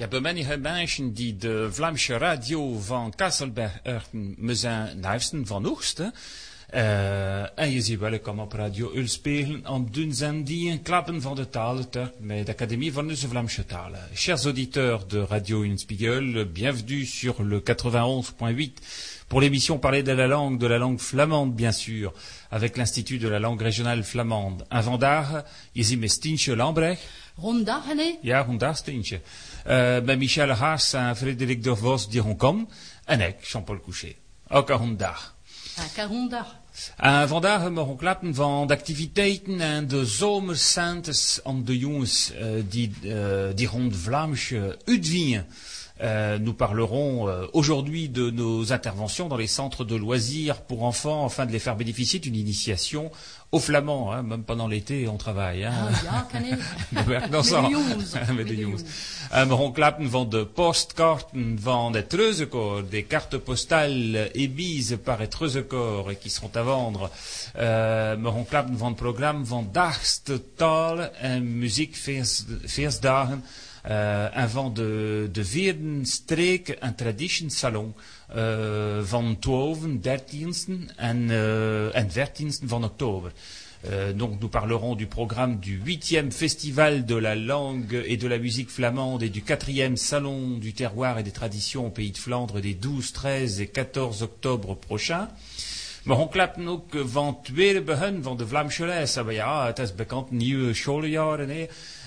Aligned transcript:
Ja, 0.00 0.08
bij 0.08 0.20
mensen 0.58 1.14
die 1.14 1.36
de 1.36 1.68
Vlaamse 1.70 2.16
radio 2.16 2.78
van 2.78 3.12
Kasselberg 3.14 4.08
me 4.36 4.54
zijn 4.54 5.00
van 5.46 5.66
Oogsten. 5.66 6.14
Uh, 6.74 7.58
en 7.58 7.70
je 7.70 7.80
ziet 7.80 7.98
welkom 7.98 8.38
op 8.38 8.52
Radio 8.52 8.92
Ulspelen 8.94 9.66
om 9.66 9.88
doen 9.90 10.44
die 10.44 10.70
een 10.70 10.82
klappen 10.82 11.22
van 11.22 11.34
de 11.34 11.48
talen 11.48 11.86
met 12.18 12.46
l'Académie 12.46 12.92
van 12.92 13.06
de 13.06 13.16
Vlaamse 13.16 13.66
talen. 13.66 14.08
Chers 14.14 14.44
auditeurs 14.44 15.06
de 15.06 15.26
Radio 15.26 15.62
Unspiegel, 15.62 16.50
bienvenue 16.50 17.04
sur 17.04 17.42
le 17.42 17.60
91.8 17.60 18.82
pour 19.26 19.40
l'émission 19.40 19.78
Parler 19.78 20.02
de 20.02 20.12
la 20.12 20.26
langue, 20.26 20.60
de 20.60 20.66
la 20.66 20.78
langue 20.78 21.00
flamande 21.00 21.54
bien 21.54 21.72
sûr, 21.72 22.12
avec 22.48 22.76
l'Institut 22.76 23.18
de 23.18 23.28
la 23.28 23.38
langue 23.38 23.62
régionale 23.62 24.02
flamande. 24.02 24.64
Un 24.70 24.82
je 25.72 25.82
ziet 25.82 25.96
Stientje 26.08 26.56
Lambrecht. 26.56 27.02
Ja, 28.22 28.42
Stientje. 28.74 29.20
Uh, 29.66 30.00
bij 30.00 30.16
Michel 30.16 30.48
Haas 30.48 30.92
en 30.92 31.16
Frederik 31.16 31.62
de 31.62 31.76
Vos. 31.76 32.08
En 33.04 33.20
ik, 33.20 33.44
Jean-Paul 33.44 33.80
Couchet. 33.80 34.16
Ook 34.48 34.70
een 34.70 34.76
rondag. 34.76 35.34
Een 35.96 36.06
rondag. 36.06 36.58
Uh, 37.04 37.28
vandaag 37.28 37.60
hebben 37.60 37.88
we 37.88 37.96
klappen 37.96 38.34
van 38.34 38.66
de 38.66 38.74
activiteiten 38.74 39.60
en 39.60 39.88
de 39.88 40.06
zomercentes 40.06 41.40
aan 41.44 41.64
de 41.64 41.78
jongens 41.78 42.32
uh, 42.32 42.62
die, 42.68 42.92
uh, 43.02 43.46
die 43.54 43.66
rond 43.66 43.96
Vlaamse. 43.96 44.76
Euh, 46.02 46.38
nous 46.38 46.54
parlerons 46.54 47.28
euh, 47.28 47.46
aujourd'hui 47.52 48.08
de 48.08 48.30
nos 48.30 48.72
interventions 48.72 49.28
dans 49.28 49.36
les 49.36 49.46
centres 49.46 49.84
de 49.84 49.94
loisirs 49.94 50.62
pour 50.62 50.84
enfants 50.84 51.26
afin 51.26 51.44
de 51.44 51.52
les 51.52 51.58
faire 51.58 51.76
bénéficier 51.76 52.18
d'une 52.20 52.36
initiation 52.36 53.10
au 53.52 53.58
flamand. 53.58 54.12
Hein, 54.12 54.22
même 54.22 54.44
pendant 54.44 54.68
l'été, 54.68 55.08
on 55.08 55.16
travaille. 55.16 55.64
Hein. 55.64 55.72
Um, 59.32 59.72
klappen 59.72 60.10
van 60.10 60.28
de 60.28 60.46
postkarten 60.46 61.58
van 61.62 61.94
het 61.94 62.08
Treuzekoor, 62.08 62.88
des 62.88 63.06
cartes 63.06 63.36
postales 63.36 64.30
émises 64.34 64.96
par 65.04 65.18
het 65.18 65.30
Treuzekoor 65.30 66.14
qui 66.18 66.30
seront 66.30 66.56
à 66.56 66.64
vendre. 66.64 67.10
Uh, 67.54 68.16
we 68.16 68.44
klappen 68.48 68.78
van 68.78 68.88
het 68.88 68.96
programma 68.96 69.44
van 69.44 69.70
Taal 70.56 71.10
en 71.12 71.58
Muziek 71.58 71.96
Feestdagen. 72.66 73.44
En 74.32 74.50
van 74.50 74.74
de, 74.74 75.28
de 75.32 75.44
vierde 75.44 75.98
streek 76.02 76.76
een 76.80 76.94
tradition 76.94 77.50
salon 77.50 77.94
uh, 78.36 79.02
van 79.02 79.38
12, 79.38 79.78
13 80.00 80.90
en, 80.96 81.30
en 81.92 82.10
14 82.10 82.54
van 82.64 82.84
oktober. 82.84 83.32
Euh, 83.88 84.12
donc 84.12 84.38
nous 84.42 84.48
parlerons 84.48 84.94
du 84.94 85.06
programme 85.06 85.58
du 85.58 85.80
huitième 85.82 86.30
festival 86.32 87.06
de 87.06 87.14
la 87.14 87.34
langue 87.34 88.02
et 88.04 88.18
de 88.18 88.28
la 88.28 88.36
musique 88.36 88.68
flamande 88.68 89.22
et 89.22 89.30
du 89.30 89.40
quatrième 89.40 89.96
salon 89.96 90.58
du 90.58 90.74
terroir 90.74 91.18
et 91.18 91.22
des 91.22 91.30
traditions 91.30 91.86
au 91.86 91.90
pays 91.90 92.10
de 92.10 92.18
Flandre 92.18 92.60
des 92.60 92.74
12, 92.74 93.12
13 93.12 93.60
et 93.62 93.66
14 93.66 94.22
octobre 94.22 94.76
prochains. 94.76 95.28
Maar 96.04 96.16
hon 96.16 96.28
klapt 96.28 96.66
ook 96.66 96.96
van 97.04 97.38
tweede 97.42 97.82
begin 97.82 98.22
van 98.22 98.36
de 98.36 98.46
Vlaamse 98.46 98.86
les. 98.86 99.14
Ja, 99.28 99.66
het 99.66 99.78
is 99.78 99.94
bekend 99.94 100.30
nieuwe 100.30 100.74
schooljaar. 100.74 101.46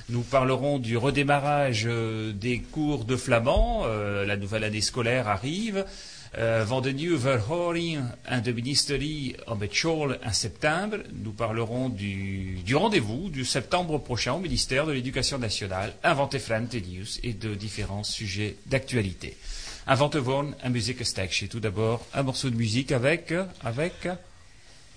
Nous 0.10 0.22
parlerons 0.22 0.80
du 0.80 0.98
redémarrage 0.98 1.86
euh, 1.86 2.34
des 2.34 2.60
cours 2.60 3.06
de 3.06 3.16
flamand. 3.16 3.84
Euh, 3.86 4.26
la 4.26 4.36
nouvelle 4.36 4.66
année 4.66 4.82
scolaire 4.82 5.28
arrive. 5.28 5.86
Uh, 6.36 6.64
van 6.66 6.82
de 6.82 6.90
nieuwe 6.90 7.16
verhoring 7.16 8.02
en 8.28 8.42
de 8.42 8.52
ministerie 8.52 9.36
en 9.46 10.34
septembre. 10.34 10.98
Nous 11.14 11.32
parlerons 11.32 11.90
du, 11.90 12.58
du 12.66 12.76
rendez-vous 12.76 13.30
du 13.30 13.46
septembre 13.46 14.00
prochain 14.00 14.34
au 14.34 14.40
ministère 14.40 14.88
de 14.88 14.94
l'Éducation 14.94 15.38
nationale, 15.38 15.94
inventé 16.04 16.40
News 16.82 17.06
et 17.22 17.34
de 17.34 17.54
différents 17.54 18.04
sujets 18.04 18.56
d'actualité. 18.66 19.38
Invente 19.86 20.16
vorn, 20.16 20.56
un 20.64 20.70
musique 20.70 21.06
stage. 21.06 21.46
Tout 21.52 21.60
d'abord, 21.60 22.04
un 22.16 22.24
morceau 22.24 22.50
de 22.50 22.56
musique 22.56 22.92
avec, 22.92 23.32
avec. 23.64 24.08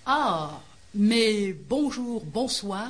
Ah, 0.07 0.59
mais 0.95 1.53
bonjour, 1.53 2.25
bonsoir 2.25 2.89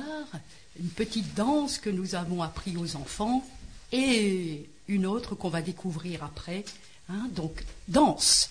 une 0.78 0.90
petite 0.90 1.34
danse 1.34 1.78
que 1.78 1.90
nous 1.90 2.14
avons 2.14 2.42
appris 2.42 2.76
aux 2.76 2.96
enfants 2.96 3.44
et 3.92 4.68
une 4.86 5.06
autre 5.06 5.34
qu'on 5.34 5.48
va 5.48 5.62
découvrir 5.62 6.24
après. 6.24 6.64
Hein, 7.10 7.26
donc, 7.30 7.64
danse. 7.88 8.50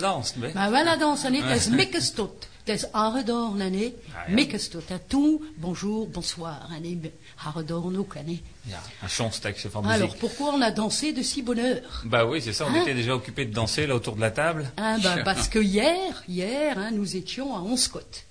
danse, 0.00 0.38
mais. 0.38 0.52
Maar 0.52 0.70
wel 0.70 0.98
dans 0.98 1.22
een 1.24 1.34
het 1.34 1.56
is 1.56 1.68
mikkestot. 1.68 2.48
Het 2.64 2.74
is 2.82 2.92
aredorn, 2.92 3.56
nee. 3.56 3.94
Ah. 4.14 4.28
Mikkestot. 4.28 4.82
En 4.88 5.00
toen, 5.06 5.44
bonjour, 5.56 6.08
bonsoir. 6.10 6.58
En 6.70 7.12
aredorn 7.44 7.96
ook, 7.98 8.14
nee. 8.24 8.42
Ja, 8.62 8.80
un 9.02 9.08
chanstex 9.08 9.64
van 9.70 9.84
Alors, 9.84 10.00
muziek. 10.00 10.18
pourquoi 10.18 10.52
on 10.54 10.62
a 10.62 10.70
dansé 10.70 11.12
de 11.12 11.22
si 11.22 11.42
bonne 11.42 11.58
heure? 11.60 12.02
Bah 12.04 12.24
oui, 12.26 12.40
c'est 12.42 12.52
ça, 12.52 12.64
on 12.66 12.74
Hein? 12.74 12.82
était 12.82 12.94
déjà 12.94 13.14
occupé 13.14 13.44
de 13.46 13.52
danser 13.54 13.86
là 13.86 13.94
autour 13.94 14.14
de 14.14 14.20
la 14.20 14.30
table. 14.30 14.70
Hein, 14.76 14.98
ben, 15.02 15.22
Parce 15.24 15.48
que 15.48 15.58
hier, 15.58 16.22
hier, 16.28 16.78
hein, 16.78 16.90
nous 16.92 17.16
étions 17.16 17.56
à 17.56 17.60
Onscott. 17.60 18.24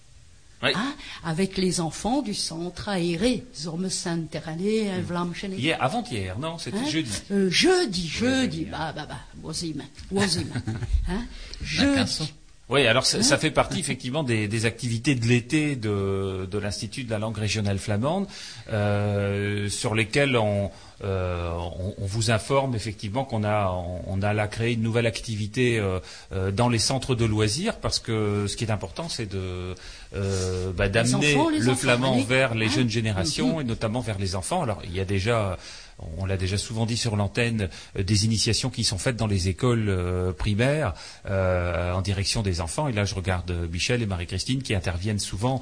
Oui. 0.62 0.72
Hein, 0.76 0.94
avec 1.24 1.58
les 1.58 1.80
enfants 1.80 2.22
du 2.22 2.34
centre 2.34 2.90
aéré, 2.90 3.46
Zormescent-Terrané, 3.56 4.90
Mm. 4.98 5.02
Vlamchen. 5.02 5.54
Hier, 5.58 5.78
avant-hier, 5.82 6.38
non, 6.38 6.58
c'était 6.58 6.78
Hein 6.80 6.86
jeudi. 6.90 7.12
Euh, 7.32 7.50
jeudi, 7.50 8.08
jeudi. 8.08 8.58
jeudi, 8.58 8.66
Bah, 8.66 8.92
bah, 8.96 9.06
bah, 9.08 9.20
wazim, 9.42 9.82
wazim. 10.12 10.48
Hein, 11.08 11.26
jeudi. 11.64 12.34
Oui, 12.70 12.86
alors 12.86 13.06
ça, 13.08 13.24
ça 13.24 13.40
fait 13.40 13.50
partie 13.50 13.80
effectivement 13.80 14.22
des, 14.22 14.48
des 14.48 14.66
activités 14.68 15.16
de 15.16 15.26
l'été 15.26 15.76
de, 15.76 16.46
de 16.46 16.58
l'Institut 16.60 17.04
de 17.04 17.10
la 17.10 17.18
langue 17.18 17.36
régionale 17.38 17.80
flamande, 17.80 18.28
euh, 18.72 19.68
sur 19.70 19.96
lesquelles 19.96 20.38
on, 20.38 20.70
euh, 21.04 21.50
on, 21.58 21.96
on 21.98 22.06
vous 22.06 22.30
informe 22.30 22.76
effectivement 22.76 23.26
qu'on 23.26 23.44
a, 23.44 23.72
on, 23.72 24.02
on 24.06 24.22
a 24.22 24.34
là 24.34 24.48
créé 24.48 24.74
une 24.74 24.84
nouvelle 24.84 25.08
activité 25.08 25.80
euh, 25.80 26.00
euh, 26.32 26.52
dans 26.52 26.70
les 26.70 26.78
centres 26.78 27.16
de 27.16 27.26
loisirs, 27.26 27.78
parce 27.78 27.98
que 27.98 28.46
ce 28.48 28.56
qui 28.56 28.66
est 28.66 28.72
important, 28.72 29.10
c'est 29.10 29.26
de 29.26 29.74
euh, 30.16 30.72
bah, 30.72 30.90
d'amener 30.90 31.34
le 31.34 31.70
enfants, 31.70 31.76
flamand 31.76 32.14
allez. 32.14 32.24
vers 32.24 32.54
les 32.54 32.68
Hein 32.68 32.72
jeunes 32.76 32.90
générations 32.90 33.60
et 33.60 33.64
notamment 33.64 34.02
vers 34.02 34.20
les 34.20 34.36
enfants. 34.36 34.62
Alors 34.62 34.82
il 34.84 34.96
y 34.96 35.00
a 35.00 35.06
déjà 35.06 35.58
on 36.18 36.26
l'a 36.26 36.38
déjà 36.38 36.58
souvent 36.58 36.86
dit 36.86 36.98
sur 36.98 37.16
l'antenne, 37.16 37.70
euh, 37.98 38.04
des 38.04 38.26
initiations 38.26 38.70
qui 38.70 38.84
sont 38.84 38.98
faites 38.98 39.16
dans 39.16 39.28
les 39.28 39.50
écoles 39.50 39.90
euh, 39.90 40.32
primaires 40.32 40.94
euh, 41.26 41.94
en 41.94 42.02
direction 42.02 42.42
des 42.42 42.62
enfants. 42.62 42.88
Et 42.88 42.94
là, 42.94 43.06
je 43.06 43.16
regarde 43.16 43.52
Michel 43.72 44.02
et 44.02 44.06
Marie-Christine 44.06 44.62
qui 44.64 44.76
interviennent 44.76 45.20
souvent 45.20 45.62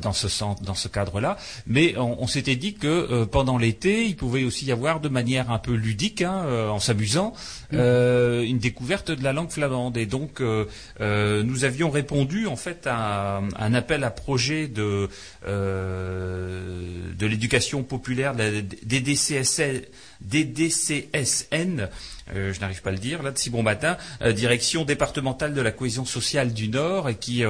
dans 0.00 0.12
ce 0.12 0.28
centre, 0.28 0.62
dans 0.62 0.74
ce 0.74 0.88
cadre-là. 0.88 1.36
Mais 1.66 1.96
on, 1.96 2.26
s'était 2.26 2.56
dit 2.56 2.74
que 2.74 3.24
pendant 3.24 3.58
l'été, 3.58 4.04
il 4.04 4.16
pouvait 4.16 4.44
aussi 4.44 4.66
y 4.66 4.72
avoir 4.72 5.00
de 5.00 5.08
manière 5.08 5.50
un 5.50 5.58
peu 5.58 5.72
ludique, 5.72 6.22
hein, 6.22 6.44
en 6.68 6.78
s'amusant, 6.78 7.34
euh, 7.74 8.42
une 8.42 8.58
découverte 8.58 9.10
de 9.10 9.22
la 9.22 9.32
langue 9.32 9.50
flamande. 9.50 9.96
Et 9.96 10.06
donc, 10.06 10.40
euh, 10.40 10.66
euh, 11.00 11.42
nous 11.42 11.64
avions 11.64 11.90
répondu 11.90 12.46
en 12.46 12.56
fait 12.56 12.86
à 12.86 13.42
un, 13.58 13.74
appel 13.74 14.04
à 14.04 14.10
projet 14.10 14.68
de 14.68 15.08
de 15.46 17.26
l'éducation 17.26 17.82
populaire, 17.82 18.34
de 18.34 18.38
la 18.38 18.50
DDCSN, 18.82 19.82
DDCSN, 20.20 21.88
je 22.34 22.60
n'arrive 22.60 22.82
pas 22.82 22.90
à 22.90 22.92
le 22.92 22.98
dire, 22.98 23.22
là, 23.22 23.30
de 23.30 23.38
si 23.38 23.50
bon 23.50 23.62
matin, 23.62 23.96
direction 24.34 24.84
départementale 24.84 25.54
de 25.54 25.60
la 25.60 25.70
cohésion 25.70 26.04
sociale 26.04 26.52
du 26.52 26.68
Nord, 26.68 27.08
et 27.08 27.16
qui 27.16 27.44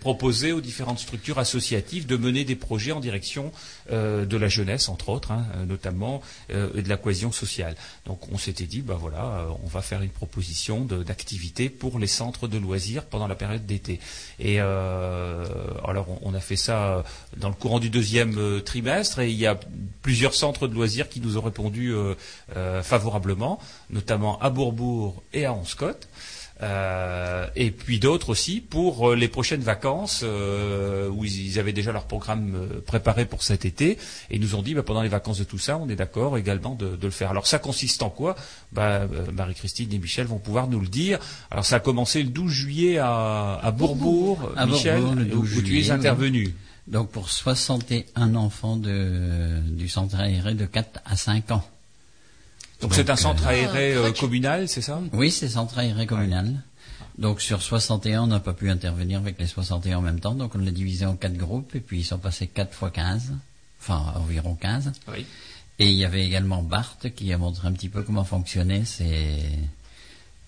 proposait 0.00 0.52
aux 0.52 0.60
différentes 0.60 0.98
structures 0.98 1.38
associatives 1.38 2.06
de 2.06 2.16
mener 2.16 2.44
des 2.44 2.56
projets 2.56 2.92
en 2.92 3.00
direction 3.00 3.52
de 3.90 4.36
la 4.36 4.48
jeunesse, 4.48 4.88
entre 4.88 5.08
autres, 5.08 5.32
hein, 5.32 5.46
euh, 5.56 5.64
notamment, 5.64 6.22
euh, 6.50 6.68
et 6.74 6.82
de 6.82 6.88
la 6.88 6.96
cohésion 6.96 7.32
sociale. 7.32 7.74
Donc 8.06 8.20
on 8.32 8.38
s'était 8.38 8.66
dit, 8.66 8.82
bah 8.82 8.96
voilà, 8.98 9.24
euh, 9.24 9.48
on 9.64 9.68
va 9.68 9.82
faire 9.82 10.02
une 10.02 10.10
proposition 10.10 10.84
d'activité 10.84 11.68
pour 11.68 11.98
les 11.98 12.06
centres 12.06 12.48
de 12.48 12.58
loisirs 12.58 13.04
pendant 13.04 13.26
la 13.26 13.34
période 13.34 13.66
d'été. 13.66 14.00
Et 14.38 14.56
euh, 14.60 15.44
alors 15.86 16.06
on, 16.22 16.34
a 16.34 16.40
fait 16.40 16.56
ça 16.56 16.98
euh, 16.98 17.02
dans 17.36 17.48
le 17.48 17.54
courant 17.54 17.78
du 17.78 17.90
deuxième 17.90 18.38
euh, 18.38 18.60
trimestre, 18.60 19.20
et 19.20 19.30
il 19.30 19.36
y 19.36 19.46
a 19.46 19.58
plusieurs 20.02 20.34
centres 20.34 20.68
de 20.68 20.74
loisirs 20.74 21.08
qui 21.08 21.20
nous 21.20 21.38
ont 21.38 21.42
répondu 21.42 21.92
euh, 21.92 22.14
euh, 22.56 22.82
favorablement, 22.82 23.58
notamment 23.90 24.38
à 24.40 24.50
Bourbourg 24.50 25.22
et 25.32 25.44
à 25.44 25.52
Onscott. 25.52 26.08
Euh, 26.62 27.46
et 27.54 27.70
puis 27.70 27.98
d'autres 27.98 28.30
aussi 28.30 28.62
pour 28.62 29.10
euh, 29.10 29.14
les 29.14 29.28
prochaines 29.28 29.60
vacances 29.60 30.22
euh, 30.24 31.06
où 31.10 31.22
ils, 31.26 31.58
avaient 31.58 31.74
déjà 31.74 31.92
leur 31.92 32.06
programme 32.06 32.54
euh, 32.54 32.80
préparé 32.80 33.26
pour 33.26 33.42
cet 33.42 33.66
été 33.66 33.90
et 33.90 34.36
ils 34.36 34.40
nous 34.40 34.54
ont 34.54 34.62
dit 34.62 34.72
bah, 34.74 34.82
pendant 34.82 35.02
les 35.02 35.10
vacances 35.10 35.38
de 35.38 35.44
tout 35.44 35.58
ça 35.58 35.76
on 35.76 35.86
est 35.90 35.96
d'accord 35.96 36.38
également 36.38 36.74
de, 36.74 36.96
de 36.96 37.04
le 37.04 37.10
faire. 37.10 37.28
Alors 37.30 37.46
ça 37.46 37.58
consiste 37.58 38.02
en 38.02 38.08
quoi? 38.08 38.36
Bah, 38.72 39.02
euh, 39.02 39.30
Marie-Christine 39.34 39.92
et 39.92 39.98
Michel 39.98 40.26
vont 40.26 40.38
pouvoir 40.38 40.66
nous 40.68 40.80
le 40.80 40.88
dire. 40.88 41.18
Alors 41.50 41.66
ça 41.66 41.76
a 41.76 41.80
commencé 41.80 42.22
le 42.22 42.30
12 42.30 42.50
juillet 42.50 42.98
à, 42.98 43.60
à 43.62 43.70
Bourbourg, 43.70 44.50
À 44.56 44.64
Michel, 44.64 45.02
Bourbourg, 45.02 45.20
où, 45.20 45.42
12 45.42 45.58
où 45.58 45.62
tu 45.62 45.78
es 45.78 45.90
intervenu. 45.90 46.54
Donc 46.86 47.10
pour 47.10 47.28
61 47.28 48.34
enfants 48.34 48.78
de, 48.78 49.60
du 49.60 49.90
centre 49.90 50.18
aéré 50.18 50.54
de 50.54 50.64
4 50.64 51.00
à 51.04 51.16
5 51.16 51.50
ans. 51.50 51.64
Donc 52.80 52.94
c'est 52.94 53.08
un 53.10 53.14
euh, 53.14 53.16
centre 53.16 53.46
aéré 53.46 53.94
Ah, 53.94 53.98
euh, 54.00 54.12
communal, 54.12 54.68
c'est 54.68 54.82
ça? 54.82 55.00
Oui, 55.12 55.30
c'est 55.30 55.48
centre 55.48 55.78
aéré 55.78 56.06
communal. 56.06 56.62
Donc 57.18 57.40
sur 57.40 57.62
61, 57.62 58.22
on 58.22 58.26
n'a 58.26 58.40
pas 58.40 58.52
pu 58.52 58.68
intervenir 58.70 59.18
avec 59.20 59.38
les 59.38 59.46
61 59.46 59.98
en 59.98 60.02
même 60.02 60.20
temps, 60.20 60.34
donc 60.34 60.54
on 60.54 60.58
l'a 60.58 60.70
divisé 60.70 61.06
en 61.06 61.16
quatre 61.16 61.36
groupes, 61.36 61.74
et 61.74 61.80
puis 61.80 62.00
ils 62.00 62.04
sont 62.04 62.18
passés 62.18 62.46
4 62.46 62.74
fois 62.74 62.90
15, 62.90 63.32
enfin 63.80 64.12
environ 64.16 64.54
15. 64.54 64.92
Oui. 65.08 65.24
Et 65.78 65.88
il 65.88 65.94
y 65.96 66.04
avait 66.04 66.26
également 66.26 66.62
Bart 66.62 66.96
qui 67.16 67.32
a 67.32 67.38
montré 67.38 67.68
un 67.68 67.72
petit 67.72 67.88
peu 67.88 68.02
comment 68.02 68.24
fonctionnait 68.24 68.84
ses, 68.84 69.38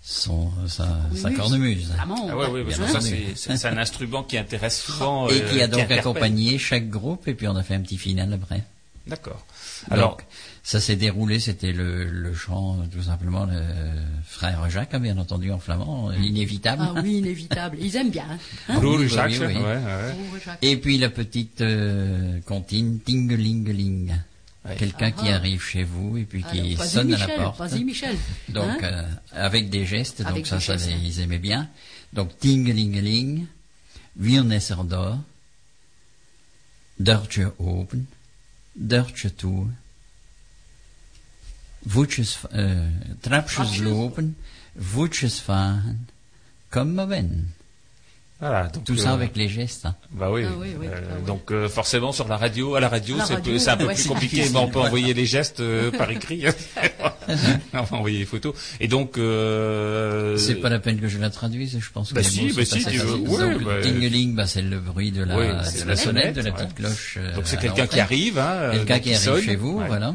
son, 0.02 0.50
sa, 0.66 0.88
sa 1.14 1.30
Cornemuse. 1.32 1.88
Vraiment. 1.88 2.28
Ah 2.30 2.37
ouais, 2.37 2.47
oui, 2.50 2.64
parce 2.64 2.78
que 2.78 2.85
ça 2.85 2.90
entendu. 2.99 3.06
c'est- 3.08 3.32
c'est 3.37 3.56
c'est 3.56 3.68
un 3.68 3.76
instrument 3.78 4.23
qui 4.23 4.38
intéresse 4.38 4.80
souvent. 4.82 5.28
Et 5.28 5.40
euh, 5.42 5.49
qui 5.50 5.61
a 5.62 5.66
donc 5.66 5.80
interpelle. 5.80 5.99
accompagné 6.00 6.58
chaque 6.58 6.88
groupe, 6.88 7.28
et 7.28 7.35
puis 7.35 7.47
on 7.49 7.56
a 7.56 7.62
fait 7.62 7.75
un 7.75 7.80
petit 7.80 7.99
final 7.99 8.32
après. 8.32 8.62
D'accord. 9.06 9.44
Alors, 9.90 10.04
Alors, 10.04 10.18
ça 10.68 10.80
s'est 10.82 10.96
déroulé, 10.96 11.40
c'était 11.40 11.72
le, 11.72 12.04
le 12.04 12.34
chant, 12.34 12.76
tout 12.92 13.02
simplement, 13.02 13.46
le 13.46 13.62
frère 14.22 14.68
Jacques, 14.68 14.92
hein, 14.92 15.00
bien 15.00 15.16
entendu, 15.16 15.50
en 15.50 15.58
flamand, 15.58 16.10
l'inévitable. 16.10 16.82
Ah 16.94 17.00
oui, 17.02 17.20
inévitable. 17.20 17.78
Ils 17.80 17.96
aiment 17.96 18.10
bien. 18.10 18.26
Hein 18.68 18.75
Broer 18.75 18.98
oui, 18.98 19.08
Jacques, 19.08 19.30
oui, 19.30 19.46
oui. 19.46 19.54
ouais, 19.54 19.62
ouais. 19.62 20.58
Et 20.60 20.76
puis 20.76 20.98
la 20.98 21.08
petite 21.08 21.62
euh, 21.62 22.38
comptine. 22.42 23.00
Ouais. 23.06 24.76
Quelqu'un 24.76 25.10
qui 25.10 25.28
Ah. 25.30 25.37
arrive 25.37 25.62
chez 25.62 25.84
vous 25.84 26.18
et 26.18 26.25
puis 26.25 26.42
qui 26.42 26.75
Alors, 26.75 26.84
sonne 26.84 27.14
à 27.14 27.26
la 27.26 27.28
porte. 27.28 27.58
Vas-y, 27.60 27.84
Michel. 27.84 28.18
Donc, 28.50 28.68
Hein 28.68 28.78
euh, 28.82 29.02
avec 29.32 29.70
des 29.70 29.87
gestes, 29.87 30.20
Avec 30.20 30.34
donc 30.34 30.46
ça, 30.48 30.56
des 30.56 30.62
ça, 30.64 30.76
gestes. 30.76 30.90
ils 31.02 31.20
aimaient 31.20 31.38
bien. 31.38 31.70
Donc, 32.12 32.38
tingelingeling, 32.40 33.46
wir 34.16 34.44
er 34.52 34.84
da, 34.84 35.18
Deurtje 36.98 37.52
open, 37.58 38.04
Deurtje 38.75 39.30
toe, 39.30 39.68
voetjes, 41.88 42.38
euh, 42.54 42.88
trapjes 43.23 43.80
lopen, 43.80 44.35
voetjes 44.76 45.40
varen, 45.47 46.07
kom 46.71 46.92
maar 46.95 47.07
ben. 47.09 47.30
Voilà, 48.40 48.68
donc, 48.68 48.85
Tout 48.85 48.97
ça 48.97 49.11
euh, 49.11 49.14
avec 49.14 49.35
les 49.37 49.49
gestes. 49.49 49.85
hein. 49.87 49.97
Bah 50.12 50.30
oui. 50.30 50.45
Ah 50.47 50.52
oui, 50.57 50.68
oui, 50.78 50.87
Euh, 50.87 50.95
ah 51.11 51.14
oui. 51.18 51.26
Donc 51.26 51.50
euh, 51.50 51.68
forcément 51.68 52.12
sur 52.12 52.28
la 52.28 52.37
radio, 52.37 52.76
à 52.76 52.80
la 52.80 52.88
radio, 52.88 53.16
c'est 53.26 53.35
un 53.35 53.76
peu 53.76 53.87
ouais, 53.87 53.95
plus 53.95 54.07
compliqué, 54.07 54.49
mais 54.52 54.59
on 54.59 54.66
peut 54.68 54.75
voilà. 54.75 54.87
envoyer 54.90 55.12
les 55.12 55.26
gestes 55.26 55.59
euh, 55.59 55.90
par 55.90 56.09
écrit. 56.12 56.45
on 57.75 57.83
va 57.83 57.97
envoyer 57.97 58.21
les 58.21 58.26
photos. 58.26 58.54
Et 58.78 58.87
donc, 58.87 59.18
euh, 59.18 60.37
C'est 60.37 60.54
pas 60.54 60.68
la 60.68 60.78
peine 60.78 61.00
que 61.00 61.09
je 61.09 61.18
la 61.18 61.30
traduise, 61.30 61.78
je 61.80 61.90
pense 61.90 62.12
Bah 62.12 62.21
que 62.23 62.28
si, 62.28 62.52
bah 62.52 62.64
si, 62.64 62.85
tu 62.85 62.99
veux. 62.99 63.14
Ouais, 63.16 63.54
Donc, 63.54 63.64
bah, 63.64 64.42
bah, 64.42 64.47
c'est 64.47 64.62
le 64.62 64.78
bruit 64.78 65.11
de 65.11 65.25
la, 65.25 65.37
Oui, 65.37 65.47
de 65.49 65.52
la 65.52 65.57
la 65.87 65.97
sonnette, 65.97 66.35
de 66.37 66.40
la 66.40 66.50
sonnette, 66.50 66.54
petite 66.54 66.75
cloche. 66.76 67.16
euh, 67.18 67.35
donc 67.35 67.42
c'est 67.49 67.59
quelqu'un 67.59 67.88
qui 67.88 67.99
arrive, 67.99 68.38
hein, 68.38 68.71
Quelqu'un 68.73 69.00
qui 69.00 69.11
il 69.11 69.16
arrive 69.16 69.45
chez 69.45 69.57
vous, 69.57 69.78
Ouais. 69.80 69.88
voilà. 69.88 70.14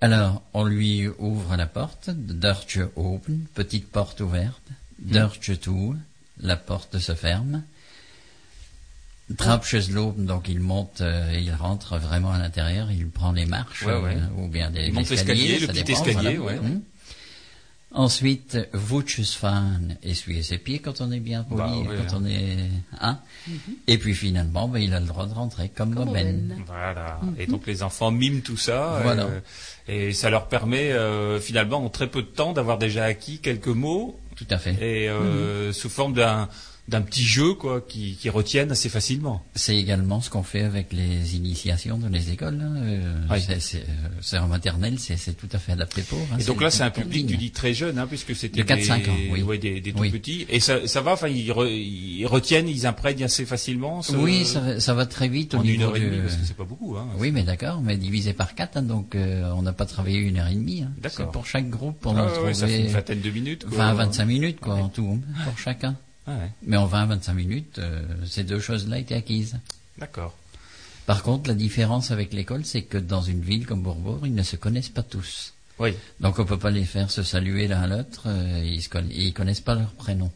Alors, 0.00 0.42
on 0.54 0.64
lui 0.64 1.08
ouvre 1.18 1.56
la 1.56 1.66
porte, 1.66 2.10
Deurtje 2.10 2.80
open, 2.96 3.46
petite 3.54 3.90
porte 3.90 4.20
ouverte. 4.20 4.62
Deurtje 4.98 5.58
toe, 5.58 5.96
la 6.40 6.56
porte 6.56 6.98
se 6.98 7.14
ferme. 7.14 7.62
Trapjes 9.36 9.90
lopen, 9.90 10.24
donc 10.24 10.48
il 10.48 10.58
monte, 10.60 11.02
euh, 11.02 11.38
il 11.38 11.52
rentre 11.52 11.98
vraiment 11.98 12.32
à 12.32 12.38
l'intérieur, 12.38 12.90
il 12.90 13.08
prend 13.08 13.32
les 13.32 13.44
marches, 13.44 13.82
Ouais, 13.84 14.00
ouais. 14.00 14.16
euh, 14.16 14.42
ou 14.42 14.48
bien 14.48 14.70
des 14.70 14.86
Il 14.86 14.94
monte 14.94 15.10
l'escalier, 15.10 15.58
le 15.58 15.66
petit 15.66 15.84
dépend, 15.84 16.04
escalier, 16.06 16.36
voilà. 16.38 16.58
ouais. 16.62 16.66
Hmm. 16.68 16.80
Ensuite, 17.90 18.58
van, 18.74 19.62
essuyer 20.02 20.42
ses 20.42 20.58
pieds 20.58 20.78
quand 20.78 21.00
on 21.00 21.10
est 21.10 21.20
bien 21.20 21.42
poli, 21.42 21.58
Bah, 21.62 21.94
quand 22.06 22.16
hein. 22.16 22.20
on 22.22 22.26
est, 22.26 22.58
hein. 23.00 23.18
Et 23.86 23.96
puis 23.96 24.14
finalement, 24.14 24.68
ben, 24.68 24.78
il 24.78 24.92
a 24.92 25.00
le 25.00 25.06
droit 25.06 25.26
de 25.26 25.32
rentrer 25.32 25.70
comme, 25.70 25.94
Comme. 25.94 26.14
Voilà. 26.66 27.18
Et 27.38 27.46
donc 27.46 27.66
les 27.66 27.82
enfants 27.82 28.10
miment 28.10 28.42
tout 28.42 28.58
ça. 28.58 29.00
Voilà. 29.02 29.24
euh, 29.24 29.40
et 29.88 30.12
ça 30.12 30.28
leur 30.28 30.48
permet 30.48 30.92
euh, 30.92 31.40
finalement 31.40 31.82
en 31.82 31.88
très 31.88 32.08
peu 32.08 32.20
de 32.20 32.26
temps 32.28 32.52
d'avoir 32.52 32.76
déjà 32.76 33.04
acquis 33.04 33.38
quelques 33.38 33.68
mots 33.68 34.20
Tout 34.36 34.46
à 34.50 34.58
fait. 34.58 34.74
et 34.74 35.08
euh, 35.08 35.72
sous 35.72 35.88
forme 35.88 36.12
d'un 36.12 36.50
d'un 36.88 37.02
petit 37.02 37.22
jeu 37.22 37.52
quoi 37.54 37.82
qui, 37.82 38.14
qui 38.18 38.30
retiennent 38.30 38.70
assez 38.72 38.88
facilement. 38.88 39.44
C'est 39.54 39.76
également 39.76 40.20
ce 40.22 40.30
qu'on 40.30 40.42
fait 40.42 40.62
avec 40.62 40.92
les 40.94 41.36
initiations 41.36 41.98
dans 41.98 42.08
les 42.08 42.30
écoles. 42.30 42.58
hein, 42.62 42.76
euh, 42.82 43.14
Oui. 43.30 43.40
c'est- 43.60 43.76
euh, 43.78 44.08
c'est 44.22 44.38
en 44.38 44.48
maternelle, 44.48 44.98
c'est 44.98 45.36
tout 45.36 45.48
à 45.52 45.58
fait 45.58 45.72
adapté 45.72 46.00
pour. 46.02 46.18
hein, 46.32 46.38
Et 46.40 46.44
donc 46.44 46.62
là, 46.62 46.70
c'est 46.70 46.82
un 46.82 46.90
public, 46.90 47.26
tu 47.26 47.36
dis 47.36 47.50
très 47.50 47.74
jeune, 47.74 47.98
hein, 47.98 48.06
puisque 48.08 48.34
c'était 48.34 48.62
De 48.62 48.66
4-5 48.66 49.04
des, 49.04 49.10
ans, 49.10 49.14
oui. 49.32 49.42
ouais, 49.42 49.58
des, 49.58 49.80
des 49.82 49.92
tout 49.92 50.00
Oui. 50.00 50.10
petits. 50.10 50.46
Et 50.48 50.60
ça, 50.60 50.86
ça 50.88 51.02
va, 51.02 51.12
enfin, 51.12 51.28
ils, 51.28 51.50
re- 51.50 51.68
ils 51.70 52.24
retiennent, 52.26 52.68
ils 52.68 52.86
imprègnent 52.86 53.24
assez 53.24 53.44
facilement. 53.44 54.00
ce- 54.02 54.16
Oui, 54.16 54.46
ça, 54.46 54.60
va- 54.60 54.80
ça 54.80 54.94
va 54.94 55.04
très 55.04 55.28
vite 55.28 55.52
au 55.54 55.58
en 55.58 55.62
une 55.64 55.82
heure 55.82 55.94
et 55.96 56.00
du- 56.00 56.06
demie, 56.06 56.20
parce 56.22 56.36
que 56.36 56.44
c'est 56.46 56.56
pas 56.56 56.64
beaucoup. 56.64 56.96
Hein. 56.96 57.06
Oui, 57.18 57.30
mais 57.32 57.42
d'accord, 57.42 57.82
mais 57.82 57.98
divisé 57.98 58.32
par 58.32 58.54
4, 58.54 58.80
donc 58.82 59.14
euh, 59.14 59.50
on 59.54 59.60
n'a 59.62 59.72
pas 59.74 59.84
travaillé 59.84 60.18
une 60.18 60.38
heure 60.38 60.48
et 60.48 60.54
demie. 60.54 60.84
Hein. 60.84 60.92
D'accord. 61.02 61.30
Pour 61.32 61.46
chaque 61.46 61.68
groupe, 61.68 62.04
on 62.06 62.16
Ah, 62.16 62.20
a 62.22 62.26
ouais, 62.28 62.32
trouvé 62.32 62.54
ça 62.54 62.66
fait 62.66 62.80
une 62.80 62.86
vingtaine 62.88 63.20
de 63.20 63.30
minutes. 63.30 63.66
Quoi. 63.66 63.76
20-25 63.76 64.24
minutes 64.24 64.60
quoi, 64.60 64.74
en 64.76 64.88
tout, 64.88 65.06
hein, 65.22 65.42
pour 65.44 65.58
chacun. 65.58 65.96
Ah 66.28 66.32
ouais, 66.36 66.50
Mais 66.62 66.76
en 66.76 66.86
20-25 66.86 67.32
minutes, 67.32 67.78
euh, 67.78 68.02
ces 68.26 68.44
deux 68.44 68.60
choses-là 68.60 68.98
étaient 68.98 69.14
acquises. 69.14 69.56
D'accord. 69.96 70.34
Par 71.06 71.22
contre, 71.22 71.48
la 71.48 71.54
différence 71.54 72.10
avec 72.10 72.34
l'école, 72.34 72.66
c'est 72.66 72.82
que 72.82 72.98
dans 72.98 73.22
une 73.22 73.40
ville 73.40 73.64
comme 73.66 73.82
Bourbourg, 73.82 74.20
ils 74.26 74.34
ne 74.34 74.42
se 74.42 74.56
connaissent 74.56 74.90
pas 74.90 75.02
tous. 75.02 75.54
Oui. 75.78 75.94
Donc 76.20 76.38
on 76.38 76.44
peut 76.44 76.58
pas 76.58 76.70
les 76.70 76.84
faire 76.84 77.10
se 77.10 77.22
saluer 77.22 77.66
l'un 77.66 77.80
à 77.82 77.86
l'autre, 77.86 78.24
euh, 78.26 78.62
ils, 78.64 78.80
conna- 78.88 79.10
ils 79.10 79.32
connaissent 79.32 79.60
pas 79.62 79.74
leur 79.74 79.92
prénom. 79.92 80.30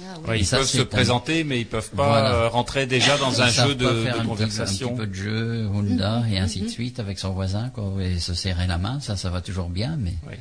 Ah 0.00 0.14
oui. 0.22 0.28
Ouais, 0.28 0.36
Et 0.38 0.40
ils 0.40 0.46
ça, 0.46 0.56
peuvent 0.58 0.66
se 0.66 0.80
un- 0.80 0.84
présenter, 0.86 1.44
mais 1.44 1.60
ils 1.60 1.66
peuvent 1.66 1.90
pas 1.90 2.08
Voilà. 2.08 2.34
euh, 2.34 2.48
rentrer 2.48 2.86
déjà 2.86 3.16
dans 3.18 3.40
un 3.42 3.48
Ils 3.48 3.52
jeu 3.52 3.74
de, 3.74 3.84
pas 3.86 3.92
de 3.92 4.02
faire 4.02 4.14
un 4.14 4.18
petit- 4.20 4.26
conversation. 4.28 4.88
Un 4.88 4.90
petit, 4.92 4.98
peu 5.00 5.06
de 5.06 5.14
jeu, 5.14 5.66
Honda, 5.72 6.24
et 6.30 6.38
ainsi 6.38 6.62
de 6.62 6.68
suite 6.68 6.98
avec 7.00 7.18
son 7.18 7.30
voisin, 7.32 7.68
quoi, 7.70 7.92
et 8.00 8.18
se 8.18 8.34
serrer 8.34 8.66
la 8.66 8.78
main, 8.78 8.98
ça, 9.00 9.16
ça 9.16 9.30
va 9.30 9.40
toujours 9.40 9.68
bien, 9.68 9.96
mais 10.00 10.14
Oui. 10.26 10.34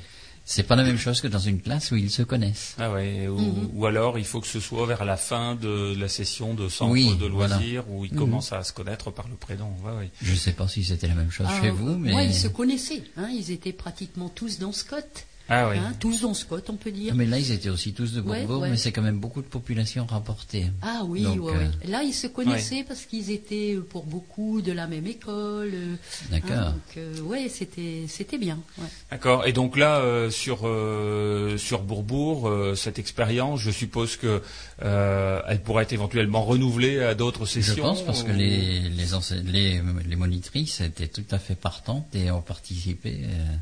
C'est 0.49 0.63
pas 0.63 0.77
la 0.77 0.83
même 0.83 0.97
chose 0.97 1.19
que 1.19 1.27
dans 1.27 1.39
une 1.39 1.59
classe 1.61 1.91
où 1.91 1.97
ils 1.97 2.09
se 2.09 2.23
connaissent. 2.23 2.73
Ah 2.79 2.89
ouais, 2.91 3.27
ou, 3.27 3.37
Mhm. 3.37 3.69
ou 3.73 3.85
alors 3.85 4.17
il 4.17 4.23
faut 4.25 4.39
que 4.39 4.47
ce 4.47 4.61
soit 4.61 4.85
vers 4.85 5.03
la 5.03 5.17
fin 5.17 5.55
de 5.55 5.93
la 5.99 6.07
session 6.07 6.53
de 6.53 6.69
centre 6.69 6.91
Oui, 6.93 7.15
de 7.17 7.27
voilà. 7.27 7.57
loisirs 7.57 7.83
où 7.89 8.05
ils 8.05 8.13
Mhm. 8.13 8.17
commencent 8.17 8.53
à 8.53 8.63
se 8.63 8.71
connaître 8.71 9.11
par 9.11 9.27
le 9.27 9.35
prénom. 9.35 9.69
Ouais, 9.83 9.91
ouais. 9.91 10.09
Je 10.21 10.33
sais 10.33 10.53
pas 10.53 10.67
si 10.69 10.83
c'était 10.85 11.07
la 11.07 11.15
même 11.15 11.31
chose 11.31 11.47
Ah, 11.49 11.61
chez 11.61 11.69
vous, 11.69 11.97
mais 11.97 12.13
Moi, 12.13 12.23
ils 12.23 12.33
se 12.33 12.47
connaissaient. 12.47 13.03
Hein, 13.17 13.29
ils 13.31 13.51
étaient 13.51 13.73
pratiquement 13.73 14.29
tous 14.29 14.57
dans 14.57 14.71
Scott. 14.71 15.25
Ah 15.49 15.69
oui. 15.69 15.77
Hein, 15.77 15.93
tous 15.99 16.21
dans 16.21 16.33
Scott, 16.33 16.65
on 16.69 16.75
peut 16.75 16.91
dire. 16.91 17.15
Mais 17.15 17.25
là 17.25 17.39
ils 17.39 17.51
étaient 17.51 17.69
aussi 17.69 17.93
tous 17.93 18.13
de 18.13 18.21
Ouais, 18.21 18.39
Bourbourg, 18.41 18.63
ouais. 18.63 18.69
mais 18.69 18.77
c'est 18.77 18.91
quand 18.91 19.01
même 19.01 19.19
beaucoup 19.19 19.41
de 19.41 19.47
population 19.47 20.05
rapportée. 20.05 20.67
Ah 20.81 21.03
oui, 21.05 21.23
Donc, 21.23 21.41
ouais, 21.45 21.53
euh. 21.55 21.89
Là, 21.89 22.03
ils 22.03 22.13
se 22.13 22.27
connaissaient 22.27 22.83
parce 22.87 23.05
qu'ils 23.05 23.31
étaient 23.31 23.75
euh, 23.75 23.81
pour 23.81 24.05
beaucoup 24.05 24.61
de 24.61 24.71
la 24.71 24.87
même 24.87 25.07
école. 25.07 25.71
euh, 25.73 25.95
D'accord. 26.31 26.51
hein, 26.51 26.71
donc, 26.71 26.97
euh, 26.97 27.21
ouais, 27.21 27.47
c'était, 27.49 28.05
c'était 28.07 28.37
bien. 28.37 28.59
ouais. 28.77 28.87
D'accord. 29.11 29.47
Et 29.47 29.53
donc 29.53 29.77
là, 29.77 29.99
euh, 29.99 30.29
sur 30.29 30.61
euh, 30.65 31.57
sur 31.57 31.81
Bourbourg, 31.81 32.47
euh, 32.49 32.75
cette 32.75 32.99
expérience, 32.99 33.61
je 33.61 33.71
suppose 33.71 34.17
que 34.17 34.41
euh, 34.83 35.41
elle 35.47 35.61
pourrait 35.61 35.83
être 35.83 35.93
éventuellement 35.93 36.43
renouvelée 36.43 36.99
à 36.99 37.15
d'autres 37.15 37.45
Je 37.45 37.51
sessions. 37.61 37.83
pense 37.83 38.03
parce 38.03 38.23
que 38.23 38.31
les 38.31 38.81
les, 38.81 39.05
les 39.43 39.81
les 40.09 40.15
monitrices 40.15 40.81
étaient 40.81 41.07
tout 41.07 41.23
à 41.31 41.39
fait 41.39 41.55
partantes 41.55 42.07
et 42.13 42.31
ont 42.31 42.41
participé 42.41 43.21
euh, 43.23 43.55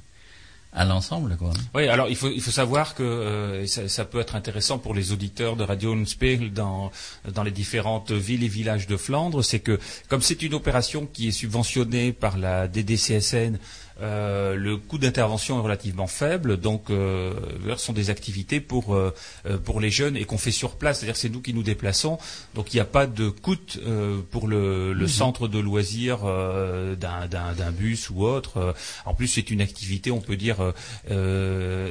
à 0.75 0.84
l'ensemble. 0.84 1.38
Oui, 1.74 1.88
alors 1.88 2.10
il 2.10 2.15
faut 2.15 2.29
il 2.29 2.41
faut 2.41 2.51
savoir 2.51 2.96
que 2.96 3.03
euh, 3.03 3.65
ça, 3.65 4.05
peut 4.05 4.20
être 4.20 4.36
intéressant 4.36 4.77
pour 4.77 4.94
les 4.94 5.13
auditeurs 5.13 5.55
de 5.55 5.63
Radio 5.63 5.94
Unspiegel 5.94 6.51
dans 6.51 6.91
dans 7.34 7.44
les 7.44 7.51
différentes 7.51 8.12
villes 8.12 8.44
et 8.44 8.50
villages 8.50 8.86
de 8.86 8.98
Flandre, 8.98 9.44
c'est 9.44 9.62
que 9.62 9.79
comme 10.10 10.22
c'est 10.22 10.41
une 10.44 10.53
opération 10.53 11.08
qui 11.12 11.29
est 11.29 11.32
subventionnée 11.32 12.12
par 12.12 12.38
la 12.38 12.67
DDCSN, 12.67 13.58
euh, 14.01 14.55
le 14.55 14.77
coût 14.77 14.97
d'intervention 14.97 15.57
est 15.57 15.61
relativement 15.61 16.07
faible, 16.07 16.57
donc 16.57 16.89
euh, 16.89 17.33
ce 17.69 17.75
sont 17.77 17.93
des 17.93 18.09
activités 18.09 18.59
pour 18.59 18.93
euh, 18.95 19.13
euh, 19.45 19.57
pour 19.57 19.79
les 19.79 19.89
jeunes 19.89 20.17
et 20.17 20.25
qu'on 20.25 20.37
fait 20.37 20.51
sur 20.51 20.75
place, 20.75 20.99
c'est-à-dire 20.99 21.13
que 21.13 21.19
c'est 21.19 21.29
nous 21.29 21.41
qui 21.41 21.53
nous 21.53 21.63
déplaçons, 21.63 22.17
donc 22.53 22.73
il 22.73 22.77
n'y 22.77 22.81
a 22.81 22.85
pas 22.85 23.07
de 23.07 23.29
coût 23.29 23.55
euh, 23.85 24.21
pour 24.31 24.47
le, 24.47 24.93
le 24.93 25.07
centre 25.07 25.47
de 25.47 25.59
loisirs 25.59 26.19
euh, 26.25 26.95
d'un 26.95 27.27
d'un 27.27 27.53
d'un 27.53 27.71
bus 27.71 28.09
ou 28.09 28.23
autre. 28.25 28.75
En 29.05 29.13
plus, 29.13 29.27
c'est 29.27 29.49
une 29.49 29.61
activité, 29.61 30.11
on 30.11 30.21
peut 30.21 30.35
dire, 30.35 30.57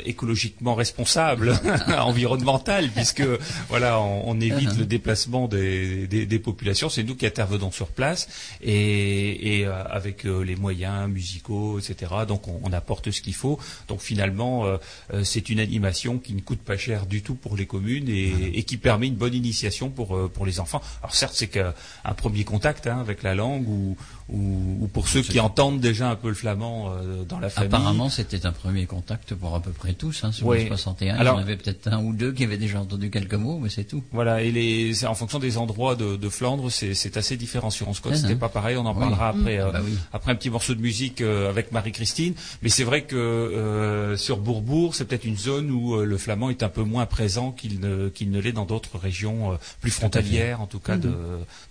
écologiquement 0.04 0.75
responsable, 0.75 1.54
environnementale, 1.99 2.90
puisque 2.94 3.23
voilà, 3.68 4.00
on, 4.00 4.28
on 4.28 4.40
évite 4.40 4.76
le 4.76 4.84
déplacement 4.84 5.49
des, 5.49 6.06
des, 6.06 6.26
des 6.26 6.38
populations. 6.38 6.88
C'est 6.88 7.02
nous 7.02 7.14
qui 7.16 7.26
intervenons 7.26 7.70
sur 7.70 7.88
place 7.88 8.28
et, 8.62 9.58
et, 9.61 9.66
euh, 9.66 9.82
avec 9.84 10.25
les 10.25 10.56
moyens 10.56 11.08
musicaux, 11.08 11.78
etc. 11.78 11.94
Donc, 12.27 12.49
on, 12.49 12.61
on 12.63 12.73
apporte 12.73 13.11
ce 13.11 13.21
qu'il 13.21 13.35
faut. 13.35 13.59
Donc, 13.89 14.01
finalement, 14.01 14.67
euh, 14.67 14.77
euh, 15.13 15.25
c'est 15.25 15.49
une 15.51 15.61
animation 15.61 16.19
qui 16.19 16.35
ne 16.35 16.41
coûte 16.41 16.61
pas 16.61 16.77
cher 16.77 17.07
du 17.07 17.23
tout 17.23 17.35
pour 17.35 17.57
les 17.57 17.67
communes 17.67 18.09
et, 18.09 18.59
et 18.59 18.63
qui 18.65 18.77
permet 18.77 19.07
une 19.07 19.15
bonne 19.15 19.35
initiation 19.35 19.91
pour 19.91 20.17
euh, 20.17 20.29
pour 20.33 20.47
les 20.47 20.61
enfants. 20.61 20.83
Alors, 21.03 21.15
certes, 21.15 21.35
c'est 21.35 21.49
qu'un 21.49 21.75
un 22.05 22.15
premier 22.15 22.45
contact 22.45 22.87
hein, 22.87 22.99
avec 23.01 23.23
la 23.23 23.35
langue 23.35 23.69
ou, 23.69 23.97
ou, 24.28 24.78
ou 24.81 24.88
pour 24.88 25.09
ceux 25.09 25.21
qui 25.23 25.38
entendent 25.40 25.81
déjà 25.81 26.11
un 26.11 26.16
peu 26.16 26.28
le 26.28 26.35
flamand 26.35 26.90
euh, 26.90 27.25
dans 27.25 27.38
la 27.38 27.50
famille. 27.50 27.69
Apparemment, 27.69 28.09
c'était 28.09 28.47
un 28.47 28.52
premier 28.52 28.87
contact 28.87 29.35
pour 29.35 29.54
à 29.54 29.61
peu 29.61 29.71
près 29.71 29.93
tous, 29.93 30.25
hein, 30.25 30.33
sur 30.33 30.47
Oui. 30.47 30.61
les 30.61 30.66
61. 30.69 31.16
Alors- 31.16 31.35
Il 31.35 31.37
y 31.37 31.40
en 31.40 31.43
avait 31.47 31.57
peut-être 31.57 31.88
un 31.88 32.02
ou 32.02 32.12
deux 32.14 32.33
qui 32.33 32.45
avaient 32.45 32.57
déjà 32.57 32.81
entendu 32.81 33.11
quelques 33.11 33.35
mots, 33.35 33.59
mais 33.62 33.69
c'est 33.69 33.85
tout. 33.85 34.02
Voilà, 34.12 34.43
et 34.43 34.50
les, 34.50 34.95
c'est 34.95 35.07
en 35.07 35.14
fonction 35.14 35.38
des 35.38 35.59
endroits 35.59 35.95
de, 35.95 36.16
de 36.16 36.28
Flandre, 36.31 36.71
c'est, 36.71 36.95
c'est 36.95 37.16
assez 37.16 37.37
différenciant. 37.37 37.88
En 37.88 37.93
Scott, 37.95 38.12
Ah, 38.14 38.19
c'était 38.19 38.33
hein. 38.33 38.37
pas 38.37 38.49
pareil, 38.49 38.76
on 38.76 38.87
en 38.87 38.95
Oui. 38.95 39.00
parlera 39.00 39.28
après, 39.28 39.59
euh, 39.59 39.71
Bah 39.71 39.81
oui. 39.85 39.93
après 40.12 40.33
un 40.33 40.37
petit 40.37 40.50
morceau 40.50 40.75
de 40.75 40.81
musique 40.81 41.21
euh, 41.21 41.50
avec 41.50 41.71
Marie-Christine. 41.73 42.35
Mais 42.62 42.71
c'est 42.71 42.85
vrai 42.85 43.02
que 43.04 43.16
euh, 43.16 44.16
sur 44.16 44.38
Bourbourg, 44.38 44.95
c'est 44.95 45.04
peut-être 45.04 45.25
une 45.25 45.37
zone 45.37 45.71
où 45.71 45.97
euh, 45.97 46.04
le 46.04 46.16
flamand 46.19 46.49
est 46.50 46.62
un 46.62 46.69
peu 46.69 46.83
moins 46.83 47.04
présent 47.07 47.52
qu'il 47.52 47.78
ne, 47.81 48.09
qu'il 48.09 48.31
ne 48.31 48.40
l'est 48.40 48.52
dans 48.52 48.64
d'autres 48.64 48.99
régions 48.99 49.52
euh, 49.52 49.57
plus 49.83 49.90
frontalières, 49.90 50.61
en 50.61 50.66
tout 50.66 50.78
cas 50.81 50.97
de, 50.97 51.12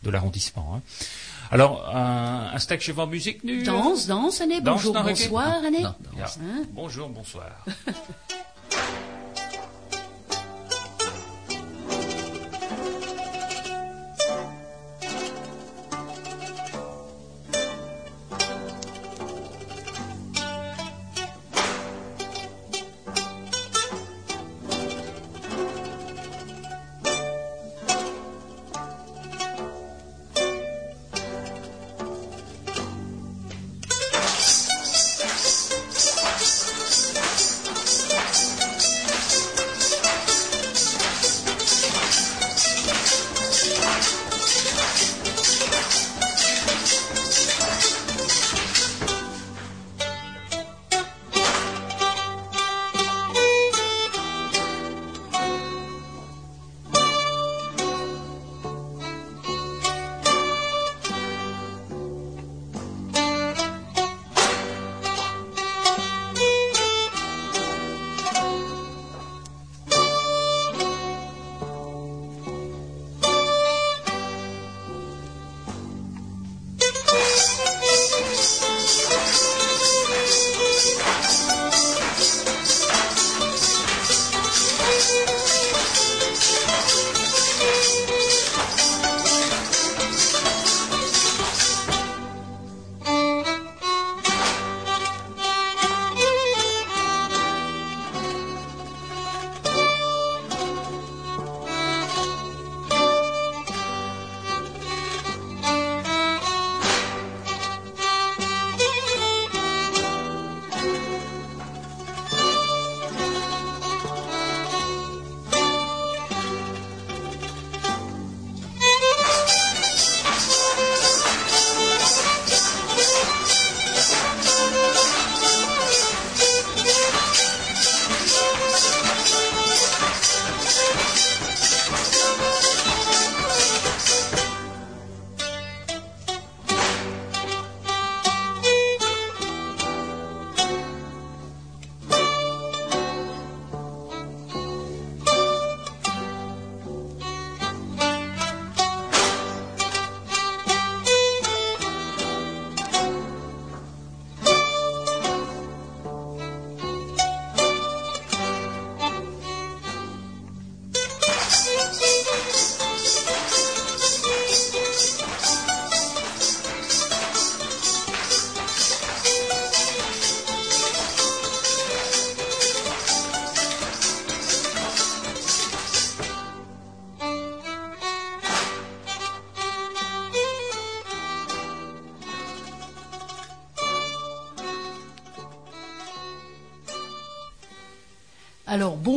de 0.03 0.09
l'arrondissement. 0.09 0.75
hein. 0.75 0.81
Alors, 1.53 1.87
un, 1.95 2.49
un 2.51 2.57
stack 2.57 2.81
chez 2.81 2.93
en 2.97 3.05
musique 3.05 3.43
nu 3.43 3.61
Danse, 3.61 4.07
danse, 4.07 4.41
Anne. 4.41 4.59
Danse, 4.61 4.85
Bonjour, 4.85 5.03
bonsoir. 5.03 5.61
Hein 5.63 6.63
Bonjour, 6.71 7.09
bonsoir. 7.09 7.51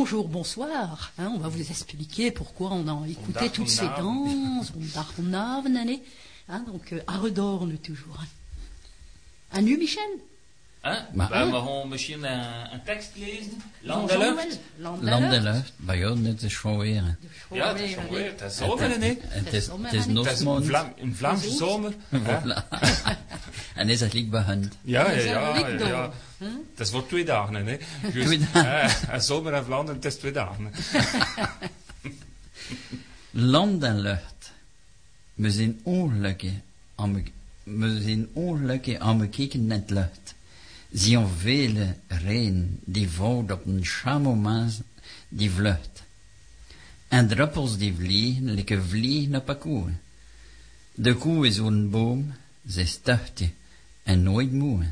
bonjour, 0.09 0.27
bonsoir. 0.29 1.11
hein, 1.19 1.33
on 1.35 1.39
va 1.39 1.49
vous 1.49 1.59
expliquer 1.69 2.31
pourquoi 2.31 2.71
on 2.71 2.87
a 2.87 3.07
écouté 3.09 3.49
toutes 3.49 3.67
ces 3.67 3.85
danses. 3.97 4.71
Allez. 5.75 6.01
Hein, 6.47 6.63
donc 6.65 6.93
euh, 6.93 7.01
Aredorn 7.07 7.77
toujours. 7.79 8.17
hein. 8.21 9.57
À 9.57 9.61
nu, 9.61 9.77
Michel 9.77 10.01
Hein? 10.83 11.05
Maar- 11.13 11.87
misschien 11.89 12.23
een, 12.23 12.39
een 12.73 12.83
tekst 12.85 13.11
lezen. 13.15 13.61
Bij 15.77 15.97
jou 15.97 16.19
net 16.19 16.43
is 16.43 16.55
gewoon 16.55 16.77
weer. 16.77 17.17
De 17.49 17.55
Ja, 17.55 17.67
het 17.73 17.79
is 17.79 17.91
Schoolweer, 17.91 18.09
wel 18.09 18.19
weer. 18.19 18.29
allez. 18.29 18.41
Het 18.41 18.51
is 18.51 18.57
zomer, 18.57 18.99
nee. 18.99 19.19
Het 19.21 19.53
is, 19.53 19.65
zomer, 19.65 19.85
het 19.85 19.93
is 19.99 20.05
hè? 20.05 20.05
Het 20.05 20.05
is 20.05 20.05
een, 20.07 20.13
Noosmond. 20.13 20.65
Vlaam, 20.65 20.93
een 20.97 21.15
Vlaamse 21.15 21.47
Goed. 21.47 21.57
zomer. 21.57 21.93
hè? 22.09 22.19
Voilà. 22.19 22.67
en 23.75 23.89
is 23.89 23.99
het 23.99 24.13
liek 24.13 24.29
bij 24.29 24.41
hun. 24.41 24.71
Ja, 24.81 25.09
ja, 25.09 25.15
We 25.15 25.21
zijn 25.21 25.33
ja. 25.33 25.51
lik 25.51 25.67
ja, 25.67 25.77
door, 25.77 25.87
ja. 25.87 26.11
hè? 26.37 26.46
Het 26.87 26.95
is 26.95 27.01
voor 27.01 27.09
twee 27.09 27.25
dagen, 27.25 27.55
hè. 27.55 27.77
Juist, 28.01 28.27
Twee 28.27 28.39
dagen. 28.53 29.09
en 29.09 29.21
zomer 29.21 29.53
en 29.53 29.65
Vlaanderen, 29.65 29.95
het 29.95 30.05
is 30.05 30.15
twee 30.15 30.31
dagen. 30.31 30.71
Land 33.31 33.83
en 33.83 33.99
lucht. 33.99 34.51
We 35.33 35.51
zijn 35.51 35.79
ongelukkig 35.83 36.51
aan 36.95 37.11
me, 37.11 37.23
we 37.63 38.01
zijn 38.01 38.27
ongelukkig 38.33 38.97
aan 38.97 39.17
bekeken 39.17 39.67
net 39.67 39.89
lucht. 39.89 40.35
Zien 40.91 41.27
vele 41.37 41.95
regen 42.07 42.79
die 42.83 43.09
valt 43.09 43.51
op 43.51 43.65
een 43.65 43.85
chamomaas 43.85 44.79
die 45.29 45.51
vlucht. 45.51 46.03
En 47.07 47.27
druppels 47.27 47.77
die 47.77 47.95
vliegen, 47.95 48.43
like 48.53 48.81
vliegen 48.81 49.35
op 49.35 49.49
een 49.49 49.57
koe. 49.57 49.89
De 50.93 51.15
koe 51.15 51.47
is 51.47 51.57
een 51.57 51.89
boom, 51.89 52.33
ze 52.69 52.81
is 52.81 52.99
tuchtig 53.01 53.49
en 54.03 54.23
nooit 54.23 54.51
moe. 54.51 54.85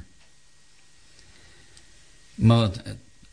Maar 2.36 2.72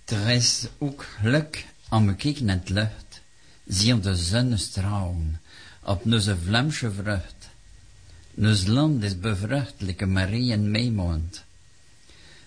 er 0.05 0.29
is 0.31 0.67
ook 0.79 1.07
geluk 1.21 1.67
aan 1.89 2.07
bekeken 2.07 2.45
net 2.45 2.69
lucht. 2.69 3.21
Zie 3.67 4.01
de 4.01 4.17
zonnestralen 4.17 5.41
op 5.83 6.05
onze 6.05 6.37
Vlaamse 6.39 6.93
vrucht. 6.93 7.49
Ons 8.35 8.67
land 8.67 9.03
is 9.03 9.19
bevrucht, 9.19 9.75
like 9.81 10.07
Marie 10.07 10.53
en 10.53 10.71
Meimond. 10.71 11.43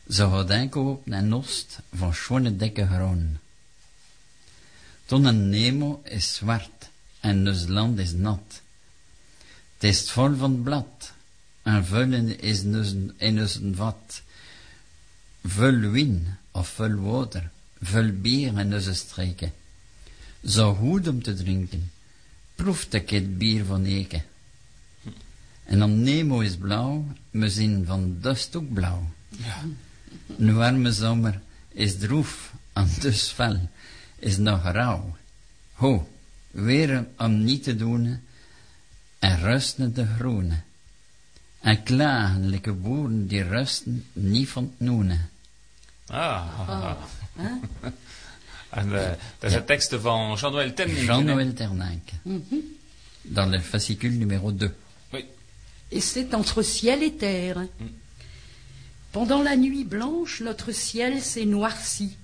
Ze 0.10 0.24
had 0.24 0.50
inkoop 0.50 1.08
en 1.10 1.34
oost 1.34 1.80
van 1.94 2.13
schone 2.13 2.56
dikke 2.56 2.88
grond. 2.88 3.38
Toen 5.06 5.26
een 5.26 5.50
Nemo 5.50 6.02
is 6.04 6.34
zwart 6.34 6.89
en 7.20 7.48
ons 7.48 7.68
land 7.68 8.00
is 8.00 8.12
nat. 8.12 8.62
Het 9.76 9.84
is 9.84 10.12
vol 10.12 10.36
van 10.36 10.63
blad 10.63 11.12
en 11.63 11.86
vullen 11.86 12.39
is 12.39 12.63
in 13.18 13.39
ons 13.39 13.60
vat. 13.76 14.22
Vul 15.44 15.80
wien 15.91 16.38
of 16.56 16.68
vul 16.78 16.96
water, 17.04 17.44
vul 17.91 18.12
bier 18.12 18.60
in 18.60 18.74
onze 18.74 18.94
streken. 18.94 19.52
Zo 20.46 20.74
goed 20.74 21.08
om 21.08 21.22
te 21.22 21.34
drinken, 21.34 21.91
proef 22.56 22.88
ik 22.94 23.10
het 23.10 23.38
bier 23.38 23.65
van 23.65 23.86
Eke. 23.86 24.22
En 25.65 25.80
dan 25.80 26.04
Nemo 26.04 26.39
is 26.39 26.56
blauw, 26.56 27.06
we 27.30 27.50
zien 27.50 27.86
van 27.86 28.18
dust 28.22 28.56
ook 28.56 28.74
blauw. 28.74 29.10
Een 30.38 30.56
warme 30.56 30.91
zomer 30.91 31.41
is 31.70 31.98
droef, 31.98 32.54
en 32.74 32.88
dus 33.00 33.28
fel 33.28 33.70
is 34.20 34.38
nog 34.38 34.63
rauw. 34.63 35.18
Ho, 35.74 36.10
weer 36.52 37.08
om 37.18 37.44
niet 37.44 37.63
te 37.63 37.76
doen, 37.76 38.20
en 39.20 39.39
rusten 39.39 39.94
de 39.94 40.06
groene. 40.06 40.62
En 41.60 41.84
klagen 41.84 42.50
like 42.50 42.72
boeren 42.72 43.28
die 43.28 43.44
rusten 43.44 44.06
niet 44.13 44.50
van 44.50 44.63
het 44.63 44.88
noenen. 44.88 45.30
Ah, 46.10 46.46
Hè? 47.38 47.50
en 48.70 48.88
uh, 48.89 49.10
dat 49.39 49.52
zijn 49.52 49.65
teksten 49.65 50.02
van 50.02 50.36
Jean-Noël 50.38 51.54
Ternank. 51.54 52.10
Dans 53.22 53.50
le 53.52 53.60
fascicule 53.62 54.15
numéro 54.18 54.52
2. 54.52 54.72
Oui. 55.13 55.26
Et 55.91 56.02
c'est 56.04 56.34
entre 56.34 56.62
ciel 56.63 57.02
et 57.04 57.18
terre. 57.18 57.68
Pendant 59.12 59.41
la 59.44 59.56
nuit 59.56 59.84
blanche, 59.86 60.41
notre 60.41 60.72
ciel 60.74 61.22
s'est 61.22 61.46
noirci. 61.46 62.18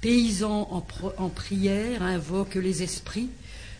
Paysans 0.00 0.66
en, 0.70 0.80
pro- 0.80 1.12
en 1.16 1.28
prière 1.28 2.02
invoquent 2.02 2.56
les 2.62 2.82
esprits, 2.82 3.28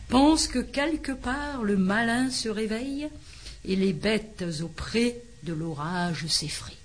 pensent 0.09 0.47
que 0.47 0.61
quelque 0.61 1.13
part 1.13 1.63
le 1.65 1.77
malin 1.77 2.31
se 2.31 2.49
réveille 2.49 3.09
et 3.65 3.75
les 3.77 3.93
bêtes 3.93 4.45
au 4.63 4.69
pré 4.69 5.17
de 5.43 5.53
l'orage 5.53 6.27
s'effrient. 6.29 6.77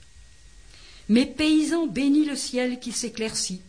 Mais 1.10 1.26
paysans 1.26 1.88
bénis 1.88 2.26
le 2.26 2.36
ciel 2.36 2.80
qui 2.80 2.92
s'éclaircit. 2.92 3.62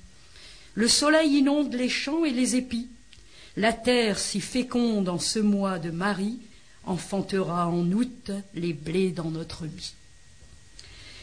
Le 0.75 0.89
soleil 0.89 1.39
inonde 1.39 1.75
les 1.75 1.89
champs 1.89 2.25
et 2.25 2.31
les 2.31 2.57
épis. 2.57 2.89
La 3.57 3.73
terre 3.73 4.19
si 4.19 4.41
féconde 4.41 5.09
en 5.09 5.19
ce 5.19 5.39
mois 5.39 5.79
de 5.79 5.91
Marie 5.91 6.39
enfantera 6.85 7.69
en 7.69 7.91
août 7.93 8.31
les 8.55 8.73
blés 8.73 9.11
dans 9.11 9.31
notre 9.31 9.65
mie. 9.65 9.95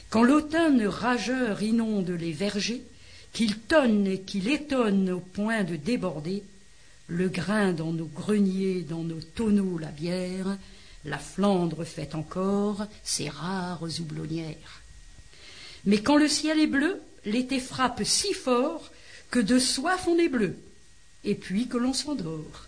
Quand 0.10 0.24
l'automne 0.24 0.86
rageur 0.86 1.62
inonde 1.64 2.10
les 2.10 2.32
vergers, 2.32 2.84
qu'il 3.34 3.58
tonne 3.58 4.08
et 4.08 4.22
qu'il 4.22 4.48
étonne 4.48 5.10
au 5.10 5.20
point 5.20 5.64
de 5.64 5.76
déborder, 5.76 6.44
le 7.08 7.28
grain 7.28 7.74
dans 7.74 7.92
nos 7.92 8.06
greniers, 8.06 8.82
dans 8.82 9.04
nos 9.04 9.22
tonneaux 9.22 9.78
la 9.78 9.90
bière, 9.90 10.58
la 11.04 11.18
Flandre 11.18 11.84
fait 11.84 12.16
encore 12.16 12.86
ses 13.04 13.30
rares 13.30 13.84
houblonnières. 14.00 14.82
Mais 15.86 16.02
quand 16.02 16.18
le 16.18 16.28
ciel 16.28 16.60
est 16.60 16.68
bleu, 16.68 17.02
l'été 17.26 17.60
frappe 17.60 18.04
si 18.04 18.34
fort 18.34 18.92
que 19.32 19.40
de 19.40 19.60
soif 19.60 20.08
on 20.08 20.18
est 20.18 20.30
bleu, 20.30 20.58
et 21.24 21.36
puis 21.36 21.68
que 21.68 21.78
l'on 21.78 21.94
s'endort. 21.94 22.68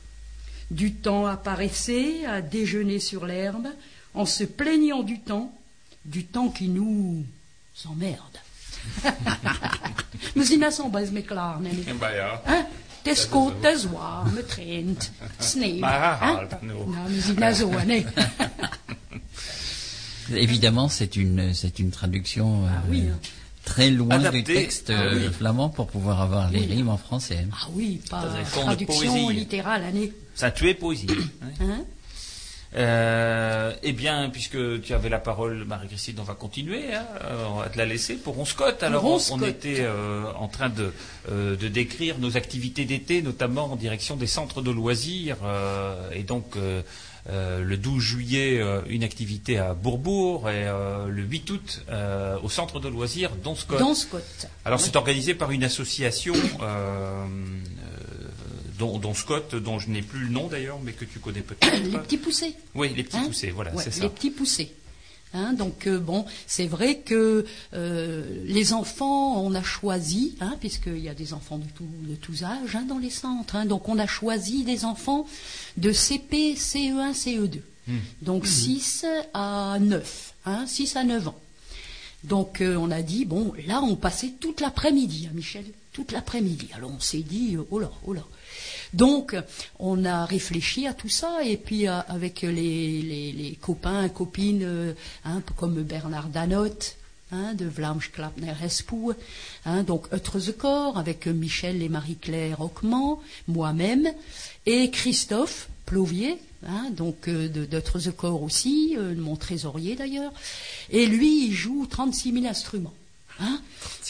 Du 0.69 0.93
temps 0.93 1.25
à 1.25 1.37
paresser, 1.37 2.25
à 2.25 2.41
déjeuner 2.41 2.99
sur 2.99 3.25
l'herbe, 3.25 3.67
en 4.13 4.25
se 4.25 4.43
plaignant 4.43 5.03
du 5.03 5.19
temps, 5.19 5.53
du 6.05 6.25
temps 6.25 6.49
qui 6.49 6.67
nous 6.67 7.23
emmerde. 7.85 8.39
We 10.33 10.43
zien 10.43 10.59
dat 10.59 10.73
zo 10.73 10.89
bij 10.89 11.09
elkaar, 11.13 11.61
nee. 11.61 11.93
Bah 11.99 12.15
ja. 12.15 12.41
Hè? 12.43 12.55
Het 13.01 13.17
is 13.17 13.29
koud, 13.29 13.53
Évidemment, 20.35 20.89
c'est 20.89 21.15
une, 21.15 21.53
c'est 21.53 21.79
une 21.79 21.91
traduction 21.91 22.63
euh, 22.65 22.69
Ah 22.69 22.83
oui, 22.89 23.03
hein. 23.11 23.17
très 23.65 23.89
loin 23.89 24.17
du 24.31 24.43
texte 24.43 24.89
Ah 24.89 25.01
euh, 25.01 25.13
oui. 25.27 25.33
flamand 25.33 25.69
pour 25.69 25.87
pouvoir 25.87 26.21
avoir 26.21 26.49
les 26.51 26.65
rimes 26.65 26.89
en 26.89 26.97
français. 26.97 27.47
Ah 27.53 27.67
oui, 27.73 28.01
pas 28.09 28.25
traduction 28.51 29.29
littérale, 29.29 29.83
nee. 29.93 30.11
C'est 30.35 30.45
un 30.45 30.51
tué 30.51 30.73
poésie. 30.73 31.07
hein. 31.41 31.47
Hein? 31.61 31.81
Euh, 32.75 33.73
eh 33.81 33.93
bien, 33.93 34.29
puisque 34.29 34.81
tu 34.81 34.93
avais 34.93 35.07
la 35.07 35.19
parole, 35.19 35.63
Marie-Christine, 35.65 36.15
on 36.19 36.23
va 36.23 36.33
continuer. 36.33 36.93
Hein, 36.93 37.05
on 37.49 37.55
va 37.59 37.69
te 37.69 37.77
la 37.77 37.85
laisser 37.85 38.15
pour 38.15 38.37
Onscott. 38.37 38.83
Alors, 38.83 39.01
Pour 39.03 39.21
on, 39.31 39.39
on 39.39 39.41
était 39.43 39.77
euh, 39.79 40.25
en 40.37 40.49
train 40.49 40.67
de, 40.67 40.91
euh, 41.31 41.55
de 41.55 41.69
décrire 41.69 42.19
nos 42.19 42.35
activités 42.35 42.83
d'été, 42.83 43.21
notamment 43.21 43.71
en 43.71 43.77
direction 43.77 44.17
des 44.17 44.27
centres 44.27 44.61
de 44.61 44.69
loisirs. 44.71 45.37
euh, 45.45 46.09
et 46.11 46.23
donc, 46.23 46.55
le 47.29 47.75
12 47.77 48.01
juillet, 48.01 48.59
euh, 48.59 48.81
une 48.87 49.03
activité 49.03 49.57
à 49.57 49.73
Bourbourg 49.73 50.49
et 50.49 50.63
euh, 50.65 51.07
le 51.07 51.23
8 51.23 51.49
août 51.51 51.85
euh, 51.89 52.37
au 52.41 52.49
centre 52.49 52.79
de 52.79 52.87
loisirs 52.87 53.35
d'Onscott. 53.43 53.79
Alors 54.63 54.79
c'est 54.79 54.95
organisé 54.95 55.33
par 55.33 55.51
une 55.51 55.63
association 55.63 56.33
euh, 56.61 57.25
euh, 57.25 57.25
dont, 58.79 58.97
dont 58.99 59.13
Scott, 59.13 59.55
dont 59.55 59.79
je 59.79 59.89
n'ai 59.89 60.01
plus 60.01 60.19
le 60.21 60.29
nom 60.29 60.47
d'ailleurs, 60.47 60.79
mais 60.83 60.91
que 60.93 61.05
tu 61.05 61.19
connais 61.19 61.41
peut-être. 61.41 61.75
Les 61.83 61.97
petits 61.97 62.17
poussés. 62.17 62.53
Oui, 62.75 62.93
les 62.95 63.03
petits 63.03 63.17
Hein 63.17 63.23
poussés, 63.27 63.49
voilà, 63.51 63.73
Ouais, 63.73 63.83
c'est 63.83 63.91
ça. 63.91 64.03
Les 64.03 64.09
petits 64.09 64.31
poussés. 64.31 64.71
Hein, 65.33 65.53
donc 65.53 65.87
euh, 65.87 65.99
bon, 65.99 66.25
c'est 66.45 66.67
vrai 66.67 66.99
que 66.99 67.45
euh, 67.73 68.23
les 68.45 68.73
enfants, 68.73 69.41
on 69.41 69.53
a 69.53 69.63
choisi, 69.63 70.35
hein, 70.39 70.55
puisqu'il 70.59 70.99
y 70.99 71.09
a 71.09 71.13
des 71.13 71.33
enfants 71.33 71.57
de, 71.57 71.67
tout, 71.75 71.87
de 72.03 72.15
tous 72.15 72.43
âges 72.43 72.75
hein, 72.75 72.85
dans 72.87 72.97
les 72.97 73.09
centres, 73.09 73.63
donc 73.65 73.89
on 73.89 73.99
a 73.99 74.07
choisi 74.07 74.63
des 74.63 74.85
enfants 74.85 75.25
de 75.75 75.91
CP, 75.91 76.53
CE1, 76.55 77.13
CE2. 77.13 77.59
Hmm. 77.87 77.97
Donc 78.21 78.47
6 78.47 79.05
à 79.33 79.77
9, 79.79 80.33
hein, 80.45 80.65
6 80.65 80.95
à 80.95 81.03
9 81.03 81.27
ans. 81.27 81.39
Donc 82.23 82.61
euh, 82.61 82.75
on 82.77 82.89
a 82.89 83.01
dit, 83.01 83.25
bon, 83.25 83.53
là 83.67 83.81
on 83.81 83.95
passait 83.95 84.33
toute 84.39 84.61
l'après-midi, 84.61 85.29
Michel, 85.33 85.65
toute 85.97 86.11
l'après-midi. 86.11 86.69
Alors 86.75 86.91
on 86.95 86.99
s'est 86.99 87.23
dit, 87.23 87.55
euh, 87.55 87.63
oh 87.71 87.79
là, 87.79 87.89
oh 88.05 88.13
là. 88.13 88.23
Donc 88.93 89.35
on 89.79 90.05
a 90.05 90.25
réfléchi 90.25 90.85
à 90.85 90.93
tout 90.93 91.09
ça 91.09 91.39
et 91.43 91.57
puis 91.57 91.87
euh, 91.87 92.01
avec 92.07 92.43
les, 92.43 93.57
copains, 93.59 94.07
copines, 94.07 94.93
hein, 95.25 95.41
comme 95.55 95.81
Bernard 95.81 96.29
Danotte, 96.29 96.97
hein, 97.31 97.55
de 97.55 97.65
Vlaamsklapner 97.65 98.53
Espoe, 98.63 99.15
hein, 99.65 99.81
donc 99.81 100.07
Corps 100.59 100.99
avec 100.99 101.25
Michel 101.25 101.81
et 101.81 101.89
Marie-Claire 101.89 102.61
Ockman, 102.61 103.19
moi-même, 103.47 104.07
et 104.67 104.91
Christophe 104.91 105.67
Plovier, 105.87 106.37
hein, 106.67 106.91
donc 106.91 107.27
euh, 107.27 107.47
d'Otrezecorps 107.47 108.43
aussi, 108.43 108.95
mon 109.15 109.35
trésorier 109.35 109.95
d'ailleurs, 109.95 110.31
et 110.91 111.07
lui 111.07 111.47
il 111.47 111.53
joue 111.53 111.87
36 111.87 112.33
000 112.33 112.45
instruments. 112.45 112.93
Hein 113.39 113.61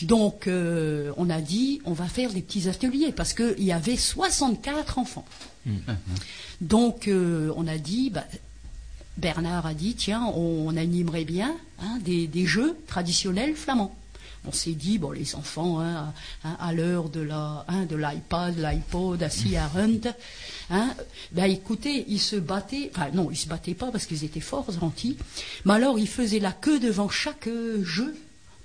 Donc, 0.04 0.48
euh, 0.48 1.12
on 1.18 1.30
a 1.30 1.42
dit, 1.42 1.82
on 1.86 1.94
va 1.94 2.08
faire 2.08 2.32
des 2.32 2.42
petits 2.42 2.70
ateliers 2.70 3.12
parce 3.12 3.34
qu'il 3.34 3.64
y 3.64 3.72
avait 3.72 3.98
64 3.98 5.00
enfants. 5.00 5.26
Donc, 6.62 7.08
euh, 7.08 7.52
on 7.56 7.68
a 7.68 7.78
dit, 7.78 8.10
bah, 8.10 8.26
Bernard 9.18 9.66
a 9.66 9.74
dit, 9.74 9.96
tiens, 9.96 10.26
on, 10.36 10.76
animerait 10.78 11.26
bien 11.26 11.56
hein, 11.80 12.00
des, 12.02 12.28
des 12.28 12.46
jeux 12.46 12.78
traditionnels 12.88 13.56
flamands. 13.56 13.96
On 14.48 14.52
s'est 14.54 14.72
dit, 14.72 14.98
bon, 14.98 15.12
les 15.12 15.36
enfants, 15.36 15.82
hein, 15.82 16.14
à, 16.44 16.72
l'heure 16.72 17.10
de 17.10 17.20
la, 17.20 17.66
hein, 17.68 17.86
de 17.86 17.98
l'iPad, 17.98 18.58
l'iPod, 18.58 19.22
assis 19.22 19.58
à 19.58 19.70
Hunt, 19.76 20.14
ben 21.32 21.52
écoutez, 21.52 22.06
ils 22.08 22.20
se 22.20 22.38
battaient, 22.38 22.90
enfin 22.96 23.10
non, 23.14 23.30
ils 23.32 23.38
se 23.38 23.48
battaient 23.48 23.74
pas 23.74 23.92
parce 23.92 24.06
qu'ils 24.06 24.24
étaient 24.24 24.40
forts 24.40 24.72
gentils, 24.72 25.18
mais 25.66 25.74
alors 25.74 26.00
ils 26.00 26.08
faisaient 26.08 26.40
la 26.40 26.52
queue 26.54 26.80
devant 26.80 27.10
chaque 27.10 27.48
euh, 27.48 27.84
jeu 27.84 28.16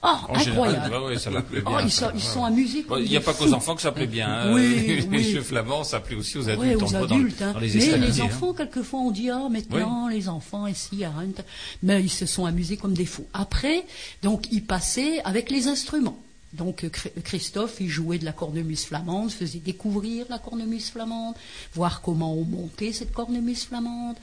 Oh, 0.04 0.08
En 0.30 0.34
incroyable. 0.34 0.82
général, 0.84 1.02
ouais, 1.04 1.16
ça 1.18 1.30
l'appelait 1.30 1.62
Oh, 1.64 1.70
bien. 1.70 1.80
ils 1.82 1.90
sont, 1.92 2.10
ils 2.12 2.20
sont 2.20 2.44
amusés. 2.44 2.84
Il 2.98 3.08
n'y 3.08 3.16
a 3.16 3.20
pas 3.20 3.34
qu'aux 3.34 3.52
enfants 3.52 3.76
que 3.76 3.82
ça 3.82 3.92
plaît 3.92 4.08
bien. 4.08 4.28
hein. 4.28 4.52
Oui, 4.52 5.06
les 5.10 5.18
oui. 5.18 5.34
flamands, 5.42 5.84
ça 5.84 6.00
plaît 6.00 6.16
aussi 6.16 6.38
aux 6.38 6.48
adultes. 6.50 6.82
aux 6.82 6.90
dans- 6.90 7.04
adultes. 7.04 7.40
hein. 7.40 7.52
dans 7.52 7.60
les 7.60 7.72
Mais 7.72 7.98
les 7.98 8.20
hein. 8.20 8.24
enfants, 8.24 8.52
quelquefois, 8.52 8.98
on 9.00 9.10
dit 9.12 9.30
ah 9.30 9.46
maintenant 9.48 10.08
les 10.08 10.28
enfants 10.28 10.66
ici 10.66 11.04
à 11.04 11.10
Hunt, 11.10 11.42
mais 11.84 12.02
ils 12.02 12.08
se 12.10 12.26
sont 12.26 12.46
amusés 12.46 12.76
comme 12.76 12.94
des 12.94 13.06
fous. 13.06 13.26
Après, 13.32 13.84
donc 14.24 14.46
ils 14.50 14.64
passaient 14.64 15.20
avec 15.24 15.50
les 15.50 15.68
instruments. 15.68 16.18
Donc 16.52 16.84
euh, 16.84 16.88
Chr- 16.88 17.22
Christophe, 17.22 17.76
il 17.80 17.88
jouait 17.88 18.18
de 18.18 18.24
la 18.26 18.32
cornemuse 18.32 18.84
flamande, 18.84 19.30
faisait 19.30 19.58
découvrir 19.58 20.26
la 20.28 20.38
cornemuse 20.38 20.90
flamande, 20.90 21.34
voir 21.74 22.02
comment 22.02 22.34
on 22.34 22.44
montait 22.44 22.92
cette 22.92 23.12
cornemuse 23.12 23.64
flamande. 23.64 24.16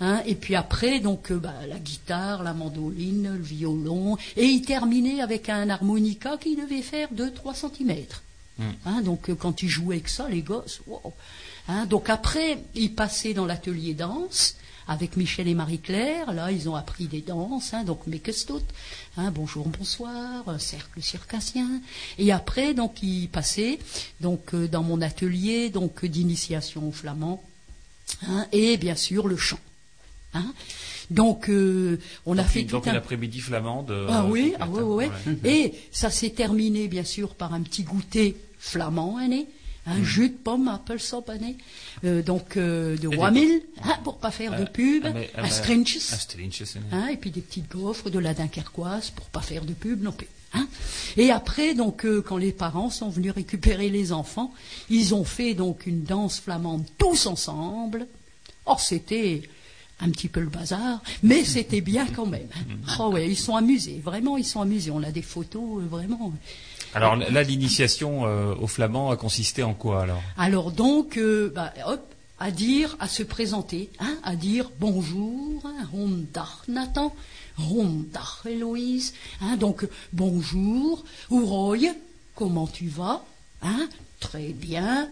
hein. 0.00 0.22
Et 0.26 0.34
puis 0.34 0.54
après, 0.54 1.00
donc 1.00 1.30
euh, 1.30 1.36
bah, 1.38 1.54
la 1.68 1.78
guitare, 1.78 2.42
la 2.42 2.54
mandoline, 2.54 3.34
le 3.36 3.42
violon, 3.42 4.16
et 4.36 4.46
il 4.46 4.62
terminait 4.62 5.20
avec 5.20 5.48
un 5.48 5.68
harmonica 5.68 6.36
qui 6.38 6.56
devait 6.56 6.82
faire 6.82 7.08
2-3 7.12 7.54
centimètres. 7.54 8.22
Hein, 8.86 9.02
donc 9.02 9.28
euh, 9.30 9.34
quand 9.34 9.62
ils 9.62 9.68
jouaient 9.68 9.96
avec 9.96 10.08
ça, 10.08 10.28
les 10.28 10.40
gosses, 10.42 10.80
wow. 10.86 11.12
Hein, 11.68 11.86
donc 11.86 12.08
après, 12.08 12.58
ils 12.74 12.94
passaient 12.94 13.34
dans 13.34 13.46
l'atelier 13.46 13.94
danse 13.94 14.56
avec 14.88 15.16
Michel 15.16 15.48
et 15.48 15.54
Marie-Claire. 15.54 16.32
Là, 16.32 16.50
ils 16.52 16.68
ont 16.68 16.74
appris 16.76 17.06
des 17.06 17.20
danses, 17.20 17.74
hein, 17.74 17.84
donc 17.84 18.00
mais 18.06 18.18
que 18.18 18.32
hein, 19.16 19.30
bonjour, 19.30 19.68
bonsoir, 19.68 20.48
un 20.48 20.58
cercle 20.58 21.02
circassien. 21.02 21.80
Et 22.18 22.32
après, 22.32 22.74
donc 22.74 23.02
ils 23.02 23.28
passaient 23.28 23.78
donc 24.20 24.54
euh, 24.54 24.68
dans 24.68 24.82
mon 24.82 25.00
atelier 25.00 25.70
donc 25.70 26.04
d'initiation 26.04 26.88
au 26.88 26.92
flamand, 26.92 27.42
hein, 28.26 28.46
et 28.52 28.76
bien 28.76 28.96
sûr 28.96 29.28
le 29.28 29.36
chant. 29.36 29.60
Hein. 30.34 30.52
Donc 31.10 31.48
euh, 31.48 31.98
on 32.26 32.38
a 32.38 32.44
fait 32.44 32.60
une- 32.62 32.66
tout 32.66 32.72
donc 32.72 32.86
un 32.88 32.92
une 32.92 32.96
après-midi 32.96 33.40
flamande. 33.40 33.90
euh, 33.90 34.06
ah 34.10 34.24
oui, 34.26 34.54
ah 34.58 34.68
ouais, 34.68 34.82
ouais, 34.82 35.10
ouais. 35.26 35.38
Et 35.44 35.74
ça 35.92 36.10
s'est 36.10 36.30
terminé, 36.30 36.88
bien 36.88 37.04
sûr, 37.04 37.34
par 37.34 37.54
un 37.54 37.62
petit 37.62 37.82
goûter 37.82 38.36
flamand, 38.58 39.18
hein, 39.18 39.28
un 39.86 40.02
jus 40.02 40.30
de 40.30 40.34
pomme, 40.34 40.68
apple 40.68 40.98
hein, 41.28 41.52
euh, 42.04 42.22
donc 42.22 42.56
euh, 42.56 42.96
de 42.96 43.08
Wamil, 43.08 43.62
hein, 43.82 43.96
pour 44.02 44.18
pas 44.18 44.30
faire 44.30 44.52
de 44.56 44.62
Euh, 44.62 44.66
pub, 44.66 45.04
ah, 45.06 45.12
ah, 45.36 45.42
un 45.42 45.48
strinches, 45.48 45.98
hein, 46.92 47.08
et 47.08 47.16
puis 47.16 47.30
des 47.30 47.40
petites 47.42 47.70
gaufres 47.70 48.10
de 48.10 48.18
la 48.18 48.32
Dunkerquoise 48.34 49.10
pour 49.10 49.26
pas 49.26 49.40
faire 49.42 49.64
de 49.64 49.72
pub 49.74 50.02
non 50.02 50.12
plus. 50.12 50.28
Hein. 50.54 50.66
Et 51.16 51.30
après, 51.30 51.74
donc, 51.74 52.04
euh, 52.06 52.22
quand 52.22 52.36
les 52.36 52.52
parents 52.52 52.88
sont 52.90 53.08
venus 53.10 53.32
récupérer 53.32 53.88
les 53.88 54.12
enfants, 54.12 54.54
ils 54.88 55.14
ont 55.14 55.24
fait 55.24 55.54
donc 55.54 55.86
une 55.86 56.02
danse 56.04 56.38
flamande 56.40 56.84
tous 56.96 57.26
ensemble. 57.26 58.06
Or, 58.64 58.80
c'était 58.80 59.42
un 60.00 60.10
petit 60.10 60.28
peu 60.28 60.40
le 60.40 60.48
bazar, 60.48 61.02
mais 61.22 61.44
c'était 61.44 61.80
bien 61.80 62.06
quand 62.06 62.26
même. 62.26 62.48
hein. 62.56 62.94
Oh 63.00 63.10
ouais, 63.12 63.28
ils 63.28 63.36
sont 63.36 63.56
amusés, 63.56 64.00
vraiment, 64.02 64.36
ils 64.36 64.44
sont 64.44 64.60
amusés. 64.60 64.90
On 64.90 65.02
a 65.02 65.10
des 65.10 65.22
photos, 65.22 65.82
vraiment. 65.82 66.32
Alors 66.94 67.16
là, 67.16 67.42
l'initiation 67.42 68.26
euh, 68.26 68.54
au 68.54 68.66
flamand 68.66 69.10
a 69.10 69.16
consisté 69.16 69.62
en 69.62 69.74
quoi 69.74 70.02
alors? 70.02 70.22
Alors 70.36 70.70
donc, 70.70 71.18
euh, 71.18 71.52
bah, 71.54 71.72
hop, 71.86 72.14
à 72.38 72.50
dire, 72.50 72.96
à 73.00 73.08
se 73.08 73.22
présenter, 73.22 73.90
hein, 73.98 74.16
à 74.22 74.36
dire 74.36 74.70
bonjour, 74.78 75.62
hein, 75.64 75.88
Rondach 75.92 76.68
Nathan, 76.68 77.14
Rondach 77.56 78.42
Héloïse, 78.46 79.14
hein, 79.40 79.56
donc 79.56 79.86
bonjour, 80.12 81.04
Ouroy, 81.30 81.94
comment 82.34 82.66
tu 82.66 82.88
vas 82.88 83.24
hein, 83.62 83.88
Très 84.20 84.52
bien. 84.52 85.08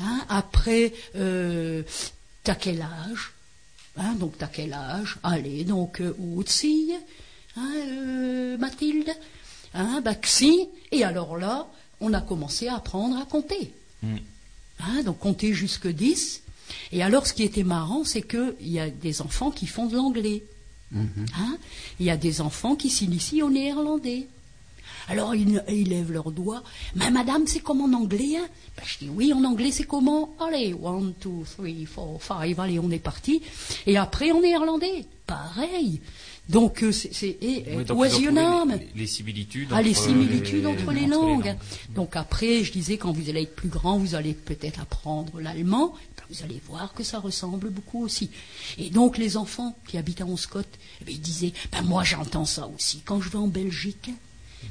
Hein, 0.00 0.20
après, 0.28 0.92
euh, 1.16 1.82
t'as 2.42 2.54
quel 2.54 2.82
âge 2.82 3.32
hein, 3.96 4.14
Donc 4.14 4.36
t'as 4.38 4.46
quel 4.48 4.72
âge 4.72 5.18
Allez, 5.22 5.64
donc 5.64 6.00
euh, 6.00 6.14
Outsi, 6.18 6.92
hein, 7.56 8.56
Mathilde, 8.58 9.12
hein, 9.74 10.00
Baxi, 10.00 10.68
et 10.90 11.04
alors 11.04 11.36
là, 11.36 11.66
on 12.00 12.12
a 12.12 12.20
commencé 12.20 12.68
à 12.68 12.76
apprendre 12.76 13.18
à 13.18 13.24
compter. 13.24 13.72
Hein, 14.04 15.02
donc 15.04 15.18
compter 15.18 15.52
jusque 15.52 15.86
10. 15.88 16.42
Et 16.92 17.02
alors, 17.02 17.26
ce 17.26 17.32
qui 17.32 17.42
était 17.42 17.62
marrant, 17.62 18.04
c'est 18.04 18.22
qu'il 18.22 18.54
y 18.60 18.80
a 18.80 18.90
des 18.90 19.20
enfants 19.22 19.50
qui 19.50 19.66
font 19.66 19.86
de 19.86 19.96
l'anglais. 19.96 20.42
Hein 20.94 21.56
Il 22.00 22.06
y 22.06 22.10
a 22.10 22.16
des 22.16 22.40
enfants 22.40 22.76
qui 22.76 22.90
s'initient 22.90 23.42
au 23.42 23.50
néerlandais. 23.50 24.26
Alors, 25.08 25.34
ils, 25.34 25.62
ils 25.68 25.88
lèvent 25.88 26.12
leurs 26.12 26.30
doigts. 26.30 26.62
Mais 26.94 27.10
madame, 27.10 27.46
c'est 27.46 27.60
comme 27.60 27.80
en 27.80 27.96
anglais, 27.96 28.36
hein? 28.36 28.46
Ben, 28.76 28.82
Je 28.86 28.98
dis, 28.98 29.08
oui, 29.10 29.32
en 29.32 29.42
anglais, 29.44 29.72
c'est 29.72 29.84
comment? 29.84 30.34
Allez, 30.38 30.74
one, 30.74 31.14
two, 31.20 31.44
three, 31.56 31.86
four, 31.86 32.22
five, 32.22 32.58
allez, 32.60 32.78
on 32.78 32.90
est 32.90 32.98
parti. 32.98 33.42
Et 33.86 33.96
après, 33.96 34.30
en 34.30 34.40
néerlandais, 34.40 35.04
pareil. 35.26 36.00
Donc, 36.48 36.82
euh, 36.82 36.92
c'est... 36.92 37.38
Oui, 37.94 38.08
les, 38.10 38.90
les 38.96 39.06
similitudes 39.06 39.68
ah, 39.70 39.80
les 39.80 39.90
entre 39.90 40.02
similitudes 40.02 40.66
entre 40.66 40.92
les 40.92 41.06
langues. 41.06 41.46
langues. 41.46 41.56
Donc 41.94 42.16
après, 42.16 42.64
je 42.64 42.72
disais, 42.72 42.96
quand 42.96 43.12
vous 43.12 43.30
allez 43.30 43.42
être 43.42 43.54
plus 43.54 43.68
grand, 43.68 43.96
vous 43.96 44.14
allez 44.14 44.34
peut-être 44.34 44.80
apprendre 44.80 45.40
l'allemand. 45.40 45.94
Vous 46.30 46.42
allez 46.44 46.60
voir 46.66 46.94
que 46.94 47.04
ça 47.04 47.18
ressemble 47.18 47.68
beaucoup 47.68 48.02
aussi. 48.02 48.30
Et 48.78 48.88
donc 48.90 49.18
les 49.18 49.36
enfants 49.36 49.76
qui 49.86 49.98
habitent 49.98 50.22
à 50.22 50.26
Onscott, 50.26 50.66
eh 51.06 51.10
ils 51.10 51.20
disaient, 51.20 51.52
ben 51.70 51.82
moi 51.82 52.04
j'entends 52.04 52.46
ça 52.46 52.68
aussi 52.74 53.02
quand 53.04 53.20
je 53.20 53.28
vais 53.28 53.38
en 53.38 53.48
Belgique. 53.48 54.10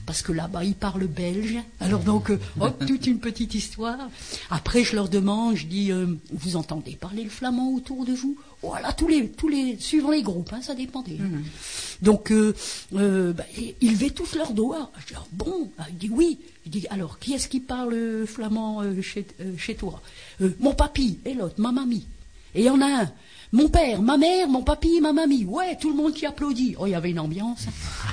Parce 0.06 0.22
que 0.22 0.32
là-bas, 0.32 0.64
ils 0.64 0.76
parlent 0.76 1.08
belge. 1.08 1.58
Alors 1.80 2.02
donc, 2.02 2.32
euh, 2.32 2.40
hop, 2.60 2.84
toute 2.86 3.08
une 3.08 3.20
petite 3.20 3.54
histoire. 3.56 3.98
Après, 4.50 4.84
je 4.84 4.96
leur 4.96 5.10
demande, 5.10 5.56
je 5.56 5.66
dis, 5.68 5.92
euh, 5.92 6.08
vous 6.32 6.56
entendez 6.56 6.92
parler 6.96 7.24
le 7.24 7.30
flamand 7.30 7.72
autour 7.74 8.06
de 8.06 8.14
vous? 8.14 8.38
Voilà, 8.64 8.94
tous 8.94 9.08
les, 9.08 9.28
tous 9.30 9.48
les, 9.48 9.78
suivant 9.80 10.12
les 10.12 10.22
groupes, 10.22 10.52
hein, 10.54 10.62
ça 10.62 10.76
dépendait. 10.76 11.18
hein. 11.22 11.42
Donc, 12.02 12.32
euh, 12.32 12.54
euh, 12.96 13.34
bah, 13.34 13.46
ils- 13.82 13.92
levaient 13.92 14.10
tous 14.12 14.36
leurs 14.36 14.54
doigts. 14.54 14.92
Je 15.00 15.08
dis, 15.08 15.14
ah, 15.18 15.26
bon, 15.32 15.72
Ah, 15.78 15.86
il 15.90 15.98
dit 15.98 16.10
oui. 16.12 16.40
Il 16.66 16.72
dit, 16.72 16.86
alors, 16.90 17.18
qui 17.20 17.34
est-ce 17.34 17.48
qui 17.48 17.60
parle 17.60 18.26
flamand 18.28 18.82
chez, 19.02 19.26
chez 19.58 19.76
toi? 19.76 20.02
Mon 20.60 20.74
papy 20.74 21.20
et 21.26 21.34
l'autre, 21.34 21.56
ma 21.58 21.72
mamie. 21.72 22.06
Et 22.54 22.62
il 22.62 22.66
y 22.66 22.70
en 22.70 22.82
a 22.82 22.86
un. 23.04 23.12
Mon 23.54 23.68
père, 23.68 24.02
ma 24.02 24.16
mère, 24.18 24.48
mon 24.48 24.64
papy, 24.64 25.02
ma 25.02 25.12
mamie. 25.12 25.44
Ouais, 25.44 25.78
tout 25.80 25.90
le 25.90 25.96
monde 25.96 26.14
qui 26.14 26.26
applaudit. 26.26 26.76
Oh, 26.80 26.86
il 26.88 26.92
y 26.92 26.96
avait 26.96 27.12
une 27.12 27.20
ambiance. 27.20 27.66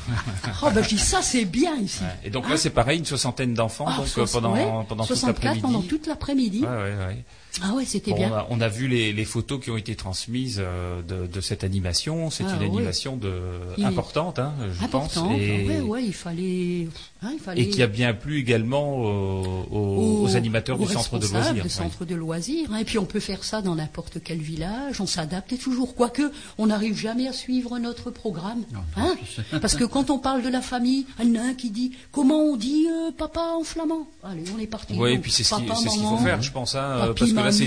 oh, 0.63 0.69
ben, 0.75 0.83
je 0.83 0.89
dis, 0.89 0.99
ça, 0.99 1.23
c'est 1.23 1.45
bien 1.45 1.77
ici. 1.77 2.03
Ouais. 2.03 2.09
Et 2.25 2.31
donc 2.31 2.49
là, 2.51 2.57
c'est 2.57 2.71
pareil, 2.71 2.99
une 2.99 3.05
soixantaine 3.05 3.55
d'enfants 3.55 3.85
Ah, 3.87 4.01
euh, 4.01 4.27
pendant, 4.33 4.53
ouais, 4.55 4.67
pendant 4.89 5.05
toute 5.05 5.17
64 5.17 5.27
l'après-midi. 5.45 5.61
pendant 5.61 5.83
toute 5.83 6.07
l'après-midi. 6.09 6.61
Ouais, 6.63 6.67
ouais, 6.69 7.07
ouais. 7.07 7.25
Ah 7.63 7.75
ouais, 7.75 7.85
c'était 7.85 8.11
Bon, 8.13 8.17
bien. 8.19 8.31
on, 8.31 8.35
a, 8.35 8.47
on 8.51 8.61
a 8.61 8.69
vu 8.69 8.87
les, 8.89 9.13
les 9.13 9.25
photos 9.25 9.61
qui 9.63 9.71
ont 9.71 9.77
été 9.77 9.97
transmises 9.97 10.59
euh, 10.63 11.03
de, 11.03 11.27
de 11.27 11.41
cette 11.41 11.65
animation. 11.65 12.31
C'est 12.31 12.45
Ah, 12.49 12.55
une 12.57 12.63
animation 12.63 13.17
de, 13.17 13.33
Il- 13.77 13.85
importante, 13.85 14.39
hein, 14.39 14.53
je 14.81 14.87
pense. 14.87 15.17
Et, 15.39 15.67
Ouais, 15.67 15.81
ouais, 15.81 16.05
il 16.05 16.13
fallait. 16.13 16.89
hein, 17.23 17.31
il 17.33 17.39
fallait 17.41 17.63
et 17.63 17.69
qui 17.69 17.83
a 17.83 17.87
bien 17.89 18.15
plu 18.15 18.39
également 18.39 18.97
aux, 18.99 19.67
aux- 19.71 20.23
aux 20.23 20.37
animateurs 20.37 20.81
aux 20.81 20.87
du 20.87 20.93
centre 20.93 21.19
de 21.19 21.27
loisirs. 21.27 21.63
du 21.65 21.69
centre 21.71 22.05
de 22.05 22.15
loisirs. 22.15 22.69
hein. 22.73 22.77
Et 22.79 22.85
puis 22.85 22.99
on 22.99 23.05
peut 23.07 23.21
faire 23.21 23.43
ça 23.45 23.61
dans 23.63 23.75
n'importe 23.75 24.19
quel 24.23 24.39
village. 24.39 25.01
On 25.01 25.07
s'adapte 25.07 25.59
toujours. 25.59 25.95
Quoique, 25.95 26.31
on 26.59 26.67
n'arrive 26.67 26.97
jamais 26.97 27.27
à 27.29 27.33
suivre 27.33 27.79
notre 27.79 28.11
programme. 28.11 28.63
hein. 28.97 29.15
Parce 29.61 29.75
que 29.75 29.85
quand 29.85 30.11
on 30.11 30.19
parle 30.19 30.43
de 30.43 30.49
la 30.49 30.61
famille, 30.61 31.07
il 31.23 31.35
y 31.35 31.39
en 31.39 31.43
a 31.43 31.47
un 31.49 31.55
qui 31.55 31.71
dit 31.71 31.93
comment 32.13 32.41
on 32.41 32.57
dit 32.57 32.87
euh, 32.89 33.11
papa 33.17 33.55
en 33.59 33.65
flamand? 33.65 34.07
Allez, 34.23 34.45
on 34.55 34.59
est 34.61 34.67
parti. 34.67 34.95
Oui, 34.97 35.13
et 35.15 35.19
puis 35.19 35.33
c'est 35.33 35.45
ce 35.45 35.55
qu'il 35.57 35.69
faut 35.69 36.19
faire, 36.19 36.41
je 36.43 36.53
pense, 36.53 36.75
hein, 36.75 36.99
Papi, 37.09 37.21
parce 37.21 37.33
que 37.39 37.45
là, 37.45 37.53
c'est 37.53 37.65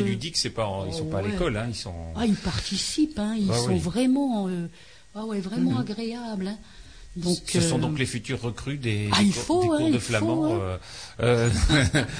euh, 0.00 0.02
ludique, 0.04 0.36
c'est 0.36 0.50
pas, 0.50 0.66
en- 0.66 0.86
ils 0.86 0.94
sont 0.94 1.06
pas 1.06 1.18
à 1.18 1.22
l'école, 1.22 1.56
hein, 1.56 1.66
ils 1.68 1.74
sont. 1.74 1.94
Ah, 2.16 2.26
ils 2.26 2.34
participent. 2.34 3.18
Hein, 3.18 3.34
ils 3.38 3.52
sont 3.52 3.68
oui. 3.68 3.78
vraiment. 3.78 4.48
euh, 4.48 4.66
ah 5.14 5.24
ouais, 5.24 5.40
vraiment 5.40 5.78
agréables. 5.78 6.48
hein. 6.48 6.56
Donc, 7.16 7.38
Ce 7.46 7.60
sont 7.60 7.76
euh, 7.76 7.80
donc 7.80 7.98
les 8.00 8.06
futurs 8.06 8.40
recrues 8.42 8.76
des, 8.76 9.08
Ah, 9.12 9.22
il 9.22 9.32
faut, 9.32 9.60
cours 9.60 9.74
hein, 9.74 9.88
de 9.90 9.94
il 9.94 10.00
flamand 10.00 10.48
faut, 10.48 10.52
euh, 10.54 10.76
euh, 11.20 11.48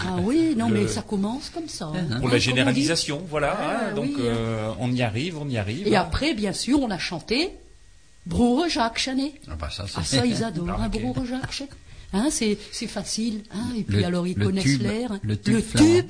Ah 0.07 0.17
oui, 0.23 0.55
non, 0.57 0.69
Le- 0.71 0.83
mais 0.83 0.87
ça 0.88 1.03
commence 1.03 1.51
comme 1.51 1.67
ça. 1.69 1.87
hein. 1.87 2.19
pour 2.21 2.29
Hein, 2.29 2.33
la 2.33 2.38
généralisation, 2.38 3.21
voilà. 3.29 3.57
Ah, 3.59 3.81
hein, 3.90 3.95
donc 3.97 4.11
oui, 4.11 4.14
euh, 4.21 4.71
on 4.79 4.93
y 4.93 5.03
arrive, 5.03 5.37
on 5.38 5.49
y 5.49 5.59
arrive. 5.59 5.88
Et 5.88 5.97
après, 5.97 6.33
bien 6.35 6.53
sûr, 6.53 6.81
on 6.81 6.90
a 6.93 6.99
chanté 6.99 7.51
Brure 8.27 8.69
Jacques 8.69 8.99
Chanet. 9.01 9.33
Ah, 9.51 9.57
bah, 9.59 9.69
ça, 9.69 9.85
Ah, 9.97 10.05
ça, 10.05 10.25
ils 10.25 10.45
adorent, 10.45 10.77
Ah, 10.79 10.85
hein, 10.85 10.90
ok. 10.95 11.03
Brure 11.03 11.27
Jacques 11.27 11.51
Chanet. 11.53 11.71
Hein, 12.16 12.29
c'est, 12.31 12.57
facile. 12.87 13.42
Hein, 13.53 13.72
et 13.77 13.83
puis 13.83 13.96
Le- 13.98 14.05
alors, 14.05 14.27
ils 14.27 14.37
connaissent 14.37 14.79
l'air. 14.79 15.18
le 15.22 15.37
tube 15.37 15.61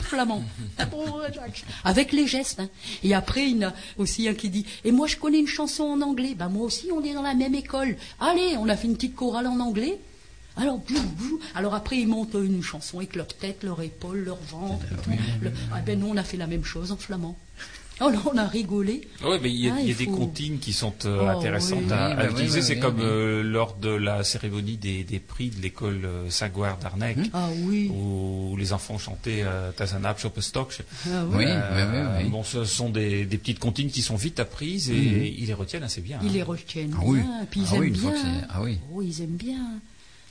flamand. 0.03 0.45
tube 0.79 0.89
Chanet. 1.35 1.65
Avec 1.85 2.13
les 2.13 2.27
gestes. 2.27 2.61
hein. 2.61 2.69
Et 3.03 3.15
après, 3.15 3.49
il 3.51 3.57
y 3.59 3.65
en 3.65 3.69
a 3.71 3.73
aussi 3.97 4.29
un 4.29 4.35
qui 4.35 4.51
dit 4.51 4.67
Et 4.85 4.93
moi, 4.93 5.07
je 5.07 5.17
connais 5.17 5.39
une 5.39 5.47
chanson 5.49 5.85
en 5.85 6.01
anglais. 6.03 6.35
Ben, 6.39 6.49
moi 6.51 6.67
aussi, 6.67 6.89
on 6.93 7.03
est 7.03 7.15
dans 7.15 7.23
la 7.23 7.35
même 7.35 7.55
école. 7.55 7.97
Allez, 8.21 8.57
on 8.59 8.69
a 8.69 8.77
fait 8.77 8.87
une 8.87 8.95
petite 8.97 9.15
chorale 9.17 9.47
en 9.47 9.59
anglais. 9.61 9.99
Alors, 10.57 10.79
bou, 10.79 10.95
bou. 11.19 11.41
alors 11.57 11.75
après, 11.75 11.99
ils 11.99 12.07
montent 12.07 12.35
une 12.35 12.63
chanson 12.63 12.99
avec 12.99 13.17
leur 13.17 13.27
tête, 13.27 13.65
leur 13.65 13.81
épaule, 13.83 14.19
leur 14.25 14.39
ventre. 14.51 14.85
et 14.93 15.03
tout. 15.03 15.11
Le- 15.43 15.51
ah 15.73 15.81
ben 15.81 15.99
nous, 15.99 16.07
on 16.07 16.17
a 16.17 16.23
fait 16.23 16.37
la 16.37 16.47
même 16.47 16.65
chose 16.65 16.93
en 16.93 16.97
flamand. 16.97 17.37
Oh 18.01 18.11
là, 18.11 18.19
on 18.33 18.37
a 18.37 18.47
rigolé. 18.49 19.07
Oui, 19.25 19.37
mais 19.41 19.51
il 19.51 19.57
y 19.61 19.69
a, 19.69 19.75
Ah, 19.77 19.81
il 19.81 19.87
y 19.87 19.89
a 19.89 19.93
il 19.93 19.97
des 19.97 20.07
comptines 20.07 20.59
qui 20.59 20.73
sont 20.73 20.93
euh, 21.05 21.21
Oh, 21.23 21.27
intéressantes 21.39 21.85
oui. 21.87 21.93
à, 21.93 22.09
Oui, 22.09 22.23
à 22.23 22.27
oui, 22.27 22.33
utiliser. 22.33 22.59
oui, 22.59 22.65
C'est 22.67 22.75
oui, 22.75 22.81
comme 22.81 22.97
oui. 22.97 23.03
euh, 23.05 23.43
lors 23.45 23.77
de 23.77 23.89
la 23.91 24.25
cérémonie 24.25 24.77
des, 24.77 25.05
des 25.05 25.21
prix 25.21 25.51
de 25.51 25.63
l'école 25.63 26.01
euh, 26.05 26.29
Saint-Gouard 26.29 26.79
d'Arnec, 26.79 27.19
Ah 27.33 27.49
oui. 27.63 27.89
où 27.95 28.57
les 28.57 28.73
enfants 28.73 28.99
chantaient 28.99 29.43
euh, 29.45 29.71
Tazanab. 29.71 30.17
Ah 30.25 30.27
oui. 30.27 31.37
Oui, 31.37 31.45
Euh, 31.47 31.93
oui, 31.93 31.99
oui, 32.19 32.25
oui. 32.25 32.31
Bon, 32.31 32.43
ce 32.43 32.65
sont 32.65 32.91
des, 32.91 33.25
des 33.27 33.39
petites 33.39 33.61
comptines 33.61 33.91
qui 33.91 34.03
sont 34.03 34.17
vite 34.17 34.41
apprises 34.41 34.91
et 34.91 35.33
ils 35.39 35.47
les 35.47 35.55
retiennent 35.55 35.85
assez 35.85 36.01
bien. 36.01 36.19
Ils 36.23 36.29
hein. 36.29 36.33
les 36.35 36.43
retiennent 36.43 36.95
Ah 36.99 37.03
oui. 37.05 37.21
bien, 37.21 37.43
et 37.43 37.47
puis 37.47 37.61
ils 37.61 37.67
Ah 37.71 37.77
aiment 37.77 37.91
bien. 37.93 38.13
ah 38.51 38.63
oui. 38.63 38.79
Oh, 38.93 39.03
ils 39.03 39.23
aiment 39.23 39.37
bien. 39.37 39.81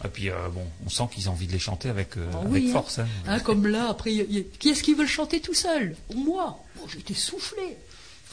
Et 0.06 0.10
puis, 0.10 0.30
euh, 0.30 0.34
bon, 0.54 0.66
on 0.86 0.90
sent 0.90 1.04
qu'ils 1.14 1.30
ont 1.30 1.34
envie 1.34 1.48
de 1.48 1.52
les 1.54 1.60
chanter 1.60 1.90
avec, 1.90 2.18
euh, 2.18 2.26
Ah 2.34 2.38
avec 2.40 2.52
oui, 2.52 2.66
hein. 2.70 2.74
force. 2.74 3.00
hein. 3.00 3.08
Hein, 3.28 3.40
comme 3.40 3.68
là, 3.68 3.88
après, 3.90 4.12
il 4.12 4.18
y 4.18 4.22
a- 4.22 4.26
il 4.30 4.36
y 4.38 4.40
a- 4.40 4.44
qui 4.60 4.70
est-ce 4.70 4.84
qui 4.84 4.94
veut 4.94 5.04
le 5.04 5.08
chanter 5.08 5.40
tout 5.40 5.54
seul? 5.54 5.96
Moi? 6.14 6.60
J'étais 6.92 7.14
soufflé. 7.14 7.78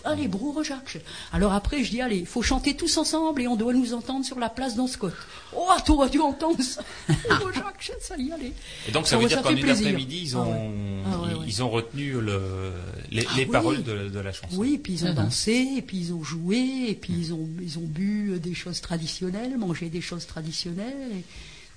Allez, 0.02 0.28
Brou 0.28 0.64
Jacques. 0.64 0.96
Alors 1.30 1.52
après, 1.52 1.84
je 1.84 1.90
dis, 1.90 2.00
allez, 2.00 2.16
il 2.16 2.26
faut 2.26 2.40
chanter 2.40 2.74
tous 2.74 2.96
ensemble 2.96 3.42
et 3.42 3.46
on 3.48 3.54
doit 3.54 3.74
nous 3.74 3.92
entendre 3.92 4.24
sur 4.24 4.38
la 4.38 4.48
place 4.48 4.74
dans 4.74 4.86
Scott. 4.86 5.12
Oh, 5.54 5.68
t'aurais 5.84 6.08
dû 6.08 6.18
entendre 6.20 6.62
ça? 6.62 6.80
Jacques, 7.54 7.92
ça 8.00 8.16
y 8.16 8.32
allait. 8.32 8.54
Et 8.88 8.92
donc 8.92 9.06
ça 9.06 9.16
Ah 9.16 9.18
veut 9.22 9.28
dire 9.28 9.42
qu'en 9.42 9.54
une 9.54 9.68
après-midi, 9.68 10.22
ils 10.24 10.36
Ah 10.36 10.38
ont, 10.40 10.52
ouais. 10.52 11.02
Ah 11.04 11.18
ouais, 11.20 11.28
ils, 11.32 11.36
ouais. 11.36 11.44
ils 11.48 11.62
ont 11.62 11.68
retenu 11.68 12.12
le, 12.12 12.72
les, 13.10 13.26
Ah 13.28 13.32
les 13.36 13.44
oui. 13.44 13.50
paroles 13.50 13.82
de, 13.82 14.08
de 14.08 14.18
la 14.20 14.32
chanson. 14.32 14.56
Oui, 14.56 14.78
puis 14.82 14.94
ils 14.94 15.04
ont 15.04 15.12
dansé, 15.12 15.68
et 15.76 15.82
puis 15.82 15.98
ils 15.98 16.12
ont 16.14 16.22
joué, 16.24 16.86
et 16.88 16.94
puis 16.94 17.12
ils 17.18 17.34
ont, 17.34 17.46
ils 17.60 17.78
ont 17.78 17.84
bu 17.86 18.30
euh, 18.32 18.38
des 18.38 18.54
choses 18.54 18.80
traditionnelles, 18.80 19.58
mangé 19.58 19.90
des 19.90 20.00
choses 20.00 20.26
traditionnelles. 20.26 20.96
Et, 21.12 21.24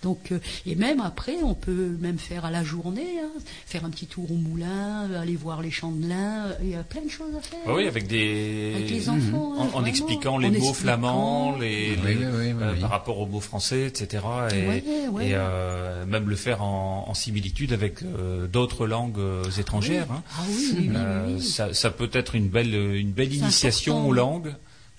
donc, 0.03 0.31
euh, 0.31 0.39
et 0.65 0.75
même 0.75 0.99
après, 1.01 1.37
on 1.43 1.53
peut 1.55 1.95
même 1.99 2.17
faire 2.19 2.45
à 2.45 2.51
la 2.51 2.63
journée, 2.63 3.19
hein, 3.23 3.29
faire 3.65 3.85
un 3.85 3.89
petit 3.89 4.05
tour 4.05 4.29
au 4.31 4.35
moulin, 4.35 5.07
euh, 5.09 5.21
aller 5.21 5.35
voir 5.35 5.61
les 5.61 5.71
champs 5.71 5.91
de 5.91 6.07
lin. 6.07 6.45
euh, 6.47 6.53
Il 6.61 6.69
y 6.69 6.75
a 6.75 6.83
plein 6.83 7.01
de 7.01 7.09
choses 7.09 7.33
à 7.37 7.41
faire. 7.41 7.59
Ah 7.65 7.73
oui, 7.73 7.87
avec 7.87 8.07
des 8.07 8.73
Avec 8.75 8.89
les 8.89 9.09
enfants. 9.09 9.53
en, 9.57 9.63
hein, 9.65 9.69
en 9.73 9.85
expliquant 9.85 10.35
En 10.35 10.37
les 10.37 10.49
mots 10.49 10.55
expliquant. 10.57 10.73
flamands, 10.73 11.55
les, 11.57 11.91
Oui, 11.91 11.97
les- 12.05 12.15
oui, 12.15 12.25
oui, 12.25 12.27
oui, 12.53 12.53
euh, 12.61 12.73
oui. 12.73 12.79
par 12.81 12.89
rapport 12.91 13.17
aux 13.19 13.25
mots 13.25 13.39
français, 13.39 13.87
etc. 13.87 14.23
Et, 14.53 14.67
Ouais, 14.67 14.83
ouais. 15.11 15.27
et, 15.29 15.31
euh, 15.35 16.05
même 16.05 16.29
le 16.29 16.35
faire 16.35 16.61
en, 16.63 17.05
en 17.07 17.13
similitude 17.13 17.73
avec 17.73 18.03
euh, 18.03 18.47
d'autres 18.47 18.85
langues 18.87 19.19
étrangères. 19.57 20.07
hein. 20.11 20.21
Ah 20.37 20.41
oui, 20.49 20.55
oui, 20.55 20.75
oui, 20.79 20.87
oui, 20.89 20.95
Euh, 20.97 21.25
oui. 21.37 21.41
ça, 21.41 21.73
ça 21.73 21.89
peut 21.89 22.09
être 22.13 22.35
une 22.35 22.49
belle, 22.49 22.73
une 22.75 23.11
belle 23.11 23.33
initiation 23.33 23.93
important. 23.93 24.09
aux 24.09 24.13
langues, 24.13 24.53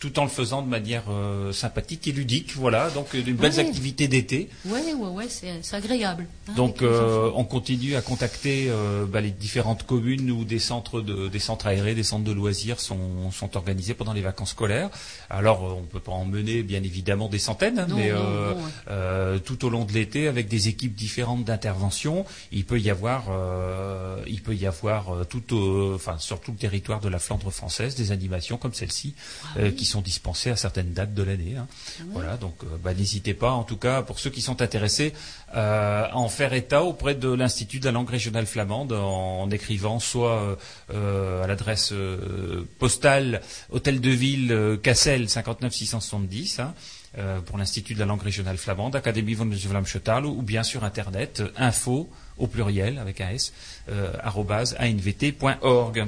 tout 0.05 0.19
en 0.19 0.25
le 0.25 0.29
faisant 0.31 0.61
de 0.61 0.69
manière 0.69 1.05
euh, 1.09 1.51
sympathique 1.53 2.07
et 2.09 2.13
ludique. 2.13 2.53
Voilà, 2.57 2.91
donc 2.91 3.15
euh, 3.15 3.23
une 3.27 3.37
belles 3.37 3.53
Ouais. 3.55 3.61
activités 3.61 4.07
d'été. 4.07 4.51
Ouais, 4.67 4.93
ouais, 4.93 5.09
ouais, 5.09 5.27
c'est 5.31 5.75
agréable. 5.75 6.27
hein, 6.49 6.53
Donc 6.57 6.83
euh, 6.83 7.31
on 7.35 7.45
continue 7.45 7.95
à 7.97 8.03
contacter 8.03 8.67
euh, 8.69 9.07
bah, 9.07 9.23
les 9.23 9.31
différentes 9.31 9.85
communes 9.87 10.31
où 10.31 10.45
des 10.45 10.59
centres 10.59 11.01
de, 11.01 11.29
des 11.29 11.39
centres 11.39 11.67
aérés, 11.69 11.95
des 11.95 12.03
centres 12.03 12.25
de 12.25 12.33
loisirs 12.33 12.81
sont, 12.81 13.31
sont 13.31 13.57
organisés 13.57 13.95
pendant 13.95 14.13
les 14.13 14.21
vacances 14.21 14.51
scolaires. 14.51 14.91
Alors 15.31 15.65
euh, 15.65 15.75
on 15.79 15.83
peut 15.85 16.01
pas 16.01 16.13
en 16.13 16.27
mener 16.27 16.63
bien 16.63 16.83
évidemment 16.83 17.29
des 17.31 17.39
centaines, 17.39 17.79
hein, 17.79 17.87
Non, 17.89 17.97
mais 17.97 18.11
non, 18.11 18.19
euh, 18.19 18.51
non, 18.55 18.57
ouais. 18.61 18.71
euh, 18.91 19.39
tout 19.39 19.65
au 19.65 19.71
long 19.71 19.87
de 19.87 19.93
l'été 19.93 20.29
avec 20.29 20.49
des 20.49 20.69
équipes 20.69 20.95
différentes 20.95 21.45
d'intervention, 21.45 22.27
il 22.53 22.67
peut 22.67 22.79
y 22.79 22.91
avoir 22.91 23.25
euh, 23.31 24.23
il 24.27 24.43
peut 24.43 24.55
y 24.55 24.67
avoir 24.67 25.15
euh, 25.15 25.25
tout 25.25 25.55
au- 25.55 25.95
enfin 25.95 26.17
sur 26.19 26.41
tout 26.41 26.51
le 26.53 26.59
territoire 26.59 27.01
de 27.01 27.09
la 27.09 27.19
Flandre 27.19 27.51
française 27.51 27.95
des 27.95 28.13
animations 28.13 28.57
comme 28.59 28.75
celle-ci 28.75 29.15
Ah 29.45 29.59
euh, 29.61 29.71
qui 29.71 29.85
sont 29.85 29.94
dispensées 30.01 30.51
à 30.51 30.57
certaines 30.57 30.93
dates 30.93 31.15
de 31.15 31.23
l'année. 31.23 31.57
hein. 31.57 31.67
Voilà, 32.13 32.37
donc 32.37 32.55
euh, 32.63 32.77
bah, 32.83 32.95
n'hésitez 32.95 33.35
pas, 33.35 33.51
en 33.53 33.63
tout 33.65 33.77
cas, 33.77 34.03
pour 34.03 34.19
ceux 34.19 34.31
qui 34.31 34.43
sont 34.43 34.63
intéressés, 34.63 35.13
euh, 35.55 36.07
à 36.11 36.17
en 36.17 36.29
faire 36.29 36.53
état 36.53 36.83
auprès 36.83 37.15
de 37.15 37.29
l'Institut 37.33 37.81
de 37.81 37.85
la 37.87 37.93
langue 37.93 38.11
régionale 38.11 38.47
flamande 38.47 38.93
en, 38.93 39.43
en 39.43 39.51
écrivant 39.51 40.01
soit 40.01 40.57
euh, 40.93 41.45
à 41.45 41.47
l'adresse 41.47 41.93
euh, 41.93 42.65
postale 42.79 43.41
Hôtel 43.71 44.01
de 44.01 44.11
Ville 44.11 44.79
Cassel 44.83 45.29
59 45.29 45.73
670 45.73 46.61
hein, 46.61 46.75
pour 47.47 47.59
l'Institut 47.59 47.95
de 47.95 48.01
la 48.01 48.07
langue 48.07 48.23
régionale 48.23 48.57
flamande, 48.57 48.97
Académie 48.97 49.37
de 49.37 49.69
Vlaamsche 49.69 49.99
ou 50.25 50.43
bien 50.43 50.63
sur 50.63 50.83
Internet, 50.85 51.43
info 51.57 52.11
au 52.39 52.47
pluriel 52.47 52.99
avec 52.99 53.21
un 53.21 53.31
S, 53.31 53.53
euh, 53.89 54.13
anvt.org. 54.81 56.07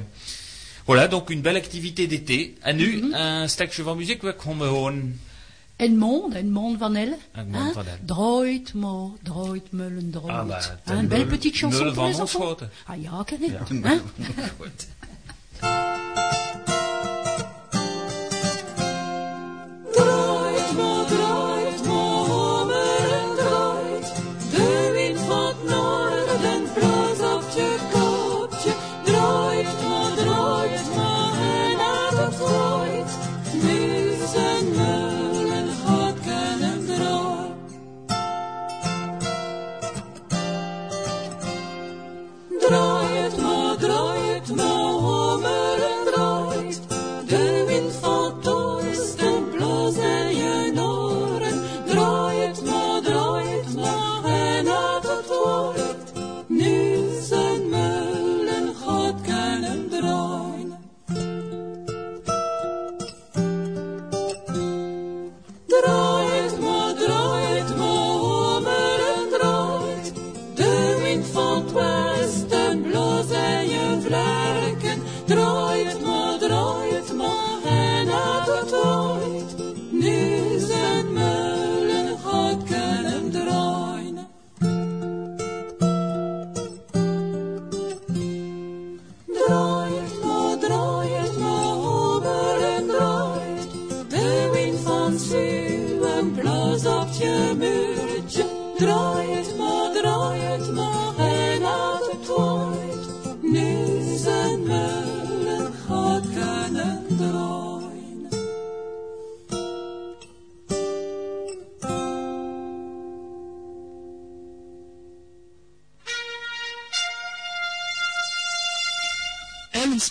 Voilà, 0.87 1.07
donc 1.07 1.29
une 1.29 1.41
belle 1.41 1.57
activité 1.57 2.07
d'été. 2.07 2.55
À 2.63 2.73
nu, 2.73 3.13
un 3.13 3.47
stukje 3.47 3.81
van 3.83 3.95
muziek, 3.95 4.23
we 4.23 4.33
komen 4.35 4.67
gewoon 4.67 5.13
Edmond, 5.77 6.33
Edmond 6.33 6.77
Van 6.77 6.95
Elle. 6.95 7.17
Edmond 7.35 7.73
Van 7.73 7.85
Elle. 7.85 7.99
Droit, 8.05 8.73
mo, 8.73 9.17
droit, 9.21 9.71
meulen, 9.71 10.11
droit. 10.11 10.31
Ah, 10.33 10.43
bah, 10.43 10.59
Hein, 10.85 11.01
une 11.01 11.07
belle 11.07 11.27
petite 11.27 11.55
chanson 11.55 11.83
pour 11.83 11.93
van 11.93 12.07
les 12.07 12.19
enfants. 12.21 12.55
Ah 12.87 12.95
ja, 12.95 13.23
ken 13.25 13.43
ik. 13.43 13.51
Ja. 13.51 13.89
Hein? 13.89 14.01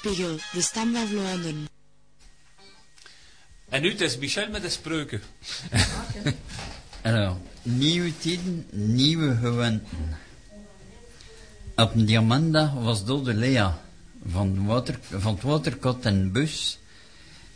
De 0.06 0.60
stem 0.60 0.94
van 0.94 1.06
Vlaanderen. 1.06 1.68
En 3.68 3.82
nu, 3.82 3.90
het 3.90 4.00
is 4.00 4.18
Michel 4.18 4.50
met 4.50 4.62
de 4.62 4.68
spreuken. 4.68 5.20
Alors, 7.02 7.36
nieuwe 7.62 8.12
tijden, 8.18 8.66
nieuwe 8.70 9.36
gewoonten. 9.36 10.18
Op 11.76 11.94
een 11.94 12.06
diamanda 12.06 12.74
was 12.74 13.04
dode 13.04 13.34
Lea 13.34 13.82
van, 14.26 14.66
water, 14.66 14.98
van 15.10 15.34
het 15.34 15.42
waterkot 15.42 16.04
en 16.04 16.32
bus, 16.32 16.78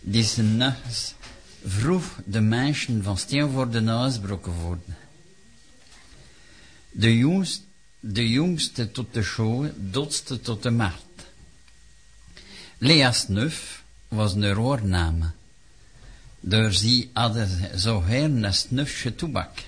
die 0.00 0.24
ze 0.24 0.42
nachts 0.42 1.14
vroeg 1.64 2.20
de 2.24 2.40
mensen 2.40 3.02
van 3.02 3.18
steen 3.18 3.50
voor 3.50 3.70
de 3.70 3.82
worden. 4.62 4.96
De 6.90 7.16
jongste, 7.16 7.62
de 8.00 8.28
jongste 8.28 8.90
tot 8.90 9.14
de 9.14 9.22
show, 9.22 9.66
dotste 9.76 10.40
tot 10.40 10.62
de 10.62 10.70
markt. 10.70 11.09
Lea's 12.82 13.28
neuf 13.28 13.82
was 14.08 14.34
een 14.34 14.52
roorname. 14.52 15.30
Door 16.40 16.72
sie 16.72 17.10
hadden 17.12 17.78
zo 17.78 18.02
her 18.02 18.24
een 18.24 18.54
snufje 18.54 19.14
toebak. 19.14 19.58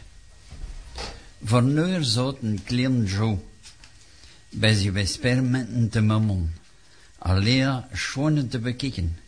Voor 1.44 1.62
neur 1.62 2.05
zout 2.05 2.42
een 2.42 2.64
klein 2.64 3.05
jo. 3.05 3.48
Bij 4.48 4.75
ze 4.75 4.90
bespermenten 4.90 5.88
te 5.88 6.01
mammon. 6.01 6.53
Alea 7.18 7.88
schoenen 7.92 8.48
te 8.48 8.59
bekijken. 8.59 9.18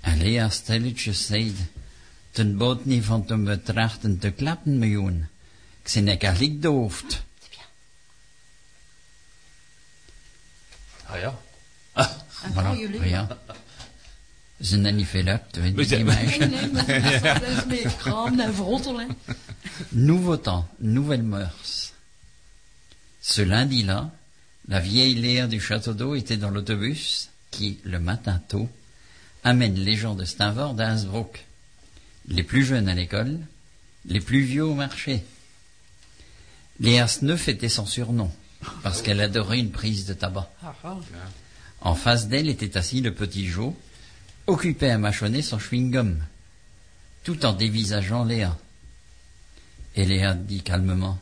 Alea 0.00 0.48
stilletjes 0.48 1.26
zeide. 1.26 1.64
Ten 2.30 2.56
boot 2.56 2.84
niet 2.84 3.04
van 3.04 3.24
te 3.24 3.36
betrachten 3.36 4.18
te 4.18 4.30
klappen 4.30 4.78
miljoen. 4.78 5.28
Ik 5.82 5.88
zijn 5.88 6.08
ik 6.08 6.22
eigenlijk 6.22 6.62
doofd. 6.62 7.22
Ah 11.04 11.20
ja. 11.20 11.38
Ah, 11.92 12.10
Voilà. 12.54 12.70
Ze 14.60 14.76
niet 14.92 15.08
weet 15.60 15.74
Maar 15.74 15.84
je, 15.98 16.04
meisjes. 16.04 16.38
Nee, 16.50 16.70
maar 16.72 16.86
dat 17.40 17.42
is- 17.48 17.64
meer. 17.66 17.92
Nouveau 19.88 20.36
temps, 20.40 20.66
nouvelles 20.78 21.24
mœurs. 21.26 21.92
Ce 23.20 23.42
lundi-là, 23.44 24.10
la 24.68 24.80
vieille 24.80 25.14
Léa 25.20 25.46
du 25.46 25.60
château 25.60 25.94
d'eau 25.94 26.14
était 26.14 26.36
dans 26.36 26.50
l'autobus 26.50 27.28
qui, 27.50 27.78
le 27.84 27.98
matin 27.98 28.40
tôt, 28.48 28.68
amène 29.44 29.74
les 29.74 29.96
gens 29.96 30.14
de 30.14 30.24
Steinvord 30.24 30.78
à 30.80 30.84
Innsbruck. 30.84 31.44
Les 32.28 32.42
plus 32.44 32.64
jeunes 32.64 32.88
à 32.88 32.94
l'école, 32.94 33.38
les 34.04 34.20
plus 34.20 34.42
vieux 34.42 34.64
au 34.64 34.74
marché. 34.74 35.24
Léa 36.80 37.06
Sneuf 37.08 37.48
était 37.48 37.68
son 37.68 37.86
surnom, 37.86 38.30
parce 38.82 39.02
qu'elle 39.02 39.20
adorait 39.20 39.58
une 39.58 39.70
prise 39.72 40.06
de 40.06 40.14
tabac. 40.14 40.48
En 41.84 41.94
face 41.94 42.28
d'elle 42.28 42.48
était 42.48 42.76
assis 42.76 43.00
le 43.00 43.12
petit 43.12 43.46
Joe, 43.46 43.72
occupé 44.46 44.90
à 44.90 44.98
mâchonner 44.98 45.42
son 45.42 45.58
chewing-gum, 45.58 46.16
tout 47.24 47.44
en 47.44 47.52
dévisageant 47.52 48.24
Léa. 48.24 48.56
Et 49.96 50.04
Léa 50.04 50.34
dit 50.34 50.62
calmement, 50.62 51.18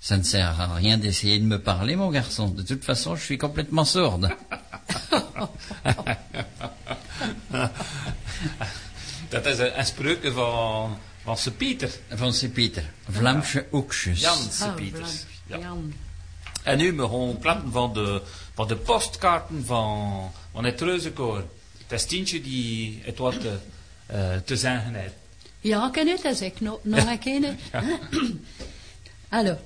ça 0.00 0.18
ne 0.18 0.24
sert 0.24 0.60
à 0.60 0.74
rien 0.74 0.98
d'essayer 0.98 1.38
de 1.38 1.44
me 1.44 1.60
parler, 1.60 1.94
mon 1.96 2.10
garçon. 2.10 2.48
De 2.48 2.62
toute 2.62 2.84
façon, 2.84 3.14
je 3.14 3.22
suis 3.22 3.38
complètement 3.38 3.84
sourde. 3.84 4.30
Dat 9.30 9.46
is 9.46 9.58
een, 9.58 9.78
een 9.78 9.86
spreuk 9.86 10.32
van, 10.32 10.98
van 11.24 11.36
Pieter. 11.56 11.90
Van 12.08 12.32
c'est 12.32 12.52
Pieter. 12.52 12.84
Vlaamse 13.10 13.66
oekjes. 13.72 14.20
Jan 14.20 14.38
Sir 14.50 14.66
Ah, 14.66 14.74
Pieters. 14.74 15.24
Blanc. 15.46 15.62
Ja. 15.62 15.74
En 16.66 16.78
nu 16.78 16.92
we 16.92 17.08
gaan 17.08 17.38
klappen 17.40 17.72
van 17.72 17.92
de, 17.92 18.22
van 18.54 18.68
de 18.68 18.76
postkaarten 18.76 19.64
van, 19.64 20.30
van 20.52 20.64
het 20.64 20.80
Reuzenkoor. 20.80 21.44
Dat 21.86 21.98
is 21.98 22.04
Tientje 22.04 22.40
die 22.40 23.00
het 23.02 23.18
wat 23.18 23.40
te, 23.40 23.56
eh, 24.06 24.36
te 24.44 24.56
zeggen 24.56 24.94
heeft. 24.94 25.14
Ja, 25.60 25.90
ken 25.90 26.08
het, 26.08 26.22
dat 26.22 26.40
ik 26.40 26.60
nog, 26.60 26.78
een 26.82 27.18
keer. 27.18 27.54
Alors, 29.28 29.58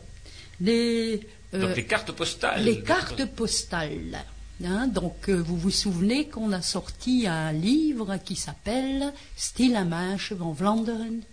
les, 0.56 1.18
euh, 1.50 1.60
Donc 1.60 1.74
les 1.74 1.86
cartes 1.86 2.14
postales. 2.14 2.64
les 2.64 2.82
cartes 2.82 3.34
postales. 3.34 4.24
Hein, 4.62 4.92
donc, 4.92 5.28
euh, 5.28 5.42
vous 5.46 5.60
vous 5.60 5.76
souvenez 5.76 6.28
qu'on 6.28 6.52
a 6.52 6.60
sorti 6.62 7.26
un 7.26 7.52
livre 7.52 8.18
qui 8.22 8.36
s'appelle 8.36 9.12
Stil 9.34 9.74
en 9.74 9.88
Manche 9.88 10.36
van 10.36 10.56
Vlaanderen, 10.56 11.24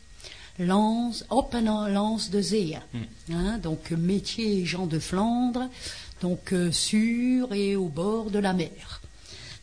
Lance, 0.59 1.25
Lance 1.87 2.29
de 2.29 2.41
Zee. 2.41 2.77
Hein, 3.31 3.57
donc, 3.59 3.91
métier 3.91 4.65
gens 4.65 4.87
de 4.87 4.99
Flandre, 4.99 5.69
donc 6.21 6.53
euh, 6.53 6.71
sur 6.71 7.53
et 7.53 7.75
au 7.75 7.87
bord 7.89 8.31
de 8.31 8.39
la 8.39 8.53
mer. 8.53 9.01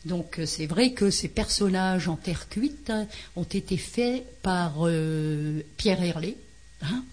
Donc 0.05 0.37
euh, 0.39 0.45
c'est 0.45 0.67
vrai 0.67 0.91
que 0.91 1.09
ces 1.09 1.27
personnages 1.27 2.07
en 2.07 2.15
terre 2.15 2.47
cuite 2.47 2.89
hein, 2.91 3.07
ont 3.35 3.43
été 3.43 3.75
faits 3.75 4.23
par 4.41 4.73
euh, 4.87 5.61
Pierre 5.77 6.01
Herlé. 6.03 6.37
hein. 6.83 7.03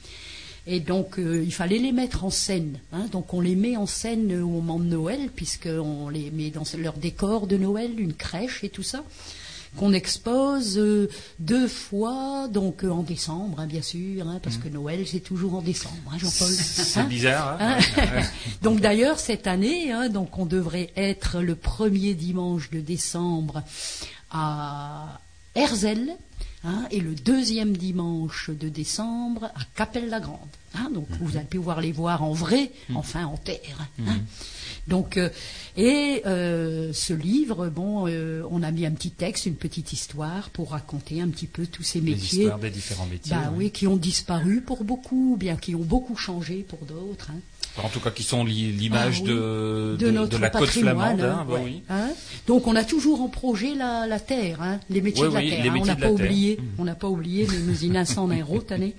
et 0.67 0.79
donc 0.81 1.19
euh, 1.19 1.43
il 1.43 1.53
fallait 1.55 1.79
les 1.79 1.93
mettre 1.93 2.25
en 2.25 2.31
scène. 2.31 2.79
hein. 2.93 3.07
donc 3.11 3.33
on 3.33 3.41
les 3.41 3.57
met 3.57 3.77
en 3.79 3.87
scène 3.87 4.41
au 4.43 4.49
moment 4.49 4.79
de 4.79 4.85
Noël, 4.85 5.31
puisqu'on 5.35 6.09
les 6.11 6.31
met 6.31 6.51
dans 6.51 6.65
leur 6.79 6.93
décor 6.99 7.47
de 7.47 7.57
Noël, 7.57 7.99
une 7.99 8.13
crèche 8.15 8.63
et 8.63 8.69
tout 8.69 8.83
ça, 8.83 9.03
qu'on 9.77 9.93
expose 9.93 10.77
euh, 10.79 11.09
deux 11.39 11.67
fois, 11.69 12.49
donc 12.49 12.85
euh, 12.85 12.91
en 12.91 13.03
décembre, 13.03 13.61
hein, 13.61 13.67
bien 13.67 13.83
sûr, 13.83 14.29
hein, 14.29 14.39
parce 14.43 14.57
que 14.59 14.69
Noël 14.69 15.05
c'est 15.07 15.21
toujours 15.21 15.55
en 15.55 15.63
décembre, 15.63 15.97
hein, 16.13 16.19
Jean-Paul. 16.19 16.51
C'est 16.53 17.09
bizarre, 17.09 17.59
donc 18.63 18.81
d'ailleurs 18.81 19.19
cette 19.19 19.47
année, 19.47 19.93
donc 20.11 20.39
on 20.39 20.47
devrait 20.47 20.91
être 20.97 21.41
le 21.41 21.55
premier 21.55 22.15
dimanche 22.15 22.71
de 22.71 22.81
décembre 22.81 23.63
à 24.31 25.21
Herzl 25.55 26.13
hein, 26.65 26.87
et 26.91 27.01
le 27.01 27.15
deuxième 27.15 27.77
dimanche 27.77 28.51
de 28.51 28.69
décembre 28.69 29.45
à 29.55 29.61
Capelle-la-Grande. 29.75 30.39
hein. 30.75 30.91
donc 30.95 31.07
vous 31.21 31.37
allez 31.37 31.47
pouvoir 31.47 31.81
les 31.81 31.93
voir 31.93 32.23
en 32.23 32.33
vrai, 32.33 32.73
enfin 32.95 33.25
en 33.25 33.37
terre. 33.37 33.89
hein. 34.07 34.17
Donc 34.89 35.17
euh, 35.17 35.29
et 35.77 36.23
euh, 36.27 36.93
ce 36.93 37.13
livre, 37.13 37.69
bon, 37.69 38.07
euh, 38.09 38.43
on 38.51 38.63
a 38.63 38.71
mis 38.73 38.85
un 38.85 38.91
petit 38.91 39.11
texte, 39.13 39.47
une 39.47 39.55
petite 39.55 39.93
histoire 39.93 40.51
pour 40.51 40.73
raconter 40.73 41.21
un 41.21 41.29
petit 41.29 41.47
peu 41.47 41.67
tous 41.67 41.83
ces 41.85 42.01
Les 42.01 42.13
métiers. 42.13 42.41
histoires 42.43 42.59
des 42.59 42.71
différents 42.71 43.07
métiers. 43.07 43.35
Bah 43.37 43.53
oui, 43.57 43.71
qui 43.71 43.87
ont 43.87 43.97
disparu 43.97 44.61
pour 44.61 44.83
beaucoup, 44.85 45.35
ou 45.35 45.37
bien 45.37 45.57
qui 45.57 45.75
ont 45.77 45.85
beaucoup 45.85 46.17
changé 46.17 46.65
pour 46.69 46.81
d'autres. 46.81 47.31
hein. 47.31 47.39
En 47.83 47.89
tout 47.89 48.01
cas, 48.01 48.11
qui 48.11 48.23
sont 48.23 48.45
li- 48.45 48.71
l'image 48.73 49.19
Ah 49.21 49.23
oui, 49.23 49.29
de, 49.31 49.97
de, 49.99 50.11
notre 50.11 50.39
la 50.39 50.51
côte 50.51 50.67
patrimoine. 50.67 51.17
flamande. 51.17 51.21
hein, 51.23 51.39
hein, 51.41 51.47
bah 51.49 51.61
oui. 51.65 51.83
Hein 51.89 52.11
Donc 52.47 52.67
on 52.67 52.77
a 52.77 52.85
toujours 52.85 53.23
en 53.23 53.29
projet 53.29 53.75
la, 53.75 54.07
la 54.07 54.21
terre, 54.21 54.79
les 54.91 55.01
métiers 55.01 55.25
Oui, 55.25 55.31
de 55.31 55.35
la 55.35 55.41
terre. 55.41 55.73
les 55.73 55.81
on 55.81 55.85
n'a 55.87 55.95
de 55.95 56.01
pas 56.01 56.11
oublié, 56.11 56.59
on 56.77 56.85
n'a 56.85 56.95
pas 56.95 57.09
oublié, 57.09 57.47
mais 57.51 57.59
nous 57.61 57.85
y 57.85 57.89
naissons 57.89 58.31
un 58.31 58.45
route 58.45 58.71
année. 58.73 58.95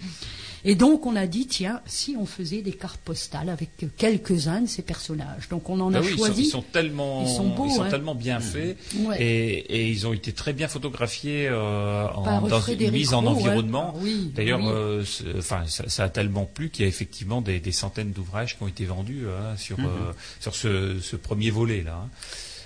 Et 0.66 0.76
donc 0.76 1.06
on 1.06 1.16
a 1.16 1.28
dit 1.28 1.46
tiens, 1.48 1.82
si 1.86 2.16
on 2.18 2.26
faisait 2.26 2.62
des 2.62 2.72
cartes 2.72 3.00
postales 3.02 3.50
avec 3.50 3.70
quelques-uns 3.98 4.62
de 4.62 4.68
ces 4.68 4.82
personnages. 4.82 5.50
Donc 5.50 5.70
on 5.70 5.80
en 5.82 5.92
Bah 5.92 6.00
a 6.00 6.02
oui, 6.02 6.08
ils 6.12 6.12
sont, 6.18 6.26
choisi. 6.26 6.42
ils 6.44 6.46
sont 6.50 6.62
tellement, 6.62 7.24
Ils 7.26 7.30
sont 7.36 7.50
beaux, 7.50 7.82
hein. 7.82 7.88
tellement 7.90 8.16
bien 8.16 8.40
faits 8.40 8.78
Ouais. 9.00 9.22
et, 9.22 9.58
et 9.76 9.90
ils 9.90 10.08
ont 10.08 10.14
été 10.14 10.32
très 10.32 10.54
bien 10.54 10.68
photographiés 10.68 11.48
euh, 11.50 12.08
en, 12.08 12.48
dans 12.48 12.62
une 12.62 12.92
mise 12.92 13.14
en 13.14 13.24
hein. 13.26 13.32
environnement. 13.32 13.94
Ah 13.96 14.00
oui, 14.02 14.32
D'ailleurs, 14.36 14.60
oui. 14.62 14.68
euh, 14.70 15.04
enfin, 15.38 15.64
ça, 15.68 15.90
ça 15.90 16.04
a 16.06 16.10
tellement 16.10 16.46
plu 16.46 16.70
qu'il 16.70 16.84
y 16.84 16.86
a 16.86 16.90
effectivement 16.90 17.42
des, 17.42 17.60
des 17.60 17.72
centaines 17.74 18.12
d'ouvrages 18.12 18.58
qui 18.58 18.64
ont 18.64 18.68
été 18.68 18.86
vendus 18.86 19.26
hein, 19.28 19.58
sur 19.58 19.78
Mhm. 19.80 19.86
euh, 19.86 20.12
sur 20.40 20.56
ce, 20.56 21.00
ce 21.02 21.16
premier 21.18 21.50
volet 21.50 21.82
là. 21.84 22.08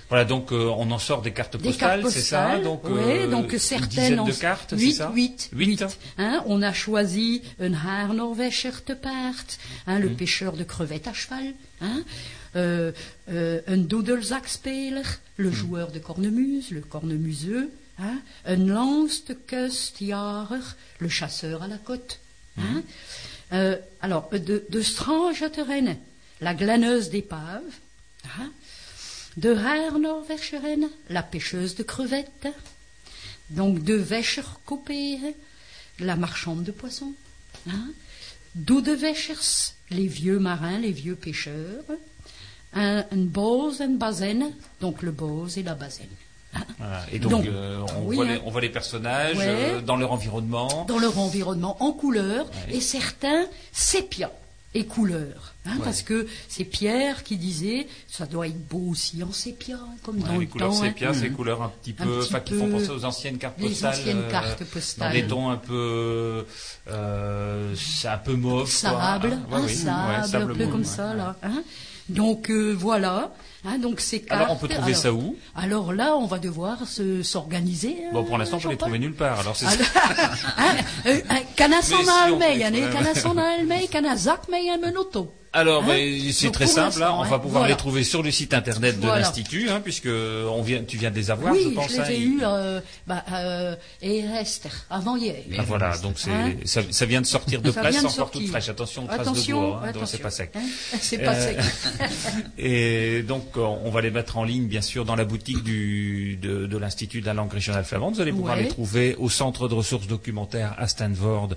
Voilà, 0.08 0.24
donc 0.24 0.52
euh, 0.52 0.72
on 0.76 0.90
en 0.90 0.98
sort 0.98 1.20
des 1.20 1.32
cartes 1.32 1.56
Des 1.56 1.64
postales, 1.68 2.04
c'est 2.10 2.22
ça 2.22 2.58
Donc, 2.58 2.84
ouais, 2.84 3.24
euh, 3.26 3.30
donc 3.30 3.54
certaines 3.58 4.24
de 4.24 4.32
cartes, 4.32 4.70
c'est 4.70 4.76
8, 4.82 4.92
ça 4.94 5.12
8, 5.14 5.50
Huit. 5.52 5.78
8. 5.80 5.84
Hein, 6.16 6.42
on 6.46 6.62
a 6.62 6.72
choisi 6.72 7.42
un 7.60 7.74
haar 7.74 8.14
Norweger 8.14 8.82
te 8.84 8.92
paard, 8.94 9.34
hein, 9.86 9.98
Mm. 9.98 10.02
le 10.02 10.08
pêcheur 10.10 10.52
de 10.54 10.64
crevettes 10.64 11.08
à 11.08 11.12
cheval, 11.12 11.52
hein, 11.82 12.02
euh, 12.56 12.92
euh, 13.30 13.60
un 13.66 13.76
doedelzakspeler, 13.76 15.02
Mm. 15.02 15.04
le 15.36 15.50
joueur 15.52 15.92
de 15.92 15.98
cornemuse, 15.98 16.70
le 16.70 16.80
cornemuseux, 16.80 17.70
hein, 17.98 18.18
un 18.46 18.56
langste 18.56 19.34
le 21.00 21.08
chasseur 21.10 21.62
à 21.62 21.68
la 21.68 21.76
côte. 21.78 22.18
Mm. 22.56 22.62
Hein, 22.62 22.82
euh, 23.52 23.76
alors, 24.00 24.30
de, 24.32 24.64
de 24.70 24.80
Strange 24.80 25.42
à 25.42 25.50
la 26.40 26.54
glaneuse 26.54 27.10
d'épave, 27.10 27.62
hein, 28.24 28.50
de 29.38 29.54
Norwegeren, 29.98 30.88
la 31.10 31.22
pêcheuse 31.22 31.74
de 31.76 31.82
crevettes. 31.84 32.48
Donc 33.50 33.82
de 33.82 33.94
Wäscherkoper, 33.96 35.18
la 36.00 36.16
marchande 36.16 36.64
de 36.64 36.72
poissons. 36.72 37.12
Hein. 37.68 37.88
Doedewäschers, 38.54 39.72
les 39.90 40.06
vieux 40.06 40.38
marins, 40.38 40.78
les 40.78 40.92
vieux 40.92 41.14
pêcheurs. 41.14 41.84
Un, 42.74 42.98
un 43.10 43.16
boos, 43.36 43.80
un 43.80 43.94
bazen, 43.96 44.52
donc 44.80 45.02
le 45.02 45.10
boos 45.12 45.56
et 45.56 45.62
la 45.62 45.74
bazen. 45.74 46.06
Voilà. 46.78 47.06
Et 47.12 47.18
donc, 47.18 47.30
Donc, 47.30 47.46
euh, 47.46 47.80
on, 47.96 48.06
oui, 48.06 48.16
voit 48.16 48.24
hein. 48.26 48.34
les, 48.34 48.40
on 48.44 48.50
voit 48.50 48.60
les 48.60 48.68
personnages 48.68 49.36
Ouais. 49.36 49.46
euh, 49.48 49.80
dans 49.80 49.96
leur 49.96 50.12
environnement. 50.12 50.84
Dans 50.86 50.98
leur 50.98 51.18
environnement 51.18 51.76
en 51.82 51.92
couleur, 51.92 52.46
Ouais. 52.46 52.76
et 52.76 52.80
certains 52.80 53.46
sépia 53.72 54.30
et 54.74 54.84
couleur. 54.86 55.54
hein, 55.66 55.70
Ouais. 55.78 55.84
Parce 55.84 56.02
que 56.02 56.26
c'est 56.48 56.64
Pierre 56.64 57.24
qui 57.24 57.36
disait, 57.36 57.86
ça 58.06 58.26
doit 58.26 58.46
être 58.48 58.68
beau 58.68 58.90
aussi 58.90 59.22
en 59.22 59.32
sépia, 59.32 59.76
hein, 59.76 59.96
comme 60.02 60.16
Ouais, 60.18 60.22
dans 60.28 60.32
les 60.34 60.40
le 60.40 60.46
couleurs 60.46 60.70
temps. 60.70 60.76
hein. 60.82 60.86
sépia, 60.88 61.14
c'est 61.14 61.30
couleurs 61.30 61.62
un 61.62 61.68
petit 61.82 61.94
Un 61.98 62.04
peu, 62.04 62.22
enfin, 62.22 62.40
qui 62.40 62.54
font 62.54 62.68
penser 62.70 62.90
aux 62.90 63.04
anciennes 63.04 63.38
cartes 63.38 63.58
les 63.58 63.68
postales. 63.68 63.94
anciennes 63.94 64.18
euh, 64.18 64.30
cartes 64.30 64.60
Dans 64.60 64.66
postales. 64.66 65.12
des 65.12 65.26
tons 65.26 65.48
un 65.50 65.56
peu, 65.56 66.44
euh, 66.88 67.74
c'est 67.76 68.08
un 68.08 68.18
peu 68.18 68.34
mauve. 68.34 68.62
quoi, 68.62 68.66
sable, 68.90 69.32
hein. 69.32 69.42
Ouais, 69.50 69.56
un 69.56 69.60
oui, 69.60 69.66
ouais, 69.66 70.28
sable, 70.28 70.52
un 70.52 70.54
peu 70.54 70.66
comme 70.66 70.80
ouais. 70.80 70.86
ça 70.86 71.14
là. 71.14 71.36
hein. 71.42 71.62
donc 72.08 72.50
euh, 72.50 72.72
voilà. 72.78 73.32
Hein, 73.64 73.78
donc 73.78 74.00
ces 74.00 74.20
cartes. 74.20 74.42
Alors, 74.42 74.52
on 74.54 74.56
peut 74.56 74.68
trouver 74.68 74.92
alors- 74.92 75.02
ça 75.02 75.12
où 75.12 75.36
Alors 75.54 75.92
là, 75.92 76.16
on 76.16 76.26
va 76.26 76.38
devoir 76.38 76.86
se 76.86 77.22
s'organiser. 77.22 77.96
Bon, 78.12 78.20
hein, 78.20 78.24
pour 78.24 78.38
l'instant, 78.38 78.58
on 78.58 78.60
peut 78.60 78.70
les 78.70 78.76
trouver 78.76 78.98
nulle 78.98 79.14
part. 79.14 79.40
Alors, 79.40 79.56
c'est 79.56 79.66
Alors, 79.66 79.78
hein, 80.58 80.76
euh, 81.06 81.20
euh, 81.30 81.34
Kan 81.56 81.68
Mais 81.68 81.76
er 81.76 81.82
si, 81.82 81.94
sånne 81.94 82.10
on 82.32 82.38
hein. 85.58 85.60
Alors, 85.60 85.82
Hein 85.84 85.86
ben, 85.88 86.32
c'est 86.32 86.50
très 86.50 86.66
simple. 86.66 86.98
Là, 86.98 87.06
l'instant, 87.06 87.20
on 87.20 87.22
hein, 87.24 87.28
va 87.28 87.38
pouvoir 87.38 87.62
voilà. 87.62 87.74
les 87.74 87.78
trouver 87.78 88.04
sur 88.04 88.22
le 88.22 88.30
site 88.30 88.54
internet 88.54 88.96
de 88.98 89.02
Voilà. 89.06 89.20
l'institut, 89.22 89.68
hein, 89.70 89.80
puisque 89.82 90.08
on 90.08 90.62
vient, 90.62 90.82
tu 90.84 90.96
viens 90.96 91.10
de 91.10 91.16
les 91.16 91.30
avoir, 91.30 91.52
oui, 91.52 91.60
je 91.64 91.68
pense. 91.74 91.88
je 91.90 91.92
les 91.96 92.00
hein, 92.00 92.04
ai 92.10 92.20
eus 92.20 92.40
euh, 92.42 92.80
bah, 93.06 93.24
euh, 93.32 93.74
et 94.02 94.18
Esther, 94.20 94.72
avant 94.90 95.16
hier. 95.16 95.34
Ah, 95.58 95.62
voilà, 95.66 95.96
donc 95.98 96.14
c'est 96.18 96.30
Hein 96.30 96.52
ça, 96.64 96.80
ça 96.90 97.06
vient 97.06 97.20
de 97.20 97.26
sortir 97.26 97.60
de 97.62 97.70
Ça 97.72 97.80
presse, 97.80 97.96
de 98.02 98.06
encore 98.06 98.30
toute 98.30 98.42
sortir. 98.42 98.48
fraîche. 98.50 98.68
Attention, 98.68 99.06
trace 99.06 99.20
Attention, 99.20 99.62
de 99.62 99.66
bois, 99.68 99.82
hein, 99.86 100.06
c'est 100.06 100.18
pas 100.22 100.30
sec. 100.30 100.50
Hein, 100.54 100.60
c'est 101.00 101.18
pas 101.18 101.34
Euh, 101.34 101.54
sec. 101.54 101.58
Et 102.58 103.22
donc, 103.22 103.44
euh, 103.56 103.60
on 103.60 103.90
va 103.90 104.00
les 104.00 104.10
mettre 104.10 104.36
en 104.38 104.44
ligne, 104.44 104.66
bien 104.66 104.80
sûr, 104.82 105.04
dans 105.04 105.16
la 105.16 105.24
boutique 105.24 105.62
du, 105.62 106.36
de, 106.40 106.66
de 106.66 106.76
l'Institut 106.78 107.20
de 107.20 107.26
la 107.26 107.34
langue 107.34 107.52
régionale 107.52 107.84
flamande. 107.84 108.14
Vous 108.14 108.20
allez 108.20 108.32
pouvoir 108.32 108.56
Ouais. 108.56 108.62
les 108.62 108.68
trouver 108.68 109.14
au 109.18 109.28
Centre 109.28 109.68
de 109.68 109.74
ressources 109.74 110.06
documentaires 110.06 110.74
à 110.78 110.86
Stanford, 110.88 111.50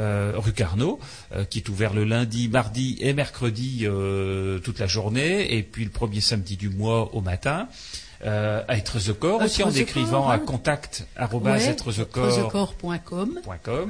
euh, 0.00 0.32
rue 0.36 0.52
Carnot, 0.52 0.98
euh, 1.34 1.44
qui 1.44 1.58
est 1.58 1.68
ouvert 1.68 1.92
le 1.94 2.04
lundi, 2.04 2.48
mardi 2.48 2.96
et 3.00 3.12
mercredi 3.12 3.47
euh, 3.84 4.58
toute 4.60 4.78
la 4.78 4.86
journée, 4.86 5.56
et 5.56 5.62
puis 5.62 5.84
le 5.84 5.90
premier 5.90 6.20
samedi 6.20 6.56
du 6.56 6.68
mois 6.70 7.14
au 7.14 7.20
matin. 7.20 7.68
Euh, 8.26 8.64
à 8.66 8.76
être 8.76 8.98
the 8.98 9.12
corps 9.12 9.40
À 9.42 9.44
aussi 9.44 9.62
en 9.62 9.68
être 9.68 9.74
the 9.76 9.78
écrivant 9.82 10.22
corps, 10.22 10.30
à 10.32 10.34
hein. 10.34 10.38
contact 10.40 11.06
arobase 11.14 11.62
Ouais, 11.66 11.70
etrethecorps.com, 11.70 13.38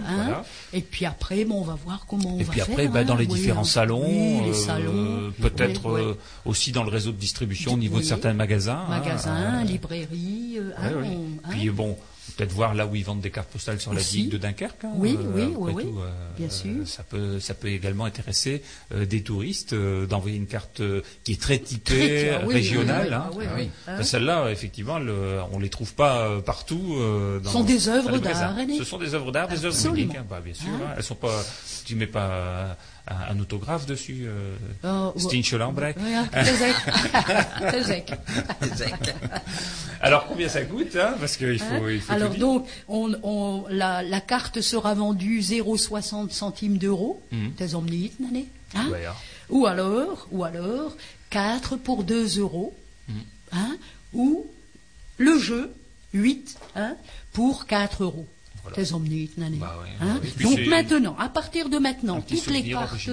hein. 0.06 0.14
voilà. 0.16 0.44
Et 0.74 0.82
puis 0.82 1.06
après, 1.06 1.44
bon, 1.46 1.60
on 1.60 1.64
va 1.64 1.78
voir 1.82 2.04
comment 2.06 2.36
on 2.36 2.38
Et 2.38 2.42
va 2.44 2.50
puis 2.52 2.60
faire. 2.60 2.68
après, 2.70 2.88
bah, 2.88 3.00
hein. 3.00 3.04
dans 3.04 3.16
les 3.16 3.26
Oui, 3.26 3.34
différents 3.40 3.62
hein. 3.62 3.64
salons, 3.64 4.04
Oui, 4.06 4.42
les 4.44 4.50
euh, 4.50 4.52
salons. 4.52 5.32
peut-être 5.40 5.88
euh, 5.90 6.18
aussi 6.44 6.72
dans 6.72 6.82
le 6.84 6.90
réseau 6.90 7.10
de 7.12 7.16
distribution 7.16 7.72
au 7.72 7.78
niveau 7.78 7.98
de 8.00 8.04
certains 8.04 8.34
magasins. 8.34 8.84
hein, 8.86 8.98
Magasins, 8.98 9.60
euh, 9.60 9.64
librairies. 9.64 10.58
euh, 10.58 10.72
hein, 10.76 10.90
hein. 11.44 11.48
Puis 11.50 11.70
bon, 11.70 11.96
peut-être 12.38 12.52
voir 12.52 12.72
là 12.72 12.86
où 12.86 12.94
ils 12.94 13.04
vendent 13.04 13.20
des 13.20 13.32
cartes 13.32 13.48
postales 13.50 13.80
sur 13.80 13.92
la 13.92 14.00
digue 14.00 14.30
de 14.30 14.38
Dunkerque. 14.38 14.84
hein, 14.84 14.92
Oui, 14.94 15.18
euh, 15.20 15.24
oui, 15.34 15.52
oui, 15.56 15.72
tout, 15.72 15.76
oui. 15.78 15.84
euh, 16.02 16.10
Bien 16.38 16.48
sûr. 16.48 16.86
Ça 16.86 17.02
peut, 17.02 17.40
ça 17.40 17.52
peut 17.52 17.66
également 17.68 18.04
intéresser 18.04 18.62
euh, 18.94 19.04
des 19.04 19.22
touristes 19.22 19.72
euh, 19.72 20.06
d'envoyer 20.06 20.36
une 20.36 20.46
carte 20.46 20.78
euh, 20.80 21.02
qui 21.24 21.32
est 21.32 21.40
très 21.40 21.58
typée 21.58 21.94
Très- 21.98 22.30
ah 22.36 22.42
oui, 22.46 22.54
régionale. 22.54 23.00
oui, 23.00 23.08
oui, 23.08 23.14
hein. 23.14 23.24
ah 23.26 23.30
oui, 23.36 23.44
Ah 23.48 23.52
oui. 23.56 23.62
oui. 23.64 23.70
Hein. 23.88 23.96
Bah, 23.98 24.04
Celle-là, 24.04 24.50
effectivement, 24.52 25.00
le- 25.00 25.40
on 25.52 25.58
les 25.58 25.68
trouve 25.68 25.92
pas 25.94 26.18
euh, 26.28 26.40
partout. 26.40 26.94
euh, 26.96 27.40
dans, 27.40 27.50
Ce 27.50 27.56
sont 27.58 27.64
des 27.64 27.88
œuvres 27.88 28.18
d'art. 28.18 28.54
Ce 28.78 28.84
sont 28.84 28.98
des 28.98 29.14
œuvres 29.14 29.32
d'art, 29.32 29.48
des 29.48 29.64
œuvres 29.64 29.76
hein. 29.88 30.24
Bah, 30.30 30.40
bien 30.44 30.54
sûr, 30.54 30.68
elles 30.96 31.02
sont 31.02 31.16
pas. 31.16 31.42
Tu 31.84 31.96
mets 31.96 32.06
pas 32.06 32.76
un, 33.08 33.34
un 33.34 33.40
autographe 33.40 33.86
dessus. 33.86 34.26
Euh, 34.26 34.56
Oh, 34.84 35.12
très 37.68 37.82
sec. 38.76 39.02
Alors 40.00 40.26
combien 40.26 40.48
ça 40.48 40.62
coûte 40.62 40.96
hein? 40.96 41.14
Parce 41.18 41.36
qu'il 41.36 41.58
faut, 41.58 41.74
Hein? 41.84 41.90
il 41.90 42.00
faut 42.00 42.12
Alors 42.12 42.34
donc, 42.34 42.66
on, 42.88 43.12
on- 43.22 43.64
la, 43.68 44.02
la 44.02 44.20
carte 44.20 44.60
sera 44.60 44.94
vendue 44.94 45.40
0,60 45.40 46.30
centimes 46.30 46.78
d'euros. 46.78 47.22
Mhm. 47.32 47.52
T'es 47.52 47.74
emmené, 47.74 48.12
Nané 48.20 48.46
hein? 48.74 48.86
Hein. 48.92 49.14
Ou 49.50 49.66
alors, 49.66 50.26
ou 50.30 50.44
alors, 50.44 50.96
4 51.30 51.76
pour 51.76 52.04
2 52.04 52.38
euros. 52.38 52.76
Mhm. 53.08 53.14
Hein? 53.52 53.76
Ou 54.12 54.46
le 55.18 55.38
jeu, 55.38 55.72
8 56.12 56.56
hein, 56.76 56.94
pour 57.32 57.66
4 57.66 58.04
euros. 58.04 58.26
Voilà. 58.68 58.84
Bah 59.58 59.78
ouais, 59.82 59.88
hein 60.00 60.20
bah 60.22 60.42
Donc 60.42 60.66
maintenant, 60.66 61.16
à 61.18 61.28
partir 61.28 61.68
de 61.68 61.78
maintenant, 61.78 62.20
toutes 62.20 62.46
les 62.48 62.68
cartes 62.70 63.08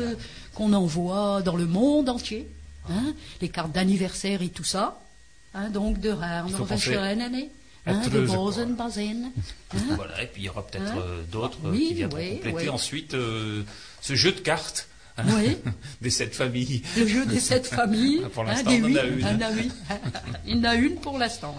qu'on 0.53 0.73
envoie 0.73 1.41
dans 1.41 1.55
le 1.55 1.65
monde 1.65 2.09
entier, 2.09 2.47
hein, 2.89 3.13
les 3.41 3.49
cartes 3.49 3.71
d'anniversaire 3.71 4.41
et 4.41 4.49
tout 4.49 4.63
ça, 4.63 5.01
hein, 5.53 5.69
donc 5.69 5.99
de 5.99 6.09
Année, 7.21 7.49
à 7.85 7.91
hein, 7.91 8.07
de. 8.07 8.21
Bozen, 8.21 8.75
Bazen. 8.75 9.31
hein. 9.73 9.77
Voilà, 9.95 10.23
et 10.23 10.27
puis 10.27 10.43
il 10.43 10.45
y 10.45 10.49
aura 10.49 10.65
peut-être 10.65 10.85
Hein 10.85 10.97
euh, 10.97 11.23
d'autres 11.31 11.59
euh, 11.65 11.71
Oui, 11.71 11.87
qui 11.89 11.93
viendront 11.95 12.17
oui, 12.17 12.35
compléter 12.35 12.57
oui. 12.63 12.69
ensuite 12.69 13.13
euh, 13.13 13.63
ce 14.01 14.15
jeu 14.15 14.31
de 14.31 14.39
cartes 14.39 14.87
des 16.01 16.09
sept 16.09 16.35
familles. 16.35 16.81
Le 16.97 17.07
jeu 17.07 17.25
des 17.25 17.39
sept 17.39 17.67
familles. 17.79 18.25
Pour 18.33 18.43
l'instant, 18.43 18.71
on 18.71 18.83
en 18.83 18.95
a 18.95 19.05
une. 19.05 19.71
Il 20.45 20.57
y 20.57 20.59
en 20.59 20.63
a 20.63 20.75
une 20.75 20.95
pour 20.95 21.17
l'instant. 21.17 21.55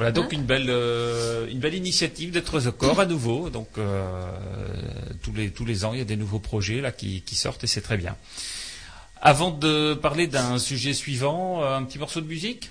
Voilà 0.00 0.12
donc 0.12 0.32
Hein 0.32 0.36
une 0.38 0.44
belle 0.44 0.70
euh, 0.70 1.46
une 1.50 1.58
belle 1.58 1.74
initiative 1.74 2.30
d'être 2.30 2.58
the 2.58 2.70
corps 2.70 3.00
à 3.00 3.06
nouveau. 3.06 3.50
Donc 3.50 3.68
euh, 3.76 4.24
tous 5.22 5.32
les 5.34 5.50
tous 5.50 5.66
les 5.66 5.84
ans 5.84 5.92
il 5.92 5.98
y 5.98 6.02
a 6.02 6.06
des 6.06 6.16
nouveaux 6.16 6.38
projets 6.38 6.80
là 6.80 6.90
qui, 6.90 7.20
qui 7.20 7.34
sortent 7.34 7.64
et 7.64 7.66
c'est 7.66 7.82
très 7.82 7.98
bien. 7.98 8.16
Avant 9.20 9.50
de 9.50 9.92
parler 9.92 10.26
d'un 10.26 10.58
sujet 10.58 10.94
suivant, 10.94 11.62
euh, 11.62 11.76
un 11.76 11.82
petit 11.84 11.98
morceau 11.98 12.22
de 12.22 12.26
musique? 12.26 12.70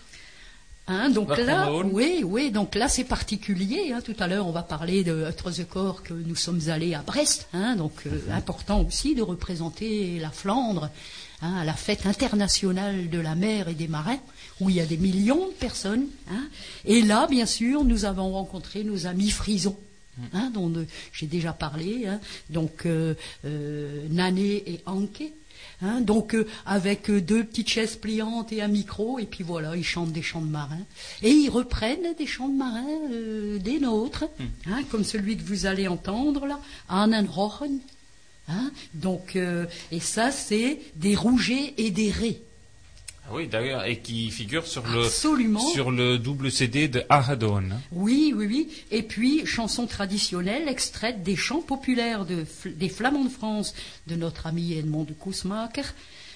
Hein, 0.91 1.11
donc 1.11 1.29
là, 1.37 1.71
oui, 1.71 2.23
oui, 2.25 2.49
donc 2.49 2.73
là 2.73 2.87
c'est 2.89 3.03
particulier. 3.03 3.93
hein. 3.93 4.01
Tout 4.03 4.15
à 4.17 4.25
l'heure, 4.25 4.47
on 4.47 4.51
va 4.51 4.63
parler 4.63 5.03
de 5.03 5.27
the 5.51 5.67
Corps 5.69 6.01
que 6.01 6.15
nous 6.15 6.35
sommes 6.35 6.61
allés 6.69 6.95
à 6.95 7.03
Brest. 7.03 7.47
hein. 7.53 7.75
donc 7.75 7.93
euh, 8.07 8.09
Mhm. 8.09 8.33
important 8.33 8.81
aussi 8.81 9.13
de 9.13 9.21
représenter 9.21 10.17
la 10.19 10.31
Flandre 10.31 10.89
à 11.43 11.63
la 11.63 11.73
fête 11.73 12.07
internationale 12.07 13.07
de 13.11 13.19
la 13.19 13.35
mer 13.35 13.67
et 13.69 13.75
des 13.75 13.87
marins, 13.87 14.17
où 14.59 14.69
il 14.69 14.75
y 14.75 14.81
a 14.81 14.85
des 14.85 14.97
millions 14.97 15.47
de 15.47 15.53
personnes. 15.53 16.07
hein. 16.31 16.47
Et 16.85 17.01
là, 17.01 17.27
bien 17.27 17.45
sûr, 17.45 17.83
nous 17.83 18.05
avons 18.05 18.31
rencontré 18.31 18.83
nos 18.83 19.07
amis 19.07 19.29
frisons. 19.31 19.77
Mhm. 20.19 20.25
hein, 20.33 20.51
dont 20.53 20.73
euh, 20.75 20.85
j'ai 21.13 21.27
déjà 21.27 21.53
parlé, 21.53 22.07
hein. 22.07 22.19
donc 22.49 22.85
euh, 22.85 23.13
euh, 23.45 24.05
Nané 24.09 24.63
et 24.67 24.81
Anke, 24.85 25.23
Hein, 25.81 26.01
donc 26.01 26.35
euh, 26.35 26.45
avec 26.65 27.09
deux 27.09 27.41
petites 27.45 27.69
chaises 27.69 27.95
pliantes 27.95 28.51
et 28.51 28.61
un 28.61 28.67
micro, 28.67 29.17
et 29.17 29.25
puis 29.25 29.45
voilà, 29.45 29.77
ils 29.77 29.83
chantent 29.85 30.11
des 30.11 30.21
chants 30.21 30.41
de 30.41 30.49
marins. 30.49 30.85
Et 31.21 31.31
ils 31.31 31.49
reprennent 31.49 32.15
des 32.17 32.27
chants 32.27 32.49
de 32.49 32.57
marins 32.57 33.07
des 33.59 33.79
nôtres, 33.79 34.25
hein, 34.67 34.83
comme 34.91 35.05
celui 35.05 35.37
que 35.37 35.43
vous 35.43 35.65
allez 35.67 35.87
entendre 35.87 36.45
là, 36.47 36.59
Annenrochen. 36.89 37.79
Hein, 38.49 38.71
donc, 38.93 39.37
et 39.37 39.99
ça, 40.01 40.31
c'est 40.31 40.81
des 40.97 41.15
rougets 41.15 41.73
et 41.77 41.91
des 41.91 42.11
raies. 42.11 42.41
Oui 43.33 43.47
d'ailleurs 43.47 43.85
et 43.85 43.99
qui 43.99 44.31
figure 44.31 44.65
sur 44.67 44.85
le 44.87 45.03
sur 45.73 45.91
le 45.91 46.17
double 46.17 46.51
CD 46.51 46.87
de 46.87 47.03
Ahadon. 47.09 47.57
hein. 47.71 47.79
Oui, 47.91 48.33
oui, 48.35 48.45
oui. 48.47 48.69
Et 48.91 49.03
puis, 49.03 49.45
chansons 49.45 49.85
traditionnelles 49.87 50.67
extraites 50.67 51.23
des 51.23 51.35
chants 51.35 51.61
populaires 51.61 52.25
de, 52.25 52.45
des 52.65 52.89
Flamands 52.89 53.25
de 53.25 53.29
France 53.29 53.73
de 54.07 54.15
notre 54.15 54.47
ami 54.47 54.73
Edmond 54.73 55.03
de 55.03 55.13
Kousmaker. 55.13 55.93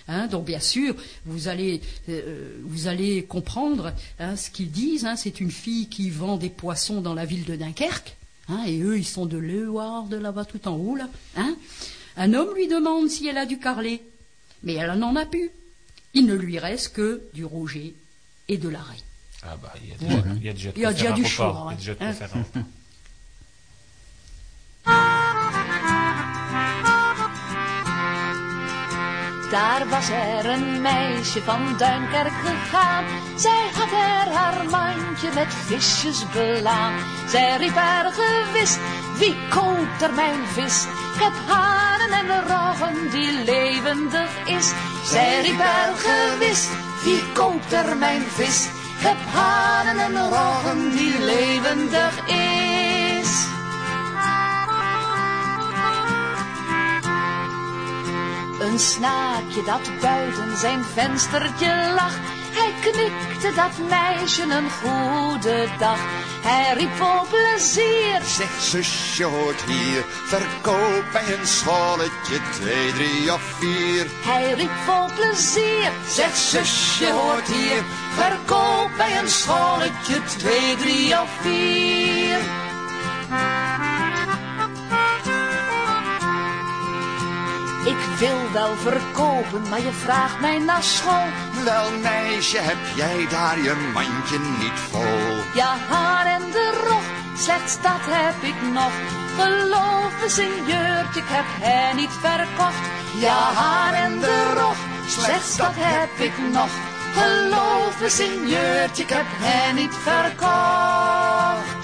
Hein, 0.10 0.28
donc, 0.28 0.46
bien 0.46 0.60
sûr, 0.60 0.96
vous 1.26 1.48
allez, 1.48 1.80
euh, 2.10 2.58
vous 2.66 2.88
allez 2.88 3.24
comprendre 3.24 3.94
hein, 4.20 4.36
ce 4.36 4.50
qu'ils 4.50 4.70
disent. 4.72 5.06
hein. 5.06 5.16
C'est 5.16 5.40
une 5.40 5.52
fille 5.52 5.88
qui 5.88 6.10
vend 6.10 6.38
des 6.38 6.50
poissons 6.50 7.00
dans 7.02 7.14
la 7.14 7.26
ville 7.26 7.46
de 7.46 7.56
Dunkerque. 7.56 8.16
et 8.68 8.82
eux, 8.82 8.98
ils 8.98 9.06
sont 9.06 9.26
de 9.26 9.38
Leuard, 9.38 10.04
de 10.08 10.18
là-bas, 10.18 10.44
tout 10.46 10.68
en 10.68 10.76
haut. 10.76 10.96
Là. 10.98 11.08
Un 12.18 12.34
homme 12.34 12.54
lui 12.56 12.68
demande 12.68 13.10
si 13.10 13.28
elle 13.28 13.38
a 13.38 13.46
du 13.46 13.58
carlet. 13.60 14.02
Mais 14.64 14.74
elle 14.74 14.92
n'en 15.00 15.16
a 15.16 15.26
plus. 15.26 15.50
Il 16.14 16.26
ne 16.26 16.36
lui 16.36 16.60
reste 16.60 16.94
que 16.94 17.22
du 17.34 17.46
rouget 17.46 17.94
et 18.48 18.58
de 18.58 18.70
l'arrêt. 18.70 19.04
Ah 19.42 19.58
bah 19.62 19.74
il 19.82 19.90
y 19.90 19.94
a 19.94 19.98
déjà, 19.98 20.24
il 20.36 20.44
y 20.44 20.50
a 20.50 20.54
déjà, 20.54 20.72
de 20.72 20.78
Il 20.78 20.82
y 20.82 20.86
a 20.86 20.94
déjà 20.94 21.12
du 21.12 21.26
choix, 21.26 21.68
Il 21.72 21.72
y 21.72 21.74
a 21.74 21.78
déjà 21.78 21.94
de 21.94 21.98
quoi 21.98 22.08
hein. 22.08 22.14
faire 22.14 22.36
un 22.36 22.44
repas. 22.44 22.60
Daar 29.54 29.90
was 29.90 30.10
er 30.10 30.46
een 30.46 30.82
meisje 30.82 31.42
van 31.42 31.78
Duinkerk 31.78 32.34
gegaan. 32.46 33.06
Zij 33.38 33.70
had 33.74 33.92
er 33.92 34.34
haar 34.34 34.66
mandje 34.70 35.30
met 35.36 35.54
visjes 35.54 36.26
belaan. 36.32 36.94
Zij 37.30 37.58
riep 37.58 37.76
er 37.76 38.12
gewist, 38.12 38.80
wie 39.18 39.36
koopt 39.50 40.02
er 40.02 40.14
mijn 40.14 40.48
vis? 40.48 40.86
Ik 41.16 41.22
heb 41.22 41.34
haren 41.48 42.12
en 42.12 42.48
roggen 42.48 43.10
die 43.12 43.44
levendig 43.44 44.30
is. 44.46 44.72
Zij 45.04 45.42
riep 45.42 45.60
er 45.60 45.94
gewist, 45.96 46.70
wie 47.04 47.24
koopt 47.34 47.74
er 47.74 47.98
mijn 47.98 48.22
vis? 48.22 48.66
Ik 48.98 49.10
heb 49.10 49.18
haren 49.34 50.00
en 50.00 50.30
roggen 50.30 50.92
die 50.92 51.20
levendig 51.20 52.28
is. 52.28 53.52
Een 58.60 58.80
snaakje 58.80 59.64
dat 59.66 60.00
buiten 60.02 60.58
zijn 60.58 60.84
venstertje 60.84 61.92
lag. 61.96 62.33
Hij 62.54 62.74
knikte 62.82 63.54
dat 63.56 63.90
meisje 63.90 64.42
een 64.42 64.70
goede 64.70 65.68
dag. 65.80 66.00
Hij 66.42 66.74
riep 66.78 66.96
vol 66.96 67.28
plezier. 67.30 68.22
Zeg 68.24 68.62
zusje 68.62 69.24
hoort 69.24 69.62
hier, 69.62 70.04
verkoop 70.26 71.04
bij 71.12 71.38
een 71.40 71.48
schalletje 71.48 72.38
twee, 72.52 72.94
drie 72.94 73.34
of 73.34 73.42
vier. 73.60 74.06
Hij 74.26 74.54
riep 74.54 74.72
vol 74.86 75.06
plezier. 75.16 75.92
Zeg 76.08 76.36
zusje 76.36 77.12
hoort 77.12 77.48
hier, 77.48 77.84
verkoop 78.16 78.90
bij 78.98 79.20
een 79.20 79.30
scholletje 79.30 80.24
twee, 80.38 80.76
drie 80.76 81.22
of 81.22 81.30
vier. 81.42 82.38
Ik 87.86 88.18
wil 88.20 88.52
wel 88.54 88.76
verkopen, 88.76 89.70
maar 89.70 89.82
je 89.82 89.92
vraagt 89.92 90.40
mij 90.40 90.60
naar 90.60 90.84
school. 90.84 91.28
Wel 91.64 91.92
meisje, 92.02 92.58
heb 92.58 92.78
jij 92.96 93.28
daar 93.30 93.60
je 93.60 93.92
mandje 93.94 94.40
niet 94.40 94.80
vol? 94.92 95.44
Ja, 95.54 95.76
haar 95.90 96.26
en 96.26 96.52
de 96.52 96.86
rog, 96.88 97.04
slechts 97.38 97.82
dat 97.82 98.02
heb 98.02 98.44
ik 98.44 98.74
nog. 98.74 98.92
Geloof 99.38 100.04
ik 101.16 101.24
heb 101.28 101.46
hen 101.62 101.96
niet 101.96 102.12
verkocht. 102.22 102.86
Ja, 103.20 103.54
haar 103.54 103.94
en 103.94 104.20
de 104.20 104.54
rog, 104.58 104.76
Slechts 105.08 105.58
dat 105.58 105.74
heb 105.76 106.10
ik 106.28 106.34
nog. 106.52 106.70
Geloof 107.14 108.00
ik 109.00 109.10
heb 109.10 109.26
hen 109.28 109.76
niet 109.76 109.96
verkocht. 110.04 111.83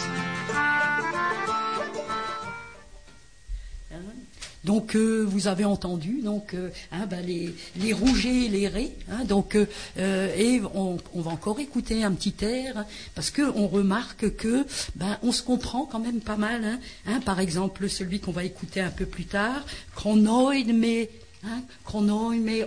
Donc 4.69 4.95
euh, 4.95 5.25
vous 5.27 5.47
avez 5.47 5.65
entendu 5.65 6.21
donc 6.21 6.53
euh, 6.53 6.69
hein, 6.91 7.07
ben, 7.09 7.25
les, 7.25 7.55
les 7.77 7.91
rougets 7.91 8.45
et 8.45 8.49
les 8.49 8.67
raies. 8.67 8.93
hein, 9.11 9.23
donc 9.25 9.55
euh, 9.55 10.35
et 10.37 10.61
on, 10.75 10.97
on 11.15 11.21
va 11.21 11.31
encore 11.31 11.59
écouter 11.59 12.03
un 12.03 12.11
petit 12.11 12.35
air 12.45 12.85
parce 13.15 13.31
que 13.31 13.41
on 13.55 13.67
remarque 13.67 14.35
que 14.35 14.67
ben 14.95 15.17
on 15.23 15.31
se 15.31 15.41
comprend 15.41 15.85
quand 15.91 15.99
même 15.99 16.21
pas 16.21 16.37
mal. 16.37 16.63
hein, 16.63 16.79
hein, 17.07 17.19
par 17.25 17.39
exemple 17.39 17.89
celui 17.89 18.19
qu'on 18.19 18.31
va 18.31 18.43
écouter 18.43 18.79
un 18.79 18.91
peu 18.91 19.07
plus 19.07 19.25
tard, 19.25 19.65
Chronoid 19.95 20.71
mais 20.71 21.09
hein, 21.43 21.61
Chronoid 21.83 22.35
mais. 22.35 22.63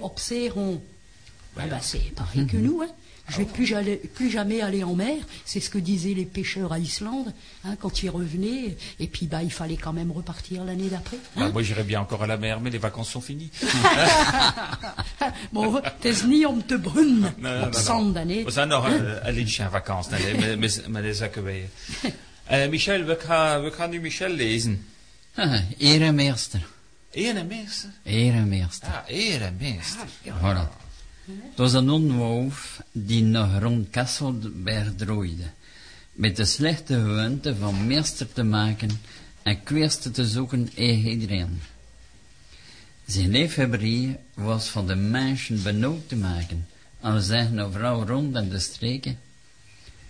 Ah 1.56 1.66
ben, 1.70 1.78
c'est 1.80 2.12
pareil 2.16 2.46
que 2.46 2.56
nous. 2.56 2.82
Hein. 2.82 2.88
Je 3.28 3.36
vais 3.38 3.44
plus, 3.44 3.66
jamais- 3.66 3.96
plus 3.96 4.30
jamais 4.30 4.60
aller 4.60 4.82
en 4.84 4.94
mer. 4.94 5.16
C'est 5.44 5.60
ce 5.60 5.70
que 5.70 5.78
disaient 5.78 6.14
les 6.14 6.24
pêcheurs 6.26 6.72
à 6.72 6.78
Islande 6.78 7.32
hein, 7.64 7.76
quand 7.80 8.02
ils 8.02 8.10
revenaient. 8.10 8.76
Et 8.98 9.06
puis 9.06 9.26
bah, 9.26 9.42
il 9.42 9.50
fallait 9.52 9.76
quand 9.76 9.92
même 9.92 10.10
repartir 10.10 10.64
l'année 10.64 10.88
d'après. 10.88 11.16
Bah, 11.36 11.44
hein. 11.44 11.50
moi, 11.52 11.62
j'irais 11.62 11.84
bien 11.84 12.00
encore 12.00 12.22
à 12.22 12.26
la 12.26 12.36
mer, 12.36 12.60
mais 12.60 12.70
les 12.70 12.78
vacances 12.78 13.10
sont 13.10 13.20
finies. 13.22 13.50
Bon, 15.52 15.80
is 16.02 16.22
niet 16.22 16.46
om 16.46 16.66
te 16.66 16.78
brunnen 16.78 17.34
Nee, 17.38 17.52
nee, 17.52 17.62
op 17.66 17.72
nee. 17.72 17.82
zondag, 17.82 18.24
nee. 18.24 18.44
We 18.44 18.50
zijn 18.50 18.68
nog 18.68 18.88
uh, 18.88 18.94
een 19.22 19.34
liedje 19.34 19.62
aan 19.62 19.70
vakantie, 19.70 20.12
nee, 20.12 20.34
met, 20.36 20.58
met, 20.58 20.88
met 20.88 21.02
de 21.02 21.14
zakken 21.14 21.44
bij. 21.44 21.68
Eh, 22.44 22.68
Michel, 22.68 23.04
we 23.04 23.18
gaan, 23.20 23.62
we 23.62 23.70
gaan 23.72 23.90
nu 23.90 24.00
Michel 24.00 24.28
lezen. 24.28 24.84
Ah, 25.34 25.60
Eremeester. 25.78 26.60
Eremeester? 27.10 27.90
Eremeester. 28.04 28.88
Ah, 28.88 29.02
eremeester. 29.08 30.06
Voilà. 30.24 30.68
Het 31.26 31.56
was 31.56 31.72
een 31.72 31.90
onwolf 31.90 32.82
die 32.92 33.22
nog 33.22 33.58
rond 33.58 33.90
Kasselberg 33.90 34.94
drooide. 34.96 35.50
Met 36.12 36.36
de 36.36 36.44
slechte 36.44 36.94
gewoonte 36.94 37.56
van 37.56 37.86
meester 37.86 38.32
te 38.32 38.42
maken 38.42 38.90
en 39.42 39.62
kweersten 39.62 40.12
te 40.12 40.26
zoeken 40.26 40.70
in 40.74 41.08
iedereen. 41.08 41.60
Zijn 43.06 43.30
liefhebberie 43.30 44.16
was 44.34 44.68
van 44.68 44.86
de 44.86 44.94
mensen 44.94 45.62
benauwd 45.62 46.08
te 46.08 46.16
maken. 46.16 46.66
En 47.00 47.14
we 47.14 47.20
zeggen 47.20 47.58
overal 47.58 48.06
rond 48.06 48.36
in 48.36 48.48
de 48.48 48.58
streken. 48.58 49.18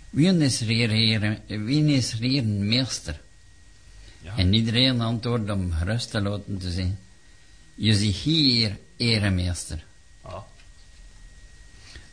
Wie 0.09 0.37
is 0.37 0.61
er 0.61 0.67
hier, 0.67 0.89
heren- 0.89 1.41
wie 1.47 1.95
is 1.95 2.11
er 2.11 2.19
hier 2.19 2.43
een 2.43 2.67
meester? 2.67 3.21
Ja. 4.21 4.37
En 4.37 4.53
iedereen 4.53 5.01
antwoordde 5.01 5.53
om 5.53 5.71
gerust 5.71 6.11
te 6.11 6.21
laten 6.21 6.57
te 6.57 6.71
zijn. 6.71 6.99
Je 7.75 7.95
ziet 7.95 8.15
hier, 8.15 8.77
eremeester. 8.97 9.83
Ah. 10.21 10.41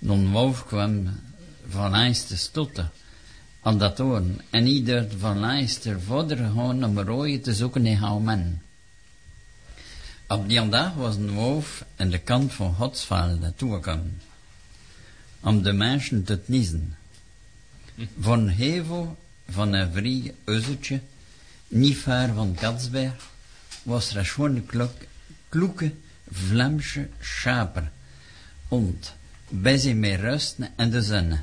Non 0.00 0.30
wolf 0.32 0.66
kwam 0.66 1.08
van 1.68 1.94
ijs 1.94 2.24
te 2.24 2.36
stotten 2.36 2.90
aan 3.60 3.78
dat 3.78 4.00
oren 4.00 4.40
en 4.50 4.66
ieder 4.66 5.06
van 5.18 5.44
ijs 5.44 5.84
er 5.84 6.00
verder 6.00 6.36
gaan 6.36 6.84
om 6.84 6.98
rooien 6.98 7.42
te 7.42 7.54
zoeken 7.54 7.86
in. 7.86 8.60
Op 10.28 10.48
die 10.48 10.68
dag 10.68 10.94
was 10.94 11.16
een 11.16 11.32
wolf 11.32 11.84
aan 11.96 12.10
de 12.10 12.18
kant 12.18 12.52
van 12.52 12.74
Hotsvelde 12.74 13.52
toegekomen 13.56 14.20
om 15.40 15.62
de 15.62 15.72
mensen 15.72 16.24
te 16.24 16.38
kniezen. 16.38 16.96
Van 18.20 18.48
Hevel, 18.48 19.18
van 19.48 19.72
een 19.72 19.92
vrij 19.92 20.34
uzzeltje, 20.44 21.00
niet 21.68 21.96
ver 21.96 22.34
van 22.34 22.54
Katsberg, 22.54 23.30
was 23.82 24.10
er 24.10 24.16
een 24.16 24.26
schone 24.26 24.62
klok, 24.62 24.92
kloeke 25.48 25.92
Vlaamse 26.30 27.08
schaper, 27.20 27.90
und 28.68 29.12
ze 29.78 29.94
mee 29.94 30.16
rusten 30.16 30.72
en 30.76 30.90
de 30.90 31.02
zon. 31.02 31.38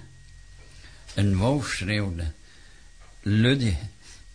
Een 1.15 1.37
wolf 1.37 1.67
schreeuwde, 1.67 2.31
ludde 3.21 3.75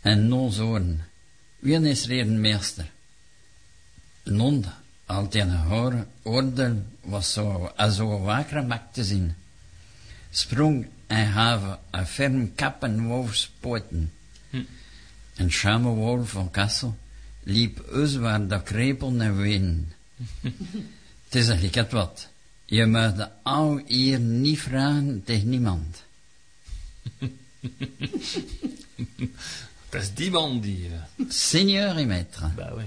en 0.00 0.28
non 0.28 0.52
zoren, 0.52 1.04
wie 1.58 1.80
is 1.80 2.08
er 2.08 2.20
een 2.20 2.40
meester? 2.40 2.90
Non, 4.24 4.64
altijd 5.06 5.48
een 5.48 5.56
hoor, 5.56 6.06
oordeel 6.22 6.82
was 7.00 7.32
zo, 7.32 7.72
als 7.76 7.96
zo 7.96 8.20
wakker 8.20 8.64
mak 8.64 8.92
te 8.92 9.04
zien. 9.04 9.34
Sprong 10.30 10.86
en 11.06 11.30
have 11.30 11.78
een 11.90 12.06
ferm 12.06 12.54
kap 12.54 12.82
en 12.82 13.06
wolfspoten. 13.06 14.12
Een 15.36 15.52
schame 15.52 15.88
wolf 15.88 16.30
van 16.30 16.50
Kassel 16.50 16.96
liep 17.42 17.82
us 17.92 18.16
waar 18.16 18.48
de 18.48 18.62
krepel 18.62 19.20
en 19.20 19.36
ween. 19.36 19.92
Het 21.24 21.40
is 21.40 21.46
eigenlijk 21.46 21.74
het 21.74 21.92
wat. 21.92 22.31
Je 22.72 22.86
mag 22.86 23.14
de 23.14 23.28
oude 23.42 23.82
hier 23.86 24.20
niet 24.20 24.60
vragen 24.60 25.22
tegen 25.24 25.48
niemand. 25.48 26.02
Dat 29.90 30.02
is 30.02 30.14
die 30.14 30.30
man 30.30 30.60
die... 30.60 30.86
eh, 30.86 31.24
Seigneur 31.28 31.98
et 31.98 32.06
maître. 32.06 32.50
bah 32.56 32.72
oui. 32.76 32.84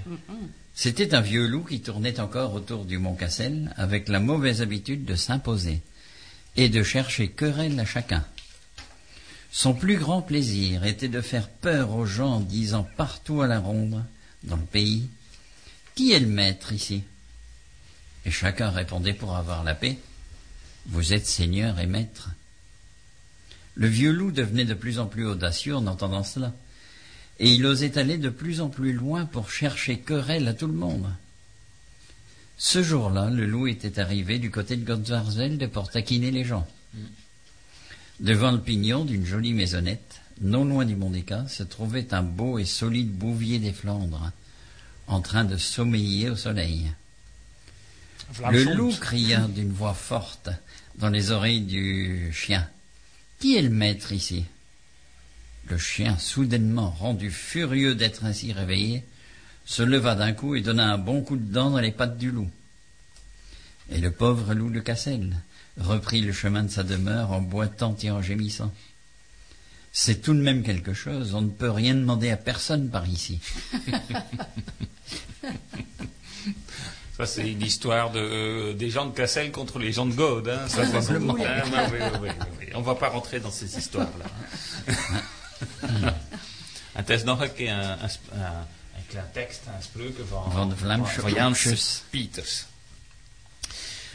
C'était 0.74 1.14
un 1.14 1.20
vieux 1.20 1.46
loup 1.46 1.68
qui 1.68 1.80
tournait 1.80 2.18
encore 2.18 2.54
autour 2.54 2.84
du 2.84 2.98
mont 2.98 3.14
Cassel 3.14 3.72
avec 3.76 4.08
la 4.08 4.18
mauvaise 4.18 4.60
habitude 4.60 5.04
de 5.04 5.14
s'imposer 5.14 5.80
et 6.56 6.68
de 6.68 6.82
chercher 6.82 7.28
querelle 7.28 7.78
à 7.78 7.84
chacun. 7.84 8.24
Son 9.52 9.72
plus 9.72 9.98
grand 9.98 10.20
plaisir 10.20 10.84
était 10.84 11.08
de 11.08 11.20
faire 11.20 11.48
peur 11.48 11.94
aux 11.94 12.06
gens 12.06 12.34
en 12.34 12.40
disant 12.40 12.88
partout 12.96 13.40
à 13.40 13.46
la 13.46 13.60
ronde, 13.60 14.04
dans 14.42 14.56
le 14.56 14.62
pays, 14.62 15.08
Qui 15.94 16.10
est 16.12 16.20
le 16.20 16.26
maître 16.26 16.72
ici? 16.72 17.04
Et 18.26 18.30
chacun 18.30 18.68
répondait 18.68 19.14
pour 19.14 19.34
avoir 19.34 19.64
la 19.64 19.74
paix, 19.74 19.96
Vous 20.88 21.14
êtes 21.14 21.26
seigneur 21.26 21.78
et 21.78 21.86
maître. 21.86 22.30
Le 23.74 23.88
vieux 23.88 24.12
loup 24.12 24.30
devenait 24.30 24.64
de 24.64 24.74
plus 24.74 24.98
en 24.98 25.06
plus 25.06 25.26
audacieux 25.26 25.74
en 25.74 25.86
entendant 25.86 26.22
cela 26.22 26.52
et 27.38 27.52
il 27.52 27.66
osait 27.66 27.98
aller 27.98 28.18
de 28.18 28.30
plus 28.30 28.60
en 28.60 28.68
plus 28.68 28.92
loin 28.92 29.26
pour 29.26 29.50
chercher 29.50 29.98
querelle 29.98 30.48
à 30.48 30.54
tout 30.54 30.66
le 30.66 30.72
monde. 30.72 31.06
Ce 32.58 32.82
jour-là, 32.82 33.28
le 33.30 33.46
loup 33.46 33.66
était 33.66 33.98
arrivé 33.98 34.38
du 34.38 34.50
côté 34.50 34.76
de 34.76 34.84
Gonzarsvelde 34.84 35.66
pour 35.68 35.90
taquiner 35.90 36.30
les 36.30 36.44
gens. 36.44 36.66
Devant 38.20 38.52
le 38.52 38.60
pignon 38.60 39.04
d'une 39.04 39.26
jolie 39.26 39.52
maisonnette, 39.52 40.22
non 40.40 40.64
loin 40.64 40.86
du 40.86 40.96
Mondéca, 40.96 41.46
se 41.48 41.62
trouvait 41.62 42.14
un 42.14 42.22
beau 42.22 42.58
et 42.58 42.64
solide 42.64 43.12
bouvier 43.12 43.58
des 43.58 43.72
Flandres, 43.72 44.32
en 45.06 45.20
train 45.20 45.44
de 45.44 45.58
sommeiller 45.58 46.30
au 46.30 46.36
soleil. 46.36 46.90
Le 48.50 48.74
loup 48.74 48.92
cria 49.00 49.46
d'une 49.48 49.72
voix 49.72 49.94
forte 49.94 50.50
dans 50.98 51.08
les 51.08 51.30
oreilles 51.30 51.62
du 51.62 52.32
chien. 52.32 52.68
Qui 53.38 53.56
est 53.56 53.62
le 53.62 53.70
maître 53.70 54.12
ici? 54.12 54.44
Le 55.68 55.78
chien, 55.78 56.16
soudainement 56.18 56.90
rendu 56.90 57.30
furieux 57.30 57.94
d'être 57.94 58.24
ainsi 58.24 58.52
réveillé, 58.52 59.04
se 59.64 59.82
leva 59.82 60.14
d'un 60.14 60.32
coup 60.32 60.54
et 60.54 60.60
donna 60.60 60.92
un 60.92 60.98
bon 60.98 61.22
coup 61.22 61.36
de 61.36 61.52
dent 61.52 61.70
dans 61.70 61.80
les 61.80 61.90
pattes 61.90 62.18
du 62.18 62.30
loup. 62.30 62.50
Et 63.90 63.98
le 63.98 64.10
pauvre 64.10 64.54
loup 64.54 64.70
de 64.70 64.80
Cassel 64.80 65.36
reprit 65.78 66.20
le 66.20 66.32
chemin 66.32 66.62
de 66.62 66.70
sa 66.70 66.82
demeure 66.82 67.32
en 67.32 67.40
boitant 67.40 67.96
et 68.02 68.10
en 68.10 68.22
gémissant. 68.22 68.72
C'est 69.92 70.22
tout 70.22 70.34
de 70.34 70.40
même 70.40 70.62
quelque 70.62 70.94
chose, 70.94 71.34
on 71.34 71.42
ne 71.42 71.50
peut 71.50 71.70
rien 71.70 71.94
demander 71.94 72.30
à 72.30 72.36
personne 72.36 72.90
par 72.90 73.06
ici. 73.08 73.40
Ça, 77.16 77.24
c'est 77.26 77.50
une 77.50 77.62
histoire 77.62 78.10
de, 78.10 78.20
euh, 78.20 78.72
des 78.74 78.90
gens 78.90 79.06
de 79.06 79.14
Cassel 79.14 79.50
contre 79.50 79.78
les 79.78 79.90
gens 79.92 80.04
de 80.06 80.12
God. 80.12 80.48
Hein, 80.48 80.68
ça, 80.68 80.84
doute, 80.84 81.40
hein. 81.40 81.64
Ouais. 82.20 82.34
On 82.74 82.82
va 82.82 82.94
pas 82.94 83.08
rentrer 83.08 83.40
dans 83.40 83.50
ces 83.50 83.78
histoires-là. 83.78 84.26
Het 86.92 87.10
is 87.10 87.22
nog 87.24 87.40
een 87.40 87.52
keer 87.54 87.72
een, 87.72 88.02
een, 88.02 88.10
sp- 88.10 88.32
een, 88.32 89.02
klein 89.08 89.30
tekst, 89.32 89.60
een 89.66 89.82
spreuken 89.82 90.28
van, 90.28 90.52
Van 90.52 90.68
de 90.68 90.76
Vlaamse 90.76 91.20
van 91.20 91.32
Jans 91.32 91.64
Oudjes. 91.66 92.02
Pieters. 92.10 92.64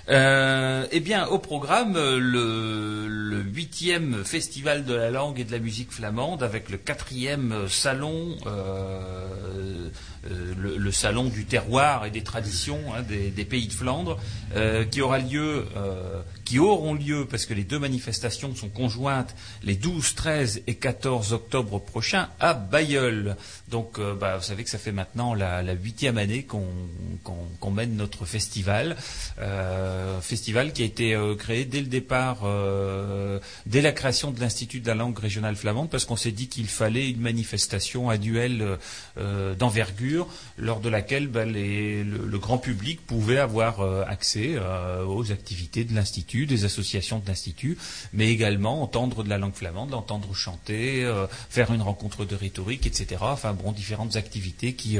Euh, 0.07 0.83
eh 0.89 1.01
bien, 1.03 1.27
au 1.27 1.39
programme, 1.39 1.95
euh, 1.95 2.17
le, 2.19 3.43
huitième 3.53 4.23
festival 4.25 4.83
de 4.85 4.93
la 4.95 5.09
langue 5.11 5.39
et 5.39 5.43
de 5.45 5.51
la 5.51 5.59
musique 5.59 5.91
flamande, 5.91 6.41
avec 6.43 6.69
le 6.69 6.77
quatrième 6.77 7.67
salon, 7.69 8.35
euh, 8.47 9.89
le, 10.29 10.77
le 10.77 10.91
salon 10.91 11.25
du 11.25 11.45
terroir 11.45 12.05
et 12.05 12.11
des 12.11 12.23
traditions 12.23 12.79
hein, 12.95 13.01
des, 13.01 13.45
pays 13.45 13.67
de 13.67 13.73
Flandre, 13.73 14.19
euh, 14.55 14.85
qui 14.85 15.01
aura 15.01 15.19
lieu, 15.19 15.65
euh, 15.75 16.21
qui 16.45 16.59
auront 16.59 16.93
lieu, 16.93 17.27
parce 17.29 17.45
que 17.45 17.53
les 17.53 17.63
deux 17.63 17.79
manifestations 17.79 18.55
sont 18.55 18.69
conjointes, 18.69 19.35
les 19.63 19.75
12, 19.75 20.15
13 20.15 20.63
et 20.67 20.75
14 20.75 21.33
octobre 21.33 21.79
prochains 21.79 22.29
à 22.39 22.53
Bayeul. 22.53 23.35
Donc, 23.69 23.99
euh, 23.99 24.13
bah, 24.13 24.37
vous 24.37 24.43
savez 24.43 24.63
que 24.63 24.69
ça 24.69 24.77
fait 24.77 24.91
maintenant 24.91 25.33
la 25.33 25.73
huitième 25.73 26.17
année 26.17 26.43
qu'on 26.43 27.71
mène 27.71 27.95
notre 27.95 28.25
festival. 28.25 28.95
Euh, 29.39 30.21
festival 30.21 30.73
qui 30.73 30.83
a 30.83 30.85
été 30.85 31.15
euh, 31.15 31.35
créé 31.35 31.65
dès 31.65 31.79
le 31.79 31.87
départ, 31.87 32.39
euh, 32.43 33.39
dès 33.65 33.81
la 33.81 33.91
création 33.91 34.31
de 34.31 34.39
l'Institut 34.39 34.79
de 34.79 34.87
la 34.87 34.95
langue 34.95 35.17
régionale 35.17 35.55
flamande, 35.55 35.89
parce 35.89 36.05
qu'on 36.05 36.15
s'est 36.15 36.31
dit 36.31 36.47
qu'il 36.47 36.67
fallait 36.67 37.09
une 37.09 37.21
manifestation 37.21 38.09
annuelle 38.09 38.61
euh, 38.61 38.77
euh, 39.17 39.55
d'envergure 39.55 40.10
lors 40.57 40.79
de 40.79 40.89
laquelle 40.89 41.27
ben, 41.27 41.49
les- 41.51 42.03
le, 42.03 42.25
le 42.25 42.39
grand 42.39 42.57
public 42.57 43.05
pouvait 43.05 43.37
avoir 43.37 43.81
euh, 43.81 44.03
accès 44.07 44.51
euh, 44.55 45.05
aux 45.05 45.31
activités 45.31 45.83
de 45.83 45.93
l'Institut, 45.95 46.45
des 46.45 46.65
associations 46.65 47.19
de 47.19 47.27
l'Institut, 47.27 47.77
mais 48.13 48.29
également 48.31 48.81
entendre 48.81 49.23
de 49.23 49.29
la 49.29 49.37
langue 49.37 49.53
flamande, 49.55 49.91
l'entendre 49.91 50.33
chanter, 50.33 51.03
euh, 51.03 51.27
faire 51.49 51.71
une 51.73 51.81
rencontre 51.81 52.25
de 52.25 52.35
rhétorique, 52.35 52.85
etc. 52.87 53.17
Enfin 53.21 53.53
bon, 53.53 53.71
différentes 53.71 54.15
activités 54.15 54.73
qui, 54.73 54.97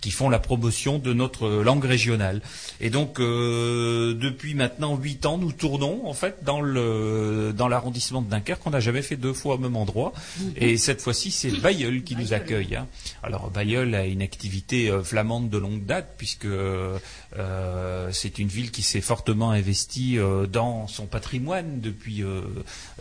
qui 0.00 0.10
font 0.10 0.28
la 0.28 0.38
promotion 0.38 0.98
de 0.98 1.12
notre 1.12 1.48
langue 1.62 1.84
régionale. 1.84 2.40
Et 2.80 2.90
donc, 2.90 3.18
depuis 3.18 4.54
maintenant 4.54 4.96
huit 4.96 5.26
ans, 5.26 5.38
nous 5.38 5.52
tournons 5.52 6.06
en 6.06 6.14
fait 6.14 6.42
dans 6.44 6.60
le 6.60 7.52
dans 7.56 7.68
l'arrondissement 7.68 8.22
de 8.22 8.30
Dunkerque. 8.30 8.66
On 8.66 8.70
n'a 8.70 8.80
jamais 8.80 9.02
fait 9.02 9.16
deux 9.16 9.32
fois 9.32 9.54
au 9.56 9.58
même 9.58 9.76
endroit. 9.76 10.12
Et 10.56 10.76
cette 10.76 11.00
fois-ci, 11.00 11.30
c'est 11.30 11.50
Bayeul 11.50 12.02
qui 12.04 12.16
nous 12.16 12.32
accueille. 12.32 12.76
hein. 12.76 12.86
Alors 13.22 13.50
Bayeul 13.50 13.94
a 13.94 14.04
une 14.06 14.22
activité 14.22 14.47
euh, 14.72 15.02
flamande 15.02 15.50
de 15.50 15.58
longue 15.58 15.84
date 15.84 16.14
puisque 16.16 16.44
euh, 16.44 16.98
c'est 18.12 18.38
une 18.38 18.48
ville 18.48 18.70
qui 18.70 18.82
s'est 18.82 19.00
fortement 19.00 19.50
investie 19.50 20.18
euh, 20.18 20.46
dans 20.46 20.86
son 20.86 21.06
patrimoine 21.06 21.80
depuis 21.80 22.22
euh, 22.22 22.42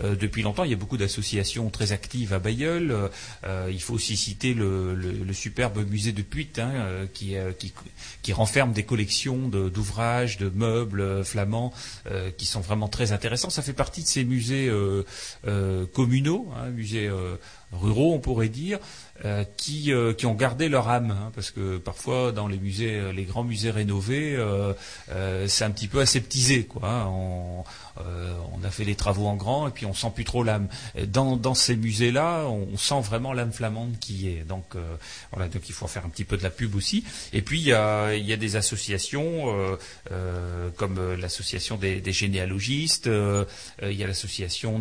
euh, 0.03 0.15
depuis 0.15 0.41
longtemps. 0.43 0.63
Il 0.63 0.71
y 0.71 0.73
a 0.73 0.77
beaucoup 0.77 0.97
d'associations 0.97 1.69
très 1.69 1.91
actives 1.91 2.33
à 2.33 2.39
Bayeul. 2.39 2.91
Euh, 2.91 3.07
euh, 3.45 3.69
il 3.71 3.81
faut 3.81 3.93
aussi 3.93 4.17
citer 4.17 4.53
le, 4.53 4.97
superbe 5.33 5.87
musée 5.89 6.11
de 6.11 6.21
Puite 6.21 6.59
hein, 6.59 6.71
euh, 6.73 7.05
qui, 7.13 7.35
euh, 7.35 7.51
qui, 8.21 8.33
renferme 8.33 8.73
des 8.73 8.83
collections 8.83 9.47
de- 9.47 9.69
d'ouvrages, 9.69 10.37
de, 10.37 10.49
meubles 10.49 11.01
euh, 11.01 11.23
flamands 11.23 11.73
euh, 12.11 12.31
qui 12.31 12.45
sont 12.45 12.61
vraiment 12.61 12.87
très 12.87 13.11
intéressants. 13.11 13.49
Ça 13.49 13.61
fait 13.61 13.73
partie 13.73 14.01
de 14.01 14.07
ces 14.07 14.23
musées 14.23 14.67
euh, 14.67 15.03
euh, 15.47 15.85
communaux, 15.85 16.49
hein, 16.55 16.69
musées 16.69 17.07
euh, 17.07 17.35
ruraux, 17.71 18.13
on 18.13 18.19
pourrait 18.19 18.49
dire, 18.49 18.79
euh, 19.25 19.43
qui, 19.57 19.91
euh, 19.91 20.13
qui 20.13 20.25
ont 20.25 20.35
gardé 20.35 20.69
leur 20.69 20.89
âme, 20.89 21.11
hein, 21.11 21.31
parce 21.33 21.51
que 21.51 21.77
parfois 21.77 22.31
dans 22.31 22.47
les 22.47 22.57
musées, 22.57 22.95
euh, 22.99 23.11
les 23.11 23.23
grands 23.23 23.43
musées 23.43 23.71
rénovés, 23.71 24.35
euh, 24.35 24.73
euh, 25.11 25.47
c'est 25.47 25.63
un 25.63 25.71
petit 25.71 25.87
peu 25.87 25.99
aseptisé, 25.99 26.65
quoi. 26.65 26.87
hein. 26.89 27.05
On, 27.07 27.63
on 27.99 28.63
a 28.63 28.69
fait 28.69 28.83
les 28.83 28.93
travaux 28.93 29.25
en 29.25 29.35
grand 29.35 29.67
et 29.67 29.71
puis 29.71 29.87
on 29.87 29.93
sent 29.95 30.11
plus 30.13 30.23
trop 30.23 30.43
l'âme. 30.43 30.67
Dans, 31.07 31.35
dans 31.35 31.55
ces 31.55 31.75
musées-là, 31.75 32.45
on, 32.47 32.67
on 32.73 32.77
sent 32.77 33.01
vraiment 33.01 33.33
l'âme 33.33 33.51
flamande 33.51 33.97
qui 33.99 34.29
est. 34.29 34.43
Donc 34.47 34.75
voilà, 35.31 35.47
donc 35.49 35.67
il 35.67 35.73
faut 35.73 35.87
faire 35.87 36.05
un 36.05 36.09
petit 36.09 36.23
peu 36.23 36.37
de 36.37 36.43
la 36.43 36.51
pub 36.51 36.75
aussi. 36.75 37.03
Et 37.33 37.41
puis 37.41 37.59
il 37.59 37.65
y 37.65 37.73
a, 37.73 38.13
il 38.13 38.23
y 38.23 38.33
a 38.33 38.37
des 38.37 38.55
associations 38.55 39.45
comme 40.75 41.15
l'association 41.15 41.77
des, 41.77 41.99
des 41.99 42.11
généalogistes, 42.11 43.09
il 43.81 43.93
y 43.93 44.03
a 44.03 44.07
l'association 44.07 44.77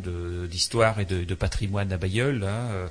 d'histoire 0.51 1.01
et 1.01 1.07
de, 1.07 1.24
de 1.24 1.34
patrimoine 1.34 1.91
à 1.93 1.97
Bayeul. 1.97 2.45
hein, 2.45 2.91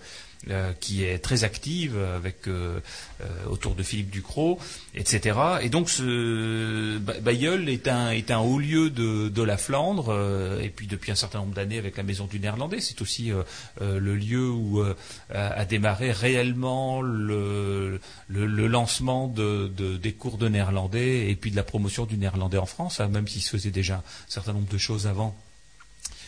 euh, 0.49 0.53
euh, 0.55 0.71
qui 0.79 1.03
est 1.03 1.19
très 1.19 1.43
active 1.43 1.97
avec 2.15 2.47
euh, 2.47 2.79
euh, 3.21 3.25
autour 3.49 3.75
de 3.75 3.83
Philippe 3.83 4.09
Ducrot, 4.09 4.59
etc. 4.93 5.37
Et 5.61 5.69
donc 5.69 5.89
ce 5.89 6.97
Ba- 6.99 7.19
Bayeul 7.19 7.67
est 7.69 7.87
un 7.87 8.11
est 8.11 8.31
un 8.31 8.39
haut 8.39 8.59
lieu 8.59 8.89
de, 8.89 9.29
de 9.29 9.43
la 9.43 9.57
Flandre 9.57 10.07
euh, 10.09 10.61
et 10.61 10.69
puis 10.69 10.87
depuis 10.87 11.11
un 11.11 11.15
certain 11.15 11.39
nombre 11.39 11.53
d'années 11.53 11.77
avec 11.77 11.97
la 11.97 12.03
Maison 12.03 12.25
du 12.25 12.39
Néerlandais, 12.39 12.79
c'est 12.79 13.01
aussi 13.01 13.31
euh, 13.31 13.43
euh, 13.81 13.99
le 13.99 14.15
lieu 14.15 14.49
où 14.49 14.81
euh, 14.81 14.93
a, 15.33 15.47
a 15.47 15.65
démarré 15.65 16.11
réellement 16.11 17.01
le, 17.01 17.99
le, 18.27 18.45
le 18.45 18.67
lancement 18.67 19.27
de, 19.27 19.67
de- 19.75 19.97
des 19.97 20.13
cours 20.13 20.37
de 20.37 20.47
néerlandais 20.47 21.29
et 21.29 21.35
puis 21.35 21.51
de 21.51 21.55
la 21.55 21.63
promotion 21.63 22.05
du 22.05 22.17
néerlandais 22.17 22.57
en 22.57 22.65
France, 22.65 22.99
hein, 22.99 23.07
même 23.07 23.27
s'il 23.27 23.41
se 23.41 23.49
faisait 23.49 23.71
déjà 23.71 23.95
un 23.95 24.03
certain 24.27 24.53
nombre 24.53 24.71
de 24.71 24.77
choses 24.77 25.07
avant 25.07 25.35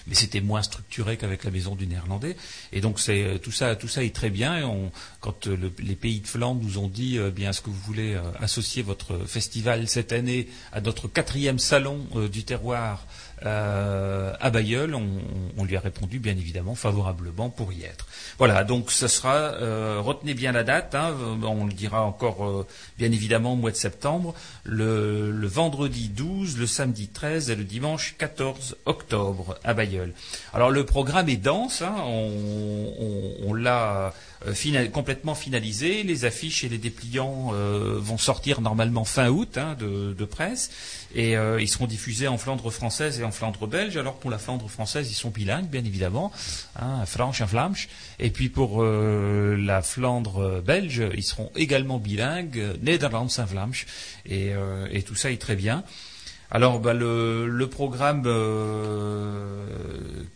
mais 0.08 0.16
c'était 0.16 0.42
moins 0.42 0.62
structuré 0.62 1.18
qu'avec 1.18 1.44
la 1.44 1.52
maison 1.52 1.76
du 1.76 1.86
néerlandais. 1.88 2.36
Et 2.72 2.82
donc 2.82 3.00
c'est 3.00 3.24
euh, 3.24 3.38
tout 3.38 3.52
ça, 3.52 3.76
tout 3.76 3.88
ça 3.88 4.04
est 4.04 4.16
très 4.16 4.30
bien. 4.30 4.58
Et 4.58 4.64
on- 4.64 4.92
quand 5.20 5.48
euh, 5.48 5.56
le- 5.58 5.72
les 5.80 5.96
pays 5.96 6.20
de 6.22 6.28
Flandre 6.28 6.62
nous 6.64 6.78
ont 6.78 6.88
dit, 6.88 7.18
euh, 7.18 7.30
bien, 7.32 7.50
est-ce 7.50 7.62
que 7.62 7.70
vous 7.70 7.80
voulez 7.86 8.18
associer 8.40 8.84
votre 8.84 9.18
festival 9.26 9.88
cette 9.88 10.12
année 10.12 10.48
à 10.72 10.82
notre 10.82 11.08
quatrième 11.08 11.60
salon 11.60 12.00
du 12.32 12.44
terroir 12.44 13.06
euh, 13.46 14.34
à 14.40 14.50
Bayeul, 14.50 14.96
on, 14.96 15.64
lui 15.64 15.76
a 15.76 15.80
répondu 15.80 16.20
bien 16.20 16.34
évidemment 16.34 16.76
favorablement 16.76 17.50
pour 17.50 17.74
y 17.74 17.84
être. 17.84 18.08
Voilà, 18.38 18.64
donc 18.64 18.90
ce 18.90 19.08
sera, 19.08 19.36
euh, 19.36 20.00
retenez 20.00 20.34
bien 20.34 20.54
la 20.54 20.64
date, 20.64 20.96
hein, 20.96 21.14
on 21.44 21.66
le 21.66 21.74
dira 21.74 22.04
encore 22.04 22.46
euh, 22.46 22.66
bien 22.98 23.12
évidemment 23.12 23.54
au 23.54 23.56
mois 23.56 23.72
de 23.72 23.76
septembre, 23.76 24.34
le, 24.64 25.46
vendredi 25.46 26.10
12, 26.10 26.58
le 26.58 26.68
samedi 26.68 27.10
13 27.10 27.50
et 27.50 27.56
le 27.56 27.64
dimanche 27.64 28.16
14 28.18 28.78
octobre 28.86 29.58
à 29.64 29.74
Bayeul. 29.74 30.14
Alors 30.54 30.72
le 30.72 30.86
programme 30.86 31.30
est 31.30 31.38
dense, 31.38 31.82
hein, 31.82 31.96
on 32.06 33.54
l'a 33.54 34.14
euh, 34.46 34.88
complètement 34.90 35.36
finalisé, 35.36 36.04
les 36.04 36.26
affiches 36.26 36.64
et 36.64 36.70
les 36.70 36.78
dépliants 36.78 37.52
euh, 37.54 37.98
vont 38.00 38.18
sortir 38.18 38.62
normalement 38.62 39.06
fin 39.06 39.30
août 39.30 39.58
hein, 39.58 39.76
de, 39.80 40.26
presse 40.26 40.70
et 41.16 41.38
euh, 41.38 41.62
ils 41.62 41.70
seront 41.70 41.88
diffusés 41.88 42.28
en 42.28 42.38
Flandre 42.38 42.70
française 42.70 43.20
et 43.20 43.24
en 43.24 43.32
Flandre 43.32 43.66
belge. 43.68 43.98
Alors 43.98 44.16
pour 44.16 44.30
la 44.30 44.38
Flandre 44.38 44.70
française, 44.70 45.10
ils 45.10 45.16
sont 45.16 45.30
bilingues, 45.30 45.68
bien 45.68 45.84
évidemment, 45.84 46.32
hein, 46.76 47.00
un 47.02 47.06
Franche, 47.06 47.42
un 47.42 47.48
Flamsch. 47.48 47.88
Et 48.20 48.30
puis 48.30 48.50
pour 48.50 48.84
la 48.84 49.82
Flandre 49.82 50.62
belge, 50.62 51.04
ils 51.16 51.24
seront 51.24 51.52
également 51.56 51.98
bilingues, 51.98 52.78
Nederlands 52.82 53.28
et 53.28 53.48
Flamsch. 53.48 53.86
Et, 54.26 54.52
et 54.92 55.04
tout 55.04 55.16
ça 55.16 55.32
est 55.32 55.42
très 55.42 55.56
bien. 55.56 55.84
Alors 56.50 56.80
bah, 56.80 56.94
le, 56.94 57.66
programme 57.70 58.24
euh, 58.26 59.66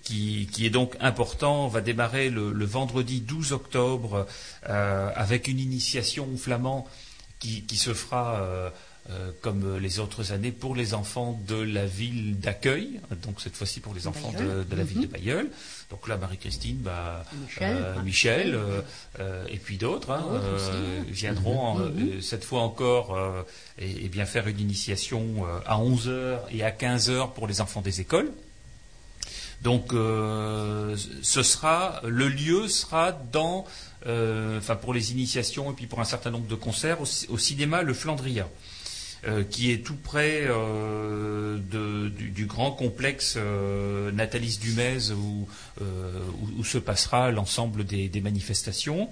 qui, 0.04 0.48
est 0.60 0.70
donc 0.70 0.96
important 1.00 1.68
va 1.68 1.82
démarrer 1.82 2.30
le, 2.30 2.66
vendredi 2.66 3.22
12 3.22 3.54
octobre 3.54 4.28
euh, 4.68 5.10
avec 5.16 5.48
une 5.48 5.60
initiation 5.60 6.28
au 6.34 6.38
flamand 6.38 6.86
qui, 7.40 7.64
qui 7.64 7.78
se 7.78 7.94
fera 7.94 8.72
euh, 9.10 9.32
comme 9.42 9.80
les 9.80 9.98
autres 9.98 10.32
années 10.32 10.52
pour 10.52 10.76
les 10.76 10.94
enfants 10.94 11.42
de 11.48 11.56
la 11.56 11.88
ville 11.88 12.40
d'accueil, 12.40 13.00
donc 13.24 13.42
cette 13.42 13.56
fois-ci 13.56 13.80
pour 13.80 13.96
les 13.96 14.06
enfants 14.06 14.32
de, 14.32 14.76
la 14.76 14.84
ville 14.84 15.02
de 15.02 15.08
Bayeul. 15.08 15.50
Donc 15.90 16.08
là, 16.08 16.18
Marie-Christine, 16.18 16.78
bah, 16.78 17.26
Michel, 17.42 17.78
euh. 17.78 18.02
Michel, 18.04 18.60
euh, 19.20 19.46
et 19.50 19.58
puis 19.58 19.78
d'autres 19.78 20.12
hein, 20.12 20.24
viendront 21.08 21.80
Mhm. 21.80 22.22
cette 22.22 22.44
fois 22.44 22.62
encore 22.62 23.18
et, 23.80 24.06
et 24.06 24.08
bien 24.08 24.26
faire 24.26 24.48
une 24.48 24.60
initiation 24.60 25.46
à 25.66 25.80
11h 25.80 26.38
et 26.52 26.64
à 26.64 26.70
15h 26.70 27.34
pour 27.34 27.48
les 27.48 27.60
enfants 27.60 27.82
des 27.82 28.02
écoles. 28.02 28.32
Donc 29.64 29.94
ce 29.94 31.44
sera 31.44 32.02
le 32.06 32.28
lieu 32.28 32.68
sera 32.68 33.12
dans 33.12 33.66
enfin 34.06 34.76
pour 34.76 34.94
les 34.94 35.12
initiations 35.12 35.72
et 35.72 35.74
puis 35.74 35.88
pour 35.88 36.00
un 36.00 36.06
certain 36.06 36.30
nombre 36.30 36.48
de 36.48 36.56
concerts 36.56 37.00
au 37.02 37.38
cinéma 37.40 37.82
Le 37.82 37.96
Flandria. 37.96 38.48
Euh, 39.28 39.44
qui 39.44 39.72
est 39.72 39.86
tout 39.86 39.96
près 39.96 40.42
euh, 40.48 41.60
du, 41.60 42.46
grand 42.48 42.72
complexe 42.72 43.36
euh, 43.38 44.12
Nathalie 44.12 44.58
Dumez 44.60 45.12
où, 45.12 45.48
euh, 45.82 46.20
où, 46.58 46.64
se 46.64 46.80
passera 46.80 47.32
l'ensemble 47.32 47.86
des 47.86 48.22
manifestations. 48.22 49.10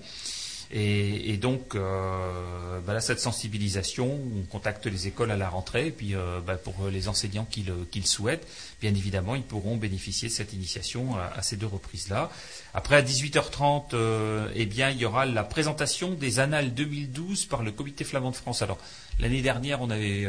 Et, 0.71 1.37
donc, 1.37 1.73
euh, 1.73 2.79
bah 2.85 2.99
cette 2.99 3.19
sensibilisation, 3.19 4.19
on 4.37 4.43
contacte 4.43 4.85
les 4.85 5.07
écoles 5.07 5.31
à 5.31 5.37
la 5.37 5.49
rentrée, 5.49 5.87
et 5.87 5.91
puis 5.91 6.13
euh, 6.13 6.39
bah, 6.45 6.57
pour 6.57 6.87
les 6.89 7.07
enseignants 7.07 7.47
qui 7.49 7.63
le, 7.63 7.87
souhaitent, 8.03 8.47
bien 8.79 8.91
évidemment, 8.91 9.33
ils 9.33 9.41
pourront 9.41 9.77
bénéficier 9.77 10.29
de 10.29 10.33
cette 10.33 10.53
initiation 10.53 11.17
à, 11.17 11.41
ces 11.41 11.57
deux 11.57 11.65
reprises-là. 11.65 12.29
Après, 12.75 12.95
à 12.95 13.01
18h30, 13.01 13.93
euh, 13.93 14.47
eh 14.53 14.67
bien, 14.67 14.91
il 14.91 14.97
y 14.97 15.05
aura 15.05 15.25
la 15.25 15.43
présentation 15.43 16.11
des 16.11 16.39
Annales 16.39 16.73
2012 16.75 17.45
par 17.45 17.63
le 17.63 17.71
Comité 17.71 18.03
flamand 18.03 18.29
de 18.29 18.35
France. 18.35 18.61
Alors, 18.61 18.77
l'année 19.19 19.41
dernière, 19.41 19.81
on 19.81 19.89
avait 19.89 20.27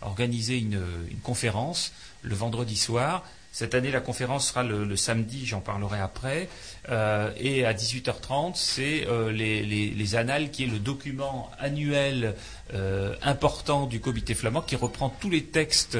organisé 0.00 0.58
une 0.58 0.80
conférence 1.22 1.92
le 2.22 2.34
vendredi 2.34 2.76
soir. 2.76 3.22
Cette 3.54 3.76
année, 3.76 3.92
la 3.92 4.00
conférence 4.00 4.48
sera 4.48 4.64
le, 4.64 4.96
samedi, 4.96 5.46
j'en 5.46 5.60
parlerai 5.60 6.00
après. 6.00 6.48
Euh, 6.88 7.30
et 7.38 7.64
à 7.64 7.72
18h30, 7.72 8.54
c'est 8.56 9.06
euh, 9.06 9.30
les, 9.30 9.62
les- 9.62 9.90
les 9.90 10.16
annales, 10.16 10.50
qui 10.50 10.64
est 10.64 10.66
le 10.66 10.80
document 10.80 11.52
annuel 11.60 12.34
euh, 12.74 13.14
important 13.22 13.86
du 13.86 14.00
comité 14.00 14.34
flamand, 14.34 14.60
qui 14.60 14.74
reprend 14.74 15.08
tous 15.08 15.30
les 15.30 15.44
textes 15.44 15.96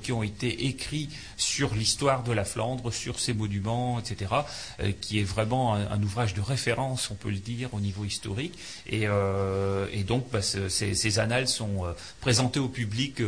qui 0.00 0.12
ont 0.12 0.22
été 0.22 0.68
écrits 0.68 1.10
sur 1.36 1.74
l'histoire 1.74 2.22
de 2.22 2.32
la 2.32 2.44
Flandre, 2.46 2.90
sur 2.90 3.20
ses 3.20 3.34
monuments, 3.34 3.98
etc., 4.00 4.30
qui 5.02 5.20
est 5.20 5.24
vraiment 5.24 5.74
un, 5.74 6.02
ouvrage 6.02 6.32
de 6.32 6.40
référence, 6.40 7.10
on 7.10 7.14
peut 7.14 7.28
le 7.30 7.36
dire, 7.36 7.68
au 7.74 7.80
niveau 7.80 8.04
historique. 8.06 8.58
Et, 8.88 9.06
donc, 10.04 10.30
bah, 10.32 10.40
ce- 10.40 10.68
ces, 10.70 11.18
annales 11.18 11.48
sont 11.48 11.84
présentées 12.22 12.60
au 12.60 12.68
public 12.68 13.20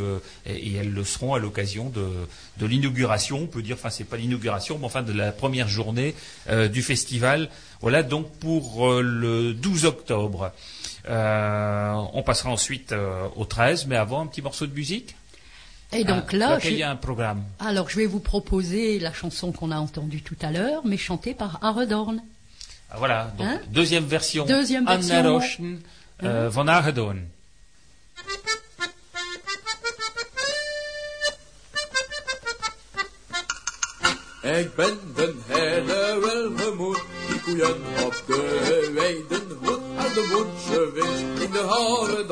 et, 0.47 0.75
elles 0.75 0.93
le 0.93 1.05
seront 1.05 1.35
à 1.35 1.39
l'occasion 1.39 1.91
de 1.91 2.67
l'inauguration, 2.67 3.42
on 3.43 3.47
peut 3.47 3.63
dire, 3.63 3.77
enfin 3.79 3.91
c'est 3.91 4.05
pas 4.05 4.17
l'inauguration, 4.17 4.79
mais 4.79 4.87
enfin 4.87 5.03
de 5.03 5.13
la 5.13 5.33
première 5.33 5.69
journée 5.69 6.15
euh, 6.49 6.69
du 6.69 6.83
festival. 6.83 7.49
Voilà 7.81 8.03
donc 8.03 8.31
pour 8.39 8.89
euh, 8.91 9.03
le 9.03 9.53
12 9.55 9.85
octobre. 9.85 10.53
Euh, 11.09 11.95
on 12.15 12.23
passera 12.23 12.51
ensuite 12.51 12.95
au 13.37 13.45
13, 13.45 13.87
mais 13.87 13.97
avant 13.97 14.21
un 14.23 14.27
petit 14.27 14.43
morceau 14.43 14.67
de 14.67 14.75
musique. 14.75 15.15
Et 15.95 16.05
donc 16.05 16.25
Ah, 16.33 16.37
là, 16.37 16.59
il 16.65 16.71
je- 16.71 16.75
y 16.77 16.83
a 16.83 16.91
un 16.91 16.97
programme. 16.97 17.43
alors 17.61 17.91
je 17.91 17.97
vais 17.97 18.07
vous 18.07 18.21
proposer 18.21 18.99
la 18.99 19.13
chanson 19.13 19.53
qu'on 19.53 19.71
a 19.71 19.77
entendue 19.77 20.23
tout 20.23 20.37
à 20.41 20.51
l'heure, 20.51 20.81
mais 20.87 20.97
chantée 20.97 21.35
par 21.35 21.59
Aredorn. 21.63 22.23
Ah, 22.91 22.97
Voilà, 22.99 23.33
donc 23.37 23.47
Hein? 23.47 23.61
deuxième 23.69 24.05
version. 24.07 24.47
Deuxième 24.47 24.87
version. 24.87 25.15
Anna 25.17 25.31
Rochen, 25.31 25.81
uh, 26.23 26.27
vandaag 26.49 26.85
gedaan. 26.87 27.19
Ik 34.43 34.75
ben 34.75 34.99
de 35.15 35.35
herder 35.47 36.21
welgemoed, 36.21 37.03
die 37.29 37.41
koeien 37.41 37.81
op 38.05 38.23
de 38.27 38.91
weiden 38.95 39.59
hoed. 39.61 39.81
Als 39.97 40.15
de 40.15 40.29
woensche 40.33 40.93
wind 40.93 41.41
in 41.41 41.51
de 41.51 41.59
haren 41.59 42.27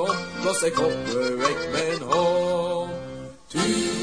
was 0.44 0.62
ik 0.62 0.78
op 0.78 0.92
weg 1.38 1.70
mijn 1.72 2.02
hond. 2.02 2.90
Tuurlie. 3.46 4.00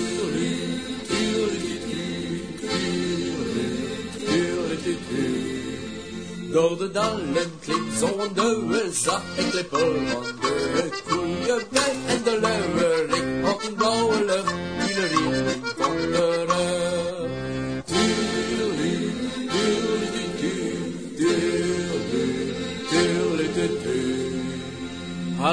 Door 6.51 6.77
de 6.77 6.91
dalen 6.91 7.59
klinkt 7.59 7.97
zo'n 7.99 8.33
dubbel 8.33 8.91
zag 8.91 9.21
ik 9.35 9.49
klippel 9.49 9.93
van 10.07 10.23
de 10.41 10.89
koeien 11.07 11.61
bij 11.69 11.95
en 12.07 12.23
de 12.23 12.39
luierik 12.41 13.47
op 13.53 13.63
een 13.63 13.75
blauwe 13.75 14.25
lucht, 14.25 14.53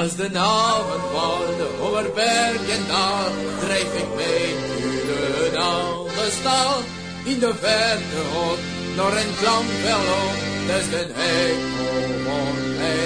Als 0.05 0.15
de 0.15 0.29
namen 0.29 1.01
worden 1.11 1.79
over 1.81 2.11
berg 2.13 2.69
en 2.69 2.87
dal, 2.87 3.31
drijf 3.59 3.93
ik 3.97 4.15
mee 4.15 4.55
naar 5.07 5.45
een 5.45 5.57
andere 5.57 6.31
stal. 6.31 6.77
In 7.23 7.39
de 7.39 7.53
verte 7.61 8.21
hoort 8.33 8.59
nog 8.95 9.11
een 9.11 9.35
klampvelo, 9.41 10.21
dat 10.67 10.79
is 10.79 10.99
een 10.99 11.11
hek 11.13 11.55
om 11.89 13.05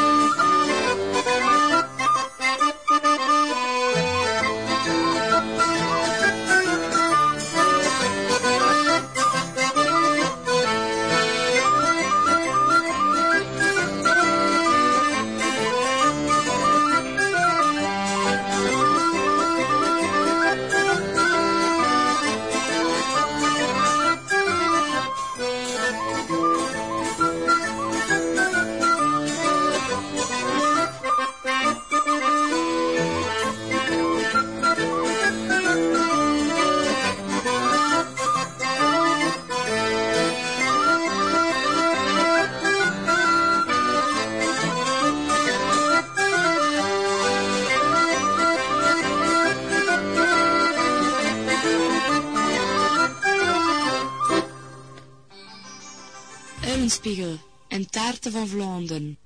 Eulenspiegel 56.91 57.39
en 57.69 57.85
taarten 57.89 58.31
van 58.31 58.47
Vlaanderen. 58.47 59.17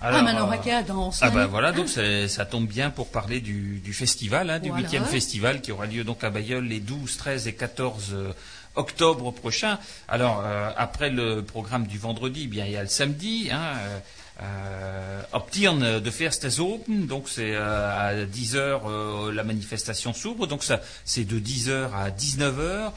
ah, 0.00 0.22
maintenant, 0.22 0.44
on 0.44 0.48
va 0.48 0.56
euh, 0.66 0.82
danse. 0.86 1.18
Ah 1.22 1.30
ben 1.30 1.46
voilà, 1.46 1.72
donc 1.72 1.88
c'est- 1.88 2.28
ça 2.28 2.44
tombe 2.46 2.66
bien 2.66 2.90
pour 2.90 3.08
parler 3.10 3.40
du, 3.40 3.80
du 3.84 3.92
festival, 3.92 4.50
hein, 4.50 4.58
du 4.60 4.68
Voilà. 4.68 4.82
huitième 4.82 5.04
festival 5.04 5.60
qui 5.60 5.72
aura 5.72 5.86
lieu 5.86 6.04
donc 6.04 6.24
à 6.24 6.30
Bayeul 6.30 6.64
les 6.64 6.80
12, 6.80 7.16
13 7.16 7.46
et 7.48 7.54
14 7.54 8.10
euh, 8.12 8.32
octobre 8.76 9.30
prochains. 9.32 9.78
Alors 10.08 10.42
euh, 10.44 10.70
après 10.76 11.10
le 11.10 11.42
programme 11.42 11.86
du 11.86 11.98
vendredi, 11.98 12.42
eh 12.44 12.48
bien 12.48 12.64
il 12.66 12.72
y 12.72 12.76
a 12.76 12.82
le 12.82 12.88
samedi. 12.88 13.48
Hein, 13.50 13.74
euh, 13.78 13.98
euh, 14.42 15.22
op 15.32 15.48
Tiern 15.50 16.00
de 16.00 16.10
Ferstes 16.10 16.58
Open, 16.58 17.06
donc 17.06 17.28
c'est 17.28 17.54
euh, 17.54 18.24
à 18.24 18.26
10h 18.26 19.30
la 19.30 19.44
manifestation 19.44 20.12
s'ouvre, 20.12 20.46
donc 20.48 20.64
ça 20.64 20.80
c'est 21.04 21.24
de 21.24 21.38
10h 21.38 21.92
à 21.94 22.10
19h. 22.10 22.90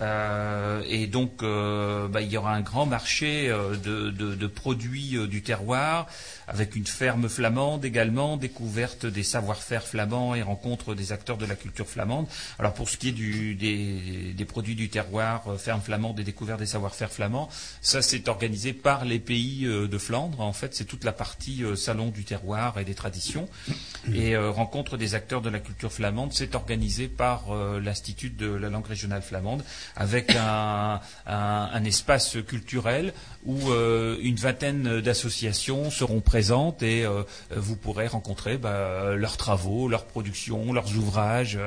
Euh, 0.00 0.82
et 0.88 1.06
donc, 1.06 1.42
euh, 1.42 2.08
bah, 2.08 2.22
il 2.22 2.30
y 2.30 2.36
aura 2.36 2.54
un 2.54 2.60
grand 2.62 2.86
marché 2.86 3.50
euh, 3.50 3.76
de, 3.76 4.10
de- 4.10 4.34
produits 4.46 5.16
du 5.28 5.42
terroir, 5.42 6.06
avec 6.52 6.76
une 6.76 6.86
ferme 6.86 7.28
flamande 7.28 7.84
également, 7.84 8.36
découverte 8.36 9.06
des 9.06 9.22
savoir-faire 9.22 9.84
flamands 9.86 10.34
et 10.34 10.42
rencontre 10.42 10.94
des 10.94 11.10
acteurs 11.12 11.38
de 11.38 11.46
la 11.46 11.54
culture 11.56 11.88
flamande. 11.88 12.26
Alors 12.58 12.74
pour 12.74 12.88
ce 12.88 12.96
qui 12.96 13.08
est 13.08 13.12
du- 13.12 13.54
des, 13.54 14.32
des 14.34 14.44
produits 14.44 14.74
du 14.74 14.88
terroir, 14.88 15.42
euh, 15.48 15.56
ferme 15.56 15.80
flamande 15.80 16.20
et 16.20 16.24
découverte 16.24 16.58
des 16.60 16.66
savoir-faire 16.66 17.10
flamands, 17.10 17.48
ça 17.80 18.02
c'est 18.02 18.28
organisé 18.28 18.72
par 18.72 19.04
les 19.04 19.18
pays 19.18 19.64
euh, 19.66 19.88
de 19.88 19.98
Flandre. 19.98 20.40
En 20.40 20.52
fait, 20.52 20.74
c'est 20.74 20.84
toute 20.84 21.04
la 21.04 21.12
partie 21.12 21.64
euh, 21.64 21.74
salon 21.76 22.08
du 22.10 22.24
terroir 22.24 22.78
et 22.78 22.84
des 22.84 22.94
traditions. 22.94 23.48
Et 24.14 24.36
rencontre 24.36 24.96
des 24.96 25.14
acteurs 25.14 25.42
de 25.42 25.48
la 25.50 25.58
culture 25.60 25.92
flamande, 25.92 26.32
c'est 26.32 26.54
organisé 26.54 27.06
par 27.08 27.54
l'Institut 27.80 28.30
de 28.30 28.50
la 28.52 28.68
langue 28.68 28.86
régionale 28.86 29.22
flamande, 29.22 29.62
avec 29.96 30.34
un- 30.34 31.00
un 31.26 31.84
espace 31.84 32.36
culturel 32.46 33.12
où 33.44 33.70
euh, 33.70 34.16
une 34.22 34.36
vingtaine 34.36 35.00
d'associations 35.00 35.90
seront 35.90 36.20
présentes 36.20 36.82
et 36.82 37.04
euh, 37.04 37.22
vous 37.50 37.76
pourrez 37.76 38.06
rencontrer 38.06 38.56
bah, 38.56 39.14
leurs 39.16 39.36
travaux, 39.36 39.88
leurs 39.88 40.06
productions, 40.06 40.72
leurs 40.72 40.96
ouvrages. 40.96 41.58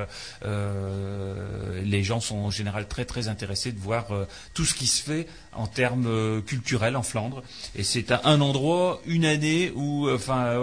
Euh, 0.44 1.82
les 1.84 2.02
gens 2.02 2.20
sont 2.20 2.36
en 2.36 2.50
général 2.50 2.88
très 2.88 3.04
très 3.04 3.28
intéressés 3.28 3.72
de 3.72 3.78
voir 3.78 4.12
euh, 4.12 4.26
tout 4.54 4.64
ce 4.64 4.74
qui 4.74 4.86
se 4.86 5.02
fait 5.02 5.26
en 5.52 5.66
termes 5.66 6.42
culturels 6.42 6.96
en 6.96 7.02
Flandre. 7.02 7.42
Et 7.74 7.82
c'est 7.82 8.12
un, 8.12 8.20
un 8.24 8.40
endroit, 8.40 9.00
une 9.06 9.24
année 9.24 9.72
où, 9.74 10.08
enfin 10.10 10.54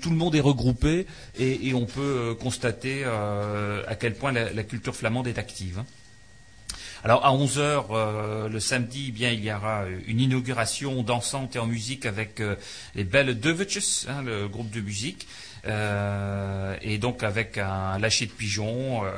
tout 0.00 0.10
le 0.10 0.16
monde 0.16 0.34
est 0.34 0.40
regroupé 0.40 1.06
et, 1.38 1.74
on 1.74 1.84
peut 1.86 2.34
constater 2.40 3.04
à 3.04 3.94
quel 3.94 4.14
point 4.14 4.32
la, 4.32 4.52
la 4.52 4.62
culture 4.64 4.96
flamande 4.96 5.26
est 5.26 5.38
active. 5.38 5.82
Alors 7.04 7.24
à 7.24 7.32
11h 7.32 8.48
le 8.48 8.60
samedi, 8.60 9.06
eh 9.08 9.12
bien 9.12 9.30
il 9.30 9.44
y 9.44 9.52
aura 9.52 9.82
euh, 9.82 9.98
une 10.06 10.20
inauguration 10.20 11.02
dansante 11.02 11.56
et 11.56 11.58
en 11.58 11.66
musique 11.66 12.06
avec 12.06 12.40
euh, 12.40 12.56
les 12.94 13.04
Belles 13.04 13.38
Devetjes, 13.38 14.06
hein, 14.08 14.22
le 14.22 14.48
groupe 14.48 14.70
de 14.70 14.80
musique. 14.80 15.26
Euh, 15.66 16.76
et 16.82 16.98
donc 16.98 17.22
avec 17.22 17.58
un 17.58 17.98
lâcher 17.98 18.26
de 18.26 18.30
pigeons, 18.30 19.04
euh, 19.04 19.10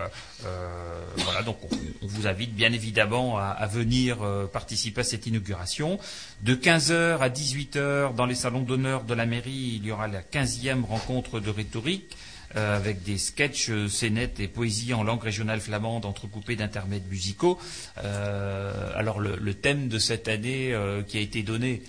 euh, 0.46 1.04
voilà. 1.16 1.42
Donc 1.42 1.58
on, 2.02 2.06
vous 2.06 2.26
invite 2.26 2.54
bien 2.54 2.72
évidemment 2.72 3.38
à, 3.38 3.66
venir 3.66 4.22
euh, 4.22 4.46
participer 4.46 5.02
à 5.02 5.04
cette 5.04 5.26
inauguration. 5.26 5.98
De 6.42 6.54
15h 6.54 7.18
à 7.18 7.28
18h 7.28 8.14
dans 8.14 8.26
les 8.26 8.34
salons 8.34 8.62
d'honneur 8.62 9.04
de 9.04 9.14
la 9.14 9.26
mairie, 9.26 9.78
il 9.80 9.86
y 9.86 9.92
aura 9.92 10.08
la 10.08 10.22
15e 10.22 10.82
rencontre 10.82 11.40
de 11.40 11.50
rhétorique 11.50 12.16
euh, 12.56 12.76
avec 12.76 13.02
des 13.02 13.18
sketchs, 13.18 13.70
euh, 13.70 13.88
scénettes 13.88 14.40
et 14.40 14.48
poésies 14.48 14.92
en 14.94 15.02
langue 15.02 15.22
régionale 15.22 15.60
flamande 15.60 16.04
entrecoupées 16.04 16.56
d'intermèdes 16.56 17.08
musicaux. 17.08 17.58
Euh, 18.04 18.90
alors 18.94 19.20
le, 19.20 19.36
le 19.36 19.54
thème 19.54 19.88
de 19.88 19.98
cette 19.98 20.28
année 20.28 20.74
qui 21.08 21.16
a 21.18 21.20
été 21.20 21.42
donné 21.42 21.82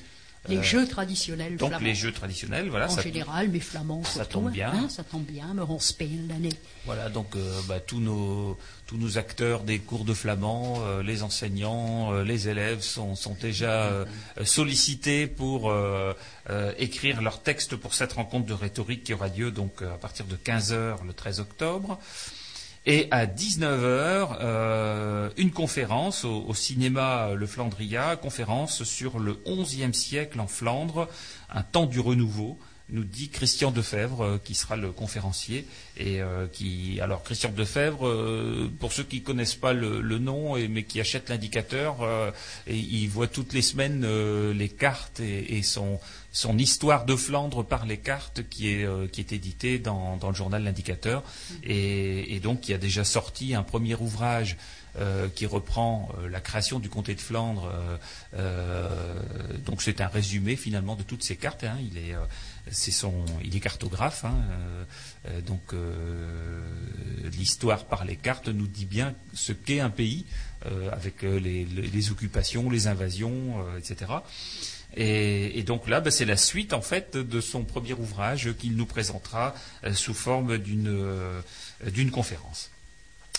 Les 0.49 0.57
Euh, 0.57 0.63
jeux 0.63 0.87
traditionnels 0.87 1.55
Donc 1.57 1.69
flamands. 1.69 1.85
les 1.85 1.93
jeux 1.93 2.11
traditionnels, 2.11 2.67
voilà. 2.69 2.87
en 2.87 2.89
ça- 2.89 3.03
général, 3.03 3.49
mais 3.51 3.59
flamands 3.59 4.03
ça 4.03 4.23
surtout, 4.23 4.39
tombe 4.39 4.51
bien. 4.51 4.71
hein, 4.73 4.89
ça 4.89 5.03
tombe 5.03 5.23
bien, 5.23 5.53
me 5.53 5.61
rend 5.61 5.77
spelen 5.79 6.27
l'année. 6.29 6.53
Voilà, 6.85 7.09
donc 7.09 7.35
euh, 7.35 7.59
bah, 7.67 7.79
tous, 7.79 7.99
nos, 7.99 8.57
tous 8.91 8.97
nos 8.97 9.17
acteurs 9.17 9.61
des 9.61 9.79
cours 9.79 10.03
de 10.03 10.13
flamand, 10.13 10.79
euh, 10.81 11.01
les 11.01 11.23
enseignants, 11.23 12.13
euh, 12.13 12.25
les 12.25 12.49
élèves 12.49 12.81
sont, 12.81 13.15
déjà 13.39 13.83
euh, 13.83 14.05
sollicités 14.43 15.27
pour 15.27 15.73
écrire 16.77 17.21
leur 17.21 17.41
texte 17.41 17.77
pour 17.77 17.93
cette 17.93 18.11
rencontre 18.11 18.45
de 18.45 18.53
rhétorique 18.53 19.05
qui 19.05 19.13
aura 19.13 19.29
lieu 19.29 19.49
donc 19.49 19.81
à 19.81 19.97
partir 19.97 20.25
de 20.25 20.35
15h 20.35 21.05
le 21.07 21.13
13 21.13 21.39
octobre. 21.39 21.99
Et 22.85 23.07
à 23.11 23.27
19h, 23.27 24.37
euh, 24.41 25.29
une 25.37 25.51
conférence 25.51 26.25
au, 26.25 26.43
au 26.47 26.53
cinéma 26.53 27.29
Le 27.35 27.45
Flandria, 27.45 28.17
conférence 28.17 28.83
sur 28.83 29.19
le 29.19 29.37
XIe 29.45 29.93
siècle 29.93 30.39
en 30.39 30.47
Flandre, 30.47 31.07
un 31.49 31.61
temps 31.61 31.85
du 31.85 31.99
renouveau, 32.01 32.57
nous 32.91 33.03
dit 33.03 33.29
Christian 33.29 33.71
Defebvre, 33.71 34.21
euh, 34.23 34.37
qui 34.43 34.53
sera 34.55 34.75
le 34.75 34.91
conférencier. 34.91 35.65
Et 35.97 36.21
euh, 36.21 36.47
qui, 36.51 36.99
alors 37.01 37.23
Christian 37.23 37.51
Defebvre, 37.51 38.07
euh, 38.07 38.69
pour 38.79 38.91
ceux 38.93 39.03
qui 39.03 39.21
connaissent 39.21 39.55
pas 39.55 39.73
le, 39.73 40.01
le 40.01 40.19
nom, 40.19 40.55
et, 40.57 40.67
mais 40.67 40.83
qui 40.83 40.99
achètent 40.99 41.29
l'indicateur, 41.29 42.01
euh, 42.01 42.31
et 42.67 42.77
il 42.77 43.07
voit 43.07 43.27
toutes 43.27 43.53
les 43.53 43.61
semaines 43.61 44.05
les 44.51 44.69
cartes 44.69 45.19
et, 45.19 45.57
et 45.57 45.63
son, 45.63 45.99
son 46.31 46.57
histoire 46.57 47.05
de 47.05 47.15
Flandre 47.15 47.63
par 47.65 47.85
les 47.85 47.97
cartes 47.97 48.41
qui 48.49 48.69
est, 48.69 49.11
qui 49.11 49.21
est 49.21 49.31
édité 49.31 49.79
dans, 49.79 50.17
dans 50.17 50.29
le 50.29 50.35
journal 50.35 50.63
L'Indicateur 50.63 51.23
et, 51.63 52.35
et 52.35 52.39
donc 52.39 52.61
qui 52.61 52.73
a 52.73 52.77
déjà 52.77 53.03
sorti 53.03 53.53
un 53.55 53.63
premier 53.63 53.95
ouvrage 53.95 54.57
euh, 54.97 55.27
qui 55.33 55.45
reprend 55.45 56.09
euh, 56.17 56.27
la 56.29 56.41
création 56.41 56.79
du 56.79 56.89
comté 56.89 57.15
de 57.15 57.21
Flandre. 57.21 57.71
euh, 58.35 58.89
donc 59.65 59.81
c'est 59.81 60.01
un 60.01 60.07
résumé 60.07 60.55
finalement 60.55 60.95
de 60.95 61.03
toutes 61.03 61.23
ces 61.23 61.35
cartes. 61.35 61.63
hein. 61.63 61.77
Il 61.79 61.97
est, 61.97 62.15
c'est 62.69 62.91
son, 62.91 63.25
il 63.43 63.55
est 63.55 63.59
cartographe. 63.59 64.25
hein, 64.25 64.35
euh, 64.51 64.83
euh, 65.27 65.41
donc 65.41 65.73
euh, 65.73 66.61
l'histoire 67.37 67.85
par 67.85 68.05
les 68.05 68.15
cartes 68.15 68.47
nous 68.47 68.67
dit 68.67 68.85
bien 68.85 69.15
ce 69.33 69.53
qu'est 69.53 69.79
un 69.79 69.89
pays 69.89 70.25
avec 70.91 71.23
les, 71.23 72.11
occupations, 72.11 72.69
les 72.69 72.85
invasions, 72.85 73.65
etc. 73.79 74.11
Et, 74.95 75.63
donc 75.63 75.89
là, 75.89 76.01
bah, 76.01 76.11
c'est 76.11 76.25
la 76.25 76.37
suite 76.37 76.73
en 76.73 76.83
fait 76.83 77.17
de 77.17 77.41
son 77.41 77.63
premier 77.63 77.93
ouvrage 77.93 78.53
qu'il 78.59 78.75
nous 78.75 78.85
présentera 78.85 79.55
sous 79.93 80.13
forme 80.13 80.59
d'une 80.59 82.11
conférence. 82.11 82.69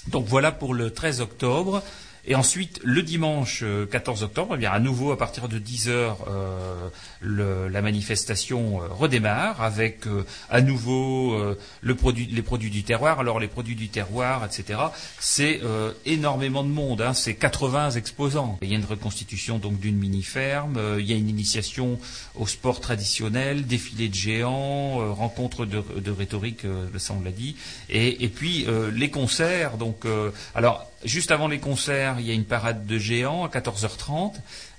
Donc 0.08 0.26
voilà 0.26 0.50
pour 0.50 0.74
le 0.74 0.90
13 0.90 1.20
octobre. 1.20 1.84
Et 2.24 2.36
ensuite, 2.36 2.80
le 2.84 3.02
dimanche 3.02 3.62
euh, 3.64 3.84
14 3.84 4.22
octobre, 4.22 4.52
eh 4.54 4.58
bien, 4.58 4.70
à 4.70 4.78
nouveau 4.78 5.10
à 5.10 5.18
partir 5.18 5.48
de 5.48 5.58
10 5.58 5.88
heures, 5.88 6.18
euh, 6.28 6.88
le- 7.20 7.66
la 7.68 7.82
manifestation 7.82 8.80
euh, 8.80 8.86
redémarre 8.88 9.60
avec 9.60 10.06
euh, 10.06 10.24
à 10.48 10.60
nouveau 10.60 11.34
euh, 11.34 11.58
le 11.80 11.94
produit, 11.96 12.26
les 12.26 12.42
produits 12.42 12.70
du 12.70 12.84
terroir. 12.84 13.18
Alors 13.18 13.40
les 13.40 13.48
produits 13.48 13.74
du 13.74 13.88
terroir, 13.88 14.44
etc. 14.44 14.78
C'est 15.18 15.60
euh, 15.64 15.92
énormément 16.06 16.62
de 16.62 16.68
monde. 16.68 17.00
hein, 17.02 17.12
c'est 17.12 17.34
80 17.34 17.90
exposants. 17.92 18.56
Il 18.62 18.70
y 18.70 18.74
a 18.74 18.78
une 18.78 18.84
reconstitution 18.84 19.58
donc 19.58 19.80
d'une 19.80 19.96
mini 19.96 20.22
ferme. 20.22 20.76
euh, 20.76 21.00
il 21.00 21.06
y 21.10 21.12
a 21.12 21.16
une 21.16 21.28
initiation 21.28 21.98
au 22.36 22.46
sport 22.46 22.80
traditionnel, 22.80 23.66
défilé 23.66 24.08
de 24.08 24.14
géants, 24.14 25.00
euh, 25.00 25.10
rencontre 25.10 25.66
de, 25.66 25.82
de 26.00 26.10
rhétorique, 26.12 26.64
euh, 26.66 26.86
ça 26.98 27.14
on 27.18 27.24
l'a 27.24 27.32
dit. 27.32 27.56
Et, 27.90 28.22
et 28.24 28.28
puis 28.28 28.64
euh, 28.68 28.92
les 28.92 29.10
concerts. 29.10 29.76
Donc 29.76 30.04
euh, 30.04 30.30
alors 30.54 30.86
Juste 31.04 31.32
avant 31.32 31.48
les 31.48 31.58
concerts, 31.58 32.16
il 32.20 32.26
y 32.26 32.30
a 32.30 32.34
une 32.34 32.44
parade 32.44 32.86
de 32.86 32.96
géants 32.96 33.44
à 33.44 33.48
14h30. 33.48 34.34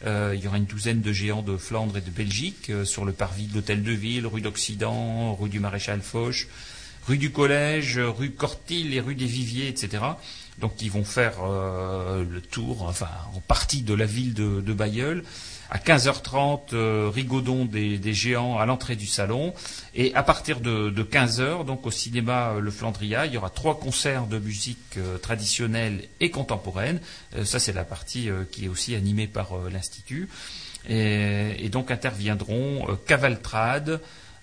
Euh, 0.06 0.34
il 0.34 0.42
y 0.42 0.48
aura 0.48 0.58
une 0.58 0.66
douzaine 0.66 1.02
de 1.02 1.12
géants 1.12 1.42
de 1.42 1.58
Flandre 1.58 1.98
et 1.98 2.02
de 2.02 2.10
Belgique 2.10 2.70
euh, 2.70 2.86
sur 2.86 3.04
le 3.04 3.12
parvis 3.12 3.48
de 3.48 3.56
l'Hôtel 3.56 3.84
de 3.84 3.92
Ville, 3.92 4.26
rue 4.26 4.40
d'Occident, 4.40 5.36
rue 5.36 5.50
du 5.50 5.60
Maréchal 5.60 6.02
Foch, 6.02 6.48
rue 7.08 7.18
du 7.18 7.32
Collège, 7.32 8.00
rue 8.00 8.32
Cortil 8.32 8.94
et 8.94 9.02
rue 9.02 9.16
des 9.16 9.26
Viviers, 9.26 9.68
etc. 9.68 10.02
Donc 10.60 10.82
ils 10.82 10.92
vont 10.92 11.04
faire 11.04 11.34
euh, 11.44 12.24
le 12.24 12.40
tour, 12.40 12.84
enfin 12.84 13.10
en 13.36 13.42
partie 13.42 13.82
de 13.82 13.94
la 13.94 14.06
ville 14.06 14.34
de, 14.34 14.62
de 14.62 14.74
Bayeul. 14.74 15.26
À 15.70 15.78
15h30, 15.78 16.74
euh, 16.74 17.10
rigodon 17.14 17.66
des, 17.66 18.14
géants 18.14 18.58
à 18.58 18.66
l'entrée 18.66 18.96
du 18.96 19.08
salon. 19.08 19.54
Et 19.96 20.14
à 20.16 20.24
partir 20.24 20.60
de, 20.60 20.90
de 20.90 21.04
15h, 21.04 21.66
donc 21.66 21.86
au 21.86 21.92
cinéma 21.92 22.52
euh, 22.52 22.60
Le 22.60 22.72
Flandria, 22.72 23.26
il 23.26 23.34
y 23.34 23.38
aura 23.38 23.50
trois 23.50 23.80
concerts 23.80 24.28
de 24.28 24.40
musique 24.40 24.98
euh, 24.98 25.18
traditionnelle 25.18 26.04
et 26.20 26.30
contemporaine. 26.30 27.00
Ça, 27.44 27.60
c'est 27.60 27.74
la 27.74 27.84
partie 27.84 28.30
qui 28.52 28.66
est 28.66 28.68
aussi 28.68 28.94
animée 28.94 29.28
par 29.28 29.58
l'Institut. 29.72 30.30
Et, 30.88 31.66
et 31.66 31.70
donc 31.70 31.90
interviendront 31.90 32.86
Cavaltrade, 33.08 34.00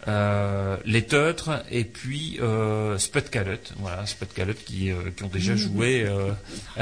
euh, 0.09 0.76
les 0.84 1.03
Teutres 1.03 1.51
et 1.70 1.84
puis 1.84 2.38
euh, 2.40 2.96
Sputcalut. 2.98 3.59
Voilà, 3.78 4.05
qui, 4.66 4.90
euh, 4.90 4.96
qui 5.16 5.22
ont 5.24 5.28
déjà 5.28 5.57
joué. 5.57 6.05
euh, 6.07 6.30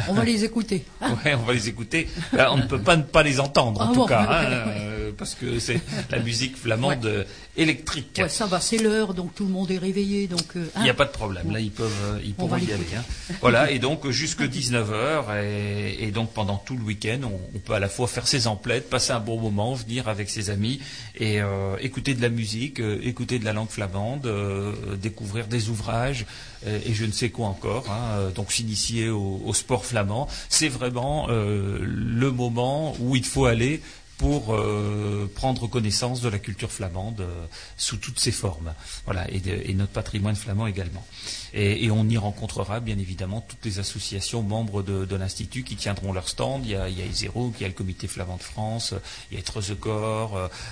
On 0.08 0.14
va 0.14 0.24
les 0.24 0.44
écouter. 0.44 0.84
Ouais, 1.24 1.34
on 1.34 1.42
va 1.42 1.52
les 1.52 1.68
écouter. 1.68 2.08
On 2.32 2.58
ne 2.58 2.62
peut 2.62 2.80
pas 2.80 2.96
ne 2.96 3.02
pas 3.02 3.22
les 3.22 3.40
entendre, 3.40 3.80
en 3.80 3.84
Ah 3.84 3.88
tout 3.88 4.00
bon, 4.00 4.06
cas, 4.06 4.26
hein, 4.28 4.66
ouais. 4.68 5.12
parce 5.16 5.34
que 5.34 5.58
c'est 5.58 5.80
la 6.10 6.18
musique 6.20 6.56
flamande 6.56 7.26
électrique. 7.56 8.18
Ouais, 8.22 8.28
ça 8.28 8.46
va, 8.46 8.60
c'est 8.60 8.78
l'heure, 8.78 9.14
donc 9.14 9.34
tout 9.34 9.44
le 9.44 9.50
monde 9.50 9.70
est 9.70 9.78
réveillé. 9.78 10.26
Donc, 10.28 10.42
Il 10.54 10.82
n'y 10.82 10.88
a 10.88 10.92
hein. 10.92 10.94
pas 10.94 11.06
de 11.06 11.10
problème, 11.10 11.50
là 11.50 11.60
ils 11.60 11.70
peuvent, 11.70 12.20
ils 12.22 12.34
On 12.38 12.46
pourront 12.46 12.56
y 12.58 12.72
aller. 12.72 12.84
hein. 12.96 13.02
Voilà, 13.40 13.70
et 13.70 13.78
donc 13.78 14.08
jusque 14.10 14.42
19h, 14.42 15.42
et, 15.42 16.04
et 16.04 16.10
donc 16.10 16.32
pendant 16.32 16.56
tout 16.56 16.76
le 16.76 16.82
week-end, 16.84 17.20
on, 17.24 17.40
on 17.54 17.58
peut 17.58 17.72
à 17.72 17.80
la 17.80 17.88
fois 17.88 18.06
faire 18.06 18.26
ses 18.28 18.46
emplettes, 18.46 18.88
passer 18.88 19.12
un 19.12 19.20
bon 19.20 19.40
moment, 19.40 19.74
venir 19.74 20.08
avec 20.08 20.30
ses 20.30 20.50
amis 20.50 20.80
et 21.18 21.40
écouter 21.80 22.14
de 22.14 22.22
la 22.22 22.28
musique, 22.28 22.80
écouter 23.08 23.38
de 23.38 23.44
la 23.44 23.52
langue 23.52 23.68
flamande, 23.68 24.26
euh, 24.26 24.96
découvrir 24.96 25.46
des 25.46 25.68
ouvrages 25.68 26.26
euh, 26.66 26.78
et 26.86 26.94
je 26.94 27.04
ne 27.04 27.12
sais 27.12 27.30
quoi 27.30 27.48
encore. 27.48 27.90
hein, 27.90 28.18
euh, 28.18 28.30
donc 28.30 28.52
s'initier 28.52 29.08
au, 29.08 29.52
sport 29.54 29.84
flamand, 29.84 30.28
c'est 30.48 30.68
vraiment 30.68 31.26
le 31.28 32.30
moment 32.30 32.94
où 33.00 33.16
il 33.16 33.24
faut 33.24 33.46
aller 33.46 33.80
pour 34.18 34.56
prendre 35.34 35.66
connaissance 35.68 36.20
de 36.20 36.28
la 36.28 36.38
culture 36.38 36.70
flamande 36.70 37.24
sous 37.76 37.96
toutes 37.96 38.20
ses 38.20 38.30
formes. 38.30 38.74
Voilà, 39.04 39.26
et 39.30 39.74
notre 39.74 39.92
patrimoine 39.92 40.36
flamand 40.36 40.66
également. 40.66 41.04
Et, 41.54 41.90
on 41.90 42.06
y 42.08 42.18
rencontrera 42.18 42.80
bien 42.80 42.98
évidemment 42.98 43.40
toutes 43.40 43.64
les 43.64 43.78
associations 43.78 44.42
membres 44.42 44.82
de, 44.82 45.16
l'Institut 45.16 45.64
qui 45.64 45.76
tiendront 45.76 46.12
leur 46.12 46.28
stand. 46.28 46.64
Il 46.64 46.72
y 46.72 46.76
a, 46.76 46.88
il 46.88 46.98
il 46.98 47.60
y 47.60 47.64
a 47.64 47.68
le 47.68 47.74
Comité 47.74 48.06
flamand 48.06 48.36
de 48.36 48.42
France, 48.42 48.94
il 49.30 49.38
y 49.38 49.40
a 49.40 49.44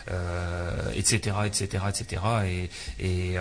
euh, 0.09 0.93
etc., 0.95 1.37
etc., 1.47 1.85
etc. 1.89 2.23
Et, 3.01 3.37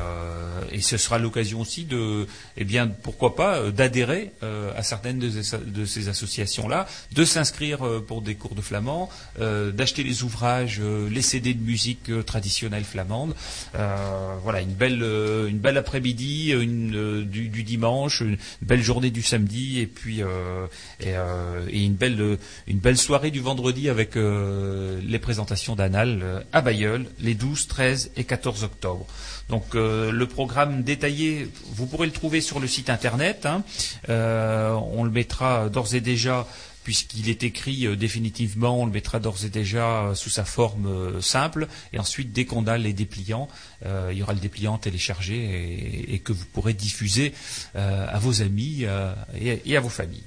ce 0.82 0.98
sera 0.98 1.18
l'occasion 1.18 1.62
aussi 1.62 1.84
de, 1.84 2.28
eh 2.58 2.64
bien, 2.64 2.88
pourquoi 2.88 3.36
pas, 3.36 3.58
euh, 3.58 3.72
d'adhérer 3.72 4.32
euh, 4.44 4.72
à 4.78 4.84
certaines 4.84 5.20
de 5.20 5.30
ces, 5.30 5.58
de 5.58 5.86
ces 5.86 6.10
associations-là, 6.10 6.88
de 7.14 7.26
s'inscrire 7.26 7.86
euh, 7.86 8.06
pour 8.06 8.22
des 8.22 8.36
cours 8.36 8.56
de 8.56 8.62
flamand, 8.62 9.10
d'acheter 9.40 10.04
les 10.04 10.24
ouvrages, 10.24 10.82
les 10.82 11.22
CD 11.22 11.54
de 11.54 11.62
musique 11.62 12.10
traditionnelle 12.26 12.84
flamande. 12.84 13.36
Voilà, 13.74 14.62
une 14.62 14.74
belle, 14.74 15.04
une 15.48 15.58
belle 15.58 15.78
après-midi, 15.78 16.52
une, 16.52 17.25
du, 17.26 17.64
dimanche, 17.64 18.22
une 18.22 18.38
belle 18.62 18.82
journée 18.82 19.12
du 19.12 19.22
samedi, 19.22 19.80
et 19.80 19.88
puis 19.88 20.22
euh, 20.22 20.68
et, 21.00 21.16
euh, 21.16 21.68
et 21.70 21.84
une 21.84 21.96
belle, 21.96 22.38
une 22.68 22.80
belle 22.80 22.98
soirée 22.98 23.32
du 23.32 23.40
vendredi 23.40 23.90
avec 23.90 24.16
euh, 24.16 25.00
les 25.04 25.20
présentations 25.20 25.76
d'Anal 25.76 26.46
à 26.54 26.62
Bayeul, 26.62 27.06
les 27.20 27.36
12, 27.36 27.68
13 27.68 28.12
et 28.18 28.24
14 28.24 28.64
octobre. 28.64 29.06
Donc 29.50 29.76
le 29.76 30.26
programme 30.26 30.82
détaillé, 30.82 31.48
vous 31.74 31.86
pourrez 31.86 32.08
le 32.08 32.12
trouver 32.14 32.42
sur 32.42 32.60
le 32.60 32.68
site 32.68 32.90
internet. 32.90 33.46
hein. 33.46 33.64
On 34.08 35.04
le 35.04 35.12
mettra 35.12 35.70
d'ores 35.70 35.94
et 35.94 36.02
déjà 36.02 36.48
puisqu'il 36.86 37.28
est 37.30 37.44
écrit 37.44 37.86
euh, 37.86 37.98
définitivement, 37.98 38.80
on 38.82 38.86
le 38.86 38.92
mettra 38.94 39.20
d'ores 39.20 39.44
et 39.44 39.50
déjà 39.50 39.88
euh, 40.06 40.16
sous 40.16 40.30
sa 40.30 40.46
forme 40.46 40.86
euh, 40.86 41.20
simple, 41.20 41.68
et 41.92 42.00
ensuite 42.00 42.32
dès 42.32 42.46
qu'on 42.46 42.66
a 42.68 42.78
les 42.78 42.94
dépliants, 42.94 43.50
euh, 43.86 44.10
il 44.14 44.20
y 44.20 44.24
aura 44.24 44.34
le 44.34 44.40
dépliant 44.40 44.78
téléchargé 44.78 45.36
et, 45.36 46.14
et 46.14 46.20
que 46.20 46.32
vous 46.32 46.46
pourrez 46.54 46.74
diffuser 46.74 47.34
euh, 47.76 48.08
à 48.08 48.20
vos 48.20 48.42
amis 48.42 48.84
euh, 48.84 49.14
et, 49.38 49.62
et 49.66 49.76
à 49.76 49.82
vos 49.82 49.90
familles. 49.90 50.24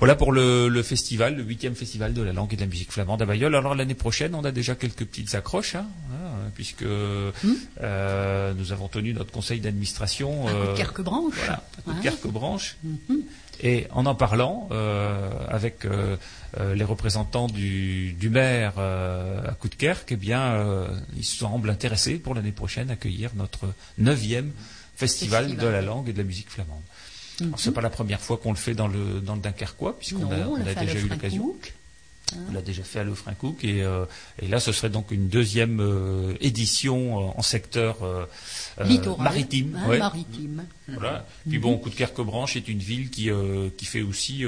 Voilà 0.00 0.14
pour 0.14 0.30
le, 0.30 0.68
le 0.68 0.82
festival, 0.84 1.34
le 1.34 1.42
huitième 1.42 1.74
festival 1.74 2.14
de 2.14 2.22
la 2.22 2.32
langue 2.32 2.52
et 2.52 2.56
de 2.56 2.60
la 2.60 2.68
musique 2.68 2.92
flamande 2.92 3.20
à 3.20 3.26
Bayeul. 3.26 3.52
Alors 3.56 3.74
l'année 3.74 3.96
prochaine, 3.96 4.32
on 4.36 4.44
a 4.44 4.52
déjà 4.52 4.76
quelques 4.76 5.04
petites 5.04 5.34
accroches, 5.34 5.74
hein, 5.74 5.86
hein, 6.12 6.50
puisque 6.54 6.84
euh, 6.84 7.32
nous 8.54 8.72
avons 8.72 8.86
tenu 8.86 9.12
notre 9.12 9.32
conseil 9.32 9.58
d'administration. 9.58 10.46
À 10.46 10.50
euh, 10.52 10.76
Kerquebranche. 10.76 11.34
Voilà, 11.36 11.64
à 11.86 11.90
Ouais. 11.90 12.00
Kerquebranche. 12.00 12.76
Et 13.60 13.86
en 13.90 14.06
en 14.06 14.14
parlant 14.14 14.68
euh, 14.70 15.30
avec 15.48 15.84
euh, 15.84 16.16
euh, 16.58 16.74
les 16.74 16.84
représentants 16.84 17.48
du, 17.48 18.12
du 18.12 18.30
maire 18.30 18.74
euh, 18.78 19.40
à 19.46 19.52
Coudekerque, 19.52 20.12
eh 20.12 20.16
bien, 20.16 20.40
euh, 20.54 20.88
ils 21.16 21.24
semblent 21.24 21.70
intéressés 21.70 22.18
pour 22.18 22.34
l'année 22.34 22.52
prochaine 22.52 22.90
à 22.90 22.92
accueillir 22.92 23.30
notre 23.34 23.66
neuvième 23.98 24.52
festival, 24.96 25.44
Festival. 25.44 25.64
de 25.66 25.70
la 25.70 25.82
langue 25.82 26.08
et 26.08 26.12
de 26.12 26.18
la 26.18 26.24
musique 26.24 26.50
flamande. 26.50 26.82
Alors, 27.40 27.60
c'est 27.60 27.72
pas 27.72 27.80
la 27.80 27.90
première 27.90 28.20
fois 28.20 28.36
qu'on 28.36 28.50
le 28.50 28.56
fait 28.56 28.74
dans 28.74 28.88
le, 28.88 29.20
dans 29.20 29.34
le 29.36 29.40
Dunkerquois, 29.40 29.96
puisqu'on 29.96 30.30
a, 30.30 30.38
on 30.38 30.56
a 30.66 30.74
déjà 30.74 30.98
eu 30.98 31.08
l'occasion. 31.08 31.54
On 32.48 32.52
l'a 32.52 32.60
déjà 32.60 32.82
fait 32.82 32.98
à 33.00 33.04
Lefrancouc 33.04 33.64
et, 33.64 33.82
euh, 33.82 34.04
et 34.38 34.48
là 34.48 34.60
ce 34.60 34.70
serait 34.72 34.90
donc 34.90 35.10
une 35.12 35.28
deuxième 35.28 35.80
euh, 35.80 36.34
édition 36.40 37.18
euh, 37.28 37.30
en 37.36 37.42
secteur 37.42 37.96
Littoral, 38.84 39.22
maritime. 39.24 39.78
hein, 39.82 39.88
ouais. 39.88 39.98
maritime. 39.98 40.64
Voilà. 40.88 41.26
Puis 41.48 41.58
bon, 41.58 41.78
Coudekerque-Branche 41.78 42.56
est 42.56 42.68
une 42.68 42.78
ville 42.80 43.08
qui, 43.10 43.30
qui 43.76 43.84
fait 43.86 44.02
aussi 44.02 44.44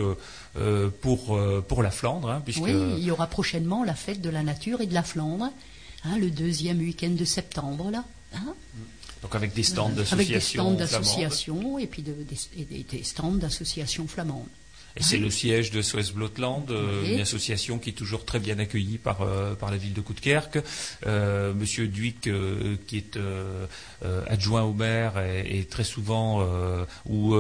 pour, 1.00 1.38
pour 1.68 1.82
la 1.82 1.90
Flandre, 1.90 2.30
hein, 2.30 2.42
puisque 2.44 2.60
Oui, 2.60 2.72
il 2.98 3.04
y 3.04 3.10
aura 3.10 3.26
prochainement 3.26 3.84
la 3.84 3.94
fête 3.94 4.20
de 4.20 4.30
la 4.30 4.42
nature 4.42 4.80
et 4.80 4.86
de 4.86 4.94
la 4.94 5.02
Flandre, 5.02 5.50
hein, 6.04 6.18
le 6.18 6.30
deuxième 6.30 6.78
week-end 6.78 7.10
de 7.10 7.24
septembre, 7.24 7.90
là. 7.90 8.04
hein, 8.34 8.54
donc 9.22 9.34
avec 9.34 9.52
des 9.54 9.62
stands 9.64 9.86
avec 10.12 10.28
des 10.28 10.34
d'associations 10.34 10.62
stands 10.62 10.72
d'associations 10.76 11.78
et 11.78 11.86
puis 11.86 12.00
de- 12.02 12.12
des, 12.12 12.36
et 12.60 12.64
des- 12.64 12.84
des 12.98 13.04
stands 13.04 13.32
d'associations 13.32 14.06
flamandes. 14.06 14.46
Et 14.96 15.02
c'est 15.02 15.18
le 15.18 15.30
siège 15.30 15.70
de 15.70 15.82
SOS 15.82 16.12
Blotland, 16.12 16.64
euh, 16.70 17.02
Oui. 17.04 17.14
une 17.14 17.20
association 17.20 17.78
qui 17.78 17.90
est 17.90 17.94
toujours 17.94 18.24
très 18.24 18.40
bien 18.40 18.58
accueillie 18.58 18.98
par, 18.98 19.22
euh, 19.22 19.54
par 19.54 19.70
la 19.70 19.76
ville 19.76 19.92
de 19.92 20.00
Coudekerque. 20.00 20.58
Euh, 21.06 21.54
Monsieur 21.54 21.86
Duic, 21.86 22.26
euh, 22.26 22.76
qui 22.86 22.96
est 22.98 23.16
euh, 23.16 23.66
euh, 24.04 24.22
adjoint 24.26 24.62
au 24.62 24.72
maire, 24.72 25.18
est, 25.18 25.58
est 25.60 25.70
très 25.70 25.84
souvent, 25.84 26.40
euh, 26.42 26.84
ou 27.06 27.34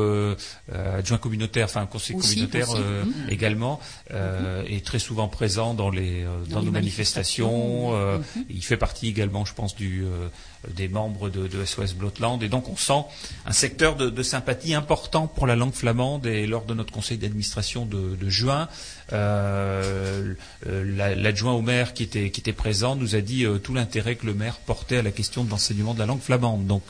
adjoint 0.72 1.18
communautaire, 1.18 1.64
enfin 1.66 1.86
conseil 1.86 2.16
Aussi, 2.16 2.34
communautaire 2.46 2.70
aussi. 2.70 2.80
euh, 2.82 3.04
Mhm. 3.04 3.12
également, 3.30 3.80
euh, 4.12 4.62
est 4.68 4.84
très 4.84 4.98
souvent 4.98 5.28
présent 5.28 5.74
dans, 5.74 5.90
les, 5.90 6.24
dans, 6.24 6.54
Dans 6.54 6.60
les 6.60 6.66
nos 6.66 6.72
manifestations. 6.72 7.90
manifestations, 7.90 7.94
euh, 7.94 8.18
mhm. 8.36 8.44
Il 8.50 8.64
fait 8.64 8.76
partie 8.76 9.08
également, 9.08 9.44
je 9.44 9.54
pense, 9.54 9.74
du, 9.74 10.04
euh, 10.04 10.28
des 10.68 10.88
membres 10.88 11.30
de, 11.30 11.46
de 11.46 11.64
SOS 11.64 11.94
Blotland. 11.94 12.42
Et 12.42 12.48
donc 12.48 12.68
on 12.68 12.76
sent 12.76 13.04
un 13.46 13.52
secteur 13.52 13.96
de, 13.96 14.22
sympathie 14.22 14.74
important 14.74 15.26
pour 15.26 15.46
la 15.46 15.56
langue 15.56 15.72
flamande. 15.72 16.26
Et 16.26 16.46
lors 16.46 16.64
de 16.64 16.74
notre 16.74 16.92
conseil 16.92 17.18
d'administration 17.18 17.86
de 17.86 18.28
juin, 18.28 18.68
euh, 19.12 20.34
la- 20.66 21.14
l'adjoint 21.14 21.52
au 21.52 21.62
maire 21.62 21.94
qui 21.94 22.02
était, 22.02 22.52
présent 22.52 22.96
nous 22.96 23.14
a 23.14 23.20
dit 23.20 23.44
euh, 23.44 23.58
tout 23.58 23.74
l'intérêt 23.74 24.16
que 24.16 24.26
le 24.26 24.34
maire 24.34 24.56
portait 24.58 24.98
à 24.98 25.02
la 25.02 25.10
question 25.10 25.44
de 25.44 25.50
l'enseignement 25.50 25.94
de 25.94 25.98
la 25.98 26.06
langue 26.06 26.20
flamande. 26.20 26.66
Donc 26.66 26.82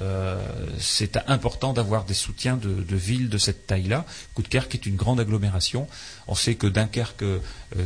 euh, 0.00 0.38
c'est 0.78 1.16
important 1.28 1.72
d'avoir 1.72 2.04
des 2.04 2.14
soutiens 2.14 2.56
de, 2.56 2.84
villes 2.96 3.28
de 3.28 3.38
cette 3.38 3.66
taille-là. 3.66 4.04
Coudekerque 4.34 4.74
est 4.74 4.86
une 4.86 4.96
grande 4.96 5.20
agglomération. 5.20 5.86
On 6.28 6.34
sait 6.34 6.54
que 6.56 6.66
Dunkerque 6.66 7.24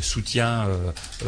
soutient 0.01 0.67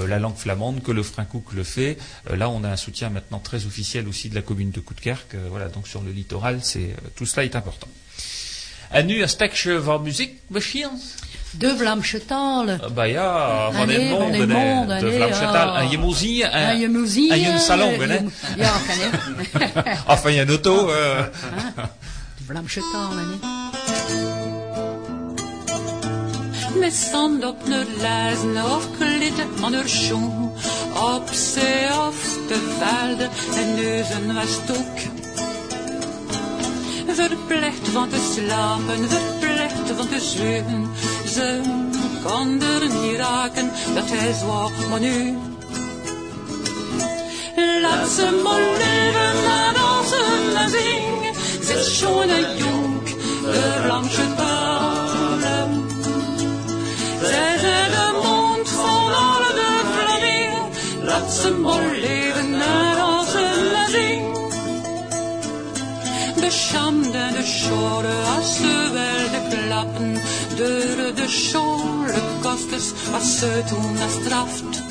la 0.07 0.19
langue 0.19 0.37
flamande, 0.37 0.83
que 0.83 0.93
le 0.93 1.03
Frincook 1.03 1.53
le 1.53 1.63
fait. 1.65 1.99
Là, 2.31 2.49
on 2.49 2.65
a 2.65 2.71
un 2.71 2.77
soutien 2.77 3.11
maintenant 3.11 3.39
très 3.39 3.67
officiel 3.67 4.09
aussi 4.09 4.31
de 4.31 4.35
la 4.35 4.43
commune 4.43 4.71
de 4.71 4.81
Coudekerque. 4.81 5.37
Voilà, 5.51 5.69
donc 5.69 5.87
sur 5.89 6.01
le 6.03 6.11
littoral, 6.11 6.61
tout 7.17 7.27
cela 7.27 7.45
est 7.45 7.55
important. 7.57 7.89
De 11.59 11.77
bah 12.95 13.11
ja, 13.11 13.71
van 13.73 13.89
van 13.89 14.47
monde, 14.47 14.99
de 14.99 15.11
ja. 15.11 15.53
taal. 15.53 15.77
En 15.77 15.91
je 15.91 15.99
moet 15.99 16.17
zien, 16.17 16.43
En 16.43 16.79
je 16.79 16.89
moet 16.89 17.09
zien, 17.09 17.31
en 17.31 17.41
je 17.41 17.59
salon, 17.59 17.93
je 17.93 18.07
hè. 18.07 18.21
Ja, 18.57 18.73
kan 18.87 18.97
hè. 18.99 19.11
Enfin, 20.13 20.33
je 20.33 20.41
een 20.41 20.49
auto. 20.49 20.87
De 20.87 22.53
taal, 22.93 23.11
hè. 23.11 23.71
Op 26.81 27.67
of 28.77 28.89
klitten 28.99 29.49
schoen. 29.89 30.53
Op 31.15 31.29
zee 31.33 31.87
of 32.07 32.39
de 32.49 32.77
velden 32.79 33.31
en 33.57 33.75
neuzen 33.75 34.35
was 34.35 34.77
ook. 34.79 34.99
Verplicht 37.15 37.89
van 37.89 38.09
te 38.09 38.33
slapen, 38.35 39.09
verplicht 39.09 39.91
van 39.97 40.09
te. 40.09 40.91
Ze 41.33 41.61
kon 42.25 42.63
er 42.63 42.89
niet 42.89 43.17
raken, 43.17 43.71
dat 43.95 44.05
hij 44.07 44.33
zwaar, 44.33 44.71
maar 44.91 45.01
nu. 45.01 45.39
Laat 47.83 48.09
ze 48.09 48.41
maar 48.45 48.61
leven 48.61 49.37
en 49.61 49.75
dansen 49.75 50.57
en 50.57 50.71
zingen. 50.71 51.35
Ze 51.67 51.75
is 51.79 51.99
schoon 51.99 52.29
en 52.29 52.57
jong, 52.57 53.05
de 53.43 53.81
Vlaamse 53.83 54.35
talen. 54.37 55.89
Zij 57.21 57.59
zijn 57.59 57.91
de 57.91 58.21
mond 58.23 58.69
van 58.69 59.15
alle 59.15 59.53
de 59.55 59.81
Vlamingen. 59.93 61.05
Laat 61.05 61.33
ze 61.33 61.51
maar 61.51 61.97
leven 62.01 62.52
De 66.53 66.59
schande 66.59 67.19
en 67.19 67.33
de 67.33 67.43
schore 67.45 68.15
als 68.37 68.57
ze 68.57 68.91
werden 68.93 69.67
klappen. 69.67 70.13
Door 70.57 71.15
de 71.15 71.29
schore 71.29 72.21
kostes 72.43 72.93
als 73.15 73.39
ze 73.39 73.63
toen 73.69 73.97
straft. 74.21 74.83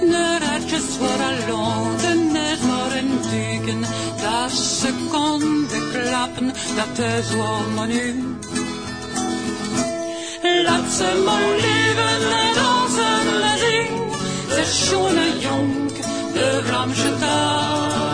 De 0.00 0.38
raadjes 0.40 0.84
voor 0.98 1.20
alon, 1.30 1.96
de 1.96 2.28
net 2.32 2.62
maar 2.62 2.96
een 2.96 3.18
duiken. 3.30 3.80
Dat 4.22 4.50
ze 4.50 4.92
konden 5.10 5.82
klappen, 5.92 6.52
dat 6.76 6.98
is 6.98 7.34
wat 7.34 7.86
nu. 7.86 8.36
Laat 10.64 10.92
ze 10.92 11.22
maar 11.24 11.56
leven 11.56 12.30
en 12.40 12.54
dansen 12.54 13.42
en 13.42 13.58
zingen. 13.58 14.10
Ze 14.48 14.60
is 14.60 14.86
schoon 14.86 15.16
en 15.16 15.38
jong, 15.38 15.92
de 16.32 16.62
Vlaamse 16.64 17.18
talen. 17.20 18.13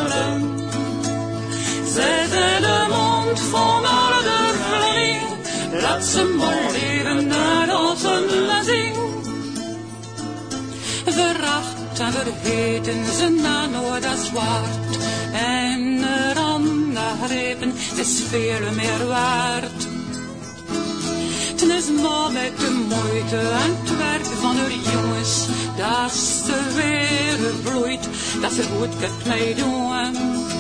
Zijn 1.95 2.31
de 2.61 2.87
mond 2.89 3.41
alle 3.53 4.23
de 4.23 4.55
Vlamingen. 4.63 5.83
Laat 5.83 6.05
ze 6.05 6.35
maar 6.39 6.71
leven 6.73 7.31
en 7.31 7.67
dansen 7.67 8.49
en 8.51 8.65
zingen. 8.65 9.09
Veracht 11.05 12.01
en 12.01 12.13
vergeten 12.13 13.05
ze 13.19 13.29
na 13.43 13.67
nooit 13.67 14.07
als 14.07 14.27
zwart. 14.27 14.99
En 15.33 16.05
eraan 16.31 16.97
grepen, 17.27 17.73
het 17.75 17.99
is 17.99 18.23
veel 18.29 18.73
meer 18.75 19.07
waard. 19.07 19.89
Het 21.51 21.63
is 21.63 21.91
maar 22.03 22.33
met 22.33 22.59
de 22.59 22.87
moeite 22.89 23.39
en 23.39 23.77
het 23.81 23.97
werk 23.97 24.25
van 24.41 24.55
de 24.55 24.81
jongens. 24.93 25.47
Dat 25.77 26.13
ze 26.13 26.59
weer 26.75 27.55
bloeit, 27.63 28.09
dat 28.41 28.53
ze 28.53 28.63
goed 28.63 28.99
kunt 28.99 29.27
meedoen. 29.27 30.60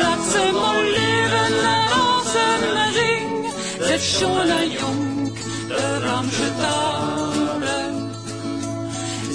Laat 0.00 0.24
ze 0.32 0.50
maar 0.52 0.82
leven 0.82 1.52
en 1.74 1.88
dansen 1.90 2.76
en 2.84 2.92
zingen. 2.92 3.52
Ze 3.86 3.94
is 3.94 4.18
schoon 4.18 4.48
en 4.48 4.70
jong, 4.70 5.32
de 5.68 5.98
Vlaamse 6.00 6.50
talen. 6.60 8.10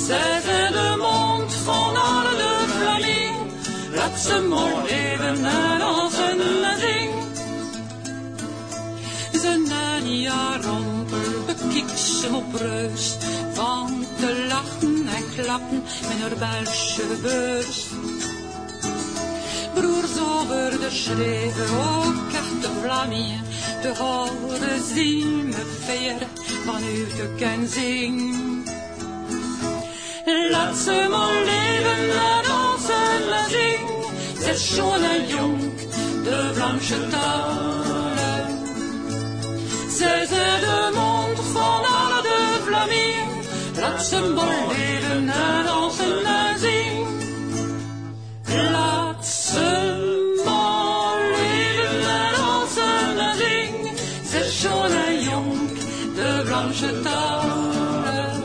Zij 0.07 0.41
zijn 0.45 0.71
de 0.71 0.95
mond 0.97 1.53
van 1.53 1.95
alle 1.95 2.35
de 2.35 2.65
Vlamingen. 2.77 3.49
Laat 3.95 4.19
ze 4.19 4.45
maar 4.49 4.83
leven 4.89 5.45
en 5.45 5.79
dansen 5.79 6.39
en 6.63 6.79
zingen. 6.79 7.25
Ze 9.41 9.65
na 9.67 9.97
een 9.97 10.19
jaar 10.19 10.61
rompel 10.61 11.45
bekikt 11.45 11.99
ze 11.99 12.29
op 12.33 12.53
reus. 12.55 13.17
Van 13.53 14.05
te 14.19 14.45
lachen 14.49 15.07
en 15.07 15.43
klappen 15.43 15.83
met 16.07 16.19
haar 16.21 16.37
Belgische 16.37 17.17
beurs. 17.21 17.85
Broers 19.79 20.19
over 20.19 20.79
de 20.79 20.89
schreven, 20.89 21.69
ook 21.77 22.31
echt 22.33 22.61
de 22.61 22.69
Vlamingen. 22.81 23.41
Te 23.81 23.93
horen 23.97 24.81
zien 24.95 25.45
me 25.45 25.77
veer 25.85 26.27
vanuit 26.65 27.15
de 27.15 27.33
kenzing. 27.37 28.35
Laat 30.51 30.77
ze 30.77 31.07
maar 31.09 31.43
leven 31.43 32.15
en 32.15 32.43
dansen 32.47 33.33
en 33.33 33.49
zingen. 33.49 34.03
Ze 34.41 34.49
is 34.49 34.75
schoon 34.75 35.03
en 35.03 35.27
jong, 35.27 35.59
de 36.23 36.51
Vlaamse 36.53 37.07
talen. 37.07 38.59
Zij 39.89 40.25
zijn 40.25 40.59
de 40.59 40.91
mond 40.93 41.39
van 41.39 41.81
de 42.21 42.59
Vlamingen. 42.65 43.27
Laat 43.79 44.05
ze 44.05 44.31
maar 44.35 44.67
leven 44.67 45.29
en 45.29 45.65
dansen 45.65 46.25
en. 46.25 46.47
Laat 48.71 49.06
ze 49.57 50.43
maar 50.45 51.31
leven 51.31 52.09
en 52.09 52.33
dansen 52.35 53.19
en 53.19 53.37
zingen. 53.37 53.97
Ze 54.29 54.37
is 54.45 54.59
schoon 54.61 54.91
en 54.91 55.21
jong, 55.21 55.69
de 56.15 56.43
Vlaamse 56.45 57.01
talen. 57.01 58.43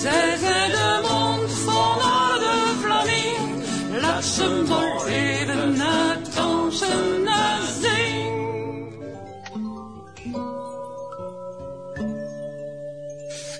Zij 0.00 0.36
zijn 0.40 0.70
de 0.70 1.00
mond 1.08 1.52
van 1.52 2.00
alle 2.00 2.38
de 2.38 2.78
Vlamingen. 2.82 4.00
Laat 4.00 4.24
ze 4.24 4.64
maar 4.68 5.06
even 5.06 5.76
naar 5.76 6.16
dansen 6.34 7.26
en 7.26 7.80
zingen. 7.80 8.32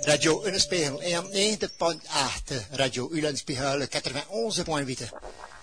Radio 0.04 0.42
Ulenspiegel 0.46 1.00
90.8, 1.00 2.54
Radio 2.70 3.08
Ulenspiegel 3.10 3.80
91.8. 3.80 3.86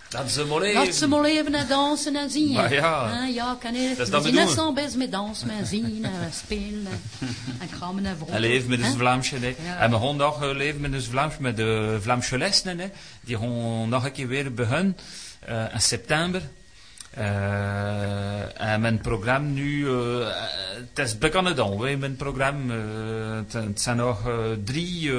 Dat 0.10 0.32
ze 0.32 0.46
maar 0.46 0.74
Laat 0.74 0.96
ze 0.96 1.08
maar 1.08 1.22
leven 1.22 1.56
en 1.56 1.68
dansen 1.68 2.16
en 2.16 2.30
zien. 2.30 2.54
Maar 2.54 2.74
ja. 2.74 3.10
Hè, 3.10 3.26
ja, 3.26 3.58
kan 3.60 3.76
ik. 3.76 3.98
Dat 3.98 4.08
is 4.08 4.24
zien 4.24 4.36
bedoelen. 4.36 4.74
best 4.74 4.96
met 4.96 5.12
dansen 5.12 5.50
en 5.50 5.66
zien 5.66 6.06
en 6.06 6.34
spelen 6.34 6.88
en, 7.20 7.36
en 7.60 7.70
kramen 7.70 8.06
en. 8.06 8.18
Hij 8.30 8.40
leeft 8.40 8.68
met 8.68 8.80
een 8.80 8.98
Vlaamse. 8.98 9.36
hè. 9.38 9.56
Ja. 9.64 9.78
En 9.78 9.92
we 9.92 9.98
gaan 9.98 10.16
nog 10.16 10.44
eh, 10.44 10.56
leven 10.56 10.82
met 10.82 10.94
een 10.94 11.02
Vlaams, 11.02 11.38
met 11.38 11.58
de 11.58 11.98
Vlaamse 12.02 12.38
lessen. 12.38 12.80
Hè. 12.80 12.90
Die 13.22 13.38
gaan 13.38 13.90
nog 13.90 14.06
een 14.06 14.12
keer 14.12 14.28
weer 14.28 14.54
beginnen 14.54 14.98
eh, 15.40 15.74
in 15.74 15.82
september. 15.82 16.42
Eh, 17.10 18.62
en 18.62 18.82
mijn 18.82 19.02
programma 19.02 19.48
nu, 19.48 19.88
eh, 19.90 20.28
het 20.94 21.06
is 21.08 21.18
bekend 21.18 21.56
dan, 21.56 21.86
hè, 21.86 21.98
mijn 21.98 22.16
programma. 22.16 22.74
het, 23.36 23.54
het 23.54 23.82
zijn 23.82 23.98
nog 23.98 24.22
drie, 24.64 25.12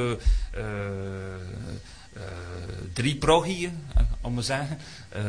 drie 2.92 3.16
progieën, 3.16 3.72
eh, 3.96 4.02
om 4.20 4.36
te 4.36 4.42
zeggen. 4.42 4.78
Eh, 5.12 5.22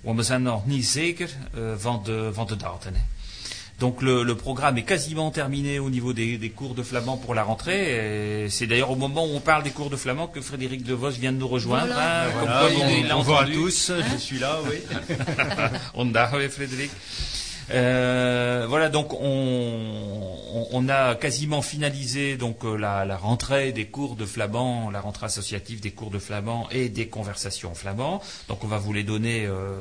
want 0.00 0.16
we 0.18 0.22
zijn 0.24 0.42
nog 0.42 0.66
niet 0.66 0.86
zeker 0.86 1.30
eh, 1.54 1.60
van, 1.76 2.02
de, 2.04 2.30
van 2.32 2.46
de 2.46 2.56
datum. 2.56 2.94
Hè. 2.94 3.00
Donc 3.78 4.00
le, 4.00 4.24
le 4.24 4.36
programme 4.36 4.76
est 4.78 4.84
quasiment 4.86 5.32
terminé 5.32 5.78
au 5.80 5.88
niveau 5.90 6.12
des, 6.12 6.38
des 6.38 6.50
cours 6.52 6.74
de 6.74 6.82
flamand 6.84 7.16
pour 7.16 7.34
la 7.34 7.42
rentrée. 7.42 8.44
et 8.44 8.48
C'est 8.50 8.66
d'ailleurs 8.68 8.90
au 8.90 8.96
moment 8.96 9.24
où 9.26 9.34
on 9.34 9.40
parle 9.40 9.62
des 9.64 9.72
cours 9.72 9.90
de 9.90 9.96
flamand 9.96 10.28
que 10.28 10.40
Frédéric 10.40 10.84
De 10.84 10.94
Vos 10.94 11.10
vient 11.10 11.32
de 11.32 11.38
nous 11.38 11.48
rejoindre. 11.48 11.86
Voilà. 11.86 12.24
hein, 12.26 12.30
comme 12.32 12.40
Voilà, 12.48 12.60
quoi 12.60 12.84
bon- 12.86 12.96
il 13.00 13.06
l'a 13.08 13.14
bonjour 13.14 13.38
à 13.40 13.44
tous, 13.46 13.92
je 14.12 14.18
suis 14.18 14.38
là, 14.38 14.58
oui. 14.70 14.76
on 15.94 16.14
a, 16.14 16.30
oui, 16.36 16.48
Frédéric. 16.48 16.90
Euh, 17.72 18.66
voilà, 18.68 18.88
donc 18.88 19.14
on, 19.14 20.88
a 20.88 21.14
quasiment 21.14 21.62
finalisé 21.62 22.36
donc 22.36 22.64
euh, 22.64 22.76
la, 22.76 23.16
rentrée 23.16 23.72
des 23.72 23.86
cours 23.86 24.16
de 24.16 24.26
flamand, 24.26 24.90
la 24.90 25.00
rentrée 25.00 25.26
associative 25.26 25.80
des 25.80 25.92
cours 25.92 26.10
de 26.10 26.18
flamand 26.18 26.68
et 26.70 26.88
des 26.88 27.06
conversations 27.06 27.70
en 27.70 27.74
flamand. 27.74 28.20
Donc 28.48 28.64
on 28.64 28.66
va 28.66 28.78
vous 28.78 28.92
les 28.92 29.04
donner 29.04 29.46
euh, 29.46 29.80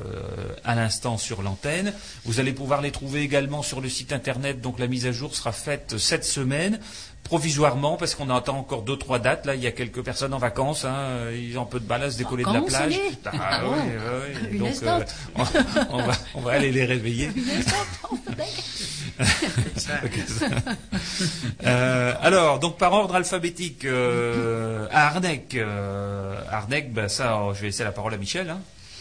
à 0.64 0.76
l'instant 0.76 1.18
sur 1.18 1.42
l'antenne. 1.42 1.94
Vous 2.24 2.40
allez 2.40 2.54
pouvoir 2.54 2.82
les 2.82 2.92
trouver 2.92 3.22
également 3.22 3.64
sur 3.64 3.82
le 3.82 3.90
site 3.90 4.14
internet. 4.14 4.62
Donc 4.62 4.80
la 4.80 4.88
mise 4.88 5.06
à 5.08 5.12
jour 5.12 5.36
sera 5.36 5.52
faite 5.52 5.98
cette 5.98 6.24
semaine 6.24 6.80
provisoirement 7.24 7.96
parce 7.98 8.14
qu'on 8.16 8.30
attend 8.30 8.58
encore 8.58 8.82
deux 8.82 8.98
trois 8.98 9.18
dates 9.20 9.46
là 9.46 9.56
il 9.56 9.62
y 9.62 9.68
a 9.68 9.72
quelques 9.72 10.02
personnes 10.04 10.34
en 10.34 10.38
vacances 10.38 10.84
hein, 10.86 11.30
ils 11.34 11.58
ont 11.58 11.62
un 11.62 11.66
peu 11.66 11.80
de 11.80 11.86
balles 11.86 12.04
à 12.04 12.12
se 12.12 12.18
décoller 12.18 12.44
de 12.44 12.52
la 12.52 12.62
plage 12.62 13.00
Ah, 13.40 13.62
une 14.52 14.58
donc 14.60 14.70
estampe. 14.72 15.04
on, 15.36 15.44
on 15.92 16.04
va, 16.04 16.14
on 16.36 16.42
va 16.42 16.52
aller 16.54 16.72
les 16.72 16.84
réveiller 16.86 17.30
Euh, 21.66 22.14
alors, 22.22 22.60
donc 22.60 22.78
par 22.78 22.94
ordre 22.94 23.16
alphabétique, 23.16 23.86
euh, 23.86 24.88
à 24.92 25.08
Arnec, 25.08 25.54
euh, 25.56 26.36
Arnec, 26.50 26.92
ben 26.94 27.08
ça, 27.08 27.40
oh, 27.44 27.54
je 27.54 27.62
vais 27.62 27.68
laisser 27.68 27.84
la 27.84 27.92
parole 27.92 28.14
à 28.14 28.18
Michel. 28.18 28.50
hein. 28.50 28.60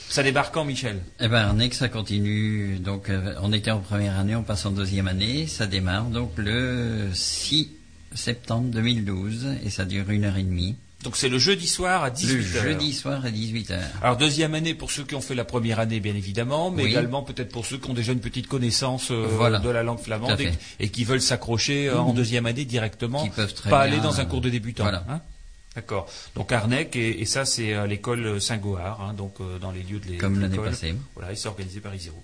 Ça 0.09 0.23
débarque 0.23 0.53
quand, 0.53 0.65
Michel? 0.65 0.99
Eh 1.21 1.29
ben, 1.29 1.39
Arnec, 1.39 1.73
ça 1.73 1.89
continue. 1.89 2.77
Donc, 2.79 3.09
euh, 3.09 3.35
on 3.43 3.53
était 3.53 3.71
en 3.71 3.79
première 3.79 4.19
année, 4.19 4.35
on 4.37 4.43
passe 4.43 4.67
en 4.67 4.73
deuxième 4.73 5.09
année. 5.09 5.47
Ça 5.47 5.67
démarre 5.67 6.05
donc 6.05 6.33
le 6.37 7.09
6 7.15 7.71
septembre 8.15 8.69
2012 8.71 9.47
et 9.65 9.71
ça 9.71 9.85
dure 9.85 10.11
une 10.11 10.25
heure 10.25 10.37
et 10.37 10.43
demie. 10.43 10.77
Donc 11.03 11.17
c'est 11.17 11.31
le 11.31 11.39
jeudi 11.39 11.67
soir 11.67 12.03
à 12.05 12.11
18h. 12.11 12.33
Le 12.35 12.43
jeudi 12.43 12.93
soir 12.93 13.25
à 13.25 13.31
18h. 13.31 13.79
Alors 14.03 14.19
deuxième 14.19 14.55
année 14.55 14.75
pour 14.75 14.91
ceux 14.91 15.05
qui 15.05 15.15
ont 15.15 15.23
fait 15.23 15.35
la 15.35 15.47
première 15.47 15.81
année, 15.81 15.99
bien 15.99 16.15
évidemment, 16.15 16.71
mais 16.71 16.83
Oui. 16.85 16.91
également 16.91 17.23
peut-être 17.23 17.51
pour 17.51 17.65
ceux 17.65 17.79
qui 17.79 17.89
ont 17.89 17.95
déjà 17.95 18.13
une 18.13 18.21
petite 18.21 18.49
connaissance 18.49 19.11
euh, 19.11 19.27
Voilà. 19.31 19.61
de 19.61 19.71
la 19.71 19.83
langue 19.83 19.99
flamande 20.01 20.33
à 20.33 20.37
et, 20.79 20.89
qui 20.91 21.05
veulent 21.05 21.23
s'accrocher 21.23 21.89
euh, 21.89 21.99
en 22.01 22.11
Mhm. 22.11 22.17
deuxième 22.17 22.45
année 22.47 22.67
directement, 22.67 23.23
Qui 23.25 23.31
peuvent 23.31 23.55
très 23.55 23.71
pas 23.71 23.87
bien, 23.87 23.95
aller 23.95 24.03
dans 24.03 24.21
un 24.21 24.25
euh, 24.25 24.27
cours 24.27 24.43
de 24.43 24.51
débutant. 24.51 24.83
voilà. 24.83 25.05
hein. 25.09 25.23
D'accord. 25.75 26.07
Donc 26.35 26.51
Arnec 26.53 26.95
et, 26.97 27.23
et 27.23 27.25
ça 27.25 27.45
c'est 27.47 27.73
euh, 27.73 27.87
l'école 27.87 28.39
Saint-Goard, 28.41 29.01
hein, 29.01 29.15
donc 29.15 29.37
euh, 29.41 29.59
dans 29.59 29.71
les 29.71 29.83
lieux 29.85 30.01
de 30.01 30.07
l'é- 30.09 30.17
Comme 30.19 30.39
l'année 30.41 30.57
l'école. 30.57 30.71
passée. 30.71 30.95
Voilà, 31.15 31.33
et 31.33 31.37
c'est 31.37 31.49
organisé 31.49 31.81
par 31.81 31.95
Isero. 31.95 32.23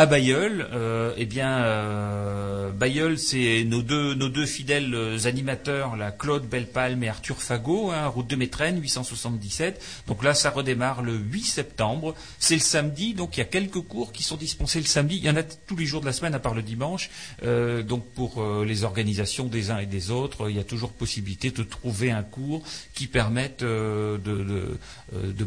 À 0.00 0.06
Bayeul, 0.06 0.66
euh, 0.72 1.12
eh 1.18 1.26
bien, 1.26 1.62
euh, 1.62 3.16
c'est 3.18 3.64
nos 3.64 3.82
deux, 3.82 4.46
fidèles 4.46 4.94
euh, 4.94 5.26
animateurs, 5.26 5.94
Claude 6.18 6.48
Bellepalme 6.48 7.02
et 7.02 7.10
Arthur 7.10 7.42
Fagot, 7.42 7.90
hein, 7.90 8.06
route 8.06 8.26
de 8.26 8.34
Métrenne, 8.34 8.80
877. 8.80 9.78
Donc 10.06 10.24
là, 10.24 10.32
ça 10.32 10.48
redémarre 10.48 11.02
le 11.02 11.16
8 11.16 11.42
septembre. 11.42 12.14
C'est 12.38 12.54
le 12.54 12.62
samedi, 12.62 13.12
donc 13.12 13.36
il 13.36 13.40
y 13.40 13.42
a 13.42 13.46
quelques 13.46 13.82
cours 13.82 14.12
qui 14.12 14.22
sont 14.22 14.38
dispensés 14.38 14.78
le 14.78 14.86
samedi. 14.86 15.18
Il 15.18 15.24
y 15.24 15.28
en 15.28 15.36
a 15.36 15.42
tous 15.42 15.76
les 15.76 15.84
jours 15.84 16.00
de 16.00 16.06
la 16.06 16.14
semaine, 16.14 16.34
à 16.34 16.38
part 16.38 16.54
le 16.54 16.62
dimanche. 16.62 17.10
Donc 17.42 18.06
pour 18.14 18.42
les 18.64 18.84
organisations 18.84 19.48
des 19.48 19.70
uns 19.70 19.80
et 19.80 19.86
des 19.86 20.10
autres, 20.10 20.48
il 20.48 20.56
y 20.56 20.60
a 20.60 20.64
toujours 20.64 20.92
possibilité 20.92 21.50
de 21.50 21.62
trouver 21.62 22.10
un 22.10 22.22
cours 22.22 22.62
qui 22.94 23.06
permette 23.06 23.62
de, 23.62 24.78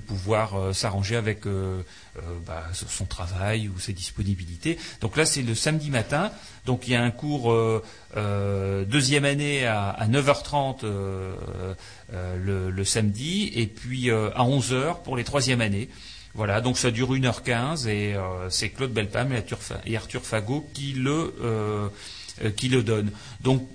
pouvoir 0.06 0.76
s'arranger 0.76 1.16
avec 1.16 1.46
bah, 2.46 2.66
son 2.74 3.06
travail 3.06 3.68
ou 3.68 3.80
ses 3.80 3.94
disponibilités. 3.94 4.43
Donc 5.02 5.18
là, 5.18 5.26
c'est 5.26 5.42
le 5.42 5.56
samedi 5.56 5.90
matin. 5.90 6.32
Donc 6.66 6.88
il 6.88 6.92
y 6.92 6.96
a 6.96 7.04
un 7.04 7.12
cours 7.12 7.52
euh, 7.52 7.84
euh, 8.16 8.86
deuxième 8.86 9.26
année 9.26 9.66
à, 9.66 9.90
à 9.90 10.08
9h30 10.08 10.82
euh, 10.84 11.36
le, 12.12 12.84
samedi 12.86 13.52
et 13.56 13.68
puis 13.68 14.12
à 14.12 14.44
11h 14.44 15.02
pour 15.04 15.18
les 15.18 15.24
troisième 15.24 15.62
années. 15.62 15.90
Voilà, 16.36 16.62
donc 16.62 16.78
ça 16.78 16.90
dure 16.90 17.14
1h15 17.14 17.88
et 17.88 18.16
c'est 18.50 18.70
Claude 18.70 18.92
Belpam 18.92 19.32
et 19.86 19.96
Arthur, 19.96 20.22
Fagot 20.24 20.68
qui 20.74 20.94
le, 20.94 21.92
qui 22.56 22.70
donnent. 22.70 23.12
Donc 23.42 23.68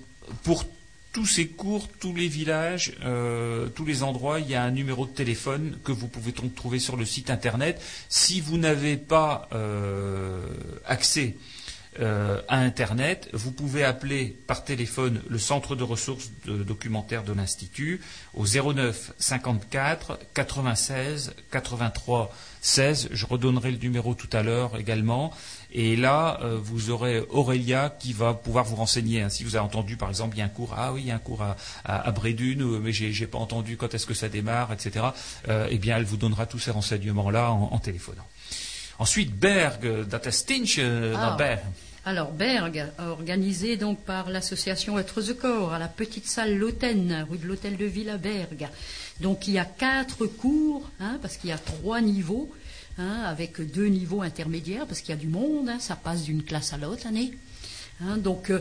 pour 0.43 0.65
tous 1.11 1.25
ces 1.25 1.47
cours, 1.47 1.87
tous 1.87 2.13
les 2.13 2.27
villages, 2.27 2.93
euh, 3.03 3.67
tous 3.69 3.85
les 3.85 4.03
endroits, 4.03 4.39
il 4.39 4.49
y 4.49 4.55
a 4.55 4.63
un 4.63 4.71
numéro 4.71 5.05
de 5.05 5.11
téléphone 5.11 5.77
que 5.83 5.91
vous 5.91 6.07
pouvez 6.07 6.31
donc 6.31 6.53
trouver 6.55 6.79
sur 6.79 6.97
le 6.97 7.05
site 7.05 7.29
internet. 7.29 7.81
Si 8.09 8.41
vous 8.41 8.57
n'avez 8.57 8.97
pas 8.97 9.49
euh, 9.53 10.41
accès 10.85 11.35
euh, 11.99 12.41
à 12.47 12.59
Internet, 12.59 13.29
vous 13.33 13.51
pouvez 13.51 13.83
appeler 13.83 14.37
par 14.45 14.63
téléphone 14.63 15.21
le 15.27 15.39
centre 15.39 15.75
de 15.75 15.83
ressources 15.83 16.29
documentaires 16.45 17.23
de 17.23 17.33
l'Institut 17.33 18.01
au 18.35 18.45
09 18.45 19.13
54 19.17 20.19
96 20.35 21.33
83 21.51 22.31
16. 22.61 23.09
Je 23.11 23.25
redonnerai 23.25 23.71
le 23.71 23.77
numéro 23.77 24.13
tout 24.13 24.29
à 24.31 24.43
l'heure 24.43 24.77
également. 24.77 25.33
Et 25.71 25.95
là, 25.95 26.39
euh, 26.41 26.57
vous 26.59 26.89
aurez 26.89 27.21
Aurélia 27.29 27.95
qui 27.99 28.11
va 28.13 28.33
pouvoir 28.33 28.65
vous 28.65 28.75
renseigner. 28.75 29.21
hein. 29.21 29.29
Si 29.29 29.43
vous 29.43 29.55
avez 29.55 29.63
entendu, 29.65 29.97
par 29.97 30.09
exemple, 30.09 30.35
il 30.35 30.39
y 30.39 30.41
a 30.41 30.45
un 30.45 30.49
cours, 30.49 30.73
ah 30.75 30.91
oui, 30.93 31.01
il 31.03 31.07
y 31.07 31.11
a 31.11 31.15
un 31.15 31.19
cours 31.19 31.43
à, 31.43 31.55
à, 31.85 32.07
à 32.07 32.11
Brédune, 32.11 32.63
euh, 32.63 32.79
mais 32.81 32.91
j'ai 32.91 33.11
j'ai 33.13 33.27
pas 33.27 33.37
entendu 33.37 33.77
quand 33.77 33.93
est-ce 33.93 34.07
que 34.07 34.15
ça 34.15 34.29
démarre, 34.29 34.73
etc. 34.73 35.05
Euh, 35.47 35.67
eh 35.69 35.77
bien, 35.77 35.97
elle 35.97 36.05
vous 36.05 36.17
donnera 36.17 36.45
tous 36.47 36.59
ces 36.59 36.71
renseignements-là 36.71 37.51
en, 37.51 37.69
en 37.71 37.77
téléphonant. 37.79 38.25
Ensuite, 38.97 39.33
Berg, 39.37 40.05
dat 40.09 40.25
is 40.25 40.43
Tinch, 40.45 40.77
euh, 40.79 41.13
Ah. 41.17 41.35
Berg. 41.37 41.59
Alors, 42.05 42.31
Berg, 42.31 42.87
organisé 42.97 43.77
donc 43.77 43.99
par 43.99 44.29
l'association 44.29 44.97
Être 44.97 45.21
the 45.21 45.37
Corps, 45.37 45.73
à 45.73 45.79
la 45.79 45.87
petite 45.89 46.25
salle 46.27 46.55
L'Hôtel, 46.57 47.25
rue 47.29 47.37
de 47.37 47.45
l'Hôtel 47.45 47.77
de 47.77 47.85
Ville 47.85 48.09
à 48.09 48.17
Berg. 48.17 48.67
Donc, 49.19 49.47
il 49.47 49.53
y 49.53 49.59
a 49.59 49.65
quatre 49.65 50.25
cours, 50.25 50.89
hein, 50.99 51.19
parce 51.21 51.37
qu'il 51.37 51.49
y 51.49 51.53
a 51.53 51.57
trois 51.59 52.01
niveaux, 52.01 52.49
hein, 52.99 53.23
avec 53.25 53.59
deux 53.73 53.87
niveaux 53.87 54.21
intermédiaires, 54.21 54.85
parce 54.85 55.01
qu'il 55.01 55.09
y 55.09 55.17
a 55.17 55.21
du 55.21 55.27
monde, 55.29 55.69
hein, 55.69 55.79
ça 55.79 55.95
passe 55.95 56.23
d'une 56.23 56.43
classe 56.43 56.73
à 56.73 56.77
l'autre 56.77 57.01
l'année. 57.05 57.33
Hein, 58.01 58.17
donc, 58.17 58.49
euh, 58.51 58.59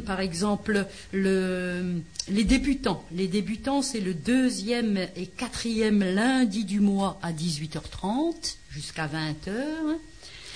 par 0.06 0.20
exemple, 0.20 0.86
le- 1.12 2.00
les 2.28 2.44
débutants. 2.44 3.04
Les 3.14 3.28
débutants, 3.28 3.82
c'est 3.82 4.00
le 4.00 4.14
deuxième 4.14 4.96
et 5.16 5.26
quatrième 5.26 6.02
lundi 6.02 6.64
du 6.64 6.80
mois 6.80 7.18
à 7.22 7.32
18h30 7.32 8.56
jusqu'à 8.70 9.06
20h. 9.06 9.52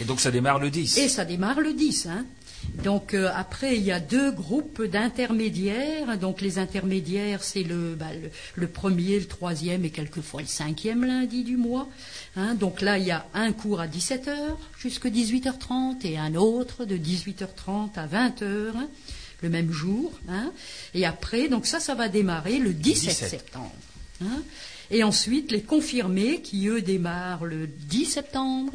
Et 0.01 0.05
donc 0.05 0.21
ça 0.21 0.31
démarre 0.31 0.59
le 0.59 0.71
10. 0.71 0.99
Et 0.99 1.09
ça 1.09 1.25
démarre 1.25 1.61
le 1.61 1.73
10. 1.73 2.07
Hein. 2.07 2.27
Donc 2.85 3.15
euh, 3.15 3.31
après, 3.35 3.77
il 3.77 3.83
y 3.83 3.93
a 3.93 4.01
deux 4.01 4.31
groupes 4.33 4.83
d'intermédiaires. 4.83 6.19
Donc 6.19 6.41
les 6.41 6.59
intermédiaires, 6.59 7.43
c'est 7.43 7.63
le, 7.63 7.95
bah, 7.95 8.07
le, 8.21 8.31
le 8.55 8.67
premier, 8.69 9.19
le 9.19 9.27
troisième 9.27 9.85
et 9.85 9.91
quelquefois 9.91 10.41
le 10.43 10.47
cinquième 10.47 11.05
lundi 11.05 11.43
du 11.45 11.57
mois. 11.57 11.89
Hein. 12.37 12.55
Donc 12.55 12.81
là, 12.81 12.99
il 12.99 13.05
y 13.07 13.11
a 13.11 13.27
un 13.35 13.53
cours 13.53 13.81
à 13.81 13.87
17h 13.87 14.35
jusqu'à 14.79 15.09
18h30 15.09 16.07
et 16.07 16.19
un 16.19 16.35
autre 16.35 16.85
de 16.85 16.97
18h30 16.97 17.91
à 17.97 18.07
20h. 18.07 18.45
hein, 18.77 18.89
le 19.43 19.51
même 19.51 19.71
jour. 19.71 20.13
hein. 20.31 20.51
Et 20.95 21.05
après, 21.05 21.49
donc 21.49 21.67
ça, 21.67 21.79
ça 21.79 21.95
va 21.95 22.09
démarrer 22.09 22.59
le 22.59 22.73
17, 22.73 23.09
17. 23.11 23.29
septembre. 23.31 23.73
Et 24.91 25.03
ensuite, 25.03 25.51
les 25.53 25.61
confirmés, 25.63 26.41
qui 26.41 26.69
eux 26.69 26.81
démarrent 26.81 27.45
le 27.45 27.67
10 27.67 28.07
septembre, 28.07 28.73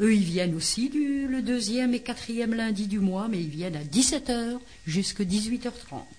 eux, 0.00 0.14
ils 0.14 0.22
viennent 0.24 0.54
aussi 0.54 0.88
du, 0.90 1.26
le 1.28 1.42
deuxième 1.42 1.94
et 1.94 2.00
quatrième 2.00 2.54
lundi 2.54 2.86
du 2.86 2.98
mois, 3.00 3.28
mais 3.30 3.38
ils 3.38 3.48
viennent 3.48 3.76
à 3.76 3.82
17h 3.84 4.58
jusqu'à 4.86 5.24
18h30. 5.24 5.70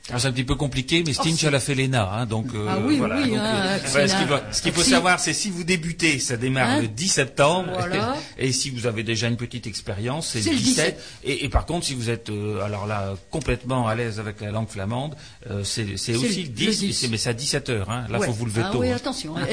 Alors, 0.10 0.22
c'est 0.22 0.28
un 0.28 0.32
petit 0.32 0.44
peu 0.44 0.56
compliqué, 0.56 1.04
mais 1.06 1.14
Stinch, 1.14 1.40
c'est- 1.40 1.48
elle 1.48 1.56
a 1.56 1.60
fait 1.60 1.76
l'ENA, 1.76 2.10
hein, 2.12 2.26
donc 2.26 2.48
euh, 2.56 2.66
Ah 2.70 2.80
oui, 2.80 2.98
voilà. 2.98 3.18
oui, 3.18 3.30
Donc, 3.30 3.38
hein, 3.40 3.44
euh, 3.46 3.78
c'est 3.84 3.92
voilà, 3.92 4.08
ce 4.54 4.62
qu'il 4.62 4.72
ce 4.72 4.78
faut 4.78 4.84
savoir, 4.84 5.20
c'est 5.20 5.34
si 5.34 5.50
vous 5.50 5.64
débutez, 5.64 6.20
ça 6.20 6.38
démarre 6.38 6.70
Hein 6.70 6.82
le 6.82 6.88
10 6.88 7.08
septembre, 7.08 7.70
Voilà. 7.78 8.16
et 8.38 8.52
si 8.52 8.70
vous 8.70 8.86
avez 8.88 9.04
déjà 9.04 9.28
une 9.28 9.38
petite 9.38 9.68
expérience, 9.68 10.30
c'est 10.30 10.42
le 10.46 10.52
le 10.52 10.58
17. 10.58 11.00
Et, 11.24 11.46
et 11.46 11.50
par 11.50 11.66
contre, 11.66 11.86
si 11.86 11.94
vous 11.96 12.10
êtes 12.10 12.30
euh, 12.30 12.62
alors 12.64 12.88
là 12.88 13.16
complètement 13.30 13.88
à 13.88 13.96
l'aise 13.96 14.20
avec 14.20 14.42
la 14.42 14.52
langue 14.52 14.70
flamande, 14.70 15.16
euh, 15.50 15.64
c'est 15.64 15.94
aussi 15.94 16.12
le- 16.14 16.18
le 16.20 16.48
10, 16.50 16.66
le 16.66 16.72
10. 16.74 16.84
et 16.86 16.94
c'est- 16.94 17.08
mais 17.10 17.18
c'est 17.18 17.30
à 17.30 17.34
17 17.34 17.70
heures. 17.70 17.90
Hein. 17.90 18.06
Là, 18.10 18.20
Ouais. 18.20 18.28
faut 18.28 18.34
vous 18.34 18.46
lever 18.46 18.62
Ah 18.64 18.68
veto. 18.70 18.80
oui, 18.82 18.90
hein. 18.92 18.96
attention. 18.96 19.36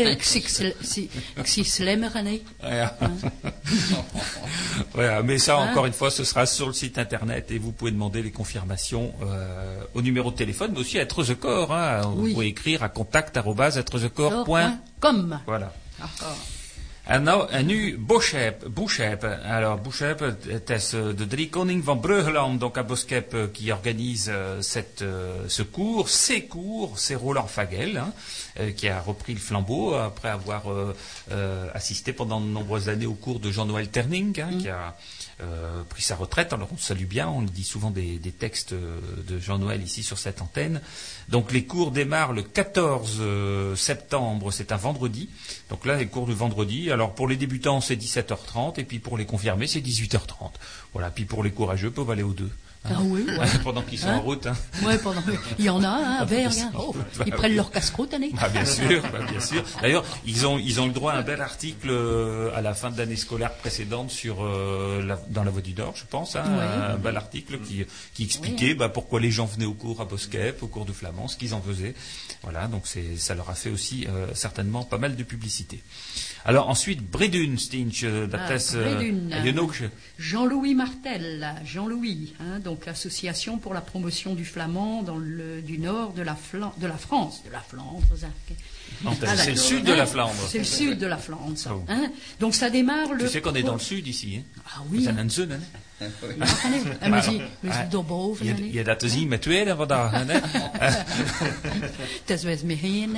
Voilà. 4.95 5.23
Mais 5.23 5.39
ça, 5.39 5.59
Hein 5.59 5.71
encore 5.71 5.87
une 5.87 5.93
fois, 5.93 6.11
ce 6.11 6.25
sera 6.25 6.47
sur 6.47 6.67
le 6.67 6.73
site 6.73 6.99
internet 6.99 7.51
et 7.51 7.59
vous 7.59 7.73
pouvez 7.73 7.91
demander 7.91 8.23
les 8.23 8.31
confirmations 8.31 9.13
euh, 9.23 9.81
au 9.95 10.03
numéro 10.03 10.31
de 10.31 10.37
téléphone, 10.37 10.71
mais 10.75 10.81
aussi 10.81 10.99
à 10.99 11.07
corps. 11.33 11.73
Hein. 11.73 12.01
Vous 12.15 12.23
Oui. 12.25 12.33
pouvez 12.35 12.47
écrire 12.47 12.83
à 12.83 12.89
contact@êtrethecorps. 12.89 14.45
Comme. 15.01 15.41
Voilà. 15.47 15.73
En 17.05 17.21
nou, 17.21 17.49
en 17.51 17.67
nu. 17.67 17.99
Alors, 19.45 19.79
Boschep, 19.79 20.21
het 20.47 20.71
is 20.71 20.93
euh, 20.95 21.17
de 21.17 21.27
drie 21.27 21.49
koning 21.49 21.85
van 21.85 22.01
Breugeland, 22.01 22.61
donc 22.61 22.79
à 22.79 22.83
Boschep, 22.83 23.35
euh, 23.35 23.49
qui 23.53 23.73
organise 23.73 24.31
euh, 24.31 24.61
cette, 24.63 25.05
ce 25.49 25.63
cours. 25.63 26.09
Ces 26.09 26.45
cours, 26.47 26.99
c'est 26.99 27.17
Roland 27.17 27.49
Fagel, 27.49 27.97
hein, 27.97 28.13
qui 28.77 28.89
a 28.89 29.01
repris 29.01 29.35
le 29.35 29.41
flambeau 29.41 29.95
après 29.95 30.29
avoir 30.29 30.71
euh, 30.71 30.95
euh, 31.33 31.67
assisté 31.75 32.13
pendant 32.13 32.41
de 32.41 32.47
nombreuses 32.47 32.89
années 32.89 33.07
au 33.07 33.15
cours 33.15 33.41
de 33.41 33.51
Jean-Noël 33.51 33.89
Terning, 33.89 34.41
hein, 34.41 34.59
qui 34.61 34.69
a 34.69 34.95
euh, 35.43 35.83
pris 35.89 36.03
sa 36.03 36.15
retraite. 36.15 36.53
Alors, 36.53 36.69
on 36.73 36.79
salue 36.79 37.05
bien, 37.05 37.29
on 37.29 37.43
dit 37.43 37.65
souvent 37.65 37.91
des, 37.91 38.19
textes 38.39 38.73
euh, 38.73 38.99
de 39.27 39.39
Jean-Noël 39.39 39.83
ici 39.83 40.03
sur 40.03 40.19
cette 40.19 40.41
antenne. 40.41 40.81
Donc, 41.29 41.53
les 41.53 41.65
cours 41.65 41.91
démarrent 41.91 42.33
le 42.33 42.43
14 42.43 43.19
euh, 43.21 43.77
septembre, 43.77 44.53
c'est 44.53 44.73
un 44.73 44.77
vendredi. 44.77 45.29
Donc 45.69 45.85
là, 45.87 45.97
les 45.97 46.07
cours 46.07 46.27
du 46.27 46.35
vendredi. 46.35 46.91
Alors 46.91 47.15
pour 47.15 47.29
les 47.29 47.37
débutants, 47.37 47.81
c'est 47.81 47.97
17h30, 47.97 48.79
et 48.79 48.85
puis 48.85 48.99
pour 48.99 49.19
les 49.19 49.27
confirmés, 49.27 49.67
c'est 49.67 49.81
18h30. 49.81 50.53
Voilà. 50.93 51.11
Puis 51.11 51.25
pour 51.25 51.43
les 51.43 51.51
courageux, 51.51 51.91
peuvent 51.91 52.11
aller 52.11 52.23
aux 52.23 52.35
deux. 52.35 52.51
Hein. 52.85 52.91
Ah 52.95 52.99
oui, 53.03 53.25
ouais. 53.27 53.47
Pendant 53.63 53.83
qu'ils 53.83 53.99
sont 53.99 54.09
Hein 54.09 54.17
en 54.17 54.21
route. 54.23 54.47
hein. 54.47 54.55
Ouais, 54.85 54.99
pendant... 54.99 55.23
Il 55.59 55.65
y 55.65 55.71
en 55.71 55.83
a, 55.83 55.89
hein, 55.89 56.17
à 56.21 56.23
hein. 56.23 56.71
Oh, 56.79 56.93
Bah 56.95 57.05
ils 57.27 57.33
oui. 57.33 57.37
prennent 57.39 57.55
leur 57.57 57.71
casse-croûte, 57.71 58.13
année. 58.15 58.31
Ah, 58.41 58.49
bien 58.49 58.65
sûr, 58.65 59.03
bah, 59.03 59.21
bien 59.31 59.41
sûr. 59.41 59.63
D'ailleurs, 59.81 60.05
ils 60.27 60.47
ont 60.47 60.59
ils 60.59 60.81
ont 60.81 60.87
le 60.87 60.93
droit 60.93 61.13
à 61.13 61.19
un 61.19 61.23
bel 61.23 61.41
article 61.41 61.89
euh, 61.91 62.51
à 62.55 62.61
la 62.63 62.75
fin 62.75 62.91
de 62.91 62.99
l'année 62.99 63.17
scolaire 63.17 63.55
précédente 63.55 64.11
sur 64.11 64.43
euh, 64.45 65.03
la- 65.05 65.21
dans 65.31 65.45
la 65.45 65.51
Voie 65.51 65.63
du 65.63 65.75
Nord, 65.75 65.95
je 65.97 66.05
pense, 66.09 66.37
hein, 66.37 66.45
Ouais. 66.45 66.93
un 66.95 66.97
bel 66.97 67.17
article 67.17 67.59
qui 67.61 67.85
qui 68.15 68.25
expliquait 68.25 68.75
bah, 68.75 68.89
pourquoi 68.89 69.21
les 69.21 69.31
gens 69.31 69.47
venaient 69.47 69.65
au 69.67 69.75
cours 69.75 70.01
à 70.01 70.05
Boskep, 70.05 70.63
au 70.63 70.67
cours 70.67 70.85
de 70.85 70.93
flamand, 70.93 71.29
ce 71.29 71.37
qu'ils 71.37 71.55
en 71.55 71.61
faisaient. 71.61 71.95
Voilà, 72.43 72.67
donc 72.67 72.83
c'est 72.87 73.17
ça 73.17 73.35
leur 73.35 73.49
a 73.51 73.55
fait 73.55 73.71
aussi 73.71 74.07
euh, 74.09 74.27
certainement 74.35 74.83
pas 74.85 74.99
mal 74.99 75.15
de 75.17 75.23
publicité. 75.23 75.81
Alors 76.45 76.69
ensuite, 76.69 77.01
Bredun, 77.09 77.57
Stinch, 77.57 78.05
Ah, 78.05 78.57
Jean-Louis 80.19 80.75
Martel, 80.75 81.55
Jean-Louis, 81.65 82.35
hein, 82.41 82.59
donc 82.59 82.72
l'association 82.87 83.59
pour 83.59 83.75
la 83.75 83.81
promotion 83.81 84.35
du 84.35 84.45
flamand 84.45 85.03
dans 85.03 85.17
le 85.19 85.63
du 85.63 85.79
nord 85.79 86.13
de 86.13 86.23
la, 86.23 86.35
Flan- 86.35 86.73
de 86.79 86.87
la 86.87 86.97
France, 86.97 87.43
de 87.45 87.51
la 87.51 87.61
Flandre. 87.61 88.03
T'as- 89.21 89.27
Ah, 89.33 89.37
c'est 89.37 89.51
le 89.51 89.57
sud 89.57 89.85
de 89.85 89.93
la 89.93 90.03
Hein, 90.03 90.07
Flandre. 90.07 90.35
C'est 90.49 90.59
le 90.59 90.65
sud 90.65 90.99
de 90.99 91.07
la 91.07 91.17
Flandre, 91.17 91.57
ça. 91.59 91.71
Oh. 91.75 91.83
hein. 91.89 92.11
Donc 92.41 92.55
ça 92.55 92.71
démarre 92.71 93.13
le. 93.15 93.25
Tu 93.25 93.29
sais 93.31 93.41
qu'on 93.41 93.55
est 93.55 93.63
dans 93.63 93.75
le 93.75 93.81
sud 93.81 94.07
ici. 94.07 94.37
Hein 94.39 94.63
Ah 94.67 94.81
oui. 94.91 95.05
Daarboven, 97.91 98.47
Je, 98.73 98.83
dat 98.83 98.99
te 98.99 99.09
zien 99.09 99.29
met 99.29 99.43
tweede 99.43 99.77
vandaag. 99.77 100.25
Het 102.27 102.45
is 102.45 102.63
mee 102.63 102.77
heen. 102.77 103.17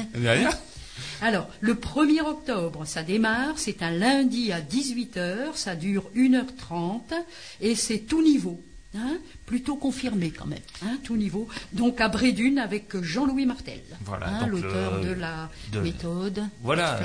Alors, 1.21 1.49
le 1.61 1.75
1er 1.75 2.25
octobre, 2.25 2.87
ça 2.87 3.03
démarre, 3.03 3.59
c'est 3.59 3.83
un 3.83 3.91
lundi 3.91 4.53
à 4.53 4.61
18h, 4.61 5.55
ça 5.57 5.75
dure 5.75 6.11
1h30 6.15 7.15
et 7.61 7.75
c'est 7.75 7.99
tout 8.07 8.23
niveau. 8.23 8.63
Hein, 8.97 9.19
plutôt 9.47 9.77
confirmé 9.77 10.31
quand 10.31 10.47
même, 10.47 10.59
hein, 10.85 10.99
tout 11.05 11.17
niveau. 11.17 11.49
Donc 11.73 12.01
à 12.01 12.09
Brédune 12.09 12.59
avec 12.59 13.01
Jean-Louis 13.03 13.47
Martel, 13.47 13.81
Voilà, 14.05 14.29
hein, 14.29 14.47
l'auteur 14.47 14.99
le- 15.01 15.09
de 15.09 15.13
la 15.15 15.49
de- 15.73 15.81
méthode. 15.81 16.45
Voilà. 16.63 16.97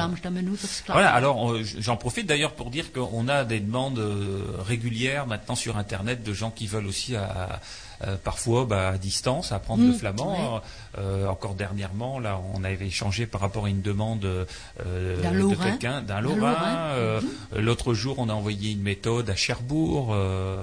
Voilà, 0.93 1.11
alors 1.13 1.55
j'en 1.63 1.97
profite 1.97 2.27
d'ailleurs 2.27 2.53
pour 2.55 2.69
dire 2.69 2.91
qu'on 2.91 3.27
a 3.27 3.43
des 3.45 3.59
demandes 3.59 3.99
euh, 3.99 4.43
régulières 4.59 5.27
maintenant 5.27 5.55
sur 5.55 5.77
Internet 5.77 6.23
de 6.23 6.33
gens 6.33 6.51
qui 6.51 6.67
veulent 6.67 6.87
aussi 6.87 7.15
à, 7.15 7.59
euh, 8.05 8.15
parfois 8.23 8.65
bah, 8.65 8.89
à 8.89 8.97
distance 8.97 9.51
apprendre 9.51 9.83
le 9.83 9.89
Mm, 9.89 9.93
flamand. 9.99 10.61
Euh, 10.97 11.27
encore 11.27 11.53
dernièrement, 11.53 12.19
là, 12.19 12.39
on 12.55 12.63
avait 12.63 12.87
échangé 12.87 13.25
par 13.25 13.41
rapport 13.41 13.65
à 13.65 13.69
une 13.69 13.81
demande 13.81 14.25
euh, 14.25 14.45
de 15.21 15.55
quelqu'un, 15.63 16.01
d'un 16.01 16.21
Lorrain. 16.21 16.89
Euh, 16.93 17.21
mhm. 17.21 17.59
L'autre 17.61 17.93
jour, 17.93 18.15
on 18.19 18.29
a 18.29 18.33
envoyé 18.33 18.71
une 18.71 18.81
méthode 18.81 19.29
à 19.29 19.35
Cherbourg. 19.35 20.09
euh, 20.13 20.57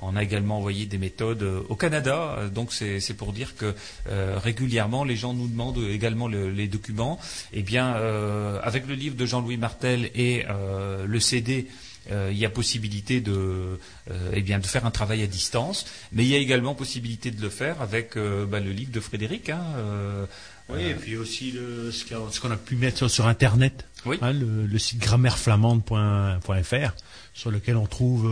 on 0.00 0.14
a 0.16 0.22
également 0.22 0.58
envoyé 0.58 0.86
des 0.86 0.98
méthodes 0.98 1.42
au 1.68 1.74
Canada. 1.74 2.36
Donc 2.54 2.72
c'est 2.72 3.14
pour 3.16 3.32
dire 3.32 3.56
que 3.56 3.74
euh, 4.08 4.38
régulièrement, 4.42 5.04
les 5.04 5.16
gens 5.16 5.34
nous 5.34 5.48
demandent 5.48 5.78
également 5.90 6.28
le- 6.28 6.50
les 6.50 6.66
documents. 6.68 7.18
Eh 7.52 7.62
bien, 7.62 7.94
euh, 7.96 8.58
avec 8.62 8.86
le 8.86 8.94
livre 8.94 9.16
de 9.16 9.26
Jean-Louis 9.26 9.56
Martel 9.56 10.10
et 10.14 10.44
euh, 10.48 11.04
le 11.06 11.20
CD. 11.20 11.66
Euh, 12.10 12.30
il 12.32 12.38
y 12.38 12.44
a 12.44 12.50
possibilité 12.50 13.20
de, 13.20 13.78
euh, 14.10 14.30
eh 14.32 14.40
bien, 14.42 14.58
de 14.58 14.66
faire 14.66 14.84
un 14.86 14.90
travail 14.90 15.22
à 15.22 15.26
distance, 15.26 15.86
mais 16.12 16.24
il 16.24 16.28
y 16.28 16.34
a 16.34 16.38
également 16.38 16.74
possibilité 16.74 17.30
de 17.30 17.40
le 17.40 17.48
faire 17.48 17.80
avec 17.80 18.16
euh, 18.16 18.44
bah, 18.46 18.58
le 18.60 18.72
livre 18.72 18.90
de 18.92 19.00
Frédéric. 19.00 19.50
hein, 19.50 19.62
euh, 19.76 20.26
Oui, 20.68 20.82
et 20.82 20.94
puis 20.94 21.16
aussi 21.16 21.52
le, 21.52 21.90
ce 21.92 22.40
qu'on 22.40 22.50
a 22.50 22.56
pu 22.56 22.76
mettre 22.76 23.06
sur, 23.08 23.26
Internet, 23.26 23.86
Oui. 24.06 24.18
hein, 24.22 24.32
le, 24.32 24.66
le 24.66 24.78
site 24.78 24.98
grammaireflamande.fr, 25.00 26.94
sur 27.34 27.50
lequel 27.50 27.76
on 27.76 27.86
trouve 27.86 28.30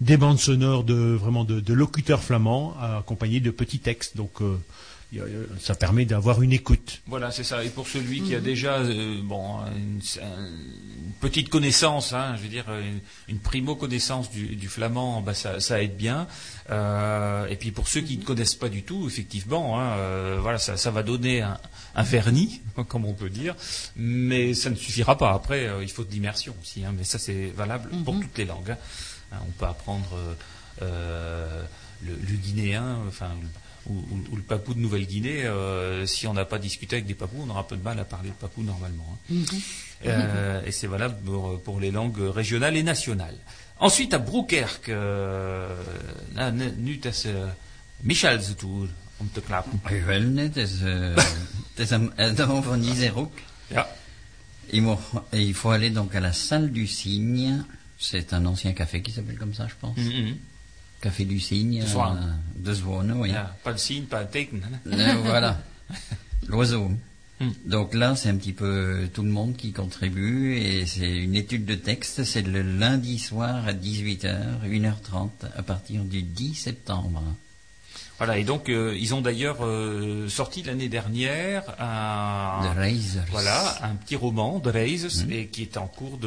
des 0.00 0.16
bandes 0.16 0.38
sonores 0.40 0.84
de 0.84 0.94
vraiment 0.94 1.44
de, 1.44 1.60
de 1.60 1.72
locuteurs 1.74 2.22
flamands 2.22 2.74
accompagnés 2.80 3.40
de 3.40 3.50
petits 3.50 3.78
textes. 3.78 4.16
Donc 4.16 4.40
ça 5.60 5.74
permet 5.74 6.04
d'avoir 6.04 6.42
une 6.42 6.52
écoute. 6.52 7.02
Voilà, 7.06 7.30
c'est 7.30 7.44
ça. 7.44 7.64
Et 7.64 7.68
pour 7.70 7.86
celui 7.88 8.22
qui 8.22 8.34
a 8.34 8.38
Mhm. 8.38 8.44
déjà 8.44 8.74
euh, 8.78 9.20
bon, 9.22 9.58
une, 9.76 10.00
une 10.22 11.12
petite 11.20 11.48
connaissance, 11.48 12.12
hein, 12.12 12.34
je 12.36 12.42
veux 12.42 12.48
dire 12.48 12.64
une, 12.68 13.00
une 13.28 13.38
primo 13.38 13.76
connaissance 13.76 14.30
du, 14.30 14.56
du 14.56 14.68
flamand, 14.68 15.20
bah, 15.22 15.34
ça, 15.34 15.60
ça 15.60 15.82
aide 15.82 15.96
bien. 15.96 16.26
Euh, 16.70 17.46
et 17.48 17.56
puis 17.56 17.70
pour 17.70 17.88
ceux 17.88 18.00
qui 18.00 18.18
ne 18.18 18.24
connaissent 18.24 18.54
pas 18.54 18.68
du 18.68 18.82
tout, 18.82 19.06
effectivement, 19.06 19.80
hein, 19.80 19.92
euh, 19.98 20.38
voilà, 20.40 20.58
ça, 20.58 20.76
ça 20.76 20.90
va 20.90 21.02
donner 21.02 21.42
un, 21.42 21.58
un 21.94 22.02
vernis, 22.02 22.60
comme 22.88 23.04
on 23.04 23.14
peut 23.14 23.30
dire, 23.30 23.54
mais 23.96 24.54
ça 24.54 24.70
ne 24.70 24.74
suffira 24.76 25.16
pas. 25.18 25.32
Après, 25.32 25.66
euh, 25.66 25.82
il 25.82 25.90
faut 25.90 26.04
de 26.04 26.10
l'immersion 26.10 26.54
aussi. 26.62 26.84
hein, 26.84 26.92
mais 26.96 27.04
ça, 27.04 27.18
c'est 27.18 27.52
valable 27.56 27.90
pour 28.04 28.14
Mhm. 28.14 28.22
toutes 28.22 28.38
les 28.38 28.44
langues. 28.46 28.76
on 29.32 29.50
peut 29.58 29.66
apprendre 29.66 30.08
euh, 30.14 30.34
euh, 30.82 31.62
le, 32.04 32.12
le 32.12 32.36
guinéen, 32.36 32.98
enfin 33.08 33.30
ou, 33.86 33.92
ou- 33.94 34.24
ou 34.32 34.36
le 34.36 34.42
papou 34.42 34.74
de 34.74 34.80
Nouvelle-Guinée, 34.80 35.44
euh, 35.44 36.06
si 36.06 36.26
on 36.26 36.34
n'a 36.34 36.44
pas 36.44 36.58
discuté 36.58 36.96
avec 36.96 37.06
des 37.06 37.14
papous, 37.14 37.36
on 37.40 37.50
aura 37.50 37.60
un 37.60 37.64
peu 37.64 37.76
de 37.76 37.82
mal 37.82 37.98
à 37.98 38.04
parler 38.04 38.28
le 38.30 38.34
papou 38.34 38.62
normalement. 38.62 39.06
hein. 39.30 39.34
Mhm. 39.34 39.44
Euh, 40.06 40.62
et 40.66 40.72
c'est 40.72 40.86
valable 40.86 41.16
pour, 41.24 41.60
pour 41.62 41.80
les 41.80 41.90
langues 41.90 42.18
régionales 42.20 42.76
et 42.76 42.82
nationales. 42.82 43.36
Ensuite, 43.80 44.14
à 44.14 44.18
Broekerk, 44.18 44.88
euh, 44.88 45.68
nu 46.78 47.00
uh, 47.04 48.88
om 49.20 49.30
te 49.32 49.40
klappen. 49.40 49.80
Wel, 50.06 50.20
net 50.22 50.56
is, 50.56 50.80
het 50.80 51.78
is 51.78 51.90
een 51.90 52.12
Adam 52.16 52.62
van 52.62 52.82
Iserouk. 52.82 53.32
Ja. 53.68 53.86
Il, 55.30 55.54
faut 55.54 55.70
aller 55.72 55.90
donc 55.92 56.14
à 56.14 56.20
la 56.20 56.32
salle 56.32 56.70
du 56.72 56.86
Cygne. 56.86 57.64
C'est 57.96 58.32
un 58.32 58.44
ancien 58.46 58.72
café 58.72 59.00
qui 59.02 59.12
s'appelle 59.12 59.38
comme 59.38 59.54
ça, 59.54 59.66
je 59.68 59.74
pense. 59.80 59.96
Mhm. 59.96 60.38
Café 61.04 61.24
du 61.26 61.38
Cygne. 61.38 61.82
De 61.82 61.86
Zwan. 61.86 62.16
euh, 62.16 62.62
de 62.64 62.72
Zwan, 62.74 63.12
oui. 63.12 63.32
Pas 63.62 63.72
de 63.74 63.78
signe, 63.78 64.04
pas 64.04 64.24
de 64.24 64.30
teken. 64.30 64.62
Euh, 64.86 65.14
voilà. 65.22 65.58
L'oiseau. 66.48 66.90
Hmm. 67.40 67.50
Donc 67.66 67.92
là, 67.92 68.16
c'est 68.16 68.30
un 68.30 68.36
petit 68.36 68.54
peu 68.54 69.06
tout 69.12 69.22
le 69.22 69.28
monde 69.30 69.54
qui 69.56 69.72
contribue 69.72 70.56
et 70.56 70.86
c'est 70.86 71.10
une 71.14 71.34
étude 71.34 71.66
de 71.66 71.74
texte. 71.74 72.24
C'est 72.24 72.40
le 72.42 72.62
lundi 72.62 73.18
soir 73.18 73.66
à 73.68 73.72
18h, 73.74 74.62
1h30 74.66 75.28
à 75.56 75.62
partir 75.62 76.04
du 76.04 76.22
10 76.22 76.54
septembre. 76.54 77.22
Voilà, 78.18 78.38
et 78.38 78.44
donc 78.44 78.68
euh, 78.68 78.96
ils 78.98 79.12
ont 79.12 79.20
d'ailleurs 79.20 79.58
euh, 79.66 80.28
sorti 80.28 80.62
l'année 80.62 80.88
dernière 80.88 81.64
un, 81.80 82.62
The 82.62 83.30
voilà, 83.30 83.84
un 83.84 83.96
petit 83.96 84.14
roman 84.14 84.60
de 84.60 84.70
Razors 84.70 85.24
Mhm. 85.26 85.32
et 85.32 85.46
qui 85.48 85.62
est 85.62 85.76
en 85.76 85.88
cours 85.88 86.18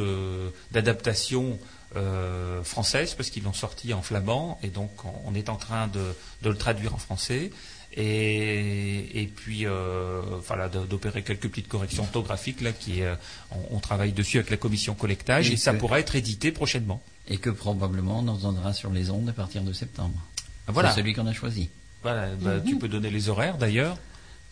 d'adaptation 0.70 1.58
euh, 1.96 2.62
française 2.62 3.14
parce 3.14 3.30
qu'ils 3.30 3.44
l'ont 3.44 3.52
sorti 3.52 3.94
en 3.94 4.02
flamand 4.02 4.58
et 4.62 4.68
donc 4.68 4.90
on, 5.04 5.12
on 5.26 5.34
est 5.34 5.48
en 5.48 5.56
train 5.56 5.86
de, 5.86 6.14
de 6.42 6.50
le 6.50 6.56
traduire 6.56 6.94
en 6.94 6.98
français 6.98 7.50
et, 7.96 9.22
et 9.22 9.26
puis 9.26 9.66
euh, 9.66 10.20
voilà 10.46 10.68
d'opérer 10.68 11.22
quelques 11.22 11.48
petites 11.48 11.68
corrections 11.68 12.02
orthographiques 12.02 12.60
là 12.60 12.72
qui 12.72 13.02
euh, 13.02 13.14
on, 13.50 13.76
on 13.76 13.80
travaille 13.80 14.12
dessus 14.12 14.38
avec 14.38 14.50
la 14.50 14.56
commission 14.56 14.94
collectage 14.94 15.50
Et 15.50 15.54
et, 15.54 15.56
ça 15.56 15.72
pourra 15.72 15.98
être 15.98 16.14
édité 16.14 16.52
prochainement. 16.52 17.02
Et 17.28 17.38
que 17.38 17.50
probablement 17.50 18.20
on 18.20 18.28
entendra 18.28 18.72
sur 18.72 18.90
les 18.90 19.10
ondes 19.10 19.28
à 19.28 19.32
partir 19.32 19.62
de 19.62 19.72
septembre. 19.72 20.18
Voilà. 20.66 20.90
C'est 20.90 21.00
celui 21.00 21.14
qu'on 21.14 21.26
a 21.26 21.32
choisi. 21.32 21.70
Voilà, 22.02 22.28
bah, 22.36 22.60
tu 22.60 22.76
peux 22.78 22.88
donner 22.88 23.10
les 23.10 23.28
horaires 23.28 23.58
d'ailleurs. 23.58 23.96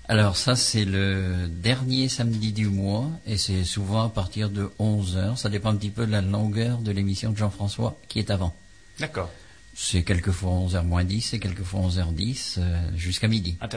Alors 0.08 0.36
ça, 0.36 0.54
c'est 0.54 0.84
le 0.84 1.48
dernier 1.48 2.08
samedi 2.08 2.52
du 2.52 2.68
mois 2.68 3.10
et 3.26 3.36
c'est 3.36 3.64
souvent 3.64 4.04
à 4.04 4.08
partir 4.08 4.50
de 4.50 4.70
11h. 4.78 5.36
Ça 5.36 5.48
dépend 5.48 5.70
un 5.70 5.76
petit 5.76 5.90
peu 5.90 6.06
de 6.06 6.12
la 6.12 6.20
longueur 6.20 6.78
de 6.78 6.92
l'émission 6.92 7.32
de 7.32 7.36
Jean-François 7.36 7.98
qui 8.08 8.20
est 8.20 8.30
avant. 8.30 8.54
D'accord. 9.00 9.30
C'est 9.74 10.04
quelquefois 10.04 10.50
11h 10.50 10.84
moins 10.84 11.04
10 11.04 11.34
et 11.34 11.40
quelquefois 11.40 11.80
11h10 11.80 12.54
euh, 12.58 12.96
jusqu'à 12.96 13.26
midi. 13.26 13.58
Ah, 13.60 13.68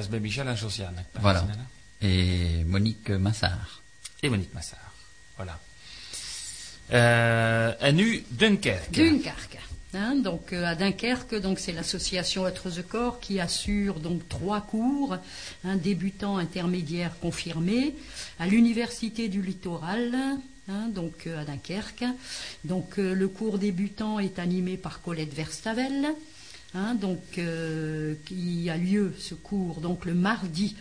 Josiane. 0.56 1.03
Voilà. 1.19 1.45
et 2.01 2.64
Monique 2.64 3.10
Massard. 3.10 3.81
Et 4.22 4.30
Monique 4.30 4.53
Massard. 4.53 4.93
Voilà. 5.35 5.60
Euh, 6.93 7.73
à 7.81 7.91
nu 7.91 8.23
Dunkerque. 8.31 8.91
Dunkerque. 8.91 9.57
Hein, 9.95 10.17
donc 10.17 10.53
euh, 10.53 10.65
à 10.65 10.75
Dunkerque, 10.75 11.41
donc 11.41 11.57
c'est 11.57 11.71
l'association 11.71 12.47
Être 12.47 12.69
Corps 12.87 13.19
qui 13.19 13.39
assure 13.39 13.99
donc 13.99 14.27
trois 14.29 14.61
cours, 14.61 15.17
un 15.63 15.77
débutant, 15.77 16.37
intermédiaire, 16.37 17.17
confirmé, 17.19 17.95
à 18.37 18.45
l'université 18.45 19.29
du 19.29 19.41
littoral, 19.41 20.15
hein, 20.67 20.89
donc 20.89 21.25
euh, 21.25 21.41
à 21.41 21.45
Dunkerque. 21.45 22.05
Donc 22.65 22.99
euh, 22.99 23.15
le 23.15 23.27
cours 23.27 23.57
débutant 23.57 24.19
est 24.19 24.37
animé 24.37 24.77
par 24.77 25.01
Colette 25.01 25.33
Verstavel. 25.33 26.13
hein, 26.75 26.93
donc 26.93 27.39
qui 28.25 28.69
a 28.69 28.77
lieu 28.77 29.15
ce 29.17 29.33
cours 29.33 29.81
donc 29.81 30.05
le 30.05 30.13
mardi 30.13 30.75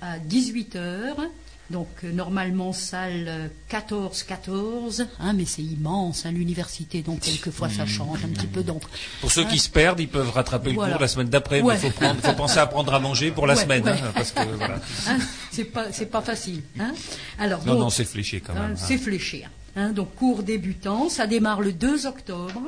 à 0.00 0.18
18h. 0.18 1.28
Donc 1.72 1.88
euh, 2.04 2.12
normalement 2.12 2.72
salle 2.74 3.24
euh, 3.28 3.48
14-14, 3.70 5.06
hein, 5.20 5.32
mais 5.32 5.44
c'est 5.44 5.62
immense, 5.62 6.26
hein, 6.26 6.30
l'université, 6.32 7.02
donc 7.02 7.20
quelquefois 7.20 7.68
ça 7.68 7.86
change 7.86 8.24
un 8.24 8.28
petit 8.28 8.46
peu. 8.46 8.62
Donc, 8.62 8.82
Pour 9.20 9.32
ceux 9.32 9.42
hein, 9.42 9.46
qui 9.50 9.58
se 9.58 9.70
perdent, 9.70 10.00
ils 10.00 10.08
peuvent 10.08 10.30
rattraper 10.30 10.70
le 10.70 10.76
cours 10.76 10.86
la 11.00 11.08
semaine 11.08 11.28
d'après, 11.28 11.60
mais 11.62 11.68
Ouais. 11.68 11.74
il 11.76 11.80
faut, 11.80 11.90
prendre- 11.90 12.20
faut 12.20 12.32
penser 12.34 12.58
à 12.58 12.66
prendre 12.66 12.92
à 12.92 13.00
manger 13.00 13.30
pour 13.30 13.46
la 13.46 13.54
Ouais, 13.54 13.62
semaine. 13.62 13.84
ouais. 13.84 13.90
hein, 13.90 14.12
parce 14.14 14.32
que, 14.32 14.42
voilà. 14.56 14.76
hein, 15.08 15.18
c'est 15.50 15.64
pas 15.64 15.90
c'est 15.92 16.06
pas 16.10 16.20
facile. 16.20 16.62
Hein. 16.78 16.92
Alors 17.38 17.64
Non, 17.64 17.72
donc, 17.74 17.80
non, 17.82 17.90
c'est 17.90 18.04
fléché 18.04 18.40
quand 18.40 18.52
hein, 18.54 18.68
même. 18.68 18.76
c'est 18.76 18.98
fléché. 18.98 19.46
hein. 19.76 19.90
donc 19.92 20.14
cours 20.14 20.42
débutant, 20.42 21.08
ça 21.08 21.26
démarre 21.26 21.60
le 21.62 21.72
2 21.72 22.06
octobre. 22.06 22.62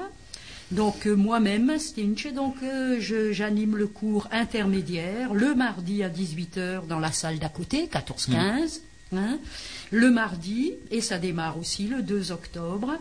Donc 0.71 1.07
euh, 1.07 1.15
moi-même, 1.15 1.79
Stinch, 1.79 2.27
donc 2.33 2.57
euh, 2.63 2.97
je- 2.99 3.33
j'anime 3.33 3.77
le 3.77 3.87
cours 3.87 4.29
intermédiaire 4.33 5.35
le 5.35 5.55
mardi 5.55 6.03
à 6.03 6.09
18h 6.09 6.87
dans 6.89 6.99
la 7.01 7.13
salle 7.13 7.39
d'à 7.39 7.51
côté, 7.51 7.87
14-15. 7.93 8.81
Hein. 9.13 9.39
le 9.91 10.11
mardi, 10.11 10.73
et 10.91 11.01
ça 11.01 11.19
démarre 11.19 11.59
aussi 11.59 11.87
le 11.87 12.03
2 12.03 12.33
octobre. 12.33 12.93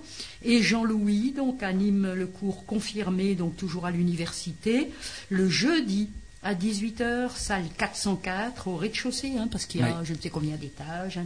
Et 0.43 0.61
Jean-Louis 0.61 1.33
donc 1.35 1.63
anime 1.63 2.13
le 2.13 2.27
cours 2.27 2.65
confirmé, 2.65 3.35
donc 3.35 3.55
toujours 3.57 3.85
à 3.85 3.91
l'université, 3.91 4.91
le 5.29 5.49
jeudi 5.49 6.09
à 6.45 6.53
18h, 6.55 7.37
salle 7.37 7.63
404 7.77 8.67
au 8.67 8.75
rez-de-chaussée, 8.75 9.33
hein, 9.39 9.47
parce 9.49 9.65
qu'il 9.65 9.79
y 9.79 9.83
a 9.83 9.87
Oui. 9.87 9.93
je 10.03 10.13
ne 10.13 10.17
sais 10.19 10.29
combien 10.29 10.57
d'étages. 10.57 11.17
hein, 11.17 11.23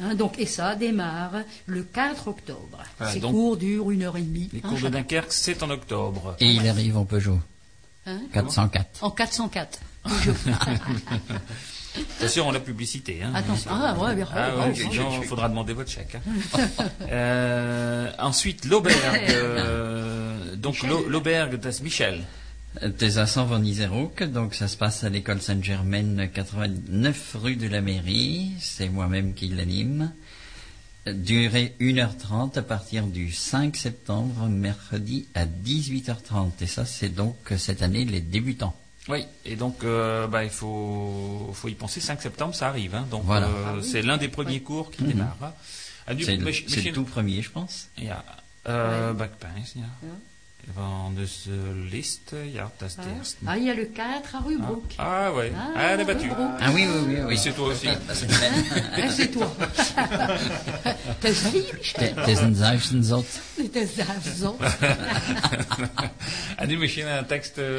hein, 0.00 0.14
donc, 0.16 0.36
et 0.40 0.46
ça 0.46 0.74
démarre 0.74 1.42
le 1.66 1.84
4 1.84 2.26
octobre. 2.26 2.82
Voilà, 2.98 3.12
Ces 3.12 3.20
donc, 3.20 3.30
cours 3.32 3.56
durent 3.56 3.92
une 3.92 4.02
heure 4.02 4.16
et 4.16 4.22
demie. 4.22 4.50
Les 4.52 4.58
hein, 4.64 4.68
cours 4.68 4.80
de. 4.80 4.88
Dunkerque, 4.88 5.32
c'est 5.32 5.62
en 5.62 5.70
octobre. 5.70 6.34
Et 6.40 6.46
il 6.46 6.66
arrive 6.68 6.96
en 6.96 7.04
Peugeot. 7.04 7.38
Hein 8.06 8.20
404. 8.32 9.04
En 9.04 9.10
404. 9.12 9.78
Attention, 12.18 12.48
on 12.48 12.52
la 12.52 12.60
publicité. 12.60 13.22
Hein. 13.22 13.32
Attention. 13.34 13.70
Ah, 13.72 13.94
ouais, 13.98 14.14
bien, 14.14 14.26
Ah, 14.34 14.56
ouais, 14.56 14.72
ouais, 14.72 14.98
ouais. 14.98 15.26
faudra 15.26 15.48
demander 15.48 15.72
votre 15.74 15.90
chèque. 15.90 16.16
hein. 16.16 16.60
Euh, 17.10 18.10
ensuite, 18.18 18.64
l'auberge. 18.64 18.96
euh, 19.30 20.56
donc, 20.56 20.82
l'auberge 20.82 21.50
de 21.58 21.82
Michel. 21.82 22.22
T'es 22.96 23.18
à 23.18 23.26
100 23.26 23.46
Venizerouk, 23.46 24.22
donc 24.22 24.54
ça 24.54 24.66
se 24.66 24.78
passe 24.78 25.04
à 25.04 25.10
l'école 25.10 25.42
Sainte-Germaine, 25.42 26.30
89 26.32 27.36
rue 27.42 27.56
de 27.56 27.68
la 27.68 27.82
Mairie. 27.82 28.52
C'est 28.60 28.88
moi-même 28.88 29.34
qui 29.34 29.48
l'anime. 29.48 30.12
Durée 31.06 31.74
1h30 31.80 32.58
à 32.58 32.62
partir 32.62 33.06
du 33.06 33.30
5 33.30 33.76
septembre, 33.76 34.48
mercredi 34.48 35.26
à 35.34 35.44
18h30. 35.44 36.52
Et 36.62 36.66
ça, 36.66 36.86
c'est 36.86 37.10
donc 37.10 37.36
cette 37.58 37.82
année 37.82 38.04
les 38.06 38.20
débutants. 38.20 38.74
Oui, 39.08 39.24
et 39.44 39.56
donc 39.56 39.82
euh, 39.82 40.26
bah, 40.28 40.44
il 40.44 40.50
faut, 40.50 41.50
faut 41.54 41.68
y 41.68 41.74
penser. 41.74 42.00
5 42.00 42.22
septembre, 42.22 42.54
ça 42.54 42.68
arrive. 42.68 42.94
Hein. 42.94 43.06
Donc, 43.10 43.24
Voilà. 43.24 43.46
euh, 43.48 43.64
Ah 43.66 43.72
oui. 43.76 43.84
c'est 43.84 44.02
l'un 44.02 44.16
des 44.16 44.28
premiers 44.28 44.60
cours 44.60 44.90
qui 44.92 45.02
Mhm. 45.02 45.08
démarre. 45.12 45.36
Ah, 46.06 46.14
du- 46.14 46.24
C'est 46.24 46.36
le, 46.36 46.44
mais- 46.44 46.52
c'est 46.52 46.68
mais 46.70 46.76
le 46.76 46.82
chez- 46.82 46.92
tout 46.92 47.04
premier, 47.04 47.42
je 47.42 47.50
pense. 47.50 47.88
Ja, 47.98 48.24
äh, 48.64 48.70
Ouais. 48.70 49.28
Ja. 49.76 49.82
Ja. 50.02 50.08
Van 50.74 51.14
dus 51.14 51.46
uh, 51.48 51.54
liste, 51.90 52.52
ja, 52.52 52.70
dat 52.76 52.88
is 52.88 52.94
de 52.94 53.00
Ah. 53.02 53.16
eerste. 53.16 53.36
Ah, 53.44 53.56
il 53.56 53.64
y 53.64 53.70
a 53.70 53.74
le 53.74 53.84
4 53.92 54.34
à 54.34 54.40
Rubrook. 54.46 54.84
Ah, 54.96 55.32
ouais. 55.34 55.52
Ah, 55.56 55.70
Ah, 55.76 55.90
elle 55.90 56.00
est 56.00 56.04
battue. 56.06 56.30
Ah 56.58 56.70
oui, 56.72 56.86
oui, 56.86 57.04
oui. 57.06 57.14
oui. 57.14 57.20
Oui, 57.26 57.36
c'est 57.38 57.52
toi 57.54 57.66
aussi. 57.68 57.88
Ah, 57.88 58.14
c'est 59.10 59.30
toi. 59.30 59.50
T'es 61.20 61.32
joli, 61.34 61.64
Michel. 61.78 62.14
Het 62.14 62.28
is 62.28 62.38
een 62.40 62.54
zuivsenzot. 62.54 63.26
T'es 63.72 63.88
zo. 64.38 64.56
en 66.56 66.68
nu 66.68 66.78
misschien 66.78 67.06
een 67.06 67.26
tekst, 67.26 67.58
uh, 67.58 67.78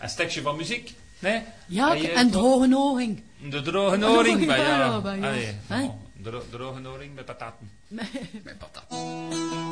een, 0.00 0.08
stukje 0.08 0.42
van 0.42 0.56
muziek? 0.56 0.92
Nee? 1.18 1.42
Ja, 1.66 1.88
Ah, 1.88 2.16
en 2.18 2.30
droge 2.30 2.66
noring. 2.66 3.22
De 3.50 3.62
droge 3.62 3.96
noring, 3.96 4.40
Ja, 4.40 4.46
maar 4.46 4.58
ja. 4.58 4.78
ja, 4.78 5.00
maar 5.00 5.18
ja. 5.18 5.26
Allee, 5.28 5.54
Hè? 5.66 5.80
bon, 5.80 5.92
dro- 6.22 6.44
droge 6.50 6.80
noring 6.80 7.14
met 7.14 7.24
pataten. 7.24 7.70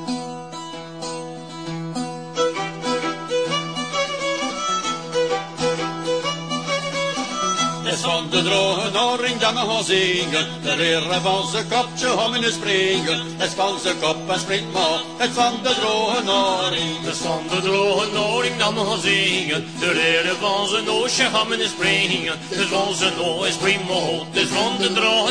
is 7.93 8.01
van 8.01 8.31
de 8.31 8.43
droge 8.43 8.91
noring 8.91 9.39
dat 9.39 9.53
we 9.53 9.59
gaan 9.59 9.85
zingen. 9.85 10.47
De 10.63 10.75
reren 10.75 11.23
van 11.23 11.49
zijn 11.49 11.69
kopje 11.69 12.37
in 12.37 12.53
springen. 12.53 13.21
Het 13.37 13.49
is 13.49 13.55
van 13.55 13.79
kop 14.01 14.31
en 14.31 14.41
springt 14.41 14.73
maar. 14.73 15.01
Het 15.17 15.29
is 15.29 15.35
van 15.35 15.53
de 15.63 15.75
droge 15.81 16.23
noring. 16.23 17.05
Het 17.05 17.15
is 17.15 17.21
van 17.21 17.43
de 17.51 17.61
droge 17.61 18.07
noring 18.13 18.57
dat 18.57 18.73
we 18.73 18.81
gaan 18.81 19.01
zingen. 19.01 19.67
De 19.79 19.93
reden 19.93 20.37
van 20.37 20.69
zijn 20.69 20.91
oosje 20.91 21.25
gaan 21.33 21.49
we 21.49 21.69
springen. 21.69 22.39
Het 22.49 22.59
is 22.59 22.67
van 22.67 22.95
zijn 22.95 23.13
is 23.49 23.57
prima 23.57 23.93
hoog. 23.93 24.27
Het 24.33 24.49
de 24.79 24.93
droge. 24.93 25.23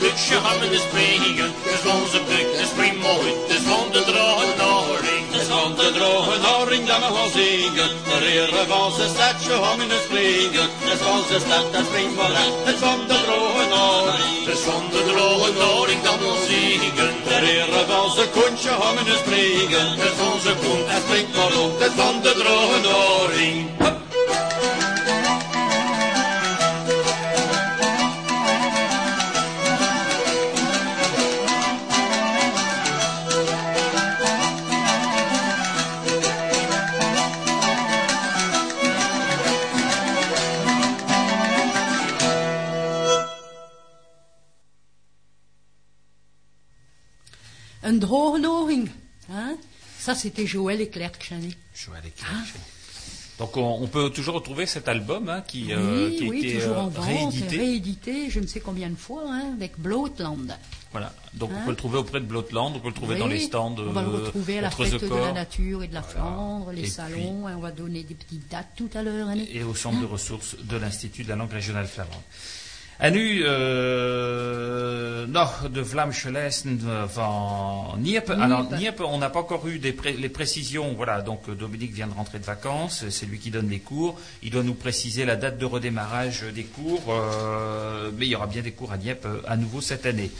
Buksje 0.00 0.36
gaan 0.44 0.58
we 0.60 0.78
springen. 0.88 1.50
Van 1.84 2.02
zijn 2.10 2.24
buk 2.28 2.48
prima 2.76 3.08
hoog. 3.08 3.24
Het 3.24 3.50
is 3.56 3.64
van 3.70 3.86
de 3.92 4.02
droge 4.10 4.48
noring. 4.62 5.24
Is 5.40 5.48
van 5.54 5.74
de 5.80 5.88
droge 5.96 6.36
noring 6.48 6.86
dat 6.86 6.98
we 7.02 7.10
gaan 7.16 7.30
zingen. 7.40 7.90
De 8.08 8.16
reren 8.26 8.66
van 8.68 8.92
zijn 8.96 9.10
stadje 9.14 9.54
om 9.70 9.80
in 9.84 9.92
springen. 10.06 10.68
Is 10.92 11.00
van 11.08 11.22
zijn 11.28 11.40
stad 11.46 11.66
dat 11.72 11.84
springt 11.88 12.16
maar 12.16 12.34
uit. 12.42 12.54
Is 12.72 12.80
van 12.86 13.00
de 13.10 13.18
droge 13.24 13.64
noring. 13.76 14.36
Is 14.54 14.62
van 14.68 14.84
de 14.92 15.02
droge 15.10 15.50
noring 15.62 16.00
dat 16.02 16.18
we 16.22 16.32
zingen. 16.48 17.12
De 17.28 17.36
reren 17.46 17.86
van 17.92 18.10
zijn 18.16 18.30
koentje 18.36 18.72
om 18.86 18.96
in 19.02 19.18
springen. 19.24 19.86
Het 19.90 20.04
is 20.10 20.16
van 20.22 20.36
zijn 20.44 20.58
koen 20.62 20.82
En 20.94 21.00
springt 21.06 21.32
maar 21.36 21.54
op. 21.64 21.80
Is 21.86 21.94
van 22.02 22.16
de 22.22 22.32
droge 22.40 22.78
noring. 22.88 23.87
Ça, 50.08 50.14
c'était 50.14 50.46
Joël 50.46 50.80
et 50.80 50.88
Claire. 50.88 51.12
Joël 51.20 52.02
et 52.06 52.10
Claire. 52.12 52.32
Donc 53.38 53.58
on, 53.58 53.82
on 53.82 53.86
peut 53.88 54.08
toujours 54.08 54.36
retrouver 54.36 54.64
cet 54.64 54.88
album 54.88 55.28
hein, 55.28 55.42
qui, 55.46 55.70
euh, 55.70 56.08
oui, 56.08 56.16
qui 56.16 56.24
a 56.24 56.34
été 56.34 56.58
toujours 56.60 56.78
euh, 56.78 56.80
en 56.80 56.88
vente, 56.88 57.04
réédité. 57.04 57.58
réédité, 57.58 58.30
je 58.30 58.40
ne 58.40 58.46
sais 58.46 58.60
combien 58.60 58.88
de 58.88 58.96
fois, 58.96 59.24
hein, 59.26 59.52
avec 59.54 59.78
Bloatland. 59.78 60.56
Voilà. 60.92 61.12
Donc 61.34 61.50
on 61.52 61.56
Hein 61.56 61.62
peut 61.66 61.70
le 61.72 61.76
trouver 61.76 61.98
auprès 61.98 62.20
de 62.20 62.24
Blotland, 62.24 62.72
on 62.74 62.80
peut 62.80 62.88
le 62.88 62.94
trouver 62.94 63.16
Oui, 63.16 63.20
dans 63.20 63.26
les 63.26 63.38
stands. 63.38 63.74
On 63.76 63.92
va 63.92 64.00
le 64.00 64.08
euh, 64.08 64.24
retrouver 64.24 64.60
à 64.60 64.62
la 64.62 64.70
fête 64.70 64.98
de 64.98 65.14
la 65.14 65.32
nature 65.32 65.82
et 65.82 65.88
de 65.88 65.94
la 65.94 66.02
Flandre, 66.02 66.72
les 66.72 66.84
Et 66.84 66.86
salons, 66.86 67.46
et 67.46 67.52
on 67.52 67.60
va 67.60 67.70
donner 67.70 68.02
des 68.02 68.14
petites 68.14 68.50
dates 68.50 68.72
tout 68.76 68.88
à 68.94 69.02
l'heure. 69.02 69.28
Et 69.52 69.62
au 69.62 69.74
centre 69.74 70.00
de 70.00 70.06
ressources 70.06 70.56
de 70.58 70.78
l'Institut 70.78 71.24
de 71.24 71.28
la 71.28 71.36
langue 71.36 71.52
régionale 71.52 71.86
flamande. 71.86 72.14
En 73.00 73.10
nu 73.12 73.44
euh, 73.46 75.26
nog 75.26 75.68
de 75.72 75.84
Vlaamse 75.84 76.28
van 77.14 77.94
Nieppe. 77.98 78.30
Alors 78.30 78.70
Nieppe, 78.72 79.00
on 79.00 79.18
n'a 79.18 79.30
pas 79.30 79.38
encore 79.40 79.66
eu 79.68 79.78
des 79.78 79.92
pré- 79.92 80.16
les 80.18 80.28
précisions. 80.28 80.94
Voilà, 80.94 81.22
donc 81.22 81.48
euh, 81.48 81.54
Dominique 81.54 81.92
vient 81.92 82.08
de 82.08 82.14
rentrer 82.14 82.38
de 82.40 82.44
vacances, 82.44 83.04
c'est 83.08 83.26
lui 83.26 83.38
qui 83.38 83.50
donne 83.50 83.68
les 83.70 83.78
cours. 83.78 84.18
Il 84.42 84.50
doit 84.50 84.64
nous 84.64 84.74
préciser 84.74 85.24
la 85.24 85.36
date 85.36 85.58
de 85.58 85.64
redémarrage 85.64 86.42
des 86.54 86.64
cours, 86.64 87.04
euh, 87.10 88.10
mais 88.18 88.26
il 88.26 88.30
y 88.30 88.34
aura 88.34 88.48
bien 88.48 88.62
des 88.62 88.72
cours 88.72 88.90
à 88.92 88.96
Nieppe 88.96 89.26
euh, 89.26 89.42
à 89.46 89.56
nouveau 89.56 89.80
cette 89.80 90.04
année. 90.06 90.30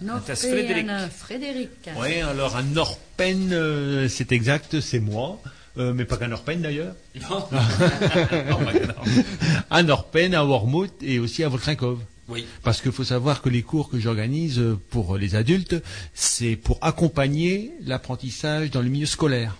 Notre 0.00 0.26
das 0.26 0.40
Frédéric. 0.40 0.86
Frédéric. 1.16 1.70
Oui, 1.96 2.20
alors 2.22 2.56
à 2.56 2.62
Norpen, 2.62 3.52
euh, 3.52 4.08
c'est 4.08 4.32
exact, 4.32 4.80
c'est 4.80 4.98
moi. 5.00 5.38
Euh, 5.76 5.92
mais 5.92 6.04
pas 6.04 6.16
qu'à 6.16 6.28
Norpen 6.28 6.60
d'ailleurs. 6.60 6.94
Non. 7.30 7.44
Non, 8.50 8.60
non. 8.60 9.24
à 9.70 9.82
Norpen, 9.82 10.34
à 10.34 10.44
Wormhout 10.44 10.90
et 11.02 11.18
aussi 11.18 11.42
à 11.42 11.48
Volkrinkov. 11.48 11.98
Oui. 12.28 12.46
Parce 12.62 12.80
qu'il 12.80 12.92
faut 12.92 13.04
savoir 13.04 13.42
que 13.42 13.48
les 13.48 13.62
cours 13.62 13.90
que 13.90 13.98
j'organise 13.98 14.58
euh, 14.58 14.78
pour 14.90 15.18
les 15.18 15.34
adultes, 15.34 15.76
c'est 16.14 16.56
pour 16.56 16.78
accompagner 16.80 17.72
l'apprentissage 17.84 18.70
dans 18.70 18.80
le 18.82 18.88
milieu 18.88 19.06
scolaire. 19.06 19.56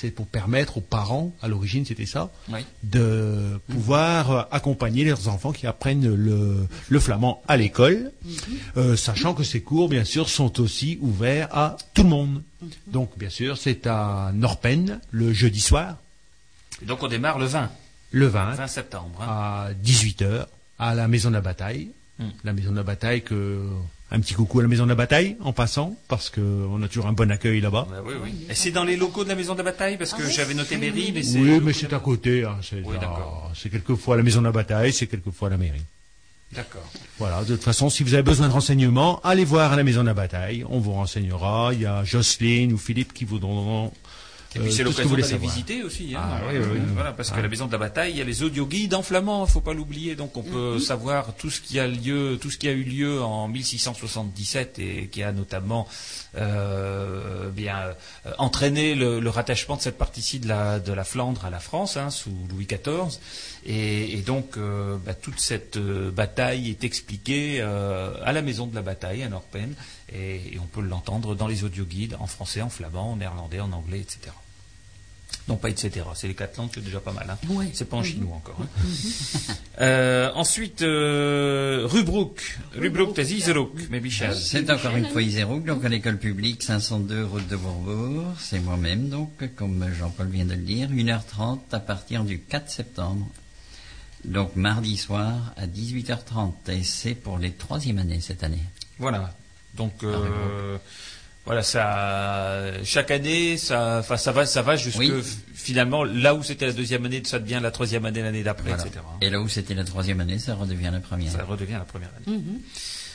C'est 0.00 0.12
pour 0.12 0.26
permettre 0.28 0.76
aux 0.78 0.80
parents, 0.80 1.32
à 1.42 1.48
l'origine 1.48 1.84
c'était 1.84 2.06
ça, 2.06 2.30
Oui. 2.50 2.60
de 2.84 3.58
pouvoir 3.68 4.30
euh, 4.30 4.42
accompagner 4.52 5.02
leurs 5.04 5.26
enfants 5.26 5.50
qui 5.50 5.66
apprennent 5.66 6.06
le, 6.14 6.68
le 6.88 7.00
flamand 7.00 7.42
à 7.48 7.56
l'école, 7.56 8.12
euh, 8.76 8.94
sachant 8.94 9.34
que 9.34 9.42
ces 9.42 9.60
cours, 9.60 9.88
bien 9.88 10.04
sûr, 10.04 10.28
sont 10.28 10.60
aussi 10.60 10.98
ouverts 11.00 11.48
à 11.50 11.76
tout 11.94 12.04
le 12.04 12.10
monde. 12.10 12.42
Donc, 12.86 13.18
bien 13.18 13.28
sûr, 13.28 13.58
c'est 13.58 13.88
à 13.88 14.30
Norpen, 14.34 15.00
le 15.10 15.32
jeudi 15.32 15.60
soir, 15.60 15.96
Et 16.80 16.84
donc 16.86 17.02
on 17.02 17.08
démarre 17.08 17.40
le 17.40 17.46
20, 17.46 17.68
le 18.12 18.26
20, 18.28 18.52
20 18.54 18.66
septembre. 18.68 19.18
hein. 19.20 19.26
à 19.28 19.68
18h, 19.84 20.46
à 20.78 20.94
la 20.94 21.08
Maison 21.08 21.30
de 21.30 21.34
la 21.34 21.40
Bataille. 21.40 21.90
Hmm. 22.20 22.28
La 22.44 22.52
Maison 22.52 22.70
de 22.70 22.76
la 22.76 22.84
Bataille, 22.84 23.22
que... 23.22 23.64
un 24.10 24.20
petit 24.20 24.34
coucou 24.34 24.60
à 24.60 24.62
la 24.62 24.68
Maison 24.68 24.84
de 24.84 24.88
la 24.88 24.94
Bataille, 24.94 25.36
en 25.40 25.52
passant, 25.52 25.94
parce 26.08 26.30
qu'on 26.30 26.82
a 26.82 26.88
toujours 26.88 27.06
un 27.08 27.12
bon 27.12 27.30
accueil 27.30 27.60
là-bas. 27.60 27.86
Bah 27.90 27.96
oui, 28.06 28.14
oui. 28.22 28.46
Et 28.48 28.54
c'est 28.54 28.70
dans 28.70 28.84
les 28.84 28.96
locaux 28.96 29.24
de 29.24 29.28
la 29.28 29.34
maison 29.34 29.52
de 29.52 29.58
la 29.58 29.64
bataille 29.64 29.98
parce 29.98 30.14
que 30.14 30.28
j'avais 30.28 30.54
noté 30.54 30.76
mairie, 30.78 31.12
mais 31.14 31.22
c'est. 31.22 31.38
Oui, 31.38 31.60
mais 31.62 31.72
c'est 31.74 31.92
à 31.92 31.98
côté. 31.98 32.44
hein, 32.44 32.56
c'est 32.62 32.82
Oui, 32.84 32.96
à- 32.96 33.00
d'accord. 33.00 33.52
c'est 33.54 33.68
quelquefois 33.70 34.16
la 34.16 34.22
Maison 34.22 34.40
de 34.40 34.46
la 34.46 34.52
Bataille, 34.52 34.92
c'est 34.92 35.06
quelquefois 35.06 35.50
la 35.50 35.56
mairie. 35.58 35.82
D'accord. 36.52 36.88
Voilà, 37.18 37.44
de 37.44 37.54
toute 37.56 37.62
façon, 37.64 37.90
si 37.90 38.02
vous 38.02 38.14
avez 38.14 38.22
besoin 38.22 38.48
de 38.48 38.52
renseignements, 38.54 39.20
allez 39.22 39.44
voir 39.44 39.72
à 39.72 39.76
la 39.76 39.84
Maison 39.84 40.00
de 40.00 40.06
la 40.06 40.14
Bataille, 40.14 40.64
on 40.70 40.78
vous 40.78 40.92
renseignera. 40.92 41.70
Il 41.74 41.82
y 41.82 41.86
a 41.86 42.02
Jocelyne 42.04 42.72
ou 42.72 42.78
Philippe 42.78 43.12
qui 43.12 43.26
vous 43.26 43.38
donneront 43.38 43.92
Et 44.54 44.60
puis 44.60 44.68
euh, 44.68 44.70
c'est 44.70 44.82
l'occasion 44.82 45.14
d'aller 45.14 45.36
visiter 45.36 45.82
aussi. 45.82 46.14
Hein. 46.14 46.20
Ah, 46.22 46.40
oui, 46.48 46.58
oui, 46.58 46.64
oui. 46.72 46.78
Euh, 46.78 46.92
Voilà, 46.94 47.12
parce 47.12 47.30
que 47.30 47.40
la 47.40 47.48
maison 47.48 47.66
de 47.66 47.72
la 47.72 47.78
bataille, 47.78 48.12
il 48.12 48.18
y 48.18 48.20
a 48.22 48.24
les 48.24 48.42
audio 48.42 48.66
guides 48.66 48.94
en 48.94 49.02
flamand, 49.02 49.44
faut 49.46 49.60
pas 49.60 49.74
l'oublier. 49.74 50.16
Donc 50.16 50.36
on 50.36 50.42
peut 50.42 50.78
savoir 50.78 51.34
tout 51.34 51.50
ce 51.50 51.60
qui 51.60 51.78
a 51.78 51.86
lieu, 51.86 52.38
tout 52.40 52.50
ce 52.50 52.56
qui 52.56 52.66
a 52.68 52.72
eu 52.72 52.82
lieu 52.82 53.22
en 53.22 53.46
1677 53.48 54.78
et 54.78 55.08
qui 55.08 55.22
a 55.22 55.32
notamment 55.32 55.86
euh, 56.36 57.48
bien 57.50 57.78
euh, 58.26 58.32
entraîné 58.38 58.94
le, 58.94 59.28
rattachement 59.28 59.76
de 59.76 59.82
cette 59.82 59.98
partie-ci 59.98 60.40
de 60.40 60.48
la, 60.48 60.78
de 60.78 60.92
la 60.92 61.04
Flandre 61.04 61.44
à 61.44 61.50
la 61.50 61.60
France 61.60 61.96
hein, 61.96 62.10
sous 62.10 62.34
Louis 62.50 62.66
XIV. 62.66 63.18
Et, 63.66 64.16
donc 64.26 64.56
euh, 64.56 64.96
bah, 65.04 65.14
toute 65.14 65.40
cette 65.40 65.76
euh, 65.76 66.10
bataille 66.10 66.70
est 66.70 66.84
expliquée 66.84 67.60
à 67.60 68.32
la 68.32 68.42
maison 68.42 68.66
de 68.66 68.74
la 68.74 68.82
bataille 68.82 69.22
à 69.22 69.28
Norpen 69.28 69.74
et, 70.12 70.54
et 70.54 70.58
on 70.60 70.66
peut 70.66 70.80
l'entendre 70.80 71.34
dans 71.34 71.46
les 71.46 71.64
audio 71.64 71.84
guides 71.84 72.16
en 72.20 72.26
français, 72.26 72.62
en 72.62 72.68
flamand, 72.68 73.12
en 73.12 73.16
néerlandais, 73.16 73.60
en 73.60 73.72
anglais, 73.72 74.00
etc. 74.00 74.32
Non, 75.48 75.56
pas 75.56 75.70
etc. 75.70 76.04
C'est 76.14 76.28
les 76.28 76.34
quatre 76.34 76.58
langues, 76.58 76.70
c'est 76.74 76.84
déjà 76.84 77.00
pas 77.00 77.12
mal. 77.12 77.26
Hein. 77.30 77.38
Ouais. 77.48 77.70
C'est 77.72 77.88
pas 77.88 77.96
en 77.96 78.02
chinois 78.02 78.36
encore. 78.36 78.58
hein. 78.60 78.66
Euh, 79.80 80.32
ensuite, 80.34 80.82
euh, 80.82 81.86
Rubrook. 81.88 82.58
Rubrook, 82.74 83.14
t'as. 83.14 84.34
C'est 84.34 84.68
encore 84.72 84.96
une 84.96 85.06
fois 85.06 85.22
Isérouk, 85.22 85.64
donc 85.64 85.84
à 85.84 85.88
l'école 85.88 86.18
publique 86.18 86.64
502 86.64 87.24
route 87.24 87.46
de 87.46 87.54
Bourbourg. 87.54 88.24
C'est 88.40 88.58
moi-même, 88.58 89.08
donc, 89.08 89.30
comme 89.54 89.88
Jean-Paul 89.96 90.26
vient 90.30 90.46
de 90.46 90.54
le 90.54 90.62
dire, 90.62 90.88
1h30 90.90 91.60
à 91.70 91.78
partir 91.78 92.24
du 92.24 92.40
4 92.40 92.68
septembre. 92.68 93.24
Donc 94.24 94.56
mardi 94.56 94.96
soir 94.96 95.54
à 95.56 95.68
18h30. 95.68 96.52
Et 96.72 96.82
c'est 96.82 97.14
pour 97.14 97.38
les 97.38 97.52
troisième 97.52 97.98
années 97.98 98.20
cette 98.20 98.42
année. 98.42 98.58
Voilà. 98.98 99.32
Donc, 99.76 100.02
euh, 100.02 100.76
voilà, 101.48 101.62
ça, 101.62 102.60
chaque 102.84 103.10
année, 103.10 103.56
ça, 103.56 103.96
enfin, 104.00 104.16
ça 104.18 104.32
va, 104.32 104.44
ça 104.44 104.60
va 104.60 104.76
jusque 104.76 104.98
Oui. 104.98 105.10
finalement 105.54 106.04
là 106.04 106.34
où 106.34 106.42
c'était 106.42 106.66
la 106.66 106.72
deuxième 106.72 107.06
année, 107.06 107.22
ça 107.24 107.38
devient 107.38 107.58
la 107.62 107.70
troisième 107.70 108.04
année 108.04 108.20
l'année 108.22 108.42
d'après, 108.42 108.68
Voilà. 108.68 108.84
etc. 108.84 109.00
Et 109.22 109.30
là 109.30 109.40
où 109.40 109.48
c'était 109.48 109.72
la 109.74 109.84
troisième 109.84 110.20
année, 110.20 110.38
ça 110.38 110.54
redevient 110.54 110.90
la 110.92 111.00
première. 111.00 111.32
Ça 111.32 111.44
redevient 111.44 111.72
la 111.72 111.80
première 111.86 112.10
année. 112.26 112.38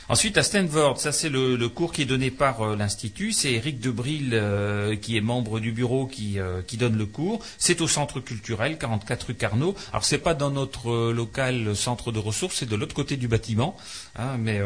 Ensuite, 0.10 0.38
à 0.38 0.44
Stanford, 0.44 1.00
ça 1.00 1.14
c'est 1.14 1.30
le, 1.30 1.56
cours 1.70 1.94
qui 1.94 2.02
est 2.02 2.06
donné 2.06 2.30
par 2.30 2.62
euh, 2.62 2.76
l'Institut. 2.76 3.32
C'est 3.32 3.54
Eric 3.54 3.80
Debril, 3.80 4.32
euh, 4.34 4.96
qui 4.98 5.16
est 5.16 5.22
membre 5.22 5.60
du 5.62 5.72
bureau, 5.72 6.08
qui, 6.08 6.40
euh, 6.40 6.62
qui 6.62 6.76
donne 6.76 6.98
le 6.98 7.06
cours. 7.06 7.40
C'est 7.58 7.80
au 7.80 7.88
Centre 7.88 8.20
culturel, 8.20 8.78
44 8.78 9.28
rue 9.28 9.36
Carnot. 9.36 9.76
Alors, 9.92 10.04
c'est 10.04 10.18
pas 10.18 10.34
dans 10.34 10.52
notre 10.52 11.12
local 11.12 11.74
centre 11.76 12.12
de 12.12 12.20
ressources, 12.20 12.58
c'est 12.58 12.70
de 12.70 12.76
l'autre 12.76 12.94
côté 12.94 13.16
du 13.16 13.28
bâtiment. 13.30 13.78
hein, 14.18 14.36
mais 14.38 14.60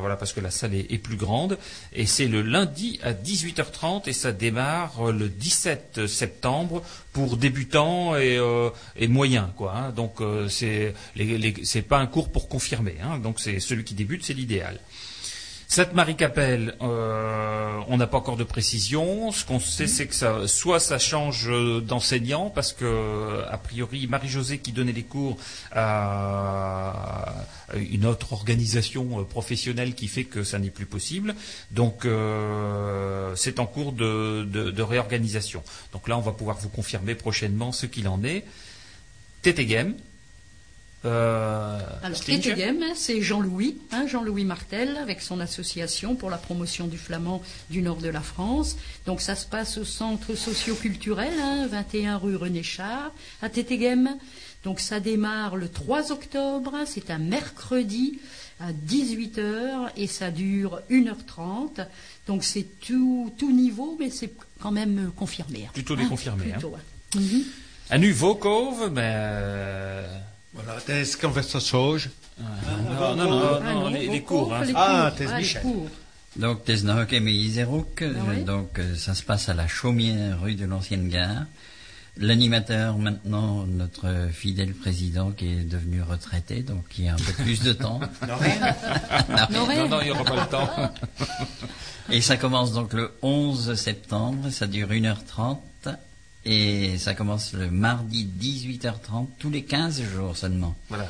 voilà, 0.00 0.16
parce 0.16 0.32
que 0.32 0.40
la 0.40 0.50
salle 0.50 0.74
est, 0.74 0.98
plus 1.02 1.16
grande. 1.16 1.58
Et 1.94 2.04
c'est 2.06 2.28
le 2.28 2.42
lundi 2.42 3.00
à 3.02 3.12
18h30 3.14 4.08
et 4.08 4.12
ça 4.12 4.32
démarre 4.32 5.10
le 5.12 5.28
17 5.28 6.06
septembre 6.06 6.82
pour 7.12 7.36
débutants 7.36 8.16
et, 8.16 8.38
moyens, 9.08 9.48
quoi. 9.56 9.74
hein. 9.76 9.90
Donc, 9.92 10.16
c'est 10.48 10.94
les, 11.16 11.38
les- 11.38 11.64
c'est 11.64 11.82
pas 11.82 11.98
un 11.98 12.06
cours 12.06 12.30
pour 12.30 12.48
confirmer. 12.48 12.96
hein. 13.02 13.18
Donc, 13.18 13.40
c'est 13.40 13.58
celui 13.60 13.84
qui 13.84 13.94
débute, 13.94 14.24
c'est 14.24 14.34
l'idéal. 14.42 14.78
Sainte-Marie-Capelle, 15.68 16.74
euh, 16.82 17.80
on 17.88 17.96
n'a 17.96 18.06
pas 18.06 18.18
encore 18.18 18.36
de 18.36 18.44
précision. 18.44 19.32
Ce 19.32 19.42
qu'on 19.46 19.58
sait, 19.58 19.86
c'est 19.86 20.06
que 20.06 20.14
ça, 20.14 20.46
soit 20.46 20.78
ça 20.80 20.98
change 20.98 21.48
d'enseignant, 21.82 22.50
parce 22.50 22.74
que 22.74 23.42
a 23.48 23.56
priori 23.56 24.06
Marie-Josée 24.06 24.58
qui 24.58 24.72
donnait 24.72 24.92
les 24.92 25.02
cours 25.04 25.38
a 25.72 27.46
une 27.74 28.04
autre 28.04 28.34
organisation 28.34 29.20
euh, 29.20 29.24
professionnelle 29.24 29.94
qui 29.94 30.08
fait 30.08 30.24
que 30.24 30.44
ça 30.44 30.58
n'est 30.58 30.68
plus 30.68 30.84
possible. 30.84 31.34
Donc 31.70 32.04
euh, 32.04 33.34
c'est 33.34 33.58
en 33.58 33.64
cours 33.64 33.92
de, 33.92 34.44
de- 34.44 34.70
de 34.70 34.82
réorganisation. 34.82 35.62
Donc 35.94 36.06
là, 36.06 36.18
on 36.18 36.20
va 36.20 36.32
pouvoir 36.32 36.58
vous 36.58 36.68
confirmer 36.68 37.14
prochainement 37.14 37.72
ce 37.72 37.86
qu'il 37.86 38.08
en 38.08 38.22
est. 38.24 38.44
Tétégem. 39.40 39.94
Euh, 41.04 41.78
Alors, 42.02 42.16
Stinger 42.16 42.40
Tétégem, 42.54 42.84
c'est 42.94 43.20
Jean-Louis, 43.22 43.76
hein, 43.90 44.06
Jean-Louis 44.06 44.44
Martel, 44.44 44.96
avec 44.98 45.20
son 45.20 45.40
association 45.40 46.14
pour 46.14 46.30
la 46.30 46.36
promotion 46.38 46.86
du 46.86 46.96
flamand 46.98 47.42
du 47.70 47.82
nord 47.82 47.96
de 47.96 48.08
la 48.08 48.20
France. 48.20 48.76
Donc, 49.06 49.20
ça 49.20 49.34
se 49.34 49.46
passe 49.46 49.78
au 49.78 49.84
centre 49.84 50.34
socio-culturel, 50.34 51.32
hein, 51.40 51.66
21 51.66 52.18
rue 52.18 52.36
René 52.36 52.62
Char, 52.62 53.10
à 53.42 53.48
Tétégem. 53.48 54.16
Donc, 54.64 54.78
ça 54.78 55.00
démarre 55.00 55.56
le 55.56 55.68
3 55.68 56.12
octobre, 56.12 56.74
c'est 56.86 57.10
un 57.10 57.18
mercredi 57.18 58.20
à 58.60 58.72
18h 58.72 59.90
et 59.96 60.06
ça 60.06 60.30
dure 60.30 60.80
1h30. 60.88 61.84
Donc, 62.28 62.44
c'est 62.44 62.66
tout, 62.80 63.32
tout 63.38 63.50
niveau, 63.50 63.96
mais 63.98 64.08
c'est 64.10 64.32
quand 64.60 64.70
même 64.70 65.10
confirmé. 65.16 65.64
hein. 65.66 65.70
Plutôt 65.74 65.96
des 65.96 66.04
confirmés, 66.04 66.44
hein. 66.50 66.52
plutôt, 66.52 66.68
ouais. 66.68 67.20
Mhm. 67.20 67.42
À 67.90 67.98
nu. 67.98 68.14
Voilà, 70.54 70.80
t'es 70.84 71.04
conversation. 71.20 71.96
non, 72.38 73.16
non, 73.16 73.16
non, 73.16 73.30
non, 73.40 73.60
Ah 73.64 73.72
non, 73.74 73.88
les, 73.88 74.20
cours. 74.22 74.44
cours, 74.48 74.54
hein. 74.54 74.64
les 74.64 74.72
Ah, 74.76 75.06
cours. 75.08 75.18
Thèse 75.18 75.28
Ah, 75.30 75.36
les 75.36 75.42
Michel. 75.42 75.62
cours. 75.62 75.88
Donc, 76.36 76.64
Tesnock 76.64 77.12
et 77.12 77.20
euh, 78.02 78.12
ouais. 78.28 78.36
donc 78.44 78.78
euh, 78.78 78.94
ça 78.96 79.14
se 79.14 79.22
passe 79.22 79.48
à 79.48 79.54
la 79.54 79.66
Chaumière, 79.68 80.40
rue 80.40 80.54
de 80.54 80.64
l'Ancienne 80.64 81.08
Gare. 81.08 81.44
L'animateur, 82.18 82.98
maintenant, 82.98 83.64
notre 83.66 84.28
fidèle 84.32 84.74
président 84.74 85.30
qui 85.30 85.46
est 85.48 85.64
devenu 85.64 86.02
retraité, 86.02 86.62
donc 86.62 86.86
qui 86.88 87.08
a 87.08 87.14
un 87.14 87.16
peu 87.16 87.32
plus 87.42 87.62
de 87.62 87.72
temps. 87.72 88.00
Non, 89.50 89.88
non, 89.88 90.00
il 90.00 90.04
n'y 90.04 90.10
aura 90.10 90.24
pas 90.24 90.36
le 90.36 90.48
temps. 90.50 90.70
Et 92.10 92.20
ça 92.20 92.36
commence 92.36 92.72
donc 92.72 92.92
le 92.92 93.12
11 93.22 93.74
septembre, 93.74 94.50
ça 94.50 94.66
dure 94.66 94.88
1h30, 94.88 95.58
et 96.44 96.98
ça 96.98 97.14
commence 97.14 97.52
le 97.52 97.70
mardi 97.70 98.28
18h30, 98.40 99.26
tous 99.38 99.50
les 99.50 99.62
15 99.62 100.02
jours 100.02 100.36
seulement. 100.36 100.74
Voilà. 100.88 101.08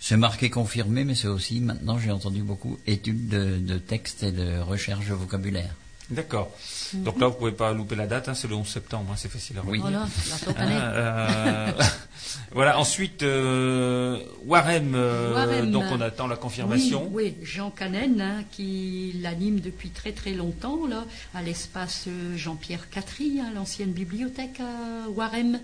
C'est 0.00 0.16
marqué 0.16 0.48
confirmé, 0.48 1.04
mais 1.04 1.14
c'est 1.14 1.26
aussi, 1.26 1.60
maintenant 1.60 1.98
j'ai 1.98 2.12
entendu 2.12 2.42
beaucoup, 2.42 2.78
études 2.86 3.28
de, 3.28 3.58
de 3.58 3.78
textes 3.78 4.22
et 4.22 4.30
de 4.30 4.60
recherche 4.60 5.08
de 5.08 5.14
vocabulaire. 5.14 5.74
D'accord. 6.10 6.50
Donc 6.94 7.20
là, 7.20 7.26
vous 7.26 7.34
pouvez 7.34 7.52
pas 7.52 7.72
louper 7.72 7.94
la 7.94 8.06
date, 8.06 8.28
hein, 8.30 8.34
c'est 8.34 8.48
le 8.48 8.54
11 8.54 8.66
septembre, 8.66 9.10
hein, 9.12 9.16
c'est 9.18 9.30
facile 9.30 9.58
à 9.58 9.62
Oui. 9.66 9.78
retenir. 9.78 10.00
Voilà, 10.00 10.08
la 10.30 10.38
toute 10.46 10.58
année. 10.58 10.74
Hein, 10.74 10.92
euh, 10.94 11.72
voilà, 12.52 12.78
ensuite, 12.78 13.22
euh, 13.22 14.18
Warem, 14.46 14.94
euh, 14.94 15.34
Warem. 15.34 15.70
donc 15.70 15.84
on 15.90 16.00
attend 16.00 16.26
la 16.26 16.36
confirmation. 16.36 17.08
Oui, 17.12 17.34
oui, 17.38 17.46
Jean 17.46 17.70
Canen, 17.70 18.20
hein, 18.22 18.44
qui 18.50 19.16
l'anime 19.20 19.60
depuis 19.60 19.90
très 19.90 20.12
très 20.12 20.32
longtemps, 20.32 20.86
là, 20.86 21.04
à 21.34 21.42
l'espace 21.42 22.08
Jean-Pierre 22.36 22.88
Catry, 22.88 23.40
l'ancienne 23.54 23.92
bibliothèque 23.92 24.60
à 24.60 25.10
Warem. 25.10 25.60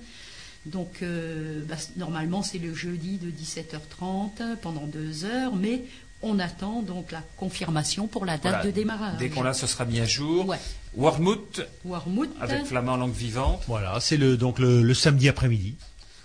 Donc, 0.66 1.02
euh, 1.02 1.60
bah, 1.68 1.74
normalement, 1.96 2.42
c'est 2.42 2.56
le 2.58 2.74
jeudi 2.74 3.18
de 3.18 3.30
17h30 3.30 4.56
pendant 4.62 4.86
deux 4.86 5.24
heures, 5.26 5.54
mais 5.56 5.84
on 6.24 6.38
attend 6.38 6.82
donc 6.82 7.12
la 7.12 7.22
confirmation 7.36 8.06
pour 8.06 8.24
la 8.24 8.34
date 8.38 8.42
Voilà. 8.54 8.64
de 8.64 8.70
démarrage. 8.70 9.18
Dès 9.18 9.28
qu'on 9.28 9.42
l'a, 9.42 9.52
ce 9.54 9.66
sera 9.66 9.84
mis 9.84 10.00
à 10.00 10.06
jour. 10.06 10.48
Ouais. 10.48 10.58
Warmouth, 10.96 11.60
Warmouth, 11.84 12.30
avec 12.40 12.64
flamand 12.66 12.96
langue 12.96 13.12
vivante. 13.14 13.62
Voilà, 13.68 13.98
c'est 14.00 14.16
le, 14.16 14.36
donc 14.36 14.58
le, 14.58 14.82
le 14.82 14.94
samedi 14.94 15.28
après-midi. 15.28 15.74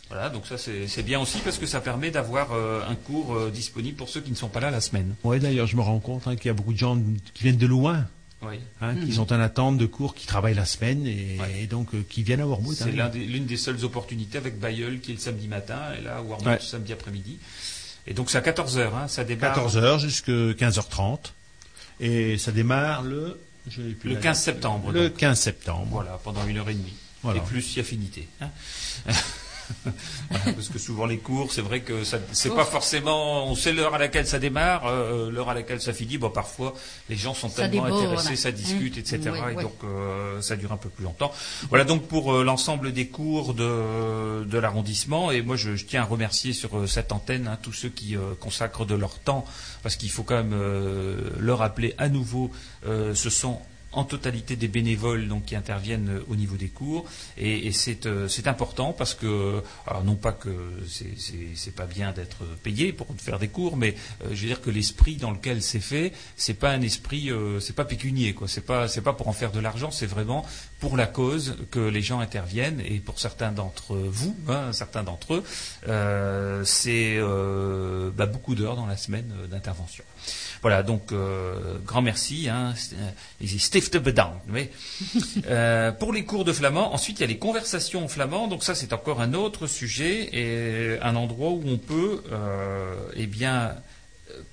Voilà, 0.10 0.30
donc 0.30 0.48
ça 0.48 0.58
c'est 0.58 0.88
c'est 0.88 1.04
bien 1.04 1.20
aussi 1.20 1.38
parce 1.44 1.58
que 1.60 1.68
ça 1.68 1.82
permet 1.82 2.10
d'avoir 2.10 2.52
euh, 2.54 2.82
un 2.90 2.96
cours 2.96 3.36
euh, 3.36 3.52
disponible 3.52 3.96
pour 3.96 4.10
ceux 4.10 4.22
qui 4.22 4.32
ne 4.32 4.36
sont 4.36 4.50
pas 4.50 4.60
là 4.60 4.72
la 4.72 4.82
semaine. 4.82 5.14
Ouais, 5.24 5.40
d'ailleurs, 5.40 5.68
je 5.68 5.76
me 5.76 5.82
rends 5.82 6.00
compte 6.00 6.28
hein, 6.28 6.36
qu'il 6.36 6.48
y 6.48 6.50
a 6.50 6.54
beaucoup 6.54 6.74
de 6.74 6.80
gens 6.80 6.98
qui 7.36 7.44
viennent 7.44 7.58
de 7.58 7.68
loin, 7.68 8.08
Oui. 8.42 8.60
hein, 8.82 8.96
qui 8.96 9.06
Mhm. 9.08 9.12
sont 9.12 9.32
en 9.34 9.40
attente 9.40 9.78
de 9.78 9.86
cours, 9.86 10.16
qui 10.16 10.26
travaillent 10.26 10.56
la 10.56 10.66
semaine 10.66 11.06
et, 11.06 11.38
Ouais. 11.40 11.62
et 11.62 11.68
donc 11.68 11.94
euh, 11.94 12.04
qui 12.10 12.24
viennent 12.24 12.42
à 12.42 12.48
Wormwood. 12.48 12.76
C'est 12.76 12.92
l'un 12.92 13.10
des- 13.10 13.20
l'une 13.26 13.46
des 13.46 13.58
seules 13.58 13.84
opportunités 13.86 14.40
avec 14.40 14.60
Bayeul 14.60 15.00
qui 15.00 15.12
est 15.12 15.16
le 15.16 15.20
samedi 15.20 15.48
matin 15.48 15.78
et 16.00 16.02
là 16.04 16.24
Warmouth 16.24 16.48
Ouais. 16.48 16.60
samedi 16.60 16.92
après-midi. 16.92 17.38
Et 18.10 18.14
donc 18.14 18.30
c'est 18.30 18.38
à 18.38 18.42
14h, 18.42 18.90
hein, 18.96 19.08
ça 19.08 19.24
démarre. 19.24 19.56
14h 19.58 20.00
jusqu'à 20.00 20.32
15h30. 20.32 21.20
Et 22.02 22.38
ça 22.38 22.52
démarre 22.52 23.04
le... 23.04 23.40
je 23.70 23.82
plus 23.82 24.10
Le 24.10 24.16
la 24.16 24.22
15 24.22 24.24
date. 24.38 24.44
septembre, 24.44 24.92
Le 24.92 25.10
donc. 25.10 25.18
15 25.18 25.40
septembre. 25.40 25.88
Voilà, 25.92 26.20
pendant 26.24 26.46
une 26.48 26.58
heure 26.58 26.70
et 26.70 26.74
demie. 26.74 26.96
Voilà. 27.24 27.40
Et 27.40 27.44
plus 27.46 27.62
si 27.62 27.80
affinité. 27.80 28.28
hein. 28.42 28.50
Voilà, 30.30 30.54
parce 30.54 30.70
que 30.70 30.78
souvent 30.80 31.06
les 31.06 31.18
cours, 31.18 31.52
c'est 31.52 31.62
vrai 31.62 31.82
que 31.82 32.04
c'est 32.04 32.54
pas 32.56 32.66
forcément, 32.66 33.46
on 33.48 33.56
sait 33.56 33.74
l'heure 33.74 33.96
à 33.96 33.98
laquelle 33.98 34.28
ça 34.28 34.38
démarre, 34.40 34.86
euh, 34.88 35.32
l'heure 35.32 35.50
à 35.50 35.54
laquelle 35.54 35.82
ça 35.82 35.94
finit. 35.94 36.18
Bon, 36.18 36.30
parfois 36.30 36.74
les 37.10 37.16
gens 37.16 37.34
sont 37.34 37.50
Ça 37.50 37.68
tellement 37.68 37.86
déborde. 37.86 38.04
intéressés, 38.04 38.36
ça 38.36 38.52
discute, 38.52 38.96
Mmh. 38.96 39.00
etc. 39.00 39.20
Ouais, 39.32 39.54
et 39.54 39.62
donc 39.64 39.74
euh, 39.84 40.42
ça 40.42 40.56
dure 40.56 40.72
un 40.72 40.78
peu 40.78 40.90
plus 40.90 41.04
longtemps. 41.04 41.32
Voilà 41.70 41.84
donc 41.84 42.08
pour 42.08 42.34
euh, 42.34 42.44
l'ensemble 42.44 42.92
des 42.94 43.08
cours 43.08 43.54
de, 43.54 44.44
de 44.46 44.58
l'arrondissement. 44.58 45.32
Et 45.32 45.42
moi, 45.42 45.56
je, 45.56 45.76
je 45.76 45.86
tiens 45.86 46.02
à 46.02 46.06
remercier 46.06 46.54
sur 46.54 46.78
euh, 46.78 46.88
cette 46.88 47.12
antenne 47.12 47.48
hein, 47.48 47.58
tous 47.62 47.74
ceux 47.74 47.90
qui 47.90 48.16
euh, 48.16 48.36
consacrent 48.40 48.86
de 48.86 48.96
leur 48.96 49.20
temps, 49.20 49.46
parce 49.84 49.96
qu'il 49.96 50.12
faut 50.12 50.24
quand 50.24 50.36
même 50.36 50.54
euh, 50.54 51.30
le 51.40 51.54
rappeler 51.54 51.96
à 51.98 52.10
nouveau. 52.10 52.52
euh, 52.88 53.14
ce 53.16 53.30
sont 53.30 53.60
en 53.92 54.04
totalité 54.04 54.56
des 54.56 54.68
bénévoles 54.68 55.28
donc 55.28 55.46
qui 55.46 55.56
interviennent 55.56 56.10
euh, 56.10 56.26
au 56.30 56.36
niveau 56.36 56.56
des 56.56 56.68
cours. 56.68 57.06
Et, 57.38 57.72
euh, 58.06 58.28
c'est 58.28 58.48
important 58.48 58.94
parce 58.94 59.14
que 59.14 59.62
alors 59.88 60.04
non 60.04 60.16
pas 60.16 60.32
que 60.32 60.50
c'est 60.88 61.76
pas 61.76 61.86
bien 61.86 62.12
d'être 62.12 62.44
payé 62.64 62.94
pour 62.94 63.08
faire 63.18 63.40
des 63.40 63.48
cours 63.48 63.78
mais 63.78 63.96
euh, 64.24 64.30
je 64.32 64.42
veux 64.42 64.48
dire 64.48 64.62
que 64.62 64.70
l'esprit 64.70 65.16
dans 65.16 65.32
lequel 65.32 65.62
c'est 65.62 65.80
fait 65.80 66.14
c'est 66.36 66.54
pas 66.54 66.72
un 66.72 66.82
esprit 66.82 67.32
euh, 67.32 67.60
c'est 67.60 67.76
pas 67.76 67.86
pécunier 67.86 68.34
quoi. 68.34 68.48
C'est 68.48 68.66
pas 68.66 68.88
pas 68.88 69.14
pour 69.14 69.28
en 69.28 69.34
faire 69.34 69.52
de 69.52 69.60
l'argent 69.60 69.92
c'est 69.92 70.06
vraiment 70.06 70.46
pour 70.80 70.96
la 70.96 71.08
cause 71.08 71.56
que 71.72 71.80
les 71.80 72.02
gens 72.02 72.20
interviennent. 72.20 72.82
Et 72.82 73.00
pour 73.00 73.20
certains 73.20 73.52
d'entre 73.52 73.96
vous 73.96 74.36
hein, 74.48 74.72
certains 74.72 75.04
d'entre 75.04 75.36
eux 75.36 75.44
euh, 75.88 76.64
c'est 76.66 77.18
euh, 77.18 78.12
bah, 78.16 78.26
beaucoup 78.26 78.56
d'heures 78.56 78.76
dans 78.76 78.86
la 78.86 78.98
semaine 78.98 79.34
euh, 79.38 79.48
d'intervention. 79.48 80.04
Voilà, 80.62 80.84
donc 80.84 81.12
euh, 81.12 81.78
grand 81.86 82.02
merci. 82.02 82.50
Hein, 82.50 82.74
euh, 82.94 83.10
stifte 83.82 83.98
bedankt. 83.98 84.42
Mais 84.48 84.72
euh, 85.48 85.92
pour 85.92 86.14
les 86.14 86.26
cours 86.26 86.46
de 86.46 86.54
flamand, 86.54 86.94
ensuite 86.94 87.20
il 87.20 87.22
y 87.22 87.26
a 87.26 87.28
les 87.28 87.38
conversations 87.38 88.04
en 88.04 88.08
flamand. 88.08 88.48
Donc 88.48 88.64
ça 88.64 88.76
c'est 88.76 88.94
encore 88.94 89.22
un 89.22 89.34
autre 89.34 89.68
sujet 89.68 90.30
et 90.34 91.00
un 91.02 91.16
endroit 91.16 91.52
où 91.52 91.64
on 91.66 91.78
peut, 91.78 92.24
euh, 92.32 92.96
eh 93.16 93.28
bien, 93.28 93.76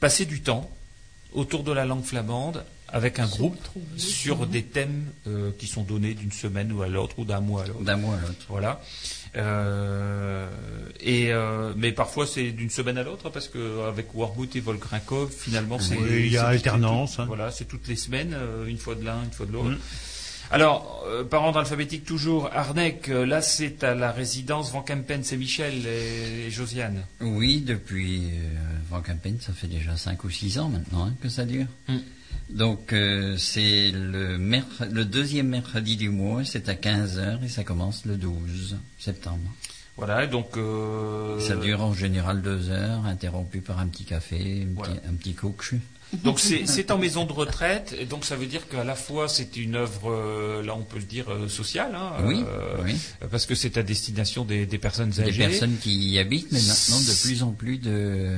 passer 0.00 0.24
du 0.24 0.40
temps 0.40 0.70
autour 1.32 1.62
de 1.62 1.72
la 1.72 1.84
langue 1.84 2.04
flamande 2.04 2.64
avec 2.88 3.18
un 3.18 3.26
groupe 3.26 3.58
sur 3.96 4.46
des 4.46 4.62
thèmes 4.62 5.06
euh, 5.26 5.50
qui 5.58 5.66
sont 5.66 5.82
donnés 5.82 6.14
d'une 6.14 6.32
semaine 6.32 6.72
ou 6.72 6.82
à 6.82 6.88
l'autre 6.88 7.18
ou 7.18 7.24
d'un 7.24 7.40
mois 7.40 7.64
à 7.64 7.66
l'autre. 7.66 7.82
D'un 7.82 7.96
mois 7.96 8.14
à 8.14 8.20
l'autre. 8.20 8.46
Voilà. 8.48 8.80
Euh, 9.36 10.46
et 11.00 11.32
euh, 11.32 11.72
mais 11.76 11.92
parfois 11.92 12.26
c'est 12.26 12.50
d'une 12.52 12.70
semaine 12.70 12.96
à 12.98 13.02
l'autre 13.02 13.28
parce 13.30 13.48
que 13.48 13.86
avec 13.86 14.14
Warmouth 14.14 14.56
et 14.56 14.60
Volkrinkov 14.60 15.30
finalement 15.30 15.78
c'est 15.78 15.96
Oui, 15.96 16.26
il 16.26 16.32
y 16.32 16.38
a 16.38 16.46
alternance, 16.46 17.16
tout- 17.16 17.22
hein. 17.22 17.26
Voilà, 17.26 17.50
c'est 17.50 17.66
toutes 17.66 17.86
les 17.88 17.96
semaines, 17.96 18.34
euh, 18.34 18.66
une 18.66 18.78
fois 18.78 18.94
de 18.94 19.04
l'un, 19.04 19.22
une 19.24 19.30
fois 19.32 19.46
de 19.46 19.52
l'autre. 19.52 19.70
Mm. 19.70 19.78
Alors, 20.52 21.02
euh, 21.08 21.24
par 21.24 21.42
ordre 21.42 21.58
alphabétique 21.58 22.04
toujours, 22.04 22.48
Arnec, 22.54 23.08
euh, 23.08 23.26
là 23.26 23.42
c'est 23.42 23.82
à 23.82 23.94
la 23.96 24.12
résidence 24.12 24.70
Van 24.70 24.80
Kempen, 24.82 25.24
c'est 25.24 25.36
Michel 25.36 25.84
et, 25.86 26.46
et 26.46 26.50
Josiane. 26.50 27.04
Oui, 27.20 27.60
depuis 27.60 28.26
euh, 28.26 28.48
Van 28.90 29.00
Campen, 29.02 29.38
ça 29.40 29.52
fait 29.52 29.66
déjà 29.66 29.96
5 29.96 30.22
ou 30.24 30.30
6 30.30 30.58
ans 30.60 30.68
maintenant 30.68 31.06
hein, 31.06 31.14
que 31.20 31.28
ça 31.28 31.44
dure. 31.44 31.66
Mm. 31.88 31.96
Donc 32.50 32.92
euh, 32.92 33.36
c'est 33.38 33.90
le, 33.92 34.36
deuxième 35.04 35.48
mercredi 35.48 35.96
du 35.96 36.10
mois, 36.10 36.44
c'est 36.44 36.68
à 36.68 36.74
15h 36.74 37.44
et 37.44 37.48
ça 37.48 37.64
commence 37.64 38.04
le 38.04 38.16
12 38.16 38.76
septembre. 38.98 39.50
Voilà, 39.96 40.26
donc 40.26 40.56
euh, 40.56 41.40
Ça 41.40 41.56
dure 41.56 41.82
en 41.82 41.94
général 41.94 42.42
2 42.42 42.70
heures, 42.70 43.04
interrompu 43.06 43.60
par 43.62 43.78
un 43.80 43.86
petit 43.88 44.04
café, 44.04 44.66
un, 44.70 44.74
Voilà. 44.74 44.94
petit, 44.94 45.08
un 45.08 45.14
petit 45.14 45.34
coach. 45.34 45.72
Donc 46.22 46.38
c'est 46.38 46.66
c'est 46.66 46.92
en 46.92 46.98
maison 46.98 47.24
de 47.24 47.32
retraite, 47.32 47.96
et 47.98 48.04
donc 48.04 48.24
ça 48.24 48.36
veut 48.36 48.46
dire 48.46 48.68
qu'à 48.68 48.84
la 48.84 48.94
fois 48.94 49.28
c'est 49.28 49.56
une 49.56 49.74
œuvre, 49.74 50.12
euh, 50.12 50.62
là 50.62 50.76
on 50.76 50.82
peut 50.82 50.98
le 50.98 51.04
dire, 51.04 51.28
euh, 51.32 51.48
sociale, 51.48 51.96
hein, 51.96 52.12
Oui, 52.24 52.44
euh, 52.46 52.76
oui. 52.84 52.94
parce 53.28 53.44
que 53.44 53.56
c'est 53.56 53.76
à 53.76 53.82
destination 53.82 54.44
des, 54.44 54.66
des 54.66 54.78
personnes 54.78 55.10
Des 55.10 55.22
âgées. 55.22 55.48
personnes 55.48 55.76
qui 55.82 56.10
y 56.10 56.18
habitent, 56.20 56.52
mais 56.52 56.60
maintenant 56.62 57.00
de 57.00 57.22
plus 57.22 57.42
en 57.42 57.50
plus 57.50 57.78
de, 57.78 58.36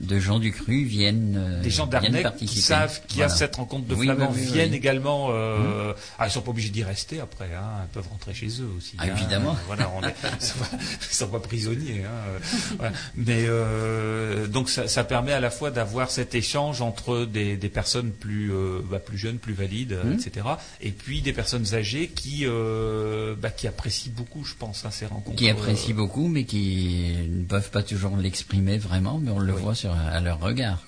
de 0.00 0.18
gens 0.18 0.38
du 0.38 0.50
cru 0.52 0.84
viennent, 0.84 1.36
euh, 1.38 1.62
Des 1.62 1.70
gens 1.70 1.86
d'Arnec 1.86 2.26
qui 2.36 2.48
savent 2.48 3.00
qu'il 3.06 3.18
y 3.18 3.22
a 3.22 3.26
Voilà. 3.26 3.38
cette 3.38 3.56
rencontre 3.56 3.86
de 3.86 3.94
Oui, 3.94 4.06
flamands 4.06 4.30
oui, 4.34 4.40
oui, 4.46 4.52
viennent 4.52 4.72
également. 4.74 5.28
Euh, 5.30 5.92
ah, 6.18 6.26
ils 6.26 6.30
sont 6.30 6.40
pas 6.40 6.50
obligés 6.50 6.70
d'y 6.70 6.82
rester 6.82 7.20
après. 7.20 7.50
Hein, 7.54 7.84
ils 7.84 7.92
peuvent 7.92 8.08
rentrer 8.10 8.32
chez 8.32 8.46
eux 8.62 8.68
aussi. 8.78 8.94
Ah, 8.98 9.04
hein. 9.04 9.14
évidemment. 9.16 9.56
Voilà, 9.66 9.90
on 9.96 10.02
est, 10.02 10.14
ils 10.40 10.46
sont 10.46 10.58
pas, 10.58 10.68
ils 11.10 11.14
sont 11.14 11.28
pas 11.28 11.40
prisonniers. 11.40 12.04
Hein, 12.04 12.10
euh, 12.28 12.38
voilà. 12.78 12.92
Mais 13.16 13.44
euh, 13.46 14.46
donc 14.46 14.70
ça, 14.70 14.88
ça 14.88 15.04
permet 15.04 15.32
à 15.32 15.40
la 15.40 15.50
fois 15.50 15.70
d'avoir 15.70 16.10
cet 16.10 16.34
échange 16.34 16.80
entre 16.82 17.24
des, 17.26 17.56
des 17.56 17.68
personnes 17.68 18.10
plus 18.10 18.52
euh, 18.52 18.80
bah, 18.90 18.98
plus 19.00 19.18
jeunes, 19.18 19.38
plus 19.38 19.52
valides, 19.54 19.92
euh, 19.92 20.04
Mhm. 20.04 20.14
etc. 20.14 20.46
Et 20.80 20.90
puis 20.92 21.20
des 21.20 21.32
personnes 21.34 21.74
âgées 21.74 22.08
qui 22.08 22.44
euh, 22.46 23.34
bah, 23.40 23.50
qui 23.50 23.66
apprécient 23.68 24.12
beaucoup, 24.16 24.44
je 24.44 24.54
pense, 24.58 24.84
hein, 24.84 24.90
ces 24.90 25.06
rencontres. 25.06 25.36
qui 25.36 25.48
apprécient 25.50 25.92
Euh, 25.92 25.96
beaucoup, 25.96 26.28
mais 26.28 26.44
qui 26.44 27.14
ne 27.28 27.44
peuvent 27.44 27.70
pas 27.70 27.82
toujours 27.82 28.16
l'exprimer 28.16 28.78
vraiment, 28.78 29.18
mais 29.22 29.30
on 29.30 29.38
le 29.38 29.52
voit 29.52 29.74
sur, 29.74 29.89
à 29.92 30.20
leur 30.20 30.40
regard. 30.40 30.78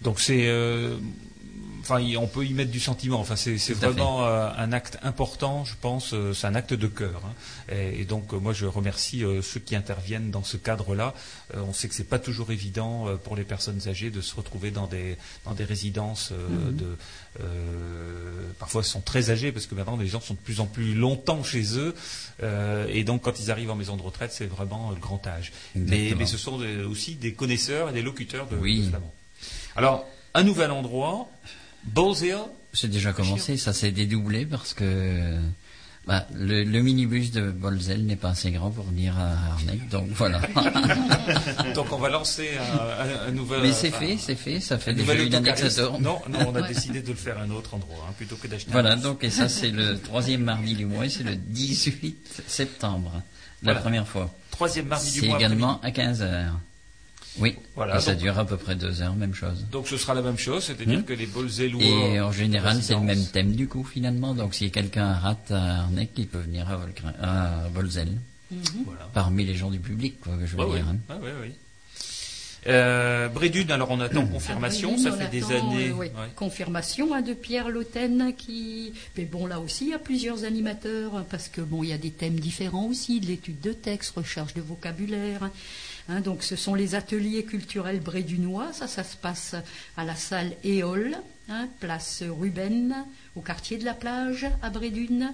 Donc 0.00 0.20
c'est, 0.20 0.46
euh, 0.48 0.96
enfin, 1.88 2.02
on 2.18 2.26
peut 2.26 2.44
y 2.44 2.52
mettre 2.52 2.70
du 2.70 2.80
sentiment. 2.80 3.18
Enfin, 3.20 3.36
c'est 3.36 3.56
vraiment 3.72 4.24
euh, 4.26 4.50
un 4.56 4.72
acte 4.72 4.98
important, 5.02 5.64
je 5.64 5.74
pense. 5.80 6.12
euh, 6.12 6.34
c'est 6.34 6.46
un 6.46 6.54
acte 6.54 6.74
de 6.74 6.86
cœur. 6.86 7.22
hein. 7.24 7.74
Et, 7.74 8.00
et 8.00 8.04
donc, 8.04 8.32
euh, 8.32 8.38
moi, 8.38 8.52
je 8.52 8.66
remercie 8.66 9.22
ceux 9.42 9.60
qui 9.60 9.74
interviennent 9.76 10.30
dans 10.30 10.44
ce 10.44 10.56
cadre-là. 10.56 11.14
On 11.54 11.72
sait 11.72 11.88
que 11.88 11.94
c'est 11.94 12.04
pas 12.04 12.18
toujours 12.18 12.52
évident 12.52 13.06
pour 13.24 13.36
les 13.36 13.44
personnes 13.44 13.80
âgées 13.88 14.10
de 14.10 14.20
se 14.20 14.34
retrouver 14.36 14.70
dans 14.70 14.86
des 14.86 15.16
dans 15.44 15.54
des 15.54 15.64
résidences 15.64 16.32
de. 16.32 16.96
euh, 17.40 18.50
parfois, 18.58 18.82
ils 18.82 18.88
sont 18.88 19.00
très 19.00 19.30
âgés 19.30 19.52
parce 19.52 19.66
que 19.66 19.74
maintenant, 19.74 19.96
les 19.96 20.06
gens 20.08 20.20
sont 20.20 20.34
de 20.34 20.38
plus 20.38 20.60
en 20.60 20.66
plus 20.66 20.94
longtemps 20.94 21.42
chez 21.42 21.78
eux. 21.78 21.94
Et 22.90 23.04
donc, 23.04 23.22
quand 23.22 23.38
ils 23.40 23.50
arrivent 23.50 23.70
en 23.70 23.76
maison 23.76 23.96
de 23.96 24.02
retraite, 24.02 24.32
c'est 24.32 24.46
vraiment 24.46 24.90
le 24.90 24.96
grand 25.00 25.26
âge. 25.26 25.52
Mais, 25.74 26.14
ce 26.26 26.36
sont 26.36 26.58
des- 26.58 26.82
aussi 26.82 27.14
des 27.14 27.32
connaisseurs 27.32 27.90
et 27.90 27.92
des 27.92 28.02
locuteurs 28.02 28.46
de, 28.48 28.56
Oui. 28.56 28.82
de 28.82 28.88
flamand. 28.90 29.12
Alors, 29.76 30.06
un 30.34 30.42
nouvel 30.42 30.70
endroit. 30.70 31.28
C'est 32.72 32.88
déjà 32.90 33.12
commencé, 33.12 33.56
ça 33.56 33.72
s'est 33.72 33.90
dédoublé 33.90 34.44
parce 34.46 34.74
que 34.74 35.36
bah, 36.06 36.26
le, 36.34 36.64
le 36.64 36.82
minibus 36.82 37.32
de 37.32 37.50
Bolzel 37.50 38.04
n'est 38.06 38.16
pas 38.16 38.30
assez 38.30 38.50
grand 38.50 38.70
pour 38.70 38.84
venir 38.84 39.14
à 39.18 39.52
Arnec, 39.52 39.88
donc 39.88 40.08
voilà. 40.14 40.40
Donc, 41.74 41.92
on 41.92 41.98
va 41.98 42.08
lancer 42.08 42.50
un, 42.58 43.04
un- 43.26 43.28
un 43.28 43.30
nouvel. 43.32 43.60
mais 43.62 43.72
c'est 43.72 43.88
enfin, 43.88 43.98
fait, 44.06 44.16
c'est 44.18 44.34
fait, 44.34 44.60
ça 44.60 44.78
fait 44.78 44.94
déjà 44.94 45.12
une 45.14 45.30
tourne. 45.30 46.02
Non, 46.02 46.18
non, 46.30 46.38
on 46.48 46.54
a 46.54 46.62
décidé 46.66 47.02
de 47.02 47.08
le 47.08 47.14
faire 47.14 47.38
à 47.38 47.42
un 47.42 47.50
autre 47.50 47.74
endroit, 47.74 48.06
hein, 48.08 48.14
plutôt 48.16 48.36
que 48.36 48.46
d'acheter. 48.48 48.70
Voilà, 48.72 48.96
donc 48.96 49.22
et 49.24 49.30
ça 49.30 49.48
c'est 49.50 49.70
le 49.70 49.98
troisième 49.98 50.42
mardi 50.44 50.74
du 50.74 50.86
mois, 50.86 51.04
et 51.06 51.10
c'est 51.10 51.24
le 51.24 51.34
18 51.36 52.42
septembre, 52.46 53.12
la 53.62 53.72
Voilà. 53.72 53.80
première 53.80 54.08
fois. 54.08 54.32
Troisième 54.50 54.86
mardi 54.86 55.10
du 55.12 55.20
C'est 55.20 55.26
mois. 55.28 55.36
également 55.38 55.80
à 55.82 55.90
15 55.90 56.22
heures. 56.22 56.58
Oui, 57.40 57.56
Voilà, 57.76 57.98
et 57.98 58.00
ça 58.00 58.12
donc- 58.14 58.22
dure 58.22 58.38
à 58.38 58.44
peu 58.44 58.56
près 58.56 58.74
deux 58.74 59.00
heures, 59.02 59.14
même 59.14 59.34
chose. 59.34 59.64
Donc, 59.70 59.86
ce 59.88 59.96
sera 59.96 60.14
la 60.14 60.22
même 60.22 60.38
chose, 60.38 60.64
c'est-à-dire 60.64 61.00
Hmm. 61.00 61.04
que 61.04 61.12
les 61.12 61.26
Bolzellois. 61.26 61.82
Et 61.82 62.20
en 62.20 62.32
général, 62.32 62.82
c'est 62.82 62.94
le 62.94 63.00
même 63.00 63.24
thème 63.26 63.52
du 63.52 63.68
coup, 63.68 63.84
finalement. 63.84 64.34
Donc, 64.34 64.54
si 64.54 64.70
quelqu'un 64.70 65.12
rate 65.12 65.50
à 65.50 65.80
Arnec, 65.82 66.10
il 66.16 66.26
peut 66.26 66.38
venir 66.40 66.66
à, 67.22 67.68
Bolzel. 67.74 68.08
Voilà. 68.84 69.08
Parmi 69.12 69.44
les 69.44 69.54
gens 69.54 69.70
du 69.70 69.78
public, 69.78 70.20
quoi, 70.20 70.34
que 70.36 70.46
je 70.46 70.56
veux 70.56 70.64
Ouais, 70.64 70.76
dire. 70.76 70.86
ouais, 70.86 70.92
hein. 71.10 71.14
ouais, 71.20 71.26
ouais, 71.26 71.40
ouais. 71.40 71.52
Euh, 72.66 73.28
Brédune, 73.28 73.70
alors 73.70 73.90
on 73.92 74.00
attend 74.00 74.26
confirmation, 74.26 74.94
Ah, 74.98 75.02
ça 75.02 75.10
oui, 75.12 75.18
fait 75.18 75.28
des 75.28 75.44
attend, 75.44 75.70
années. 75.70 75.88
euh, 75.90 75.92
oui, 75.92 76.06
ouais. 76.06 76.28
Confirmation 76.34 77.14
hein, 77.14 77.22
de 77.22 77.32
Pierre 77.32 77.68
Lauten 77.68 78.32
qui. 78.36 78.92
Mais 79.16 79.24
bon, 79.24 79.46
là 79.46 79.60
aussi, 79.60 79.84
il 79.84 79.90
y 79.90 79.94
a 79.94 79.98
plusieurs 79.98 80.44
animateurs 80.44 81.14
hein, 81.16 81.24
parce 81.30 81.48
que 81.48 81.60
bon, 81.60 81.84
il 81.84 81.90
y 81.90 81.92
a 81.92 81.98
des 81.98 82.10
thèmes 82.10 82.38
différents 82.40 82.86
aussi, 82.86 83.20
de 83.20 83.26
l'étude 83.26 83.60
de 83.60 83.72
texte, 83.72 84.10
recherche 84.16 84.54
de 84.54 84.60
vocabulaire. 84.60 85.50
Hein. 86.08 86.20
Donc, 86.20 86.42
ce 86.42 86.56
sont 86.56 86.74
les 86.74 86.94
ateliers 86.94 87.44
culturels 87.44 88.00
brédunois. 88.00 88.72
Ça, 88.72 88.86
ça 88.86 89.04
se 89.04 89.16
passe 89.16 89.54
à 89.96 90.04
la 90.04 90.14
salle 90.16 90.52
Éole, 90.64 91.16
hein, 91.48 91.68
place 91.80 92.22
Ruben, 92.28 92.94
au 93.36 93.40
quartier 93.40 93.78
de 93.78 93.84
la 93.84 93.94
plage 93.94 94.46
à 94.62 94.70
Brédune. 94.70 95.32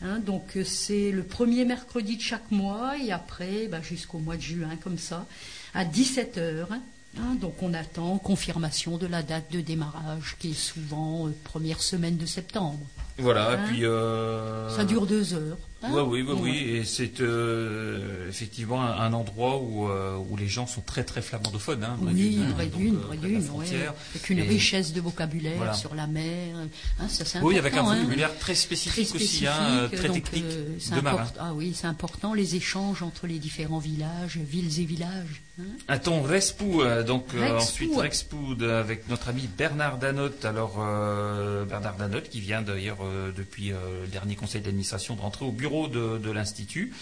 Hein, 0.00 0.20
donc 0.20 0.56
c'est 0.64 1.10
le 1.10 1.24
premier 1.24 1.64
mercredi 1.64 2.16
de 2.16 2.22
chaque 2.22 2.52
mois 2.52 2.96
et 2.98 3.10
après 3.10 3.66
bah, 3.66 3.82
jusqu'au 3.82 4.18
mois 4.18 4.36
de 4.36 4.42
juin 4.42 4.76
comme 4.80 4.96
ça 4.96 5.26
à 5.74 5.84
17h. 5.84 6.66
donc 7.40 7.60
on 7.62 7.74
attend 7.74 8.16
confirmation 8.18 8.96
de 8.96 9.08
la 9.08 9.24
date 9.24 9.50
de 9.50 9.60
démarrage 9.60 10.36
qui 10.38 10.50
est 10.52 10.54
souvent 10.54 11.26
euh, 11.26 11.34
première 11.42 11.82
semaine 11.82 12.16
de 12.16 12.26
septembre. 12.26 12.78
Voilà, 13.18 13.50
Hein? 13.50 13.58
puis... 13.66 13.84
euh, 13.84 14.70
Ça 14.76 14.84
dure 14.84 15.04
deux 15.04 15.34
heures. 15.34 15.58
Hein. 15.82 15.92
Ouais, 15.92 16.02
oui, 16.02 16.22
oui, 16.26 16.34
oui, 16.40 16.56
et 16.76 16.84
c'est 16.84 17.20
euh, 17.20 18.28
effectivement 18.28 18.82
un, 18.82 19.12
endroit 19.12 19.58
où, 19.58 19.88
euh, 19.88 20.16
où 20.16 20.36
les 20.36 20.48
gens 20.48 20.66
sont 20.66 20.80
très 20.80 21.04
très 21.04 21.22
flamandophones. 21.22 21.84
Hein, 21.84 21.96
Oui, 22.00 22.14
d'une, 22.14 22.42
hein, 22.42 22.52
près 22.54 22.66
donc, 22.66 22.80
d'une, 22.80 22.96
euh, 22.96 22.98
près 23.00 23.06
près 23.08 23.16
de 23.16 23.22
la 23.22 23.28
d'une, 23.28 23.38
ouais. 23.38 23.44
frontière. 23.46 23.94
Avec 24.14 24.30
une 24.30 24.38
Et- 24.38 24.42
richesse 24.42 24.92
de 24.92 25.00
vocabulaire 25.00 25.56
Voilà. 25.56 25.74
sur 25.74 25.94
la 25.94 26.06
mer. 26.06 26.56
Hein, 27.00 27.08
ça, 27.08 27.24
c'est 27.24 27.40
Oui, 27.40 27.58
avec 27.58 27.74
un 27.74 27.82
vocabulaire 27.82 28.36
très 28.38 28.54
spécifique, 28.54 29.08
Très 29.08 29.16
aussi, 29.16 29.46
hein, 29.46 29.88
très 29.92 30.08
donc, 30.08 30.16
technique, 30.22 30.44
euh, 30.46 30.96
de 30.96 31.00
marin. 31.00 31.26
Ah 31.38 31.52
oui, 31.54 31.72
c'est 31.74 31.86
important, 31.86 32.34
les 32.34 32.56
échanges 32.56 33.02
entre 33.02 33.26
les 33.26 33.38
différents 33.38 33.78
villages, 33.78 34.36
villes 34.38 34.80
et 34.80 34.84
villages. 34.84 35.42
Un 35.88 35.98
ton 35.98 36.22
Respou, 36.22 36.84
donc 37.04 37.32
Rexpoud. 37.32 37.56
ensuite 37.60 37.96
Rexpoud 37.96 38.62
avec 38.62 39.08
notre 39.08 39.28
ami 39.28 39.48
Bernard 39.58 39.98
Danotte. 39.98 40.44
Alors 40.44 40.76
Bernard 41.68 41.96
Danotte 41.96 42.28
qui 42.28 42.38
vient 42.40 42.62
d'ailleurs 42.62 42.98
depuis 43.36 43.70
le 43.70 44.06
dernier 44.06 44.36
conseil 44.36 44.60
d'administration 44.60 45.16
de 45.16 45.20
rentrer 45.20 45.44
au 45.44 45.50
bureau 45.50 45.67
de, 45.88 46.18
de 46.18 46.30
l'institut. 46.30 46.92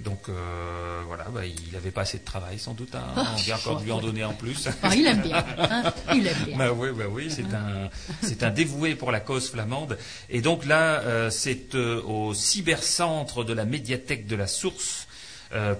Donc 0.00 0.28
euh, 0.28 1.02
voilà, 1.08 1.24
bah, 1.24 1.44
il 1.44 1.72
n'avait 1.72 1.90
pas 1.90 2.02
assez 2.02 2.18
de 2.18 2.24
travail 2.24 2.58
sans 2.60 2.72
doute. 2.72 2.94
hein. 2.94 3.02
On 3.16 3.36
vient 3.36 3.56
encore 3.56 3.80
de 3.80 3.84
lui 3.84 3.90
en 3.90 4.00
donner 4.00 4.22
en 4.22 4.32
plus. 4.32 4.68
Ah, 4.82 4.94
il 4.94 5.04
aime 5.06 5.22
bien, 5.22 5.44
hein, 5.58 5.92
il 6.14 6.24
aime 6.24 6.36
bien. 6.46 6.56
Bah 6.56 6.70
oui, 6.72 6.90
bah 6.96 7.06
oui, 7.10 7.28
c'est 7.30 7.52
un, 7.52 7.90
c'est 8.22 8.44
un 8.44 8.50
dévoué 8.50 8.94
pour 8.94 9.10
la 9.10 9.18
cause 9.18 9.50
flamande. 9.50 9.98
Et 10.30 10.40
donc 10.40 10.66
là, 10.66 11.00
euh, 11.00 11.30
c'est 11.30 11.74
euh, 11.74 12.00
au 12.02 12.32
cybercentre 12.32 13.42
de 13.44 13.52
la 13.52 13.64
médiathèque 13.64 14.28
de 14.28 14.36
la 14.36 14.46
Source, 14.46 15.08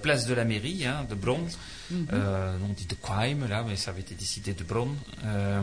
place 0.02 0.26
de 0.26 0.34
la 0.34 0.44
mairie, 0.44 0.84
hein, 0.84 1.06
de 1.08 1.14
Bron. 1.14 1.46
Mhm. 1.90 2.06
Euh, 2.12 2.56
on 2.68 2.72
dit 2.72 2.86
de 2.86 2.94
Quime 2.94 3.46
là, 3.48 3.64
mais 3.66 3.76
ça 3.76 3.90
avait 3.90 4.00
été 4.00 4.14
décidé 4.14 4.52
de 4.52 4.64
Bron. 4.64 4.94
Euh, 5.24 5.60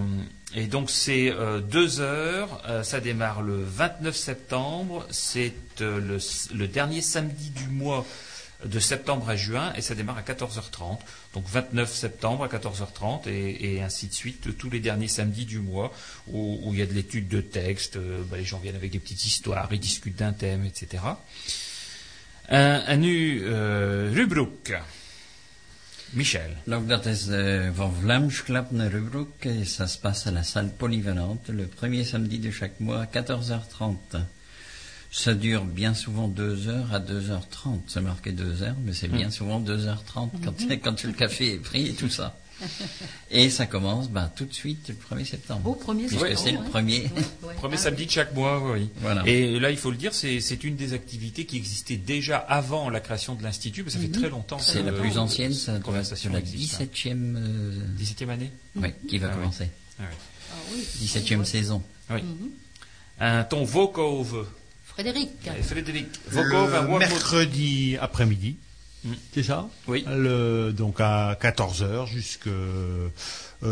et 0.55 0.67
donc 0.67 0.89
c'est 0.89 1.31
euh, 1.31 1.59
deux 1.59 2.01
heures. 2.01 2.61
ça 2.83 2.99
démarre 2.99 3.41
le 3.41 3.63
29 3.63 4.15
septembre. 4.15 5.05
C'est 5.11 5.53
le, 5.79 6.65
dernier 6.67 7.01
samedi 7.01 7.49
du 7.51 7.67
mois 7.67 8.05
de 8.63 8.79
septembre 8.79 9.29
à 9.29 9.35
juin 9.35 9.73
et 9.75 9.81
ça 9.81 9.93
démarre 9.93 10.17
à 10.17 10.21
14h30. 10.21 10.99
Donc 11.33 11.45
29 11.47 11.93
septembre 11.93 12.45
à 12.45 12.47
14h30 12.47 13.27
et, 13.27 13.81
ainsi 13.81 14.07
de 14.07 14.13
suite 14.13 14.57
tous 14.57 14.69
les 14.69 14.79
derniers 14.79 15.09
samedis 15.09 15.45
du 15.45 15.59
mois 15.59 15.91
où, 16.31 16.71
il 16.71 16.79
y 16.79 16.81
a 16.81 16.85
de 16.85 16.93
l'étude 16.93 17.27
de 17.27 17.41
texte, 17.41 17.97
bah, 17.97 18.37
les 18.37 18.45
gens 18.45 18.57
viennent 18.59 18.77
avec 18.77 18.91
des 18.91 18.99
petites 18.99 19.25
histoires, 19.25 19.67
ils 19.71 19.79
discutent 19.79 20.15
d'un 20.15 20.33
thème, 20.33 20.65
etc. 20.65 21.03
Un, 22.49 22.97
nu. 22.97 23.43
Michel. 26.15 26.49
Donc 26.65 26.87
dat 26.87 27.05
is 27.05 27.25
de 27.25 27.71
Van 27.75 27.93
Vlaams 28.01 28.43
Club 28.43 28.71
naar 28.71 28.91
Rubroek 28.91 29.45
et 29.45 29.65
ça 29.67 29.87
se 29.87 29.97
passe 29.99 30.27
à 30.27 30.31
la 30.31 30.43
salle 30.43 30.69
polyvalente 30.77 31.49
le 31.49 31.65
premier 31.67 32.03
samedi 32.05 32.39
de 32.39 32.51
chaque 32.51 32.79
mois 32.79 33.01
à 33.01 33.05
14h30. 33.05 34.21
Ça 35.11 35.33
dure 35.33 35.63
bien 35.65 35.93
souvent 35.93 36.27
2 36.27 36.67
heures 36.67 36.93
à 36.93 36.99
2h30. 36.99 37.79
C'est 37.87 38.01
marqué 38.01 38.31
2 38.31 38.61
heures, 38.63 38.75
mais 38.85 38.93
c'est 38.93 39.07
bien 39.09 39.27
Mm. 39.27 39.31
souvent 39.31 39.59
2h30 39.61 40.31
quand, 40.43 40.59
Mhm. 40.61 40.79
quand 40.79 41.03
le 41.03 41.11
café 41.13 41.53
est 41.53 41.59
pris 41.59 41.87
et 41.87 41.93
tout 41.93 42.09
ça. 42.09 42.35
Et 43.31 43.49
ça 43.49 43.65
commence 43.65 44.09
ben, 44.09 44.31
tout 44.35 44.45
de 44.45 44.53
suite 44.53 44.87
le 44.89 44.95
1er 45.17 45.25
septembre. 45.25 45.69
Au 45.69 45.75
1er 45.75 46.07
Puisque 46.07 46.19
septembre, 46.19 46.39
c'est 46.43 46.51
le 46.51 46.63
premier. 46.63 47.09
Premier 47.57 47.75
Ah 47.75 47.77
samedi 47.77 48.05
de 48.05 48.11
chaque 48.11 48.33
mois, 48.33 48.61
oui. 48.71 48.89
Voilà. 49.01 49.23
Et 49.25 49.59
là, 49.59 49.71
il 49.71 49.77
faut 49.77 49.91
le 49.91 49.97
dire, 49.97 50.13
c'est 50.13 50.39
c'est 50.39 50.63
une 50.63 50.75
des 50.75 50.93
activités 50.93 51.45
qui 51.45 51.57
existait 51.57 51.97
déjà 51.97 52.37
avant 52.37 52.89
la 52.89 52.99
création 53.01 53.35
de 53.35 53.43
l'Institut, 53.43 53.83
parce 53.83 53.95
que 53.95 54.01
ça 54.01 54.07
fait 54.07 54.13
Mhm. 54.13 54.21
très 54.21 54.29
longtemps. 54.29 54.59
C'est 54.59 54.83
la 54.83 54.91
plus 54.93 55.17
ancienne, 55.17 55.53
ça 55.53 55.79
doit 55.79 55.97
être 55.99 56.29
la 56.31 56.39
existe, 56.39 56.81
hein. 56.81 56.85
17e, 56.85 57.35
euh, 57.37 57.71
17e 57.97 58.29
année 58.29 58.51
Oui, 58.75 58.89
qui 59.09 59.17
va 59.17 59.27
Ah 59.27 59.31
oui. 59.35 59.39
commencer. 59.41 59.69
Ah 59.99 60.03
oui. 60.09 60.15
Ah 60.51 60.55
oui. 60.73 60.85
17e 61.01 61.43
saison. 61.45 61.81
Oui. 62.09 62.21
Mhm. 62.21 62.49
Un 63.19 63.43
ton 63.43 63.63
Vokove. 63.63 64.47
Frédéric. 64.85 65.29
Frédéric. 65.63 66.07
À 66.31 66.41
Le 66.41 66.99
mercredi 66.99 67.97
après-midi. 67.99 68.55
Mm. 69.05 69.13
C'est 69.33 69.43
ça? 69.43 69.69
Oui. 69.87 70.03
Le- 70.07 70.71
donc 70.71 70.99
à 70.99 71.37
14h 71.39 72.07
jusque, 72.07 72.47
euh, 72.47 73.07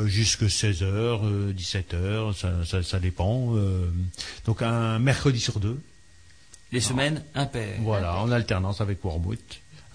jusque 0.05 0.43
16h, 0.43 1.53
17h, 1.53 2.33
ça, 2.37 2.51
ça, 2.65 2.83
ça 2.83 2.99
dépend. 2.99 3.55
euh, 3.57 3.85
donc 4.45 4.61
un 4.61 4.99
mercredi 4.99 5.39
sur 5.39 5.59
deux. 5.59 5.79
Les 6.71 6.81
semaines 6.81 7.23
impaires. 7.35 7.77
Voilà, 7.81 8.15
en 8.17 8.31
alternance 8.31 8.79
avec 8.81 9.03
Wormwood. 9.03 9.37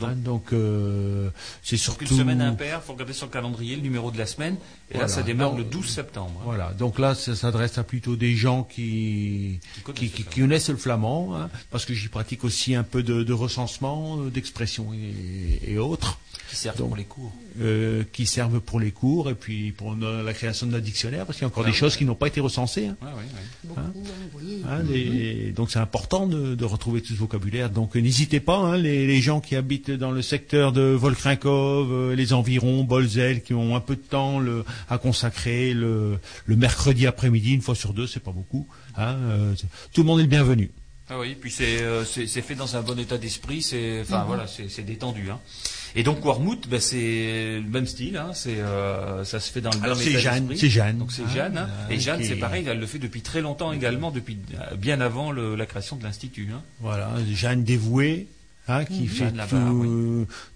Hein, 0.00 0.14
donc 0.16 0.52
euh, 0.52 1.30
c'est 1.62 1.76
Donc 1.76 1.82
surtout... 1.82 2.04
une 2.04 2.18
semaine 2.18 2.40
impaire, 2.40 2.80
il 2.82 2.86
faut 2.86 2.92
regarder 2.92 3.12
sur 3.12 3.26
le 3.26 3.32
calendrier 3.32 3.76
le 3.76 3.82
numéro 3.82 4.10
de 4.10 4.18
la 4.18 4.26
semaine. 4.26 4.56
Et 4.90 4.98
là, 4.98 5.08
ça 5.08 5.22
démarre 5.22 5.52
Non. 5.52 5.58
le 5.58 5.64
12 5.64 5.88
septembre. 5.88 6.32
hein. 6.38 6.44
Voilà, 6.44 6.72
donc 6.72 6.98
là, 6.98 7.14
ça 7.14 7.34
s'adresse 7.34 7.78
à 7.78 7.82
plutôt 7.84 8.16
des 8.16 8.34
gens 8.34 8.62
qui, 8.62 9.60
Qui 9.74 9.80
connaissent 9.82 9.98
qui, 9.98 10.04
le 10.04 10.10
qui- 10.10 10.22
flamand. 10.22 10.30
qui 10.32 10.40
connaissent 10.40 10.68
le 10.70 10.76
flamand, 10.76 11.36
hein, 11.36 11.50
parce 11.70 11.84
que 11.84 11.94
j'y 11.94 12.08
pratique 12.08 12.44
aussi 12.44 12.74
un 12.74 12.84
peu 12.84 13.02
de, 13.02 13.22
de 13.22 13.32
recensement, 13.32 14.18
euh, 14.20 14.30
d'expression 14.30 14.92
et, 14.94 15.72
et 15.72 15.78
autres. 15.78 16.18
Qui 16.48 16.56
servent 16.56 16.78
Donc, 16.78 16.88
pour 16.88 16.96
les 16.96 17.04
cours. 17.04 17.32
euh, 17.60 18.04
qui 18.12 18.24
servent 18.24 18.60
pour 18.60 18.80
les 18.80 18.90
cours 18.90 19.28
et 19.28 19.34
puis 19.34 19.72
pour 19.72 19.94
la 19.96 20.32
création 20.32 20.66
de 20.66 20.72
notre 20.72 20.84
dictionnaire, 20.84 21.26
parce 21.26 21.36
qu'il 21.38 21.42
y 21.42 21.44
a 21.44 21.48
encore 21.48 21.64
Ah 21.64 21.66
des 21.66 21.72
oui. 21.72 21.76
choses 21.78 21.96
qui 21.96 22.04
n'ont 22.06 22.14
pas 22.14 22.28
été 22.28 22.40
recensées. 22.40 22.86
hein. 22.86 22.96
Ouais, 23.02 23.08
ouais, 23.08 23.14
ouais. 23.14 23.24
Beaucoup, 23.64 23.80
hein, 23.80 23.92
oui. 24.34 24.62
Hein, 24.66 24.82
les- 24.88 25.52
donc 25.52 25.70
c'est 25.70 25.78
important 25.78 26.26
de, 26.26 26.54
de 26.54 26.64
retrouver 26.64 27.02
tout 27.02 27.12
ce 27.12 27.18
vocabulaire. 27.18 27.68
Donc 27.70 27.96
euh, 27.96 28.00
n'hésitez 28.00 28.40
pas, 28.40 28.56
hein, 28.56 28.76
les, 28.78 29.06
les 29.06 29.20
gens 29.20 29.40
qui 29.40 29.56
habitent 29.56 29.90
dans 29.90 30.10
le 30.10 30.22
secteur 30.22 30.72
de 30.72 30.80
Volkrinkov, 30.82 31.92
euh, 31.92 32.14
les 32.14 32.32
environs, 32.32 32.84
Bolzel, 32.84 33.42
qui 33.42 33.52
ont 33.54 33.76
un 33.76 33.80
peu 33.80 33.96
de 33.96 34.00
temps 34.00 34.38
le- 34.38 34.64
à 34.88 34.96
consacrer 34.98 35.74
le, 35.74 36.18
le 36.46 36.56
mercredi 36.56 37.06
après-midi, 37.06 37.52
une 37.54 37.62
fois 37.62 37.74
sur 37.74 37.92
deux, 37.92 38.06
c'est 38.06 38.20
pas 38.22 38.32
beaucoup. 38.32 38.66
hein, 38.96 39.16
euh, 39.28 39.54
tout 39.92 40.00
le 40.02 40.06
monde 40.06 40.20
est 40.20 40.22
le 40.24 40.28
bienvenu. 40.28 40.70
Ah 41.10 41.18
oui, 41.18 41.34
puis 41.40 41.50
c'est 41.50 41.80
euh, 41.82 42.04
fait 42.04 42.54
dans 42.54 42.76
un 42.76 42.82
bon 42.82 42.98
état 42.98 43.16
d'esprit, 43.16 43.62
c'est 43.62 44.02
enfin 44.02 44.20
Mhm. 44.20 44.26
voilà, 44.26 44.46
c'est 44.46 44.68
c'est 44.68 44.82
détendu. 44.82 45.30
Hein. 45.30 45.40
Et 45.98 46.02
donc 46.04 46.24
Wormwood, 46.24 46.66
ben, 46.68 46.80
c'est 46.80 47.58
le 47.60 47.68
même 47.68 47.86
style, 47.86 48.16
hein, 48.16 48.30
c'est 48.32 48.58
euh, 48.60 49.24
ça 49.24 49.40
se 49.40 49.50
fait 49.52 49.60
dans 49.60 49.70
le 49.70 49.82
Alors, 49.82 49.96
même 49.96 50.04
c'est 50.06 50.18
Jeanne, 50.18 50.48
c'est 50.56 50.70
Jeanne. 50.70 50.98
Donc 50.98 51.10
c'est 51.12 51.22
Ah, 51.26 51.34
Jeanne, 51.34 51.58
hein. 51.58 51.68
et 51.90 51.98
Jeanne 51.98 52.22
c'est 52.22 52.36
pareil, 52.36 52.64
elle 52.68 52.78
le 52.78 52.86
fait 52.86 52.98
depuis 53.00 53.20
très 53.20 53.40
longtemps 53.40 53.72
également, 53.72 54.10
depuis 54.10 54.38
euh, 54.54 54.76
bien 54.76 55.00
avant 55.00 55.32
le- 55.32 55.56
la 55.56 55.66
création 55.66 55.96
de 55.96 56.04
l'institut. 56.04 56.48
Hein. 56.54 56.62
Voilà, 56.80 57.10
Jeanne 57.34 57.64
dévouée. 57.64 58.28
hein, 58.70 58.84
qui 58.84 59.04
Mhm. 59.04 59.08
fait 59.08 59.32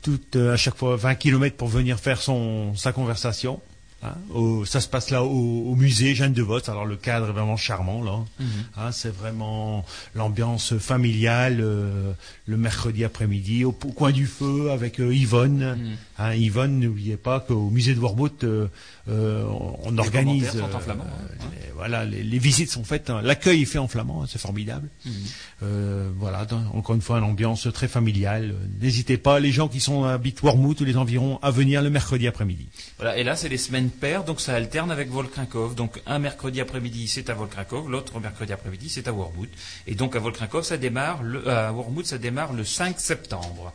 tout, 0.02 0.20
euh, 0.36 0.52
à 0.52 0.56
chaque 0.58 0.76
fois 0.76 0.96
20 0.96 1.14
kilomètres 1.14 1.56
pour 1.56 1.68
venir 1.68 1.98
faire 1.98 2.20
son 2.20 2.74
sa 2.76 2.92
conversation. 2.92 3.58
Hein. 4.02 4.14
Au- 4.34 4.64
ça 4.64 4.80
se 4.80 4.88
passe 4.88 5.10
là 5.10 5.22
au, 5.24 5.28
au 5.70 5.74
musée 5.76 6.14
Jeanne 6.14 6.32
de 6.32 6.42
Voss. 6.42 6.68
Alors 6.68 6.84
le 6.86 6.96
cadre 6.96 7.28
est 7.28 7.32
vraiment 7.32 7.56
charmant 7.56 8.02
là. 8.02 8.18
Mhm. 8.40 8.46
Hein, 8.76 8.92
c'est 8.92 9.14
vraiment 9.14 9.84
l'ambiance 10.14 10.76
familiale 10.78 11.58
euh, 11.60 12.12
le 12.46 12.56
mercredi 12.56 13.04
après-midi 13.04 13.64
au, 13.64 13.70
au 13.70 13.92
coin 13.92 14.10
du 14.12 14.26
feu 14.26 14.70
avec 14.70 15.00
euh, 15.00 15.14
Yvonne. 15.14 15.76
Mhm. 15.78 15.96
Hein, 16.18 16.34
Yvonne, 16.34 16.78
n'oubliez 16.78 17.16
pas 17.16 17.40
qu'au 17.40 17.68
musée 17.70 17.94
de 17.94 18.00
Warmouth, 18.00 18.44
euh, 18.44 18.68
on, 19.08 19.90
Les 19.90 19.98
organise. 19.98 20.50
sont 20.50 20.62
en 20.74 20.78
flamand, 20.78 21.04
les- 21.50 21.72
voilà, 21.74 22.04
les, 22.04 22.22
les 22.22 22.38
visites 22.38 22.70
sont 22.70 22.84
faites. 22.84 23.10
L'accueil 23.10 23.62
est 23.62 23.64
fait 23.64 23.78
en 23.78 23.88
flamand, 23.88 24.24
c'est 24.26 24.38
formidable. 24.40 24.88
Mhm. 25.04 25.12
Voilà, 26.18 26.44
dans- 26.44 26.64
encore 26.74 26.94
une 26.94 27.00
fois, 27.00 27.18
une 27.18 27.24
ambiance 27.24 27.66
très 27.72 27.88
familiale. 27.88 28.54
N'hésitez 28.80 29.16
pas, 29.16 29.40
les 29.40 29.50
gens 29.52 29.68
qui 29.68 29.80
sont 29.80 30.04
habitent 30.04 30.42
Warmouth 30.42 30.80
ou 30.80 30.84
les 30.84 30.96
environs, 30.96 31.38
à 31.42 31.50
venir 31.50 31.82
le 31.82 31.90
mercredi 31.90 32.26
après-midi. 32.28 32.68
Voilà, 32.98 33.16
et 33.16 33.24
là 33.24 33.34
c'est 33.36 33.48
les 33.48 33.56
semaines 33.58 33.90
paires, 33.92 34.24
donc 34.24 34.40
ça 34.40 34.54
alterne 34.54 34.90
avec 34.90 35.08
Volkrinkov. 35.10 35.74
Donc 35.74 36.00
un 36.06 36.18
mercredi 36.18 36.60
après-midi 36.60 37.08
c'est 37.08 37.30
à 37.30 37.34
Volkrinkov, 37.34 37.88
l'autre 37.90 38.18
mercredi 38.20 38.52
après-midi 38.52 38.88
c'est 38.88 39.08
à 39.08 39.12
Wormwood. 39.12 39.48
Et 39.86 39.94
donc 39.94 40.16
à 40.16 40.18
Volkrinkov 40.18 40.64
ça 40.64 40.76
démarre, 40.76 41.22
le, 41.22 41.48
à 41.48 41.72
Wormwood 41.72 42.06
ça 42.06 42.18
démarre 42.18 42.52
le 42.52 42.64
5 42.64 42.98
septembre. 42.98 43.72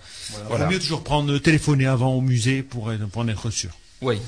Il 0.52 0.58
vaut 0.58 0.66
mieux 0.70 0.80
toujours 0.80 1.04
prendre, 1.04 1.38
téléphoner 1.38 1.86
avant 1.86 2.14
au 2.14 2.22
musée 2.22 2.64
pour, 2.64 2.92
pour 3.12 3.22
en 3.22 3.28
être 3.28 3.50
sûr. 3.50 3.72
Oui. 4.02 4.20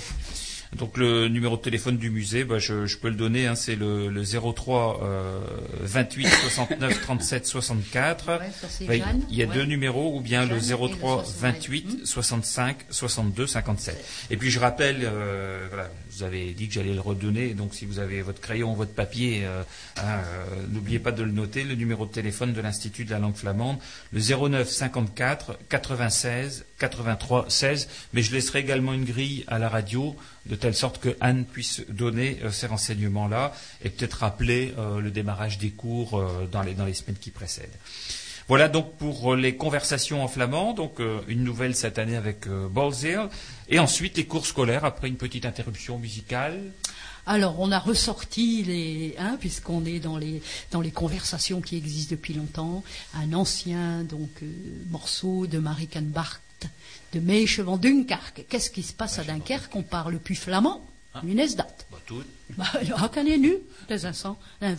Donc 0.77 0.97
le 0.97 1.27
numéro 1.29 1.57
de 1.57 1.61
téléphone 1.61 1.97
du 1.97 2.11
musée, 2.11 2.43
bah, 2.43 2.59
je, 2.59 2.85
je 2.85 2.97
peux 2.99 3.09
le 3.09 3.15
donner, 3.15 3.47
hein, 3.47 3.55
c'est 3.55 3.75
le, 3.75 4.07
le 4.07 4.23
03 4.23 5.01
euh, 5.03 5.39
28 5.81 6.27
69 6.27 7.01
37 7.01 7.45
64. 7.47 8.27
Ouais, 8.27 8.37
Oui, 8.87 8.97
Jeanne, 8.99 9.21
il 9.31 9.35
y 9.35 9.43
a 9.43 9.47
ouais. 9.47 9.53
deux 9.53 9.65
numéros, 9.65 10.15
ou 10.15 10.21
bien 10.21 10.43
le 10.45 10.59
Jeanne 10.59 10.79
et 10.79 10.87
le 10.91 10.95
03 10.95 11.23
65. 11.25 11.41
28 11.41 12.05
65 12.05 12.77
62 12.91 13.47
57. 13.47 14.05
Et 14.29 14.37
puis 14.37 14.51
je 14.51 14.59
rappelle, 14.59 14.99
euh, 15.03 15.65
voilà, 15.69 15.89
vous 16.19 16.25
avez 16.25 16.51
dit 16.51 16.67
que 16.67 16.73
j'allais 16.73 16.93
le 16.93 16.99
redonner, 16.99 17.53
donc 17.53 17.73
si 17.73 17.85
vous 17.85 17.99
avez 17.99 18.21
votre 18.21 18.41
crayon, 18.41 18.73
votre 18.73 18.91
papier, 18.91 19.45
euh, 19.45 19.63
hein, 19.97 20.03
euh, 20.03 20.65
n'oubliez 20.69 20.99
pas 20.99 21.13
de 21.13 21.23
le 21.23 21.31
noter, 21.31 21.63
le 21.63 21.75
numéro 21.75 22.05
de 22.05 22.11
téléphone 22.11 22.51
de 22.51 22.59
l'Institut 22.59 23.05
de 23.05 23.11
la 23.11 23.19
langue 23.19 23.35
flamande, 23.35 23.77
le 24.11 24.19
09 24.19 24.69
54 24.69 25.57
96 25.69 26.65
83 26.77 27.45
16. 27.47 27.87
Mais 28.11 28.21
je 28.21 28.33
laisserai 28.33 28.59
également 28.59 28.93
une 28.93 29.05
grille 29.05 29.45
à 29.47 29.59
la 29.59 29.69
radio 29.69 30.13
de 30.45 30.55
telle 30.55 30.75
sorte 30.75 30.99
que 30.99 31.15
Anne 31.21 31.45
puisse 31.45 31.83
donner 31.87 32.39
euh, 32.43 32.51
ces 32.51 32.67
renseignements-là 32.67 33.53
et 33.83 33.89
peut-être 33.89 34.15
rappeler 34.15 34.73
le 34.77 35.11
démarrage 35.11 35.57
des 35.57 35.69
cours 35.69 36.21
dans, 36.51 36.61
les, 36.61 36.73
dans 36.73 36.85
les 36.85 36.93
semaines 36.93 37.17
qui 37.17 37.31
précèdent. 37.31 37.69
Voilà 38.47 38.67
donc 38.67 38.95
pour 38.97 39.35
les 39.35 39.55
conversations 39.55 40.23
en 40.23 40.27
flamand, 40.27 40.73
donc 40.73 40.99
une 41.27 41.43
nouvelle 41.43 41.75
cette 41.75 41.99
année 41.99 42.15
avec 42.15 42.47
Balzil, 42.47 43.29
et 43.69 43.79
ensuite 43.79 44.17
les 44.17 44.25
cours 44.25 44.45
scolaires 44.45 44.85
après 44.85 45.07
une 45.07 45.17
petite 45.17 45.45
interruption 45.45 45.97
musicale. 45.97 46.59
Alors, 47.25 47.59
on 47.59 47.71
a 47.71 47.79
ressorti 47.79 48.63
les, 48.63 49.15
hein, 49.19 49.37
puisqu'on 49.39 49.85
est 49.85 49.99
dans 49.99 50.17
les 50.17 50.41
dans 50.71 50.81
les 50.81 50.91
conversations 50.91 51.61
qui 51.61 51.77
existent 51.77 52.11
depuis 52.11 52.33
longtemps, 52.33 52.83
un 53.13 53.33
ancien 53.33 54.03
donc 54.03 54.31
euh, 54.41 54.51
morceau 54.89 55.45
de 55.45 55.59
Marie 55.59 55.87
Canbart 55.87 56.39
de 57.13 57.19
Meisje 57.19 57.59
van 57.61 57.77
Dunkerque. 57.77 58.45
Qu'est-ce 58.49 58.69
qui 58.69 58.83
se 58.83 58.93
passe 58.93 59.19
à 59.19 59.23
Dunkerque? 59.23 59.75
On 59.75 59.83
parle 59.83 60.19
plus 60.19 60.35
flamand. 60.35 60.81
Nu 61.23 61.41
is 61.41 61.55
dat. 61.55 61.85
Bah, 61.91 61.97
tout. 62.05 62.23
Bah, 62.57 62.71
je 62.81 63.37
nu? 63.37 63.57
Dat 63.87 63.97
is 63.97 64.03
een 64.03 64.15
zo, 64.15 64.37
een 64.59 64.77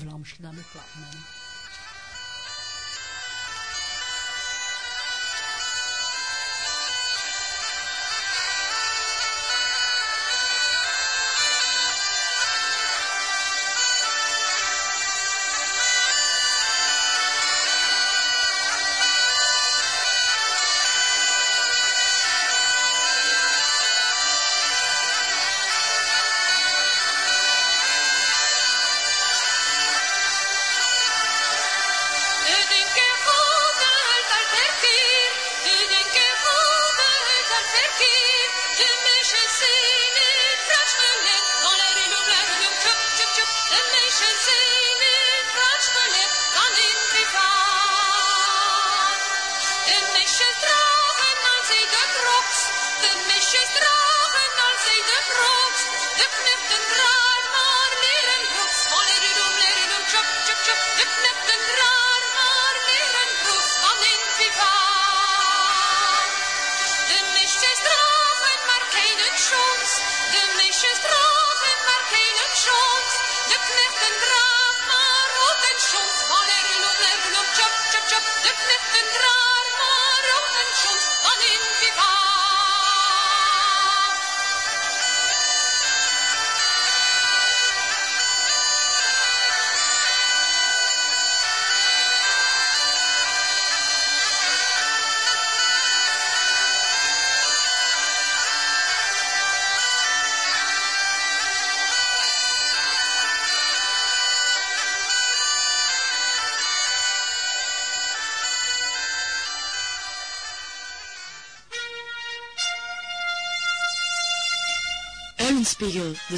Eulenspiegel, 115.61 116.13
de 116.29 116.37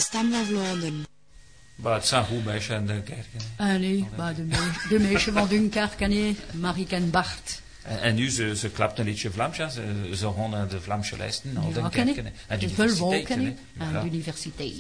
nee, 3.79 4.09
bah, 4.17 4.37
de, 4.37 4.43
me- 4.43 4.73
de 4.89 4.99
Meisje 4.99 5.33
van 5.33 5.49
Dunkerque, 5.49 6.07
nee, 6.07 6.37
Marie 6.53 6.87
Canbart. 6.87 7.61
En, 7.83 8.01
en 8.03 8.15
nu, 8.15 8.31
ze, 8.31 8.57
ze 8.57 8.69
klapt 8.71 8.99
een 8.99 9.05
liedje 9.05 9.31
Vlaams. 9.31 9.59
hè. 9.59 9.69
Ze, 9.71 9.83
ze 10.15 10.33
gaan 10.37 10.51
naar 10.51 10.69
de 10.69 10.81
Vlaamse 10.81 11.17
lijsten. 11.17 11.57
Al 11.57 11.63
Ja, 11.69 11.73
ken 11.73 11.83
Dunkerque. 12.07 12.11
ik. 12.11 12.17
hè. 12.47 12.55
En 12.55 12.59
de 12.59 12.67
De 12.67 12.75
Vulvo, 12.75 13.07
universiteit, 13.13 13.27
ken 13.27 13.41
hè. 13.45 13.51
ik. 13.51 13.57
Aan 13.79 13.95
Voilà. 13.95 14.01
de 14.01 14.07
universiteit. 14.17 14.75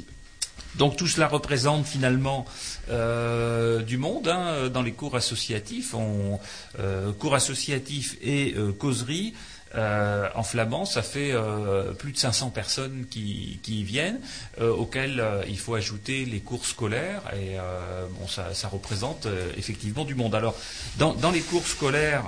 Donc 0.74 0.96
tout 0.96 1.10
cela 1.10 1.26
représente 1.28 1.86
finalement 1.88 2.46
euh, 2.90 3.82
du 3.86 3.98
monde 3.98 4.28
hein, 4.28 4.70
dans 4.72 4.84
les 4.84 4.94
cours 4.94 5.14
associatifs. 5.16 5.92
On, 5.94 6.38
euh, 6.78 7.12
cours 7.18 7.34
associatifs 7.34 8.16
et 8.20 8.54
euh, 8.56 8.72
causeries. 8.78 9.34
Euh, 9.74 10.28
en 10.34 10.42
flamand, 10.42 10.84
ça 10.84 11.02
fait 11.02 11.32
euh, 11.32 11.92
plus 11.92 12.12
de 12.12 12.18
500 12.18 12.50
personnes 12.50 13.06
qui, 13.10 13.58
qui 13.62 13.80
y 13.80 13.82
viennent, 13.84 14.20
euh, 14.60 14.70
auxquelles 14.70 15.20
euh, 15.20 15.42
il 15.48 15.58
faut 15.58 15.74
ajouter 15.74 16.24
les 16.24 16.40
cours 16.40 16.66
scolaires, 16.66 17.22
et 17.32 17.58
euh, 17.58 18.06
bon, 18.18 18.28
ça, 18.28 18.54
ça 18.54 18.68
représente 18.68 19.26
euh, 19.26 19.50
effectivement 19.56 20.04
du 20.04 20.14
monde. 20.14 20.34
Alors, 20.34 20.54
dans, 20.98 21.14
dans 21.14 21.30
les 21.30 21.40
cours 21.40 21.66
scolaires, 21.66 22.24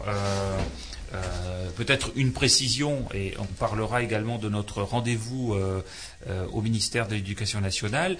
euh, 1.14 1.70
peut-être 1.76 2.12
une 2.16 2.32
précision, 2.32 3.06
et 3.14 3.34
on 3.38 3.44
parlera 3.44 4.02
également 4.02 4.38
de 4.38 4.48
notre 4.48 4.82
rendez-vous 4.82 5.54
euh, 5.54 5.82
euh, 6.28 6.46
au 6.52 6.60
ministère 6.60 7.08
de 7.08 7.14
l'Éducation 7.14 7.60
nationale. 7.60 8.16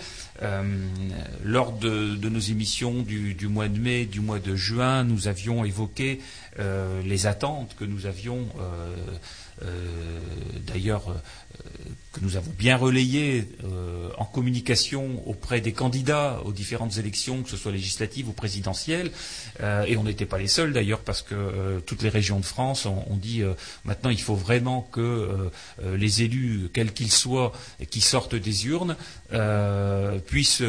Lors 1.43 1.73
de, 1.73 2.29
nos 2.29 2.41
émissions 2.41 3.03
du, 3.03 3.49
mois 3.49 3.69
de 3.69 3.79
mai, 3.79 4.07
du 4.07 4.21
mois 4.21 4.39
de 4.39 4.55
juin, 4.55 5.05
nous 5.05 5.29
avions 5.29 5.65
évoqué 5.65 6.21
les 7.05 7.27
attentes 7.27 7.75
que 7.79 7.85
nous 7.85 8.07
avions, 8.07 8.47
d'ailleurs, 10.67 11.15
que 12.15 12.21
nous 12.21 12.37
avons 12.37 12.53
bien 12.57 12.77
relayées 12.77 13.49
euh, 13.65 14.09
en 14.19 14.25
communication 14.25 15.21
auprès 15.29 15.61
des 15.61 15.73
candidats 15.73 16.41
aux 16.45 16.53
différentes 16.53 16.97
élections, 16.97 17.43
que 17.43 17.51
ce 17.51 17.57
soit 17.57 17.73
législatives 17.73 18.29
ou 18.29 18.33
présidentielles. 18.33 19.11
Euh, 19.61 19.85
et 19.87 19.97
on 19.97 20.05
n'était 20.05 20.25
pas 20.25 20.39
les 20.39 20.47
seuls 20.47 20.73
d'ailleurs, 20.73 21.01
parce 21.01 21.23
que 21.23 21.35
euh, 21.35 21.81
toutes 21.81 22.03
les 22.03 22.09
régions 22.09 22.39
de 22.39 22.45
France 22.45 22.87
ont, 22.87 23.05
dit 23.17 23.43
maintenant 23.85 24.11
il 24.11 24.21
faut 24.21 24.35
vraiment 24.35 24.87
que 24.93 25.51
les 25.83 26.23
élus, 26.23 26.69
quels 26.73 26.93
qu'ils 26.93 27.13
soient, 27.13 27.53
qui 27.91 28.01
sortent 28.01 28.35
des 28.35 28.67
urnes, 28.67 28.97
puissent 30.27 30.63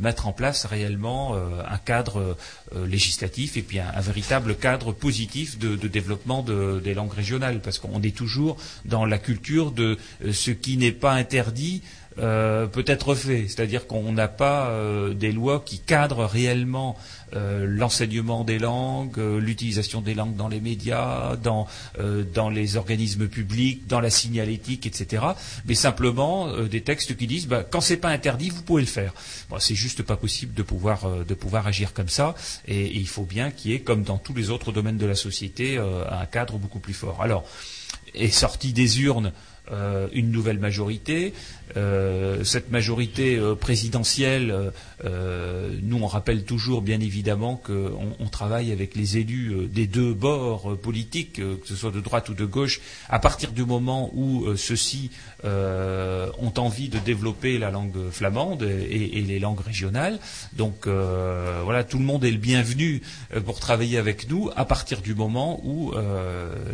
mettre 0.00 0.26
en 0.26 0.32
place 0.32 0.66
réellement 0.66 1.34
un 1.36 1.78
cadre 1.78 2.36
législatif 2.86 3.56
et 3.56 3.62
puis 3.62 3.80
un, 3.80 4.00
véritable 4.00 4.56
cadre 4.56 4.92
positif 4.92 5.58
de, 5.58 5.74
développement 5.88 6.42
de- 6.42 6.80
des 6.82 6.94
langues 6.94 7.12
régionales, 7.12 7.60
parce 7.60 7.78
qu'on 7.78 8.02
est 8.02 8.16
toujours 8.16 8.56
dans 8.84 9.04
la 9.04 9.18
culture 9.18 9.72
de 9.72 9.98
ce 10.30 10.50
qui 10.50 10.76
n'est 10.76 10.85
pas 10.92 11.12
interdit 11.12 11.82
euh, 12.18 12.66
peut 12.66 12.84
être 12.86 13.14
fait, 13.14 13.42
c'est-à-dire 13.46 13.86
qu'on 13.86 14.10
n'a 14.10 14.28
pas 14.28 14.68
euh, 14.68 15.12
des 15.12 15.32
lois 15.32 15.62
qui 15.64 15.80
cadrent 15.80 16.24
réellement 16.24 16.96
euh, 17.34 17.66
l'enseignement 17.68 18.42
des 18.42 18.58
langues, 18.58 19.18
l'utilisation 19.18 20.00
des 20.00 20.14
langues 20.14 20.34
dans 20.34 20.48
les 20.48 20.60
médias, 20.60 21.36
dans, 21.36 21.66
dans 22.32 22.48
les 22.48 22.76
organismes 22.76 23.28
publics, 23.28 23.86
dans 23.86 24.00
la 24.00 24.08
signalétique, 24.08 24.86
etc. 24.86 25.24
Mais 25.66 25.74
simplement 25.74 26.56
des 26.62 26.80
textes 26.80 27.16
qui 27.16 27.26
disent 27.26 27.48
bah, 27.48 27.64
quand 27.68 27.82
c'est 27.82 27.98
pas 27.98 28.08
interdit, 28.08 28.48
vous 28.48 28.62
pouvez 28.62 28.82
le 28.82 28.88
faire. 28.88 29.12
Bon, 29.50 29.58
c'est 29.58 29.74
juste 29.74 30.02
pas 30.02 30.16
possible 30.16 30.54
de 30.54 30.62
pouvoir 30.62 31.24
de 31.24 31.34
pouvoir 31.34 31.66
agir 31.66 31.92
comme 31.92 32.08
ça, 32.08 32.34
et, 32.66 32.96
il 32.96 33.08
faut 33.08 33.24
bien 33.24 33.50
qu'il 33.50 33.72
y 33.72 33.74
ait, 33.74 33.80
comme 33.80 34.04
dans 34.04 34.18
tous 34.18 34.32
les 34.32 34.48
autres 34.48 34.72
domaines 34.72 34.98
de 34.98 35.06
la 35.06 35.16
société, 35.16 35.76
un 35.76 36.26
cadre 36.26 36.56
beaucoup 36.56 36.78
plus 36.78 36.94
fort. 36.94 37.20
Alors, 37.20 37.44
est 38.14 38.30
sortie 38.30 38.72
des 38.72 39.02
urnes 39.02 39.32
euh, 39.72 40.08
une 40.12 40.30
nouvelle 40.30 40.58
majorité. 40.58 41.32
Euh, 41.76 42.44
cette 42.44 42.70
majorité 42.70 43.36
euh, 43.36 43.54
présidentielle, 43.54 44.72
euh, 45.04 45.76
nous 45.82 45.98
on 45.98 46.06
rappelle 46.06 46.44
toujours 46.44 46.80
bien 46.80 47.00
évidemment 47.00 47.56
qu'on 47.56 48.14
on 48.18 48.26
travaille 48.28 48.70
avec 48.72 48.94
les 48.94 49.18
élus 49.18 49.52
euh, 49.52 49.66
des 49.66 49.86
deux 49.86 50.14
bords 50.14 50.72
euh, 50.72 50.76
politiques, 50.76 51.34
que 51.34 51.58
ce 51.66 51.74
soit 51.74 51.90
de 51.90 52.00
droite 52.00 52.28
ou 52.28 52.34
de 52.34 52.44
gauche, 52.44 52.80
à 53.08 53.18
partir 53.18 53.50
du 53.52 53.64
moment 53.64 54.10
où 54.14 54.46
ceux-ci 54.56 55.10
ont 55.44 56.52
envie 56.56 56.88
de 56.88 56.98
développer 56.98 57.58
la 57.58 57.70
langue 57.70 58.10
flamande 58.10 58.62
et, 58.62 59.18
et 59.18 59.22
les 59.22 59.38
langues 59.38 59.60
régionales. 59.60 60.18
Donc 60.54 60.86
voilà, 60.86 61.84
tout 61.84 61.98
le 61.98 62.04
monde 62.04 62.24
est 62.24 62.30
le 62.30 62.38
bienvenu 62.38 63.02
pour 63.44 63.60
travailler 63.60 63.98
avec 63.98 64.28
nous 64.30 64.50
à 64.56 64.64
partir 64.64 65.00
du 65.02 65.14
moment 65.14 65.60
où 65.64 65.92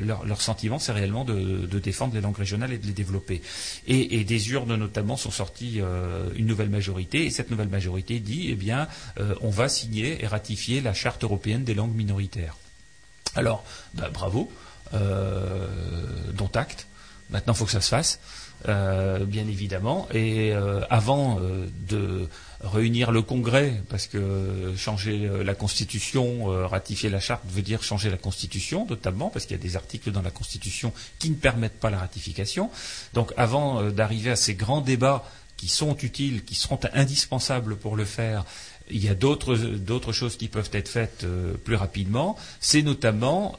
leur, 0.01 0.25
leur 0.27 0.41
sentiment 0.41 0.79
c'est 0.79 0.93
réellement 0.93 1.25
de, 1.25 1.67
de 1.67 1.79
défendre 1.79 2.15
les 2.15 2.21
langues 2.21 2.37
régionales 2.39 2.73
et 2.73 2.79
de 2.83 2.87
les 2.89 2.93
développer. 2.93 3.41
Et, 3.87 4.25
des 4.25 4.51
urnes 4.51 4.77
notamment 4.77 5.17
sont 5.17 5.31
sorties 5.31 5.81
euh, 5.81 6.29
une 6.37 6.47
nouvelle 6.47 6.69
majorité 6.69 7.27
et 7.27 7.31
cette 7.31 7.51
nouvelle 7.51 7.69
majorité 7.69 8.21
dit 8.21 8.49
eh 8.51 8.55
bien 8.55 8.89
euh, 9.19 9.35
on 9.41 9.51
va 9.51 9.69
signer 9.69 10.23
et 10.23 10.27
ratifier 10.27 10.81
la 10.81 10.95
charte 10.95 11.25
européenne 11.25 11.65
des 11.65 11.75
langues 11.75 11.95
minoritaires. 11.95 12.57
Alors 13.35 13.65
bah, 13.95 14.11
bravo, 14.13 14.51
euh, 14.95 15.67
dont 16.35 16.51
acte. 16.55 16.87
Maintenant, 17.31 17.55
il 17.55 17.57
faut 17.57 17.65
que 17.65 17.71
ça 17.71 17.81
se 17.81 17.89
fasse, 17.89 18.21
bien 18.67 19.49
évidemment. 19.49 20.07
Et 20.13 20.53
avant 20.91 21.41
de 21.89 22.29
réunir 22.63 23.11
le 23.11 23.23
Congrès, 23.23 23.83
parce 23.89 24.07
que 24.07 24.73
changer 24.77 25.27
euh, 25.27 25.43
la 25.43 25.55
Constitution, 25.55 26.51
euh, 26.51 26.67
ratifier 26.67 27.11
la 27.11 27.21
charte 27.21 27.43
veut 27.49 27.63
dire 27.63 27.83
changer 27.83 28.11
la 28.11 28.17
Constitution, 28.17 28.87
notamment, 28.89 29.31
parce 29.31 29.47
qu'il 29.47 29.57
y 29.57 29.61
a 29.61 29.63
des 29.63 29.77
articles 29.77 30.11
dans 30.13 30.23
la 30.23 30.31
Constitution 30.31 30.93
qui 31.19 31.31
ne 31.31 31.35
permettent 31.35 31.81
pas 31.81 31.91
la 31.91 31.99
ratification. 31.99 32.71
Donc 33.15 33.33
avant 33.37 33.81
euh, 33.81 33.91
d'arriver 33.91 34.31
à 34.31 34.37
ces 34.37 34.55
grands 34.55 34.81
débats 34.81 35.25
qui 35.57 35.69
sont 35.69 35.97
utiles, 35.99 36.45
qui 36.45 36.55
seront 36.55 36.79
indispensables 36.93 37.77
pour 37.77 37.97
le 37.97 38.05
faire, 38.05 38.45
il 38.91 39.03
y 39.03 39.09
a 39.09 39.15
d'autres 39.15 40.13
choses 40.13 40.37
qui 40.37 40.49
peuvent 40.49 40.71
être 40.73 40.89
faites 40.89 41.25
plus 41.65 41.77
rapidement. 41.77 42.37
C'est 42.61 42.83
notamment, 42.83 43.57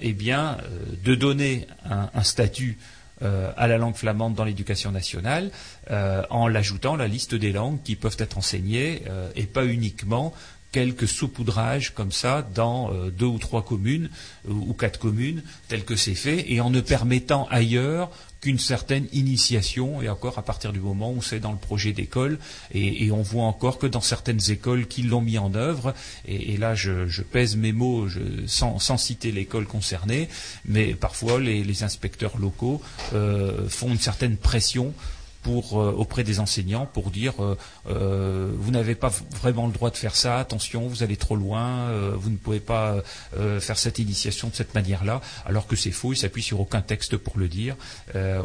eh 0.00 0.12
bien, 0.12 0.58
de 1.04 1.14
donner 1.14 1.68
un 1.84 2.24
statut 2.24 2.76
euh, 3.22 3.50
à 3.56 3.66
la 3.66 3.78
langue 3.78 3.96
flamande 3.96 4.34
dans 4.34 4.44
l'éducation 4.44 4.92
nationale 4.92 5.50
euh, 5.90 6.22
en 6.30 6.46
l'ajoutant 6.46 6.94
la 6.94 7.08
liste 7.08 7.34
des 7.34 7.52
langues 7.52 7.82
qui 7.82 7.96
peuvent 7.96 8.16
être 8.18 8.38
enseignées 8.38 9.02
euh, 9.08 9.28
et 9.34 9.44
pas 9.44 9.64
uniquement 9.64 10.32
quelques 10.72 11.08
saupoudrages 11.08 11.94
comme 11.94 12.12
ça 12.12 12.42
dans 12.54 12.92
euh, 12.92 13.10
deux 13.10 13.26
ou 13.26 13.38
trois 13.38 13.64
communes 13.64 14.10
ou, 14.46 14.70
ou 14.70 14.74
quatre 14.74 14.98
communes 14.98 15.42
tel 15.68 15.84
que 15.84 15.96
c'est 15.96 16.14
fait 16.14 16.52
et 16.52 16.60
en 16.60 16.70
ne 16.70 16.80
permettant 16.80 17.46
ailleurs 17.50 18.10
qu'une 18.40 18.58
certaine 18.58 19.06
initiation, 19.12 20.00
et 20.00 20.08
encore 20.08 20.38
à 20.38 20.42
partir 20.42 20.72
du 20.72 20.80
moment 20.80 21.12
où 21.12 21.22
c'est 21.22 21.40
dans 21.40 21.52
le 21.52 21.58
projet 21.58 21.92
d'école, 21.92 22.38
et, 22.72 23.10
on 23.10 23.22
voit 23.22 23.44
encore 23.44 23.78
que 23.78 23.86
dans 23.86 24.00
certaines 24.00 24.50
écoles 24.50 24.86
qui 24.86 25.02
l'ont 25.02 25.20
mis 25.20 25.38
en 25.38 25.54
œuvre, 25.54 25.94
et, 26.26 26.56
là 26.56 26.74
je, 26.74 27.22
pèse 27.22 27.56
mes 27.56 27.72
mots 27.72 28.06
sans, 28.46 28.78
citer 28.96 29.32
l'école 29.32 29.66
concernée, 29.66 30.28
mais 30.64 30.94
parfois 30.94 31.40
les, 31.40 31.64
les 31.64 31.82
inspecteurs 31.82 32.38
locaux 32.38 32.80
euh, 33.12 33.68
font 33.68 33.88
une 33.88 33.98
certaine 33.98 34.36
pression 34.36 34.94
pour, 35.42 35.80
euh, 35.80 35.92
auprès 35.92 36.24
des 36.24 36.40
enseignants 36.40 36.86
pour 36.86 37.10
dire 37.10 37.42
euh, 37.42 37.56
euh, 37.90 38.50
vous 38.56 38.70
n'avez 38.70 38.94
pas 38.94 39.10
vraiment 39.40 39.66
le 39.66 39.72
droit 39.72 39.90
de 39.90 39.96
faire 39.96 40.14
ça, 40.14 40.38
attention, 40.38 40.86
vous 40.86 41.02
allez 41.02 41.16
trop 41.16 41.36
loin, 41.36 41.88
euh, 41.88 42.12
vous 42.14 42.30
ne 42.30 42.36
pouvez 42.36 42.60
pas 42.60 43.02
euh, 43.36 43.60
faire 43.60 43.78
cette 43.78 43.98
initiation 43.98 44.48
de 44.48 44.54
cette 44.54 44.74
manière-là, 44.74 45.20
alors 45.46 45.66
que 45.66 45.76
c'est 45.76 45.90
faux, 45.90 46.12
il 46.12 46.16
s'appuie 46.16 46.42
sur 46.42 46.60
aucun 46.60 46.80
texte 46.80 47.16
pour 47.16 47.38
le 47.38 47.48
dire. 47.48 47.76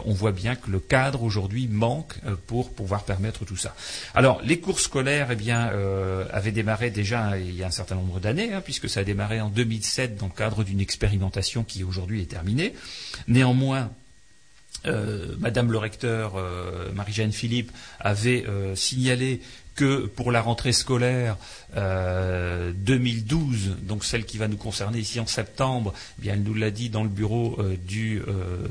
On 0.06 0.14
voit 0.14 0.32
bien 0.32 0.56
que 0.56 0.70
le 0.70 0.80
cadre 0.80 1.24
aujourd'hui 1.24 1.68
manque 1.68 2.15
pour 2.48 2.74
pouvoir 2.74 3.03
permettre 3.03 3.45
tout 3.45 3.57
ça. 3.57 3.76
Alors, 4.14 4.41
les 4.44 4.60
cours 4.60 4.80
scolaires 4.80 5.30
eh 5.32 5.36
bien, 5.36 5.72
avaient 6.32 6.52
démarré 6.52 6.91
déjà 6.91 7.38
il 7.38 7.56
y 7.56 7.64
a 7.64 7.68
un 7.68 7.72
certain 7.72 7.95
nombre 7.95 8.20
d'années, 8.20 8.53
hein, 8.53 8.61
puisque 8.61 8.90
ça 8.90 9.02
a 9.02 9.03
démarré 9.03 9.41
en 9.41 9.49
2007 9.49 10.18
dans 10.18 10.28
le 10.28 10.34
cadre 10.34 10.64
d'une 10.64 10.80
expérimentation 10.80 11.64
qui 11.64 11.84
aujourd'hui 11.84 12.22
est 12.22 12.30
terminée. 12.30 12.74
Néanmoins, 13.28 13.90
euh, 14.85 15.35
Madame 15.39 15.72
le 15.72 15.77
recteur, 15.77 16.34
euh, 16.35 16.91
Marie-Jeanne 16.93 17.31
Philippe, 17.31 17.72
avait 17.99 18.45
euh, 18.47 18.76
signalé 18.76 19.41
que 19.76 20.05
pour 20.05 20.31
la 20.31 20.41
rentrée 20.41 20.72
scolaire 20.72 21.35
euh, 21.77 22.72
2012, 22.76 23.77
donc 23.81 24.03
celle 24.03 24.23
qui 24.23 24.38
va 24.38 24.47
nous 24.47 24.57
concerner 24.57 24.99
ici 24.99 25.19
en 25.19 25.26
septembre, 25.26 25.95
eh 26.19 26.22
bien 26.22 26.34
elle 26.34 26.43
nous 26.43 26.53
l'a 26.53 26.69
dit 26.69 26.89
dans 26.89 27.01
le 27.01 27.10
bureau 27.10 27.57
du 27.88 28.22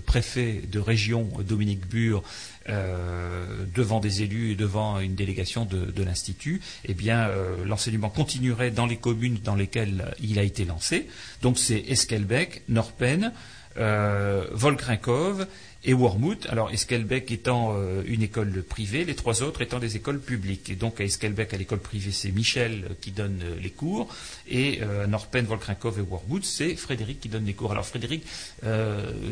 préfet 0.07 0.63
de 0.71 0.79
région 0.79 1.29
Dominique 1.41 1.89
Bure 1.89 2.23
devant 2.69 3.99
des 3.99 4.23
élus 4.23 4.53
et 4.53 4.55
devant 4.55 5.01
une 5.01 5.17
délégation 5.17 5.65
de, 5.65 6.03
l'Institut, 6.05 6.61
eh 6.85 6.95
bien 6.95 7.29
l'enseignement 7.65 8.09
continuerait 8.09 8.71
dans 8.71 8.87
les 8.87 8.97
communes 8.97 9.39
dans 9.43 9.57
lesquelles 9.57 10.15
il 10.23 10.39
a 10.39 10.45
été 10.45 10.65
lancé. 10.65 11.09
Donc 11.43 11.59
c'est 11.59 11.81
Esquelbec, 11.81 12.63
Norpen, 12.69 13.33
Volkrinkov 13.75 15.49
et 15.85 15.95
Wormwood. 15.95 16.47
Alors 16.49 16.71
Esquelbec 16.71 17.31
étant 17.31 17.75
euh, 17.75 18.03
une 18.07 18.23
école 18.23 18.63
privée, 18.63 19.05
les 19.05 19.15
trois 19.15 19.43
autres 19.43 19.63
étant 19.63 19.79
des 19.79 19.97
écoles 19.97 20.21
publiques. 20.21 20.71
Et 20.71 20.77
donc 20.77 21.01
à 21.01 21.05
Esquelbec, 21.05 21.55
à 21.55 21.57
l'école 21.57 21.81
privée, 21.81 22.13
c'est 22.13 22.31
Michel 22.31 22.85
euh, 22.85 22.95
qui 23.01 23.11
donne 23.11 23.41
euh, 23.43 23.57
les 23.61 23.71
cours, 23.71 24.09
et 24.49 24.81
à 24.83 25.07
Norpen, 25.07 25.45
Volkrinkov 25.45 25.99
et 25.99 26.03
Wormwood, 26.03 26.45
c'est 26.45 26.77
Frédéric 26.77 27.21
qui 27.21 27.29
donne 27.29 27.45
les 27.45 27.55
cours. 27.55 27.73
Alors 27.73 27.87
Frédéric, 27.87 28.25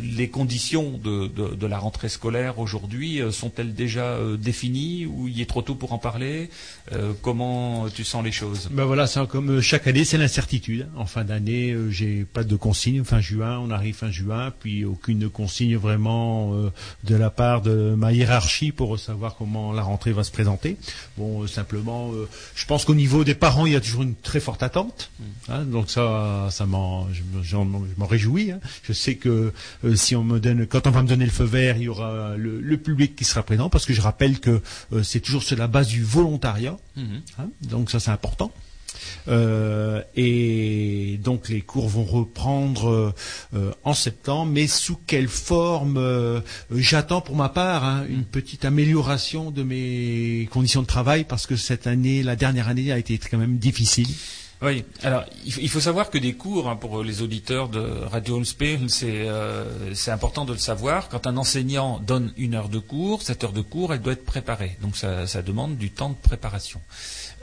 les 0.03 0.29
conditions 0.29 0.99
de, 0.99 1.67
la 1.67 1.79
rentrée 1.79 2.09
scolaire 2.09 2.59
aujourd'hui 2.59 3.21
sont-elles 3.31 3.75
déjà 3.75 4.19
définies 4.39 5.07
ou 5.07 5.29
il 5.29 5.41
est 5.41 5.49
trop 5.49 5.63
tôt 5.63 5.75
pour 5.75 5.93
en 5.93 5.99
parler? 5.99 6.49
Comment 7.23 7.89
tu 7.91 8.05
sens 8.05 8.25
les 8.25 8.33
choses? 8.33 8.69
Ben 8.71 8.85
voilà, 8.85 9.07
c'est 9.07 9.27
comme 9.27 9.61
chaque 9.61 9.87
année, 9.87 10.05
c'est 10.05 10.19
l'incertitude. 10.19 10.89
En 10.97 11.07
fin 11.07 11.25
d'année, 11.25 11.77
j'ai 11.91 12.25
pas 12.25 12.45
de 12.45 12.57
consigne. 12.57 13.05
Fin 13.05 13.21
juin, 13.21 13.59
on 13.59 13.71
arrive 13.71 13.97
fin 13.97 14.11
juin, 14.11 14.53
puis 14.59 14.85
aucune 14.85 15.29
consigne 15.29 15.77
vraiment 15.77 16.40
euh, 16.53 16.73
de 17.05 17.15
la 17.15 17.31
part 17.31 17.63
de 17.63 17.95
ma 17.97 18.13
hiérarchie 18.13 18.73
pour 18.73 18.99
savoir 18.99 19.37
comment 19.37 19.73
la 19.73 19.83
rentrée 19.83 20.13
va 20.13 20.25
se 20.25 20.31
présenter. 20.31 20.77
Bon, 21.17 21.43
euh, 21.43 21.47
simplement, 21.47 22.13
euh, 22.13 22.29
je 22.55 22.67
pense 22.67 22.85
qu'au 22.85 22.95
niveau 22.95 23.25
des 23.25 23.35
parents, 23.35 23.67
il 23.67 23.73
y 23.73 23.77
a 23.77 23.81
toujours 23.81 24.03
une 24.03 24.15
très 24.15 24.41
forte 24.41 24.63
attente. 24.63 25.11
Hein, 25.49 25.65
donc 25.65 25.91
ça, 25.91 26.49
ça 26.51 26.67
m'en, 26.67 27.07
je, 27.13 27.57
m'en 27.57 28.07
réjouis. 28.07 28.53
Hein. 28.53 28.61
Je 28.83 28.93
sais 28.93 29.17
que 29.17 29.53
si 29.95 30.17
on 30.17 30.25
me 30.25 30.39
donne, 30.39 30.67
quand 30.67 30.87
on 30.87 30.91
va 30.91 31.03
me 31.03 31.09
donner 31.09 31.25
le 31.25 31.31
feu 31.31 31.45
vert, 31.45 31.77
il 31.77 31.83
y 31.85 31.89
aura 31.89 32.37
le, 32.37 32.61
le 32.61 32.77
public 32.77 33.17
qui 33.17 33.25
sera 33.25 33.43
présent, 33.43 33.69
parce 33.69 33.87
que 33.87 33.93
je 33.93 34.01
rappelle 34.01 34.41
que 34.41 34.63
c'est 35.03 35.21
toujours 35.21 35.43
sur 35.43 35.57
la 35.57 35.67
base 35.67 35.89
du 35.89 36.03
volontariat. 36.03 36.77
Mhm. 36.97 37.23
Hein, 37.39 37.49
donc 37.63 37.91
ça, 37.91 38.01
c'est 38.01 38.11
important. 38.11 38.53
Euh, 39.29 40.03
et 40.17 41.19
donc 41.23 41.49
les 41.49 41.61
cours 41.61 41.89
vont 41.89 42.05
reprendre 42.05 43.15
euh, 43.55 43.73
en 43.85 43.95
septembre, 43.95 44.51
mais 44.53 44.67
sous 44.67 44.99
quelle 45.07 45.29
forme 45.29 45.97
euh, 45.97 46.41
J'attends 46.75 47.21
pour 47.21 47.37
ma 47.37 47.49
part 47.49 47.85
hein, 47.85 48.05
une 48.09 48.25
petite 48.25 48.65
amélioration 48.65 49.51
de 49.51 49.63
mes 49.63 50.49
conditions 50.51 50.83
de 50.83 50.87
travail 50.87 51.25
parce 51.25 51.47
que 51.47 51.57
cette 51.57 51.87
année, 51.87 52.23
la 52.23 52.37
dernière 52.37 52.69
année, 52.69 52.93
a 52.93 52.99
été 52.99 53.19
quand 53.19 53.39
même 53.39 53.59
difficile. 53.59 54.09
Oui, 54.63 54.85
alors 55.03 55.25
il 55.47 55.71
faut 55.71 55.81
savoir 55.81 56.11
que 56.11 56.19
des 56.19 56.35
cours, 56.35 56.69
hein, 56.69 56.77
pour 56.77 57.03
les 57.03 57.23
auditeurs 57.23 57.71
de 57.71 57.81
Radio 57.81 58.37
Homespire, 58.37 58.79
c'est 58.89 59.27
euh, 59.27 59.65
important 60.09 60.45
de 60.45 60.53
le 60.53 60.59
savoir. 60.59 61.09
Quand 61.09 61.27
un 61.27 61.39
enseignant 61.39 61.99
donne 61.99 62.35
une 62.37 62.55
heure 62.55 62.69
de 62.69 62.79
cours, 62.79 63.23
cette 63.23 63.43
heure 63.43 63.55
de 63.55 63.63
cours, 63.63 63.95
elle 63.95 64.03
doit 64.03 64.13
être 64.13 64.25
préparée. 64.25 64.77
Donc 64.83 64.99
ça, 64.99 65.27
ça 65.27 65.41
demande 65.41 65.79
du 65.79 65.91
temps 65.91 66.11
de 66.11 66.15
préparation. 66.15 66.83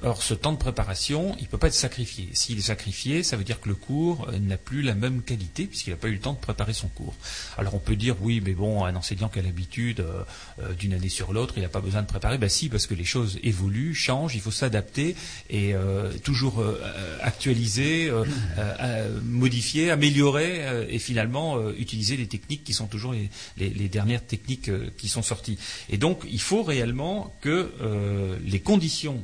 Or, 0.03 0.21
ce 0.21 0.35
temps 0.35 0.51
de 0.51 0.57
préparation, 0.57 1.35
il 1.39 1.43
ne 1.43 1.47
peut 1.47 1.57
pas 1.57 1.67
être 1.67 1.73
sacrifié. 1.73 2.29
S'il 2.33 2.59
est 2.59 2.61
sacrifié, 2.61 3.23
ça 3.23 3.35
veut 3.35 3.43
dire 3.43 3.59
que 3.59 3.67
le 3.67 3.75
cours 3.75 4.27
euh, 4.29 4.37
n'a 4.37 4.57
plus 4.57 4.83
la 4.83 4.93
même 4.93 5.23
qualité 5.23 5.65
puisqu'il 5.65 5.89
n'a 5.89 5.95
pas 5.95 6.07
eu 6.07 6.13
le 6.13 6.19
temps 6.19 6.33
de 6.33 6.39
préparer 6.39 6.73
son 6.73 6.87
cours. 6.87 7.15
Alors 7.57 7.73
on 7.73 7.79
peut 7.79 7.95
dire 7.95 8.15
oui, 8.21 8.39
mais 8.43 8.53
bon, 8.53 8.85
un 8.85 8.95
enseignant 8.95 9.27
qui 9.27 9.39
a 9.39 9.41
l'habitude 9.41 10.01
euh, 10.01 10.23
euh, 10.61 10.73
d'une 10.73 10.93
année 10.93 11.09
sur 11.09 11.33
l'autre, 11.33 11.55
il 11.57 11.63
n'a 11.63 11.69
pas 11.69 11.81
besoin 11.81 12.03
de 12.03 12.07
préparer. 12.07 12.37
Ben 12.37 12.47
si, 12.47 12.69
parce 12.69 12.85
que 12.85 12.93
les 12.93 13.05
choses 13.05 13.39
évoluent, 13.41 13.95
changent, 13.95 14.35
il 14.35 14.41
faut 14.41 14.51
s'adapter 14.51 15.15
et 15.49 15.73
euh, 15.73 16.13
toujours 16.23 16.59
euh, 16.59 16.79
actualiser, 17.21 18.09
euh, 18.09 19.19
modifier, 19.23 19.89
améliorer 19.89 20.87
et 20.89 20.99
finalement 20.99 21.69
utiliser 21.71 22.17
les 22.17 22.27
techniques 22.27 22.63
qui 22.63 22.73
sont 22.73 22.87
toujours 22.87 23.13
les, 23.13 23.29
les, 23.57 23.69
les 23.69 23.89
dernières 23.89 24.25
techniques 24.25 24.69
qui 24.97 25.07
sont 25.07 25.23
sorties. 25.23 25.57
Et 25.89 25.97
donc, 25.97 26.23
il 26.29 26.41
faut 26.41 26.63
réellement 26.63 27.33
que 27.41 27.71
les 28.43 28.59
conditions 28.59 29.23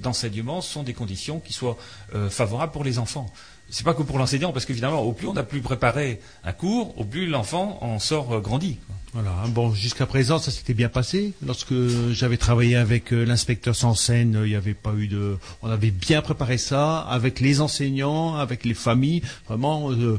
d'enseignement 0.00 0.60
sont 0.60 0.82
des 0.82 0.94
conditions 0.94 1.40
qui 1.40 1.52
soient 1.52 1.76
euh, 2.14 2.30
favorables 2.30 2.72
pour 2.72 2.84
les 2.84 2.98
enfants. 2.98 3.26
C'est 3.70 3.84
pas 3.84 3.94
que 3.94 4.02
pour 4.02 4.18
l'enseignant, 4.18 4.52
parce 4.52 4.64
qu'évidemment, 4.64 5.00
au 5.00 5.12
plus 5.12 5.26
on 5.26 5.36
a 5.36 5.42
plus 5.42 5.60
préparé 5.60 6.20
un 6.44 6.52
cours, 6.52 6.98
au 6.98 7.04
plus 7.04 7.26
l'enfant 7.26 7.78
en 7.82 7.98
sort 7.98 8.32
euh, 8.32 8.40
grandi. 8.40 8.78
Voilà. 9.14 9.32
Bon, 9.48 9.72
jusqu'à 9.72 10.04
présent, 10.04 10.38
ça 10.38 10.50
s'était 10.50 10.74
bien 10.74 10.90
passé. 10.90 11.32
Lorsque 11.46 11.72
j'avais 12.10 12.36
travaillé 12.36 12.76
avec 12.76 13.12
euh, 13.12 13.24
l'inspecteur 13.24 13.74
Sansen, 13.74 14.36
euh, 14.36 14.46
il 14.46 14.50
n'y 14.50 14.56
avait 14.56 14.74
pas 14.74 14.92
eu 14.94 15.08
de. 15.08 15.38
On 15.62 15.70
avait 15.70 15.90
bien 15.90 16.20
préparé 16.20 16.58
ça 16.58 16.98
avec 17.00 17.40
les 17.40 17.62
enseignants, 17.62 18.36
avec 18.36 18.66
les 18.66 18.74
familles. 18.74 19.22
Vraiment, 19.48 19.90
euh, 19.90 20.18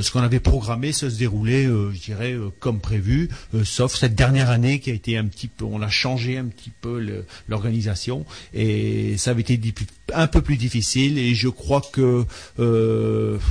ce 0.00 0.10
qu'on 0.10 0.22
avait 0.22 0.40
programmé, 0.40 0.92
ça 0.92 1.10
se 1.10 1.16
déroulait, 1.16 1.64
je 1.64 2.00
dirais, 2.00 2.34
comme 2.58 2.80
prévu, 2.80 3.28
sauf 3.64 3.94
cette 3.94 4.14
dernière 4.14 4.50
année 4.50 4.80
qui 4.80 4.90
a 4.90 4.94
été 4.94 5.18
un 5.18 5.26
petit 5.26 5.48
peu. 5.48 5.64
On 5.64 5.82
a 5.82 5.88
changé 5.88 6.38
un 6.38 6.46
petit 6.46 6.70
peu 6.70 7.24
l'organisation 7.48 8.24
et 8.54 9.16
ça 9.18 9.32
avait 9.32 9.42
été 9.42 9.60
un 10.14 10.26
peu 10.26 10.40
plus 10.40 10.56
difficile. 10.56 11.18
Et 11.18 11.34
je 11.34 11.48
crois 11.48 11.82
que 11.92 12.24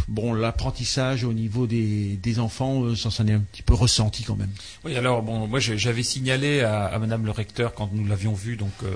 bon, 0.07 0.33
l'apprentissage 0.33 1.23
au 1.23 1.33
niveau 1.33 1.67
des, 1.67 2.17
des 2.21 2.39
enfants, 2.39 2.95
ça 2.95 3.11
s'en 3.11 3.27
est 3.27 3.33
un 3.33 3.39
petit 3.39 3.63
peu 3.63 3.73
ressenti 3.73 4.23
quand 4.23 4.35
même. 4.35 4.51
Oui, 4.83 4.95
alors 4.95 5.21
bon, 5.21 5.47
moi 5.47 5.59
j'avais 5.59 6.03
signalé 6.03 6.61
à, 6.61 6.97
Madame 6.99 7.25
le 7.25 7.31
recteur 7.31 7.73
quand 7.73 7.89
nous 7.93 8.05
l'avions 8.07 8.33
vu 8.33 8.55
donc 8.57 8.71
euh, 8.83 8.89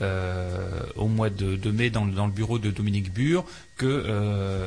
euh, 0.00 0.80
au 0.96 1.08
mois 1.08 1.28
de, 1.30 1.70
mai 1.70 1.90
dans, 1.90 2.04
le- 2.04 2.12
bureau 2.32 2.58
de 2.58 2.70
Dominique 2.70 3.12
Bure 3.12 3.44
que 3.76 3.86
euh, 3.86 4.66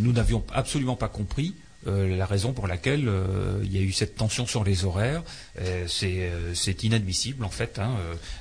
nous 0.00 0.12
n'avions 0.12 0.44
absolument 0.52 0.96
pas 0.96 1.08
compris 1.08 1.54
euh, 1.86 2.16
la 2.16 2.26
raison 2.26 2.52
pour 2.52 2.66
laquelle 2.66 3.08
euh, 3.08 3.60
il 3.64 3.74
y 3.74 3.78
a 3.78 3.82
eu 3.82 3.92
cette 3.92 4.16
tension 4.16 4.46
sur 4.46 4.64
les 4.64 4.84
horaires. 4.84 5.22
Euh, 5.60 5.84
c'est 5.88 6.30
euh, 6.30 6.52
inadmissible 6.82 7.44
en 7.44 7.50
fait. 7.50 7.78
hein. 7.78 7.90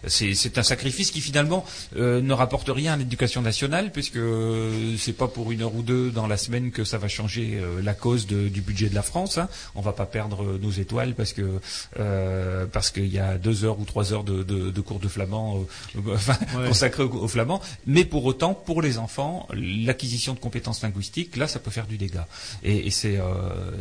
Euh, 0.05 0.07
C'est 0.07 0.57
un 0.57 0.63
sacrifice 0.63 1.11
qui 1.11 1.21
finalement 1.21 1.65
euh, 1.95 2.21
ne 2.21 2.33
rapporte 2.33 2.69
rien 2.69 2.93
à 2.93 2.97
l'éducation 2.97 3.41
nationale 3.41 3.91
puisque 3.91 4.17
euh, 4.17 4.95
c'est 4.97 5.13
pas 5.13 5.27
pour 5.27 5.51
une 5.51 5.61
heure 5.61 5.75
ou 5.75 5.81
deux 5.81 6.11
dans 6.11 6.27
la 6.27 6.37
semaine 6.37 6.71
que 6.71 6.83
ça 6.83 6.97
va 6.97 7.07
changer 7.07 7.59
euh, 7.61 7.81
la 7.81 7.93
cause 7.93 8.27
de- 8.27 8.47
du 8.47 8.61
budget 8.61 8.89
de 8.89 8.95
la 8.95 9.01
France. 9.01 9.37
Hein. 9.37 9.49
On 9.75 9.81
va 9.81 9.93
pas 9.93 10.05
perdre 10.05 10.57
nos 10.61 10.71
étoiles 10.71 11.13
parce 11.15 11.33
que 11.33 11.59
euh, 11.99 12.65
parce 12.65 12.91
qu'il 12.91 13.07
y 13.07 13.19
a 13.19 13.37
deux 13.37 13.63
heures 13.65 13.79
ou 13.79 13.85
trois 13.85 14.13
heures 14.13 14.23
de, 14.23 14.43
de- 14.43 14.69
de 14.71 14.81
cours 14.81 14.99
de 14.99 15.07
flamand 15.07 15.65
enfin, 16.13 16.37
Ouais. 16.57 16.67
consacrés 16.67 17.03
au, 17.03 17.11
au 17.11 17.27
flamand. 17.27 17.61
Mais 17.85 18.05
pour 18.05 18.25
autant, 18.25 18.53
pour 18.53 18.81
les 18.81 18.97
enfants, 18.97 19.47
l'acquisition 19.53 20.33
de 20.33 20.39
compétences 20.39 20.81
linguistiques, 20.83 21.35
là, 21.35 21.47
ça 21.47 21.59
peut 21.59 21.71
faire 21.71 21.87
du 21.87 21.97
dégât. 21.97 22.27
Et, 22.63 22.87
et 22.87 22.91
c'est 22.91 23.17
euh, 23.17 23.28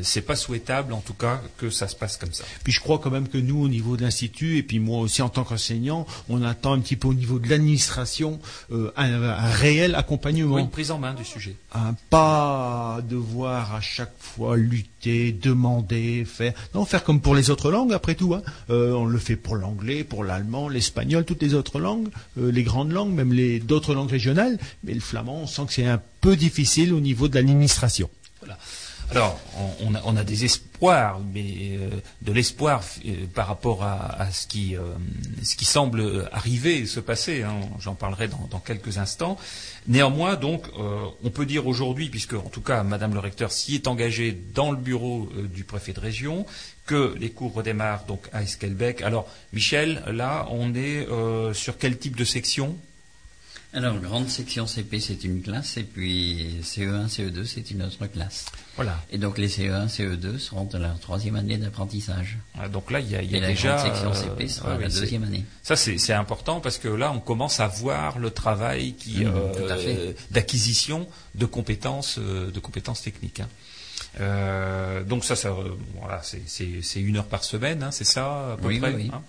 c'est 0.03 0.23
pas 0.23 0.37
souhaitable, 0.37 0.93
en 0.93 1.01
tout 1.01 1.15
cas, 1.15 1.41
que 1.57 1.71
ça 1.71 1.89
se 1.89 1.97
passe 1.97 2.17
comme 2.17 2.33
ça. 2.33 2.45
Puis 2.65 2.73
je 2.73 2.81
crois 2.81 2.99
quand 2.99 3.11
même 3.11 3.29
que 3.29 3.39
nous, 3.39 3.61
au 3.63 3.69
niveau 3.69 3.97
de 3.97 4.03
l'Institut, 4.03 4.57
et 4.59 4.63
puis 4.63 4.79
moi 4.79 5.01
aussi 5.01 5.23
en 5.23 5.29
tant 5.29 5.45
qu'enseignant, 5.45 6.07
on 6.29 6.43
attend 6.43 6.73
un 6.73 6.81
petit 6.81 6.97
peu 6.97 7.09
au 7.09 7.15
niveau 7.15 7.39
de 7.39 7.49
l'administration 7.49 8.41
euh, 8.73 8.93
un, 8.97 9.23
un 9.23 9.51
réel 9.51 9.95
accompagnement. 9.95 10.55
Oui, 10.57 10.63
une 10.63 10.71
prise 10.71 10.91
en 10.91 10.99
main 10.99 11.15
du 11.15 11.25
sujet. 11.25 11.55
Un 11.75 11.95
pas 12.11 13.01
devoir 13.09 13.75
à 13.75 13.81
chaque 13.81 14.15
fois 14.19 14.57
lutter, 14.57 15.33
demander, 15.33 16.25
faire. 16.25 16.53
Non, 16.75 16.85
faire 16.85 17.05
comme 17.05 17.21
pour 17.21 17.35
les 17.35 17.51
autres 17.51 17.71
langues, 17.71 17.93
après 17.93 18.15
tout. 18.15 18.35
hein. 18.35 18.43
Euh, 18.71 18.93
on 18.93 19.05
le 19.07 19.19
fait 19.19 19.37
pour 19.37 19.57
l'anglais, 19.57 20.05
pour 20.05 20.25
l'allemand, 20.25 20.69
l'espagnol, 20.69 21.25
toutes 21.25 21.43
les 21.43 21.55
autres 21.55 21.79
langues, 21.81 22.09
euh, 22.39 22.51
les 22.51 22.63
grandes 22.63 22.93
langues, 22.93 23.13
même 23.13 23.33
les 23.33 23.61
d'autres 23.61 23.95
langues 23.95 24.11
régionales. 24.11 24.59
Mais 24.85 24.95
le 24.95 25.01
flamand, 25.01 25.43
on 25.43 25.47
sent 25.47 25.63
que 25.67 25.73
c'est 25.73 25.87
un 25.87 26.01
peu 26.21 26.37
difficile 26.37 26.93
au 26.95 27.01
niveau 27.01 27.29
de 27.29 27.35
l'administration. 27.35 28.11
Voilà. 28.41 28.59
Alors, 29.11 29.41
on, 30.05 30.17
a, 30.17 30.23
des 30.25 30.45
espoirs, 30.45 31.21
mais 31.33 31.79
euh, 31.79 31.89
de 32.21 32.31
l'espoir 32.31 32.85
euh, 33.07 33.25
par 33.35 33.47
rapport 33.47 33.83
à, 33.83 34.21
à 34.21 34.31
ce, 34.31 34.47
qui, 34.47 34.77
euh, 34.77 34.83
ce 35.43 35.57
qui 35.57 35.65
semble 35.65 36.29
arriver, 36.31 36.85
se 36.85 37.01
passer. 37.01 37.43
hein. 37.43 37.59
J'en 37.81 37.95
parlerai 37.95 38.29
dans, 38.29 38.47
dans 38.51 38.59
quelques 38.59 38.99
instants. 38.99 39.39
Néanmoins, 39.87 40.37
donc, 40.37 40.67
on 40.77 41.31
peut 41.31 41.47
dire 41.47 41.67
aujourd'hui, 41.67 42.11
puisque 42.11 42.35
en 42.35 42.51
tout 42.51 42.61
cas, 42.61 42.83
Madame 42.83 43.15
le 43.15 43.21
recteur 43.21 43.51
s'y 43.51 43.75
est 43.75 43.87
engagée 43.89 44.39
dans 44.55 44.71
le 44.71 44.77
bureau 44.77 45.31
du 45.55 45.65
préfet 45.65 45.95
de 45.95 46.01
région, 46.01 46.45
que 46.85 47.15
les 47.19 47.31
cours 47.31 47.55
redémarrent 47.55 48.05
donc 48.05 48.29
à 48.35 48.43
Esquelbec. 48.43 49.01
Alors, 49.01 49.27
Michel, 49.55 50.03
là, 50.09 50.47
on 50.51 50.75
est 50.75 51.07
sur 51.55 51.79
quel 51.79 51.97
type 51.97 52.17
de 52.17 52.25
section? 52.25 52.77
Alors, 53.79 54.01
grande 54.01 54.29
section 54.29 54.67
CP, 54.67 54.99
c'est 54.99 55.23
une 55.23 55.41
classe, 55.41 55.77
et 55.77 55.85
puis 55.85 56.57
E 56.59 56.63
CE1, 56.65 57.07
CE2, 57.09 57.45
c'est 57.45 57.71
une 57.71 57.85
autre 57.85 58.07
classe. 58.09 58.47
Voilà. 58.75 58.99
Et 59.13 59.19
donc, 59.19 59.39
les 59.39 59.47
E 59.47 59.87
CE1, 59.87 59.87
CE2 59.89 60.39
seront 60.39 60.65
de 60.65 60.79
leur 60.79 60.99
troisième 60.99 61.37
année 61.37 61.59
d'apprentissage. 61.59 62.39
Ah, 62.59 62.69
Donc 62.69 62.91
là, 62.91 62.99
il 62.99 63.09
y 63.09 63.15
a, 63.15 63.23
y 63.23 63.35
a 63.35 63.39
Et 63.39 63.41
la 63.41 63.49
déjà 63.49 63.77
grande 63.77 63.87
section 63.95 64.11
euh, 64.11 64.15
CP 64.37 64.49
sera 64.49 64.69
ouais, 64.71 64.75
la 64.79 64.85
ouais, 64.87 64.91
c'est- 64.91 65.01
deuxième 65.01 65.23
année. 65.23 65.45
Ça, 65.63 65.77
c'est 65.77 66.13
important 66.13 66.59
parce 66.61 66.79
que 66.79 66.89
là, 66.89 67.13
on 67.13 67.21
commence 67.21 67.61
à 67.61 67.69
voir 67.69 68.19
le 68.19 68.31
travail 68.31 68.95
qui 68.95 69.25
Mhm, 69.25 69.33
euh, 69.37 70.13
d'acquisition 70.33 71.07
de 71.37 71.47
compétences, 71.47 72.17
euh, 72.19 72.51
de 72.51 72.59
compétences 72.59 73.03
techniques. 73.03 73.41
hein. 73.41 73.49
Euh, 74.21 75.05
donc 75.05 75.25
ça, 75.25 75.37
ça 75.37 75.51
euh, 75.51 75.71
voilà, 76.01 76.21
c'est- 76.23 77.01
une 77.01 77.19
heure 77.19 77.27
par 77.27 77.45
semaine, 77.45 77.83
hein, 77.85 77.91
c'est 77.93 78.05
ça 78.05 78.55
à 78.55 78.57
peu 78.57 78.67
Oui, 78.69 78.79
près. 78.81 78.93
oui, 78.95 79.03
oui. 79.05 79.11
hein. 79.13 79.23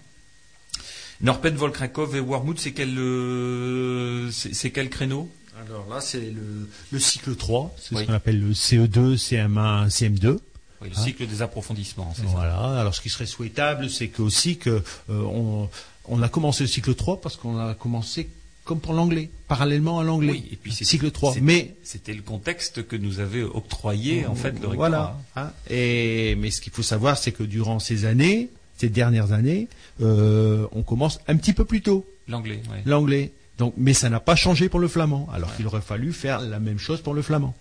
Norpen, 1.22 1.54
Volkrakov 1.56 2.16
et 2.16 2.20
Warmouth, 2.22 2.60
c'est 2.60 2.72
quel, 2.72 2.98
euh, 2.98 4.30
c'est 4.32 4.72
quel 4.72 4.90
créneau? 4.90 5.30
Alors 5.68 5.88
là, 5.90 6.00
c'est 6.00 6.22
le, 6.22 6.70
le 6.91 7.00
cycle 7.00 7.36
3, 7.36 7.76
c'est 7.78 7.96
Oui. 7.96 8.02
ce 8.02 8.08
qu'on 8.08 8.14
appelle 8.14 8.40
le 8.40 8.52
E 8.52 8.54
CE2, 8.54 9.18
CM1, 9.18 9.90
CM2. 9.90 10.38
Oui, 10.82 10.88
le 10.90 10.98
Hein 10.98 11.04
cycle 11.04 11.28
des 11.28 11.41
approfondissements, 11.41 12.14
c'est 12.16 12.22
ça. 12.22 12.28
Voilà. 12.30 12.80
Alors, 12.80 12.96
ce 12.96 13.02
qui 13.02 13.10
serait 13.10 13.26
souhaitable, 13.26 13.90
c'est 13.90 14.08
que 14.08 14.22
aussi 14.22 14.56
que 14.58 14.70
euh, 14.70 14.82
on, 15.10 15.70
on 16.06 16.22
a 16.22 16.30
commencé 16.30 16.64
le 16.64 16.70
cycle 16.70 16.96
3 16.96 17.20
parce 17.20 17.36
qu'on 17.36 17.60
a 17.60 17.74
commencé 17.74 18.30
comme 18.64 18.80
pour 18.80 18.94
l'anglais, 18.94 19.30
parallèlement 19.50 20.00
à 20.00 20.04
l'anglais. 20.06 20.32
Oui, 20.32 20.48
et 20.52 20.56
puis 20.56 20.72
c'est- 20.72 20.86
cycle 20.86 21.12
3. 21.12 21.34
c'est- 21.34 21.41
Mais 21.41 21.76
C'était 21.84 22.14
le 22.14 22.22
contexte 22.22 22.88
que 22.88 22.96
nous 22.96 23.20
avait 23.20 23.41
octroyé 23.44 24.26
en 24.26 24.36
fait 24.36 24.52
le 24.52 24.68
rectorat. 24.68 24.76
voilà. 24.76 25.18
hein. 25.36 25.52
Et 25.70 26.36
mais 26.36 26.52
ce 26.52 26.62
qu'il 26.62 26.72
faut 26.72 26.84
savoir, 26.84 27.18
c'est 27.18 27.32
que 27.34 27.44
durant 27.44 27.80
ces 27.80 28.06
années, 28.06 28.50
ces 28.78 28.88
dernières 28.90 29.34
années, 29.34 29.68
euh, 30.01 30.67
on 30.71 30.84
commence 30.84 31.19
un 31.27 31.35
petit 31.38 31.53
peu 31.53 31.65
plus 31.65 31.81
tôt 31.81 32.05
L'anglais, 32.27 32.61
ouais. 32.71 32.81
l'anglais. 32.85 33.31
Donc, 33.57 33.73
mais 33.77 33.93
ça 33.93 34.09
n'a 34.09 34.19
pas 34.19 34.35
changé 34.35 34.69
pour 34.69 34.80
le 34.80 34.88
flamand. 34.88 35.27
Alors 35.34 35.55
qu'il 35.55 35.67
aurait 35.67 35.81
fallu 35.81 36.13
faire 36.13 36.39
la 36.41 36.59
même 36.59 36.80
chose 36.80 37.01
pour 37.01 37.13
le 37.13 37.21
flamand. 37.21 37.53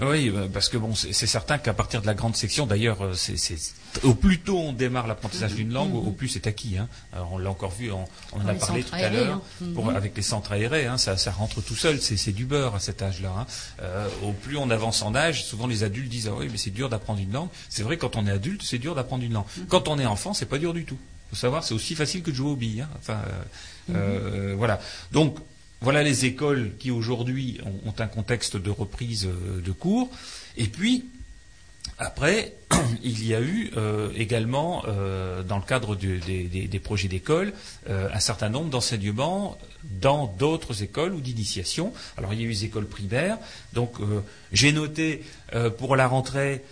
Oui, 0.00 0.32
euh, 0.34 0.48
parce 0.52 0.70
que 0.70 0.78
bon, 0.78 0.94
c'est 0.94 1.12
certain 1.12 1.58
qu'à 1.58 1.74
partir 1.74 2.00
de 2.00 2.06
la 2.06 2.14
grande 2.14 2.34
section, 2.34 2.66
d'ailleurs, 2.66 3.02
euh, 3.04 3.12
c'est 3.12 3.36
c'est- 3.36 3.74
au 4.04 4.14
plus 4.14 4.40
tôt 4.40 4.58
on 4.58 4.72
démarre 4.72 5.06
l'apprentissage 5.06 5.54
d'une 5.54 5.70
langue, 5.70 5.94
au 5.94 5.98
au 5.98 6.10
plus 6.12 6.28
c'est 6.28 6.46
acquis. 6.46 6.78
hein. 6.78 6.88
Alors, 7.12 7.32
on 7.34 7.38
l'a 7.38 7.50
encore 7.50 7.70
vu, 7.72 7.92
on, 7.92 8.06
on 8.32 8.40
en 8.40 8.48
a 8.48 8.54
parlé 8.54 8.82
tout 8.82 8.94
à 8.94 9.10
l'heure, 9.10 9.34
hein. 9.34 9.42
Mhm. 9.60 9.90
avec 9.94 10.16
les 10.16 10.22
centres 10.22 10.50
aérés, 10.52 10.86
hein, 10.86 10.96
ça, 10.96 11.18
ça 11.18 11.30
rentre 11.30 11.60
tout 11.60 11.76
seul, 11.76 12.00
c'est 12.00 12.32
du 12.32 12.46
beurre 12.46 12.74
à 12.76 12.80
cet 12.80 13.02
âge-là. 13.02 13.32
hein. 13.40 13.46
Euh, 13.82 14.08
au 14.24 14.32
plus 14.32 14.56
on 14.56 14.70
avance 14.70 15.02
en 15.02 15.14
âge, 15.14 15.44
souvent 15.44 15.66
les 15.66 15.84
adultes 15.84 16.08
disent 16.08 16.28
ah 16.32 16.36
oui, 16.38 16.48
mais 16.50 16.56
c'est 16.58 16.70
dur 16.70 16.88
d'apprendre 16.88 17.20
une 17.20 17.30
langue. 17.32 17.50
C'est 17.68 17.82
vrai, 17.82 17.98
quand 17.98 18.16
on 18.16 18.26
est 18.26 18.30
adulte, 18.32 18.62
c'est 18.64 18.78
dur 18.78 18.94
d'apprendre 18.94 19.24
une 19.24 19.34
langue. 19.34 19.44
Quand 19.68 19.88
on 19.88 19.98
est 19.98 20.06
enfant, 20.06 20.32
c'est 20.32 20.46
pas 20.46 20.58
dur 20.58 20.72
du 20.72 20.86
tout. 20.86 20.98
Faut 21.32 21.36
savoir, 21.36 21.64
c'est 21.64 21.72
aussi 21.72 21.94
facile 21.94 22.22
que 22.22 22.30
de 22.30 22.36
jouer 22.36 22.50
aux 22.50 22.56
billes. 22.56 22.82
hein. 22.82 22.88
Enfin, 22.98 23.18
euh, 23.90 23.94
euh, 23.94 24.54
voilà. 24.56 24.78
Donc 25.12 25.38
voilà 25.80 26.02
les 26.02 26.26
écoles 26.26 26.72
qui 26.78 26.90
aujourd'hui 26.90 27.58
ont, 27.64 27.88
ont 27.88 27.94
un 27.98 28.06
contexte 28.06 28.56
de 28.58 28.68
reprise 28.70 29.26
euh, 29.26 29.60
de 29.62 29.72
cours. 29.72 30.10
Et 30.58 30.66
puis, 30.66 31.06
après, 31.98 32.52
il 33.02 33.26
y 33.26 33.34
a 33.34 33.40
eu 33.40 33.70
euh, 33.78 34.10
également, 34.14 34.84
euh, 34.86 35.42
dans 35.42 35.56
le 35.56 35.62
cadre 35.64 35.96
du- 35.96 36.18
des, 36.20 36.44
des- 36.44 36.68
des 36.68 36.78
projets 36.78 37.08
d'école, 37.08 37.52
euh, 37.88 38.08
un 38.12 38.20
certain 38.20 38.50
nombre 38.50 38.68
d'enseignements 38.70 39.56
dans 40.00 40.26
d'autres 40.26 40.82
écoles 40.82 41.14
ou 41.14 41.20
d'initiation. 41.20 41.92
Alors, 42.18 42.34
il 42.34 42.40
y 42.40 42.42
a 42.42 42.46
eu 42.46 42.50
les 42.50 42.64
écoles 42.66 42.86
primaires. 42.86 43.38
Donc, 43.72 43.94
j'ai 44.52 44.72
noté 44.72 45.24
pour 45.78 45.96
la 45.96 46.06
rentrée 46.06 46.62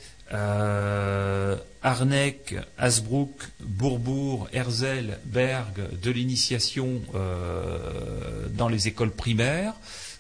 euh, 1.85 1.89
Arnec, 1.89 2.55
Hasbrook, 2.79 3.49
Bourbourg, 3.61 4.49
Herzl, 4.53 5.19
Berg, 5.25 5.81
de 6.01 6.11
l'initiation 6.11 7.01
euh, 7.15 8.47
dans 8.51 8.69
les 8.69 8.89
écoles 8.89 9.11
primaires, 9.11 9.75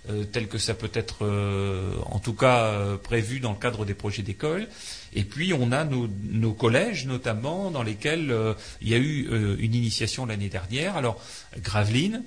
euh, 0.08 0.24
tel 0.24 0.48
que 0.48 0.58
ça 0.58 0.74
peut 0.74 0.90
être 0.94 1.24
euh, 1.24 1.94
en 2.06 2.18
tout 2.18 2.32
cas 2.32 2.96
prévu 3.02 3.40
dans 3.40 3.52
le 3.52 3.58
cadre 3.58 3.84
des 3.84 3.94
projets 3.94 4.22
d'école. 4.22 4.68
Et 5.12 5.24
puis 5.24 5.52
on 5.52 5.72
a 5.72 5.84
nos, 5.84 6.52
collèges 6.52 7.06
notamment 7.06 7.70
dans 7.70 7.82
lesquels 7.82 8.34
il 8.80 8.88
y 8.88 8.94
a 8.94 8.98
eu 8.98 9.56
une 9.58 9.74
initiation 9.74 10.24
l'année 10.26 10.48
dernière. 10.48 10.96
Alors 10.96 11.20
Gravelines, 11.58 12.22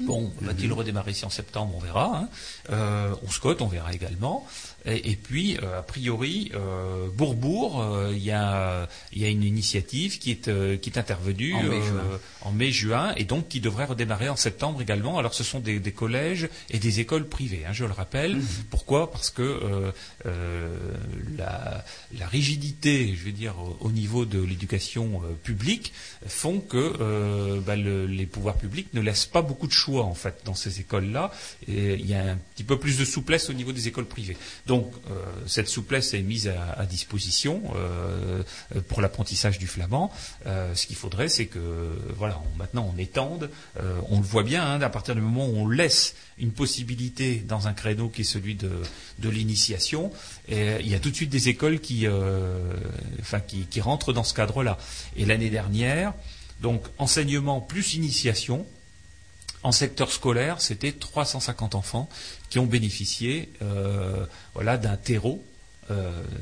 Bon, 0.00 0.30
va-t-il 0.42 0.70
redémarrer 0.70 1.12
ici 1.12 1.24
en 1.24 1.30
septembre 1.30 1.74
On 1.74 1.80
verra. 1.80 2.28
Hein. 2.70 3.16
On 3.22 3.30
Scott, 3.30 3.62
on 3.62 3.68
verra 3.68 3.94
également. 3.94 4.46
Et, 4.84 5.12
et 5.12 5.16
puis, 5.16 5.58
euh, 5.62 5.78
a 5.78 5.82
priori, 5.82 6.50
euh, 6.54 7.08
Bourbourg, 7.14 7.80
euh, 7.82 8.10
il 8.12 8.22
y, 8.22 8.30
a, 8.32 8.88
il 9.12 9.22
y 9.22 9.24
a 9.24 9.28
une 9.28 9.44
initiative 9.44 10.18
qui 10.18 10.30
est, 10.32 10.80
qui 10.80 10.90
est 10.90 10.98
intervenue 10.98 11.54
En 11.54 11.62
mai, 11.62 11.82
juin. 11.82 12.02
en 12.42 12.52
mai-juin 12.52 13.14
et 13.16 13.24
donc 13.24 13.48
qui 13.48 13.60
devrait 13.60 13.84
redémarrer 13.84 14.28
en 14.28 14.36
septembre 14.36 14.82
également. 14.82 15.18
Alors, 15.18 15.34
ce 15.34 15.44
sont 15.44 15.60
des, 15.60 15.78
des 15.78 15.92
collèges 15.92 16.48
et 16.70 16.78
des 16.78 17.00
écoles 17.00 17.26
privées, 17.28 17.64
hein, 17.66 17.72
je 17.72 17.84
le 17.84 17.92
rappelle. 17.92 18.40
Pourquoi? 18.70 19.10
Parce 19.12 19.30
que 19.30 19.92
la, 21.38 21.84
la 22.18 22.26
rigidité, 22.26 23.14
je 23.16 23.24
veux 23.24 23.32
dire, 23.32 23.54
au, 23.58 23.86
au 23.86 23.90
niveau 23.90 24.24
de 24.24 24.40
l'éducation 24.40 25.22
publique, 25.42 25.92
font 26.26 26.60
que 26.60 26.92
euh, 27.00 27.60
bah, 27.60 27.76
le- 27.76 28.06
les 28.06 28.26
pouvoirs 28.26 28.56
publics 28.56 28.88
ne 28.94 29.00
laissent 29.00 29.26
pas 29.26 29.42
beaucoup 29.42 29.66
de 29.66 29.72
choix 29.72 30.04
en 30.04 30.14
fait 30.14 30.40
dans 30.44 30.54
ces 30.54 30.80
écoles-là. 30.80 31.32
Et 31.68 31.94
il 31.94 32.06
y 32.06 32.14
a 32.14 32.32
un 32.32 32.38
petit 32.54 32.64
peu 32.64 32.78
plus 32.78 32.98
de 32.98 33.04
souplesse 33.04 33.48
au 33.50 33.52
niveau 33.52 33.72
des 33.72 33.88
écoles 33.88 34.06
privées. 34.06 34.36
Donc 34.66 34.71
euh, 34.72 35.14
cette 35.46 35.68
souplesse 35.68 36.14
est 36.14 36.22
mise 36.22 36.48
à, 36.48 36.86
disposition 36.86 37.62
euh, 37.76 38.42
pour 38.88 39.00
l'apprentissage 39.00 39.58
du 39.58 39.66
flamand. 39.66 40.12
Euh, 40.46 40.74
ce 40.74 40.86
qu'il 40.86 40.96
faudrait, 40.96 41.28
c'est 41.28 41.46
que 41.46 41.58
voilà, 42.16 42.40
maintenant 42.56 42.92
on 42.94 42.98
étende. 42.98 43.50
on 44.08 44.18
le 44.18 44.24
voit 44.24 44.42
bien 44.42 44.64
hein, 44.64 44.80
à 44.80 44.88
partir 44.88 45.14
du 45.14 45.20
moment 45.20 45.46
où 45.46 45.56
on 45.56 45.68
laisse 45.68 46.14
une 46.38 46.52
possibilité 46.52 47.36
dans 47.36 47.68
un 47.68 47.72
créneau 47.72 48.08
qui 48.08 48.22
est 48.22 48.24
celui 48.24 48.54
de, 48.54 48.70
l'initiation. 49.22 50.12
Il 50.48 50.88
y 50.88 50.94
a 50.94 50.98
tout 50.98 51.10
de 51.10 51.16
suite 51.16 51.30
des 51.30 51.48
écoles 51.48 51.80
qui, 51.80 52.06
enfin, 53.20 53.40
qui 53.40 53.80
rentrent 53.80 54.12
dans 54.12 54.24
ce 54.24 54.34
cadre-là. 54.34 54.78
Et 55.16 55.24
l'année 55.24 55.50
dernière, 55.50 56.12
donc 56.60 56.84
enseignement 56.98 57.60
plus 57.60 57.94
initiation, 57.94 58.66
en 59.62 59.72
secteur 59.72 60.10
scolaire, 60.10 60.60
c'était 60.60 60.92
350 60.92 61.74
enfants 61.74 62.08
qui 62.52 62.58
ont 62.58 62.66
bénéficié 62.66 63.48
euh, 63.62 64.26
voilà, 64.52 64.76
d'un 64.76 64.96
terreau 64.96 65.42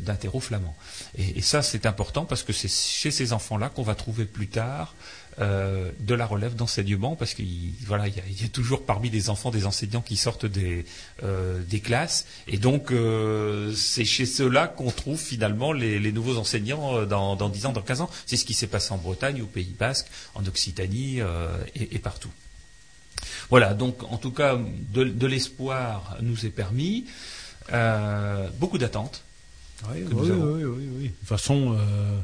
d'un 0.03 0.15
terreau 0.15 0.39
flamand. 0.39 0.77
Et, 1.19 1.41
ça, 1.43 1.61
c'est 1.63 1.85
important 1.85 2.25
parce 2.25 2.45
que 2.45 2.53
c'est 2.53 2.69
chez 2.71 3.11
ces 3.11 3.33
enfants-là 3.33 3.69
qu'on 3.69 3.83
va 3.83 3.97
trouver 3.97 4.25
plus 4.25 4.47
tard 4.47 4.95
euh, 5.41 5.91
de 5.99 6.15
la 6.15 6.25
relève 6.27 6.55
d'enseignement 6.55 7.17
parce 7.17 7.35
qu'il 7.35 7.73
voilà, 7.85 8.07
il 8.07 8.15
y, 8.15 8.45
a- 8.45 8.49
toujours 8.49 8.85
parmi 8.85 9.11
les 9.11 9.29
enfants 9.29 9.51
des 9.51 9.67
enseignants 9.67 10.03
qui 10.03 10.17
sortent 10.17 10.47
des, 10.47 10.85
euh, 11.25 11.61
des 11.65 11.81
classes 11.81 12.27
et 12.47 12.59
donc 12.59 12.93
euh, 12.93 13.75
c'est 13.75 14.05
chez 14.05 14.27
ceux-là 14.27 14.69
qu'on 14.69 14.91
trouve 14.93 15.19
finalement 15.19 15.73
les, 15.73 16.13
nouveaux 16.13 16.37
enseignants 16.37 16.99
euh, 16.99 17.07
dans, 17.07 17.35
dans 17.35 17.49
10 17.49 17.67
ans, 17.67 17.73
dans 17.73 17.83
15 17.83 18.03
ans. 18.03 18.11
C'est 18.27 18.37
ce 18.37 18.45
qui 18.45 18.55
s'est 18.55 18.69
passé 18.69 18.93
en 18.93 18.99
Bretagne, 18.99 19.43
au 19.43 19.47
Pays 19.47 19.75
Basque, 19.77 20.07
en 20.37 20.47
Occitanie 20.47 21.23
euh, 21.23 21.49
et 21.75 21.99
partout. 21.99 22.31
Voilà, 23.49 23.75
donc 23.75 24.03
en 24.11 24.17
tout 24.17 24.31
cas, 24.31 24.57
de, 24.93 25.27
l'espoir 25.27 26.17
nous 26.21 26.47
est 26.47 26.51
permis. 26.51 27.07
Euh, 27.73 28.49
beaucoup 28.59 28.79
d'attentes. 28.79 29.23
Oui, 29.89 30.05
que 30.05 30.11
nous 30.15 30.21
oui, 30.25 30.31
avons. 30.31 30.53
oui, 30.53 30.65
oui, 30.65 30.89
oui. 30.99 31.03
De 31.05 31.09
toute 31.09 31.29
façon, 31.29 31.73
euh, 31.75 32.19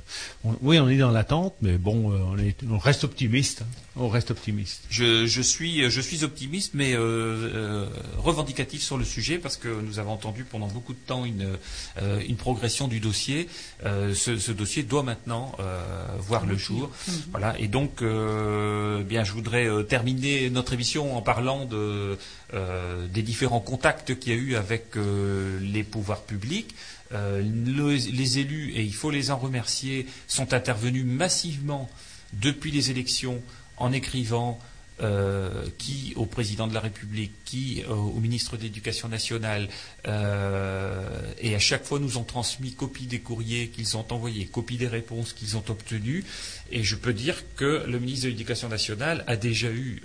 on- 0.44 0.56
oui, 0.62 0.78
on 0.78 0.88
est 0.88 0.98
dans 0.98 1.10
l'attente, 1.10 1.54
mais 1.62 1.78
bon, 1.78 2.12
euh, 2.12 2.18
on, 2.32 2.38
est, 2.38 2.56
on 2.70 2.78
reste 2.78 3.04
optimiste. 3.04 3.62
hein. 3.62 3.66
On 3.98 4.08
reste 4.10 4.30
optimiste. 4.30 4.82
Je, 4.90 5.24
je 5.26 5.40
suis, 5.40 5.88
je 5.90 6.00
suis 6.02 6.22
optimiste, 6.22 6.72
mais 6.74 6.92
euh, 6.94 6.98
euh, 7.00 7.86
revendicatif 8.18 8.82
sur 8.82 8.98
le 8.98 9.06
sujet 9.06 9.38
parce 9.38 9.56
que 9.56 9.68
nous 9.68 9.98
avons 9.98 10.12
entendu 10.12 10.44
pendant 10.44 10.66
beaucoup 10.68 10.92
de 10.92 10.98
temps 10.98 11.24
une, 11.24 11.56
euh, 12.02 12.20
une 12.28 12.36
progression 12.36 12.88
du 12.88 13.00
dossier. 13.00 13.48
Euh, 13.86 14.12
ce, 14.14 14.36
ce 14.38 14.52
dossier 14.52 14.82
doit 14.82 15.02
maintenant 15.02 15.52
euh, 15.60 15.82
voir 16.18 16.44
le 16.44 16.58
jour. 16.58 16.90
Voilà. 17.30 17.58
Et 17.58 17.68
donc, 17.68 18.02
euh, 18.02 19.02
bien, 19.02 19.24
je 19.24 19.32
voudrais 19.32 19.66
euh, 19.66 19.82
terminer 19.82 20.50
notre 20.50 20.74
émission 20.74 21.16
en 21.16 21.22
parlant 21.22 21.64
de, 21.64 22.18
euh, 22.52 23.06
des 23.08 23.22
différents 23.22 23.60
contacts 23.60 24.18
qu'il 24.18 24.32
y 24.34 24.36
a 24.36 24.38
eu 24.38 24.56
avec 24.56 24.94
euh, 24.98 25.58
les 25.60 25.84
pouvoirs 25.84 26.20
publics. 26.20 26.74
Euh, 27.12 27.40
le- 27.42 27.94
les 27.94 28.38
élus, 28.38 28.72
et 28.74 28.82
il 28.82 28.94
faut 28.94 29.10
les 29.10 29.30
en 29.30 29.36
remercier, 29.38 30.06
sont 30.26 30.52
intervenus 30.54 31.04
massivement 31.04 31.88
depuis 32.32 32.70
les 32.72 32.90
élections 32.90 33.40
en 33.76 33.92
écrivant 33.92 34.58
euh, 35.02 35.66
qui 35.76 36.14
au 36.16 36.24
président 36.24 36.66
de 36.66 36.72
la 36.74 36.80
République, 36.80 37.32
qui 37.44 37.82
euh, 37.84 37.92
au 37.94 38.18
ministre 38.18 38.56
de 38.56 38.62
l'Éducation 38.62 39.08
nationale, 39.08 39.68
et 40.06 41.54
à 41.54 41.58
chaque 41.58 41.84
fois 41.84 41.98
nous 41.98 42.16
ont 42.16 42.24
transmis 42.24 42.72
copie 42.72 43.06
des 43.06 43.20
courriers 43.20 43.68
qu'ils 43.68 43.96
ont 43.98 44.06
envoyés, 44.10 44.46
copie 44.46 44.78
des 44.78 44.88
réponses 44.88 45.32
qu'ils 45.34 45.56
ont 45.56 45.64
obtenues, 45.68 46.24
et 46.72 46.82
je 46.82 46.96
peux 46.96 47.12
dire 47.12 47.36
que 47.56 47.84
le 47.86 47.98
ministre 48.00 48.24
de 48.24 48.30
l'Éducation 48.30 48.68
nationale 48.70 49.22
a 49.26 49.36
déjà 49.36 49.70
eu 49.70 50.02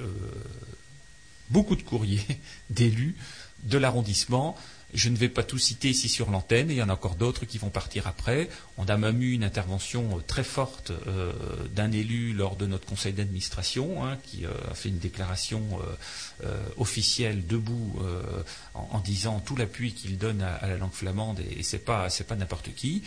beaucoup 1.50 1.76
de 1.76 1.84
courriers 1.84 2.22
d'élus 2.70 3.16
de 3.64 3.78
l'arrondissement. 3.78 4.58
Je 4.94 5.10
ne 5.10 5.16
vais 5.16 5.30
pas 5.30 5.44
tout 5.44 5.58
citer 5.58 5.90
ici 5.90 6.10
sur 6.10 6.30
l'antenne, 6.30 6.70
il 6.70 6.76
y 6.76 6.84
en 6.84 6.90
a 6.90 6.94
encore 6.94 7.16
d'autres 7.16 7.46
qui 7.46 7.58
vont 7.58 7.70
partir 7.70 8.08
après. 8.08 8.50
On 8.78 8.86
a 8.86 8.98
même 8.98 9.22
eu 9.22 9.32
une 9.32 9.44
intervention 9.44 10.18
euh, 10.18 10.22
très 10.26 10.44
forte 10.44 10.92
euh, 11.08 11.32
d'un 11.74 11.92
élu 11.92 12.34
lors 12.34 12.56
de 12.56 12.66
notre 12.66 12.86
conseil 12.86 13.14
d'administration, 13.14 14.06
hein, 14.06 14.18
qui 14.24 14.46
euh, 14.46 14.50
a 14.70 14.74
fait 14.74 14.90
une 14.90 15.00
déclaration 15.00 15.62
officielle 16.78 17.46
debout 17.46 18.00
en, 18.74 19.00
disant 19.00 19.40
tout 19.40 19.56
l'appui 19.56 19.94
qu'il 19.94 20.18
donne 20.18 20.42
à, 20.42 20.68
la 20.68 20.78
langue 20.78 20.92
flamande, 20.92 21.40
et, 21.40 21.60
et 21.60 21.64
c'est 21.64 21.86
pas 21.86 22.10
n'importe 22.38 22.74
qui. 22.74 23.04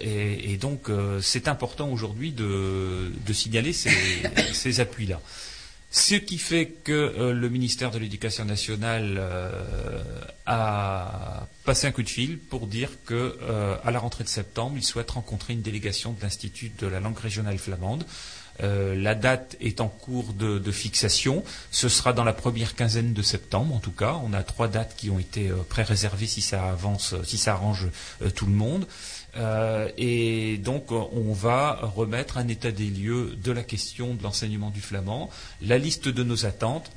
Et, 0.00 0.56
donc 0.56 0.90
c'est 1.20 1.46
important 1.46 1.88
aujourd'hui 1.88 2.32
de, 2.32 3.12
signaler 3.32 3.72
ces, 3.72 3.92
ces 4.52 4.80
appuis-là. 4.80 5.20
Ce 5.96 6.16
qui 6.16 6.38
fait 6.38 6.66
que 6.82 6.90
euh, 6.92 7.32
le 7.32 7.48
ministère 7.48 7.92
de 7.92 8.00
l'Éducation 8.00 8.44
nationale 8.44 9.14
euh, 9.16 10.02
a 10.44 11.46
passé 11.64 11.86
un 11.86 11.92
coup 11.92 12.02
de 12.02 12.08
fil 12.08 12.36
pour 12.36 12.66
dire 12.66 12.90
que 13.06 13.38
euh, 13.42 13.76
à 13.84 13.92
la 13.92 14.00
rentrée 14.00 14.24
de 14.24 14.28
septembre, 14.28 14.72
il 14.76 14.82
souhaite 14.82 15.12
rencontrer 15.12 15.52
une 15.52 15.62
délégation 15.62 16.10
de 16.10 16.20
l'Institut 16.20 16.72
de 16.80 16.88
la 16.88 16.98
langue 16.98 17.16
régionale 17.16 17.58
flamande. 17.58 18.04
Euh, 18.62 18.94
la 18.94 19.14
date 19.14 19.56
est 19.60 19.80
en 19.80 19.88
cours 19.88 20.32
de, 20.32 20.70
fixation. 20.70 21.42
Ce 21.70 21.88
sera 21.88 22.12
dans 22.12 22.24
la 22.24 22.32
première 22.32 22.74
quinzaine 22.74 23.12
de 23.12 23.22
septembre, 23.22 23.74
en 23.74 23.80
tout 23.80 23.92
cas. 23.92 24.20
On 24.24 24.32
a 24.32 24.42
trois 24.42 24.68
dates 24.68 24.94
qui 24.96 25.10
ont 25.10 25.18
été 25.18 25.50
euh, 25.50 25.56
pré-réservées 25.68 26.26
si 26.26 26.40
ça 26.40 26.64
avance, 26.68 27.14
si 27.24 27.38
ça 27.38 27.52
arrange 27.52 27.88
euh, 28.22 28.30
tout 28.30 28.46
le 28.46 28.52
monde. 28.52 28.86
Euh, 29.36 29.88
et 29.96 30.58
donc, 30.58 30.92
euh, 30.92 31.00
on 31.12 31.32
va 31.32 31.80
remettre 31.82 32.38
un 32.38 32.48
état 32.48 32.70
des 32.70 32.86
lieux 32.86 33.36
de 33.42 33.52
la 33.52 33.62
question 33.62 34.14
de 34.14 34.22
l'enseignement 34.22 34.70
du 34.70 34.80
flamand, 34.80 35.30
la 35.60 35.78
liste 35.78 36.08
de 36.08 36.22
nos 36.22 36.46
attentes. 36.46 36.90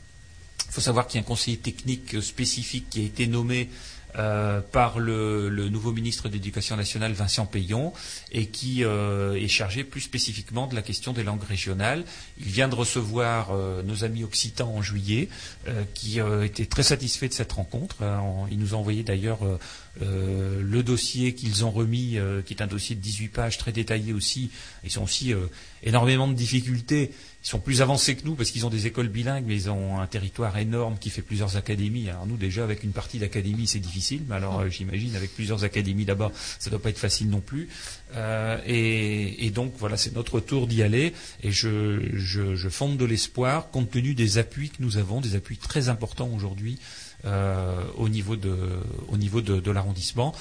Il 0.67 0.73
faut 0.73 0.81
savoir 0.81 1.07
qu'il 1.07 1.19
y 1.19 1.23
a 1.23 1.25
un 1.25 1.27
conseiller 1.27 1.57
technique 1.57 2.15
euh, 2.15 2.21
spécifique 2.21 2.89
qui 2.89 3.01
a 3.01 3.03
été 3.05 3.27
nommé 3.27 3.69
euh, 4.17 4.61
par 4.61 4.99
le, 4.99 5.49
le 5.49 5.69
nouveau 5.69 5.91
ministre 5.91 6.27
de 6.27 6.33
l'Éducation 6.33 6.75
nationale, 6.75 7.13
Vincent 7.13 7.45
Payon, 7.45 7.93
et 8.31 8.47
qui 8.47 8.83
euh, 8.83 9.33
est 9.35 9.47
chargé 9.47 9.83
plus 9.83 10.01
spécifiquement 10.01 10.67
de 10.67 10.75
la 10.75 10.81
question 10.81 11.13
des 11.13 11.23
langues 11.23 11.43
régionales. 11.43 12.03
Il 12.39 12.47
vient 12.47 12.67
de 12.67 12.75
recevoir 12.75 13.51
euh, 13.51 13.83
nos 13.83 14.03
amis 14.03 14.23
occitans 14.23 14.69
en 14.75 14.81
juillet, 14.81 15.29
euh, 15.67 15.83
qui 15.93 16.19
euh, 16.19 16.43
étaient 16.45 16.65
très 16.65 16.83
satisfaits 16.83 17.27
de 17.27 17.33
cette 17.33 17.51
rencontre. 17.51 18.03
En- 18.03 18.47
ils 18.49 18.57
nous 18.59 18.73
ont 18.73 18.79
envoyé 18.79 19.03
d'ailleurs 19.03 19.39
le 19.99 20.81
dossier 20.83 21.33
qu'ils 21.33 21.65
ont 21.65 21.71
remis, 21.71 22.17
qui 22.45 22.53
est 22.53 22.61
un 22.61 22.67
dossier 22.67 22.95
de 22.95 23.01
18 23.01 23.29
pages, 23.29 23.57
très 23.57 23.71
détaillé 23.71 24.13
aussi. 24.13 24.51
Ils 24.83 24.99
ont 24.99 25.03
aussi 25.03 25.33
énormément 25.83 26.27
de 26.27 26.33
difficultés. 26.33 27.11
Ils 27.43 27.49
sont 27.49 27.59
plus 27.59 27.81
avancés 27.81 28.15
que 28.15 28.25
nous 28.25 28.35
parce 28.35 28.51
qu'ils 28.51 28.65
ont 28.65 28.69
des 28.69 28.87
écoles 28.87 29.07
bilingues, 29.07 29.45
mais 29.47 29.55
ils 29.55 29.69
ont 29.69 29.99
un 29.99 30.07
territoire 30.07 30.57
énorme 30.57 30.97
qui 30.99 31.09
fait 31.09 31.21
plusieurs 31.21 31.55
académies. 31.55 32.09
Alors 32.09 32.25
nous, 32.25 32.35
déjà, 32.35 32.63
avec 32.63 32.83
une 32.83 32.91
partie 32.91 33.19
d'académie, 33.19 33.67
c'est 33.67 33.79
difficile. 33.79 34.23
Mais 34.27 34.35
alors, 34.35 34.59
euh, 34.59 34.69
j'imagine, 34.69 35.15
avec 35.15 35.33
plusieurs 35.33 35.63
académies 35.63 36.03
là-bas, 36.03 36.31
ça 36.59 36.69
doit 36.69 36.81
pas 36.81 36.89
être 36.89 36.97
facile 36.97 37.29
non 37.29 37.39
plus. 37.39 37.69
Euh, 38.15 38.59
et, 38.65 39.45
et 39.45 39.49
donc, 39.51 39.73
voilà, 39.77 39.95
c'est 39.95 40.13
notre 40.15 40.39
tour 40.39 40.67
d'y 40.67 40.83
aller. 40.83 41.13
Et 41.41 41.51
je, 41.51 42.01
je, 42.13 42.55
je 42.55 42.69
fonde 42.69 42.97
de 42.97 43.05
l'espoir, 43.05 43.69
compte 43.69 43.91
tenu 43.91 44.13
des 44.13 44.39
appuis 44.39 44.69
que 44.69 44.81
nous 44.81 44.97
avons, 44.97 45.21
des 45.21 45.35
appuis 45.35 45.57
très 45.57 45.87
importants 45.87 46.29
aujourd'hui 46.35 46.79
euh, 47.25 47.81
au 47.97 48.09
niveau 48.09 48.35
de, 48.35 48.57
de, 49.13 49.59
de 49.59 49.71
l'arrondissement. 49.71 50.35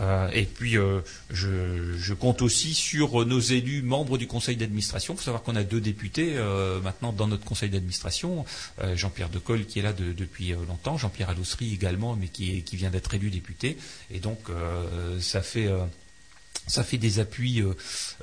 Euh, 0.00 0.28
et 0.32 0.44
puis, 0.44 0.76
euh, 0.78 1.00
je, 1.30 1.94
je 1.96 2.14
compte 2.14 2.42
aussi 2.42 2.74
sur 2.74 3.26
nos 3.26 3.40
élus 3.40 3.82
membres 3.82 4.18
du 4.18 4.26
conseil 4.26 4.56
d'administration. 4.56 5.14
Il 5.14 5.16
faut 5.18 5.24
savoir 5.24 5.42
qu'on 5.42 5.56
a 5.56 5.64
deux 5.64 5.80
députés 5.80 6.34
euh, 6.36 6.80
maintenant 6.80 7.12
dans 7.12 7.26
notre 7.26 7.44
conseil 7.44 7.70
d'administration. 7.70 8.44
Euh, 8.82 8.96
Jean-Pierre 8.96 9.28
Decolle 9.28 9.64
qui 9.66 9.78
est 9.80 9.82
là 9.82 9.92
de- 9.92 10.12
depuis 10.12 10.52
euh, 10.52 10.56
longtemps, 10.68 10.96
Jean-Pierre 10.98 11.30
Allousserie 11.30 11.72
également, 11.74 12.14
mais 12.14 12.28
qui, 12.28 12.62
qui 12.62 12.76
vient 12.76 12.90
d'être 12.90 13.12
élu 13.14 13.30
député. 13.30 13.76
Et 14.10 14.20
donc, 14.20 14.38
euh, 14.50 15.18
ça 15.20 15.42
fait... 15.42 15.68
ça 16.68 16.84
fait 16.84 16.98
des 16.98 17.18
appuis 17.18 17.60
euh, 17.60 17.74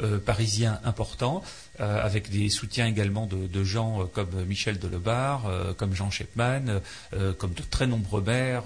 euh, 0.01 0.19
parisiens 0.19 0.79
importants, 0.83 1.43
euh, 1.79 2.01
avec 2.01 2.29
des 2.29 2.49
soutiens 2.49 2.87
également 2.87 3.25
de, 3.25 3.47
de 3.47 3.63
gens 3.63 4.01
euh, 4.01 4.05
comme 4.05 4.29
Michel 4.45 4.79
Delebarre, 4.79 5.47
euh, 5.47 5.73
comme 5.73 5.93
Jean 5.93 6.09
Shepman, 6.09 6.81
euh, 7.13 7.33
comme 7.33 7.53
de 7.53 7.63
très 7.69 7.87
nombreux 7.87 8.21
maires, 8.21 8.65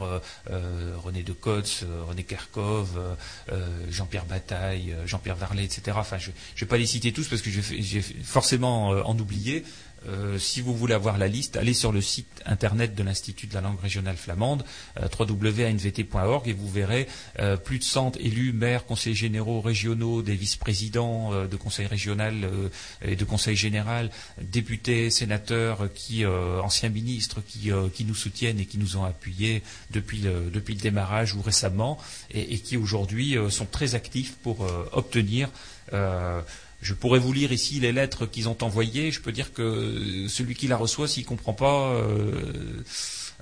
René 1.04 1.24
de 1.24 1.34
Cotz, 1.34 1.84
euh, 1.84 2.04
René 2.08 2.24
Kerkov, 2.24 3.00
Jean-Pierre 3.90 4.26
Bataille, 4.26 4.96
Jean-Pierre 5.06 5.36
Varlet, 5.36 5.64
etc. 5.64 5.98
Enfin, 6.00 6.18
je 6.18 6.30
ne 6.30 6.60
vais 6.60 6.66
pas 6.66 6.78
les 6.78 6.86
citer 6.86 7.12
tous 7.12 7.28
parce 7.28 7.42
que 7.42 7.50
j'ai 7.50 8.02
forcément 8.24 8.90
en 8.90 9.18
oublier. 9.18 9.64
Euh, 10.08 10.38
si 10.40 10.62
vous 10.62 10.76
voulez 10.76 10.94
avoir 10.94 11.18
la 11.18 11.28
liste, 11.28 11.58
allez 11.58 11.74
sur 11.74 11.92
le 11.92 12.02
site 12.02 12.42
internet 12.46 12.96
de 12.96 13.04
l'Institut 13.04 13.48
de 13.48 13.54
la 13.54 13.62
langue 13.62 13.80
régionale 13.80 14.18
flamande, 14.18 14.64
euh, 15.00 15.08
www.anvt.org, 15.18 16.48
et 16.48 16.54
vous 16.54 16.70
verrez 16.70 17.08
euh, 17.40 17.58
plus 17.58 17.80
de 17.80 17.84
100 17.84 18.18
élus, 18.18 18.54
maires, 18.54 18.86
conseillers 18.86 19.16
généraux 19.16 19.62
régionaux, 19.62 20.22
des 20.22 20.36
vice-présidents 20.36 21.34
euh, 21.34 21.48
de 21.48 21.56
conseil 21.56 21.88
régional 21.88 22.50
et 23.02 23.16
de 23.16 23.26
conseil 23.26 23.56
général, 23.56 24.10
députés, 24.42 25.10
sénateurs, 25.10 25.90
qui, 25.94 26.26
anciens 26.26 26.90
ministres, 26.90 27.42
qui, 27.42 27.72
nous 28.06 28.16
soutiennent 28.16 28.60
et 28.60 28.66
qui 28.66 28.78
nous 28.78 28.98
ont 28.98 29.04
appuyés 29.04 29.64
depuis 29.92 30.20
le, 30.20 30.50
démarrage 30.76 31.34
ou 31.34 31.42
récemment, 31.42 31.98
et, 32.32 32.60
qui 32.60 32.78
aujourd'hui 32.78 33.36
sont 33.50 33.66
très 33.66 33.96
actifs 33.96 34.36
pour 34.36 34.68
obtenir 34.92 35.50
je 36.82 36.94
pourrais 36.94 37.20
vous 37.20 37.34
lire 37.34 37.52
ici 37.52 37.80
les 37.80 37.92
lettres 37.92 38.26
qu'ils 38.26 38.48
ont 38.50 38.58
envoyées. 38.62 39.12
Je 39.12 39.22
peux 39.22 39.32
dire 39.32 39.54
que 39.54 40.26
celui 40.30 40.56
qui 40.56 40.68
la 40.68 40.78
reçoit, 40.78 41.08
s'il 41.08 41.26
comprend 41.26 41.54
pas, 41.54 41.92
euh, 41.92 42.84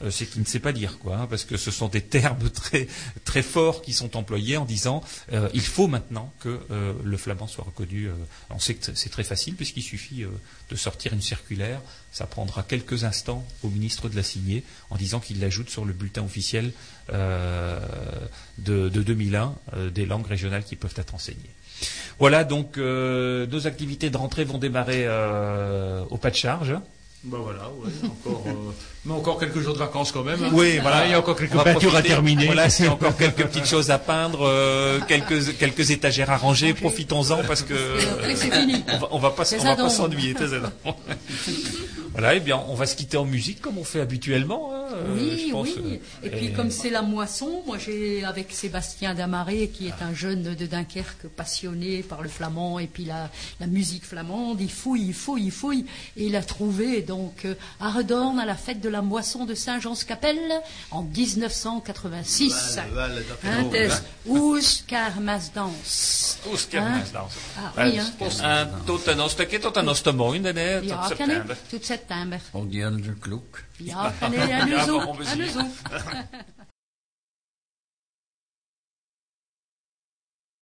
euh, 0.03 0.11
c'est 0.11 0.25
qu'il 0.27 0.41
ne 0.41 0.45
sait 0.45 0.59
pas 0.59 0.71
lire, 0.71 0.99
quoi, 0.99 1.17
hein, 1.17 1.27
parce 1.27 1.43
que 1.43 1.57
ce 1.57 1.71
sont 1.71 1.87
des 1.87 2.01
termes 2.01 2.49
très 2.53 2.87
très 3.25 3.41
forts 3.41 3.81
qui 3.81 3.93
sont 3.93 4.15
employés 4.15 4.57
en 4.57 4.65
disant 4.65 5.03
euh, 5.33 5.49
il 5.53 5.61
faut 5.61 5.87
maintenant 5.87 6.31
que 6.39 6.59
euh, 6.71 6.93
le 7.03 7.17
flamand 7.17 7.47
soit 7.47 7.63
reconnu. 7.63 8.05
euh, 8.07 8.13
on 8.51 8.59
sait 8.59 8.75
que 8.75 8.91
c'est 8.95 9.09
très 9.09 9.23
facile 9.23 9.55
puisqu'il 9.55 9.81
suffit 9.83 10.23
euh, 10.23 10.29
de 10.69 10.75
sortir 10.75 11.13
une 11.13 11.21
circulaire. 11.21 11.81
Ça 12.11 12.25
prendra 12.25 12.63
quelques 12.63 13.03
instants 13.03 13.45
au 13.63 13.69
ministre 13.69 14.09
de 14.09 14.15
la 14.15 14.23
signer 14.23 14.63
en 14.89 14.97
disant 14.97 15.19
qu'il 15.19 15.39
l'ajoute 15.39 15.69
sur 15.69 15.85
le 15.85 15.93
bulletin 15.93 16.23
officiel 16.23 16.71
de, 17.09 17.79
de 18.89 19.01
2001 19.01 19.55
euh, 19.73 19.89
des 19.89 20.05
langues 20.05 20.27
régionales 20.27 20.63
qui 20.63 20.75
peuvent 20.75 20.93
être 20.97 21.15
enseignées. 21.15 21.49
Voilà, 22.19 22.43
donc 22.43 22.77
euh, 22.77 23.45
nos 23.47 23.67
activités 23.67 24.09
de 24.09 24.17
rentrée 24.17 24.43
vont 24.43 24.57
démarrer 24.57 25.03
euh, 25.05 26.03
au 26.09 26.17
pas 26.17 26.31
de 26.31 26.35
charge. 26.35 26.75
Ben 27.23 27.37
voilà, 27.39 27.69
encore, 28.05 28.43
euh, 28.47 28.71
mais 29.07 29.13
encore 29.13 29.39
quelques 29.39 29.59
jours 29.61 29.73
de 29.73 29.79
vacances 29.79 30.11
quand 30.11 30.23
même. 30.23 30.43
hein. 30.43 30.49
Oui, 30.53 30.79
voilà. 30.81 31.05
Il 31.05 31.11
y 31.11 31.13
a 31.13 31.19
encore 31.19 31.35
quelques 31.37 31.57
peintures 31.63 31.95
à 31.95 32.01
terminer. 32.01 32.45
Voilà, 32.45 32.63
a 32.65 32.89
encore 32.91 33.15
quelques 33.17 33.45
petites 33.47 33.65
choses 33.65 33.89
à 33.89 33.97
peindre, 33.97 34.41
euh, 34.45 34.99
quelques, 35.07 35.57
quelques 35.57 35.91
étagères 35.91 36.29
à 36.29 36.37
ranger, 36.37 36.73
profitons-en 36.73 37.43
parce 37.43 37.61
que 37.61 37.73
après, 38.13 38.35
c'est 38.35 38.51
fini. 38.53 38.83
on 38.93 38.97
va, 38.97 39.07
on 39.11 39.17
va 39.19 39.29
pas, 39.31 39.45
C'est 39.45 39.59
on 39.61 39.63
va 39.63 39.75
pas 39.75 39.89
s'ennuyer. 39.89 40.35
c'est 40.37 40.47
voilà, 42.11 42.35
et 42.35 42.39
bien, 42.39 42.61
on 42.67 42.73
va 42.73 42.85
se 42.85 42.95
quitter 42.95 43.17
en 43.17 43.25
musique 43.25 43.61
comme 43.61 43.77
on 43.77 43.83
fait 43.83 44.01
habituellement. 44.01 44.71
hein, 44.73 44.85
euh, 44.93 45.05
Oui, 45.15 45.45
je 45.47 45.51
pense, 45.51 45.67
oui. 45.83 45.99
euh, 46.23 46.27
Et 46.27 46.29
puis 46.29 46.51
comme 46.53 46.71
c'est 46.71 46.89
la 46.89 47.01
moisson, 47.01 47.61
moi 47.65 47.77
j'ai 47.77 48.23
avec 48.23 48.51
Sébastien 48.51 49.13
Damaré 49.13 49.69
qui 49.69 49.87
est 49.87 50.01
un 50.01 50.13
jeune 50.13 50.41
de 50.43 50.65
Dunkerque 50.65 51.27
passionné 51.35 52.01
par 52.03 52.21
le 52.23 52.29
flamand 52.29 52.79
et 52.79 52.87
puis 52.87 53.05
la, 53.05 53.29
la 53.59 53.67
musique 53.67 54.05
flamande, 54.05 54.59
il 54.61 54.71
fouille, 54.71 55.07
il 55.07 55.13
fouille, 55.13 55.45
il 55.45 55.51
fouille 55.51 55.85
et 56.17 56.25
il 56.25 56.35
a 56.35 56.41
trouvé 56.41 57.01
donc 57.01 57.45
à 57.79 57.91
Redorn 57.91 58.39
à 58.39 58.45
la 58.45 58.55
fête 58.55 58.81
de 58.81 58.89
la 58.89 58.96
moisson 59.01 59.45
de 59.45 59.53
Saint-Jean-Scapelle 59.55 60.61
en 60.91 61.01
1986. 61.03 62.53
Voilà, 62.75 63.07
voilà, 63.07 63.15
dat 63.27 63.37
Hein? 63.43 63.69
Oeskermisdans. 66.51 67.31
Ah, 67.57 67.71
oui, 67.85 67.97
hein? 67.97 68.69
Tot 68.85 69.01
stukje, 69.29 69.59
tot 69.59 69.77
tot 70.81 71.07
september. 71.07 71.57
Tot 71.69 71.85
september. 71.85 72.39
Klok. 73.19 73.63
Ja, 73.77 74.13
kan 74.19 74.31
En. 74.87 75.71